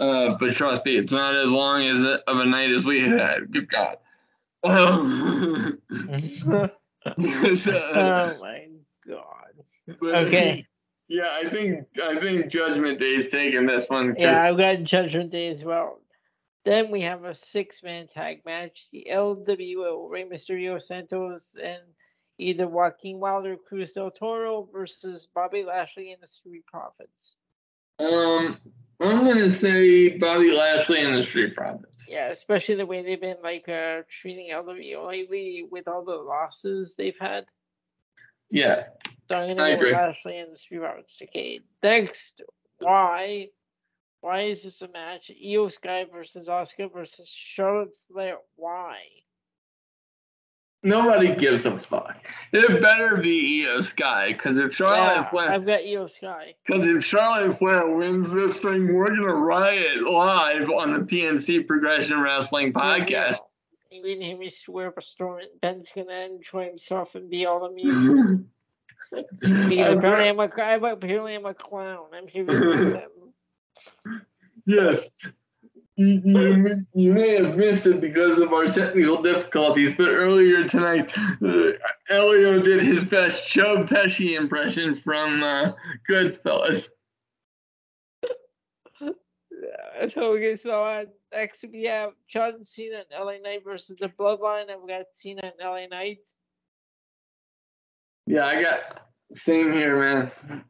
Uh, 0.00 0.36
but 0.38 0.54
trust 0.54 0.84
me, 0.84 0.96
it's 0.96 1.12
not 1.12 1.36
as 1.36 1.50
long 1.50 1.82
as 1.86 2.02
a, 2.02 2.18
of 2.28 2.38
a 2.38 2.44
night 2.44 2.70
as 2.72 2.84
we 2.84 3.00
had. 3.02 3.52
Good 3.52 3.70
God. 3.70 3.98
Um, 4.64 5.78
oh 7.06 8.36
my 8.40 8.68
god. 9.06 9.52
but, 10.00 10.14
Okay. 10.14 10.66
Yeah, 11.12 11.28
I 11.44 11.50
think 11.50 11.86
I 12.02 12.18
think 12.18 12.50
Judgment 12.50 12.98
Day's 12.98 13.28
taking 13.28 13.66
this 13.66 13.90
one. 13.90 14.14
Yeah, 14.16 14.42
I've 14.42 14.56
got 14.56 14.82
Judgment 14.82 15.30
Day 15.30 15.48
as 15.48 15.62
well. 15.62 16.00
Then 16.64 16.90
we 16.90 17.02
have 17.02 17.24
a 17.24 17.34
six 17.34 17.82
man 17.82 18.06
tag 18.08 18.38
match. 18.46 18.88
The 18.92 19.08
LWO, 19.10 20.08
Rey 20.08 20.24
Mysterio 20.24 20.80
Santos 20.80 21.54
and 21.62 21.82
either 22.38 22.66
Joaquin 22.66 23.20
Wilder, 23.20 23.56
Cruz 23.56 23.92
del 23.92 24.10
Toro 24.10 24.66
versus 24.72 25.28
Bobby 25.34 25.64
Lashley 25.64 26.12
and 26.12 26.22
the 26.22 26.26
Street 26.26 26.64
Profits. 26.64 27.36
Um, 27.98 28.58
I'm 28.98 29.28
gonna 29.28 29.50
say 29.50 30.16
Bobby 30.16 30.52
Lashley 30.52 31.02
and 31.04 31.14
the 31.14 31.22
Street 31.22 31.54
Profits. 31.54 32.06
Yeah, 32.08 32.30
especially 32.30 32.76
the 32.76 32.86
way 32.86 33.02
they've 33.02 33.20
been 33.20 33.36
like 33.42 33.68
uh, 33.68 34.00
treating 34.22 34.50
LWO 34.50 35.08
lately 35.08 35.66
with 35.70 35.88
all 35.88 36.06
the 36.06 36.12
losses 36.14 36.94
they've 36.96 37.18
had. 37.20 37.44
Yeah, 38.50 38.84
So 39.28 39.36
I'm 39.36 39.56
gonna 39.56 39.62
I 39.62 39.70
go 39.72 39.78
with 39.78 39.86
agree. 39.88 39.92
Lashley 39.92 40.38
and 40.38 40.52
the 40.52 40.56
Street 40.56 40.80
Profits. 40.80 41.20
Okay, 41.22 41.60
next, 41.82 42.42
why? 42.80 43.48
Why 44.20 44.42
is 44.42 44.62
this 44.62 44.82
a 44.82 44.88
match? 44.88 45.30
Iyo 45.44 45.70
Sky 45.70 46.04
versus 46.12 46.48
Asuka 46.48 46.92
versus 46.92 47.28
Charlotte 47.28 47.90
Flair. 48.10 48.36
Why? 48.56 48.98
nobody 50.84 51.34
gives 51.36 51.64
a 51.64 51.78
fuck. 51.78 52.16
It 52.52 52.80
better 52.82 53.16
be 53.18 53.62
Iyo 53.64 53.84
Sky, 53.84 54.32
because 54.32 54.58
if 54.58 54.74
Charlotte 54.74 55.14
Yeah, 55.22 55.30
Flair, 55.30 55.50
I've 55.52 55.64
got 55.66 55.80
Iyo 55.82 56.10
Sky. 56.10 56.54
because 56.66 56.86
if 56.86 57.04
Charlotte 57.04 57.56
Flair 57.58 57.88
wins 57.88 58.32
this 58.32 58.58
thing, 58.60 58.92
we're 58.92 59.06
gonna 59.08 59.32
riot 59.34 60.02
live 60.02 60.68
on 60.70 60.92
the 60.92 61.00
PNC 61.00 61.66
Progression 61.68 62.20
Wrestling 62.20 62.72
podcast. 62.72 63.38
You 63.92 64.02
didn't 64.02 64.22
hear 64.24 64.36
me 64.38 64.50
swear 64.50 64.92
a 64.96 65.02
storm. 65.02 65.42
Ben's 65.60 65.90
gonna 65.94 66.12
enjoy 66.32 66.64
himself 66.66 67.14
and 67.14 67.30
be 67.30 67.46
all 67.46 67.64
amused. 67.70 68.44
Apparently 69.12 69.80
I'm 70.28 70.40
a, 70.40 70.50
I'm 70.62 70.84
apparently 70.84 71.34
I'm 71.34 71.46
a 71.46 71.54
clown. 71.54 72.06
I'm 72.14 72.26
here. 72.28 73.08
Yes. 74.64 75.08
You, 75.96 76.22
you, 76.24 76.56
may- 76.56 76.74
you 76.94 77.12
may 77.12 77.42
have 77.44 77.56
missed 77.56 77.84
it 77.86 78.00
because 78.00 78.38
of 78.38 78.52
our 78.52 78.66
technical 78.66 79.20
difficulties, 79.20 79.92
but 79.92 80.08
earlier 80.08 80.64
tonight, 80.68 81.10
uh, 81.44 81.72
Elio 82.08 82.60
did 82.60 82.80
his 82.80 83.02
best 83.04 83.48
Joe 83.48 83.84
Pesci 83.84 84.38
impression 84.38 85.00
from 85.02 85.42
uh, 85.42 85.72
Goodfellas. 86.08 86.88
Yeah, 89.00 90.08
okay, 90.16 90.56
so 90.56 90.84
uh, 90.84 91.04
next 91.32 91.64
we 91.72 91.84
have 91.84 92.12
John 92.28 92.64
Cena 92.64 92.98
and 93.10 93.24
LA 93.26 93.38
Knight 93.42 93.64
versus 93.64 93.98
the 93.98 94.08
Bloodline, 94.08 94.70
and 94.72 94.80
we 94.82 94.88
got 94.88 95.06
Cena 95.16 95.42
and 95.42 95.52
LA 95.60 95.86
Knight. 95.86 96.18
Yeah, 98.26 98.46
I 98.46 98.62
got 98.62 99.01
same 99.36 99.72
here, 99.72 99.98
man. 99.98 100.64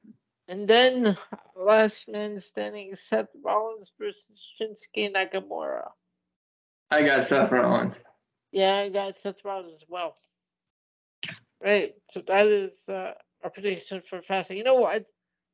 And 0.48 0.68
then 0.68 1.16
last 1.56 2.08
man 2.08 2.40
standing, 2.40 2.94
Seth 2.96 3.28
Rollins 3.42 3.92
versus 3.98 4.52
Shinsuke 4.60 5.14
Nakamura. 5.14 5.88
I 6.90 7.02
got 7.02 7.24
Seth 7.24 7.50
Rollins. 7.52 7.98
Yeah, 8.50 8.76
I 8.76 8.90
got 8.90 9.16
Seth 9.16 9.44
Rollins 9.44 9.72
as 9.72 9.84
well. 9.88 10.16
Right, 11.62 11.94
so 12.10 12.22
that 12.26 12.46
is 12.46 12.88
uh, 12.88 13.12
our 13.44 13.50
prediction 13.50 14.02
for 14.10 14.20
Fastlane. 14.20 14.56
You 14.58 14.64
know 14.64 14.74
what? 14.74 15.06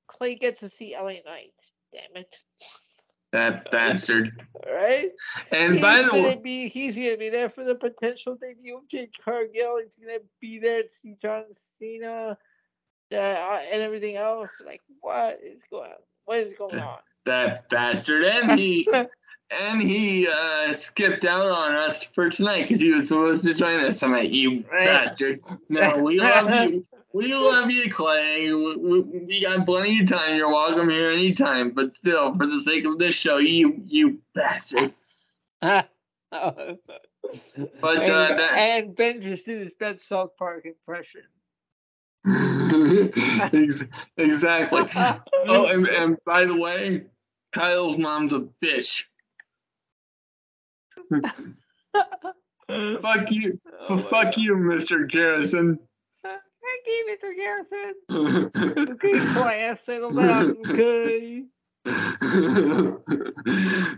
Clay 0.08 0.36
gets 0.36 0.60
to 0.60 0.68
see 0.68 0.96
LA 0.96 1.20
Knight. 1.24 1.52
Damn 1.92 2.22
it! 2.22 2.34
That 3.32 3.70
bastard. 3.70 4.42
Right? 4.66 5.10
And 5.52 5.74
he's 5.74 5.82
by 5.82 6.02
the 6.02 6.14
way, 6.14 6.40
be 6.42 6.68
he's 6.68 6.96
gonna 6.96 7.18
be 7.18 7.28
there 7.28 7.50
for 7.50 7.62
the 7.62 7.74
potential 7.74 8.36
debut 8.40 8.78
of 8.78 8.88
Jade 8.88 9.10
Cargill. 9.22 9.80
He's 9.84 9.96
gonna 9.96 10.20
be 10.40 10.58
there 10.58 10.82
to 10.82 10.90
see 10.90 11.16
John 11.20 11.44
Cena 11.52 12.38
uh, 13.12 13.60
and 13.72 13.82
everything 13.82 14.16
else. 14.16 14.50
Like, 14.64 14.82
what 15.00 15.40
is 15.42 15.62
going? 15.70 15.90
What 16.24 16.38
is 16.38 16.54
going 16.54 16.78
on? 16.80 16.98
that 17.24 17.68
bastard, 17.68 18.24
and 18.24 18.58
he 18.58 18.88
and 19.50 19.82
he 19.82 20.26
uh, 20.28 20.72
skipped 20.72 21.24
out 21.26 21.46
on 21.46 21.74
us 21.74 22.02
for 22.02 22.30
tonight 22.30 22.62
because 22.62 22.80
he 22.80 22.90
was 22.90 23.08
supposed 23.08 23.44
to 23.44 23.52
join 23.54 23.84
us 23.84 23.98
tonight. 23.98 24.30
You 24.30 24.64
Right. 24.72 24.86
bastard! 24.86 25.40
No, 25.68 25.98
we 25.98 26.18
love 26.20 26.50
you. 26.70 26.86
We 27.12 27.34
love 27.34 27.70
you, 27.70 27.90
Clay. 27.92 28.52
We, 28.52 28.76
we, 28.76 29.00
we 29.00 29.40
got 29.42 29.66
plenty 29.66 30.00
of 30.00 30.08
time. 30.08 30.36
You're 30.36 30.48
welcome 30.50 30.88
here 30.88 31.10
anytime. 31.10 31.70
But 31.70 31.94
still, 31.94 32.34
for 32.36 32.46
the 32.46 32.60
sake 32.60 32.84
of 32.86 32.98
this 32.98 33.14
show, 33.14 33.36
you 33.38 33.82
you 33.86 34.18
bastard. 34.34 34.92
but 35.60 35.90
But, 36.30 37.96
and, 38.02 38.10
uh, 38.10 38.36
that- 38.36 38.52
and 38.52 38.96
Ben 38.96 39.20
just 39.20 39.44
did 39.46 39.60
his 39.60 39.72
best 39.74 40.06
South 40.06 40.36
Park 40.38 40.64
impression. 40.66 41.22
Ex- 43.52 43.84
exactly. 44.16 44.82
Oh, 45.46 45.66
and, 45.66 45.86
and 45.86 46.18
by 46.26 46.44
the 46.44 46.54
way, 46.54 47.04
Kyle's 47.52 47.96
mom's 47.96 48.32
a 48.32 48.46
bitch. 48.62 49.04
Fuck 53.00 53.30
you. 53.30 53.58
Oh 53.88 53.96
Fuck 53.96 54.36
you, 54.36 54.56
Mr. 54.56 55.08
Garrison. 55.08 55.78
Thank 56.22 56.82
you, 56.86 57.16
Mr. 57.16 57.34
Garrison. 57.34 57.94
Okay, 58.92 59.12
class, 59.32 59.80
settle 59.84 60.10
down, 60.10 60.56
okay? 60.66 61.44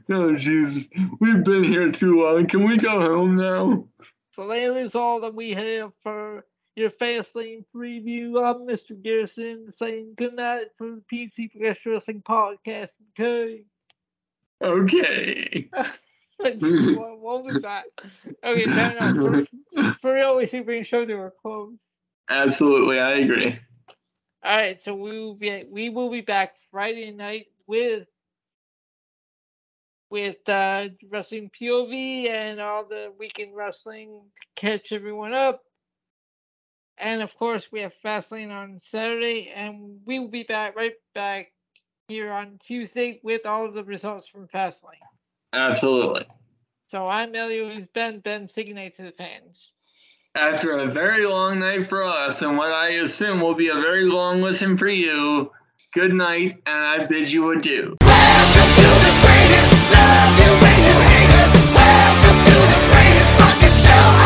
oh 0.08 0.36
Jesus, 0.36 0.84
we've 1.18 1.42
been 1.42 1.64
here 1.64 1.90
too 1.90 2.22
long. 2.22 2.46
Can 2.46 2.62
we 2.64 2.76
go 2.76 3.00
home 3.00 3.36
now? 3.36 3.88
So 4.34 4.46
that 4.46 4.76
is 4.76 4.94
all 4.94 5.20
that 5.22 5.34
we 5.34 5.50
have 5.54 5.92
for 6.02 6.44
your 6.80 6.90
Fastlane 6.90 7.64
preview. 7.74 8.42
I'm 8.42 8.66
Mr. 8.66 9.00
Garrison 9.00 9.70
saying 9.70 10.14
good 10.16 10.34
night 10.34 10.68
for 10.78 10.86
the 10.86 11.02
PC 11.12 11.50
Wrestling 11.60 12.22
Podcast, 12.26 12.88
okay? 13.12 13.64
Okay. 14.62 15.68
what, 16.38 17.20
what 17.20 17.44
was 17.44 17.60
that? 17.60 17.84
Okay, 18.42 18.64
no, 18.64 18.94
no, 18.98 19.46
for, 19.76 19.92
for 20.00 20.14
real, 20.14 20.38
we 20.38 20.46
should 20.46 20.64
bring 20.64 20.82
show 20.82 21.04
to 21.04 21.22
a 21.24 21.30
close. 21.30 21.78
Absolutely, 22.30 22.98
I 22.98 23.10
agree. 23.18 23.58
All 24.42 24.56
right, 24.56 24.80
so 24.80 24.94
we 24.94 25.20
will 25.20 25.34
be 25.34 25.64
we 25.70 25.90
will 25.90 26.10
be 26.10 26.22
back 26.22 26.54
Friday 26.70 27.10
night 27.10 27.48
with 27.66 28.06
with 30.08 30.48
uh, 30.48 30.88
wrestling 31.10 31.50
POV 31.60 32.30
and 32.30 32.58
all 32.58 32.86
the 32.86 33.12
weekend 33.18 33.54
wrestling 33.54 34.22
to 34.40 34.60
catch 34.60 34.92
everyone 34.92 35.34
up. 35.34 35.60
And 37.00 37.22
of 37.22 37.34
course, 37.36 37.72
we 37.72 37.80
have 37.80 37.92
Fastlane 38.04 38.50
on 38.50 38.78
Saturday, 38.78 39.50
and 39.54 40.00
we 40.04 40.18
will 40.18 40.28
be 40.28 40.42
back 40.42 40.76
right 40.76 40.92
back 41.14 41.46
here 42.08 42.30
on 42.30 42.58
Tuesday 42.62 43.20
with 43.22 43.46
all 43.46 43.64
of 43.64 43.72
the 43.72 43.84
results 43.84 44.26
from 44.26 44.46
Fastlane. 44.48 45.00
Absolutely. 45.54 46.26
So 46.88 47.08
I'm 47.08 47.34
Elio, 47.34 47.74
who's 47.74 47.86
Ben. 47.86 48.20
Ben, 48.20 48.46
signate 48.46 48.96
to 48.98 49.04
the 49.04 49.12
fans. 49.12 49.72
After 50.34 50.78
a 50.78 50.88
very 50.88 51.26
long 51.26 51.60
night 51.60 51.88
for 51.88 52.04
us, 52.04 52.42
and 52.42 52.58
what 52.58 52.70
I 52.70 52.90
assume 52.90 53.40
will 53.40 53.54
be 53.54 53.68
a 53.68 53.74
very 53.74 54.04
long 54.04 54.42
listen 54.42 54.76
for 54.76 54.88
you, 54.88 55.50
good 55.94 56.12
night, 56.12 56.58
and 56.66 56.84
I 56.84 57.06
bid 57.06 57.30
you 57.30 57.50
adieu. 57.50 57.96
Welcome 58.02 58.70
to 58.76 58.88
the 59.06 59.12
greatest, 59.24 59.72
love 59.90 60.38
you 60.38 60.52
and 60.52 60.82
you 60.84 60.96
hate. 61.08 61.30
Welcome 61.74 62.44
to 62.44 62.56
the 62.60 62.80
greatest 62.92 63.32
fucking 63.40 63.76
show. 63.88 64.19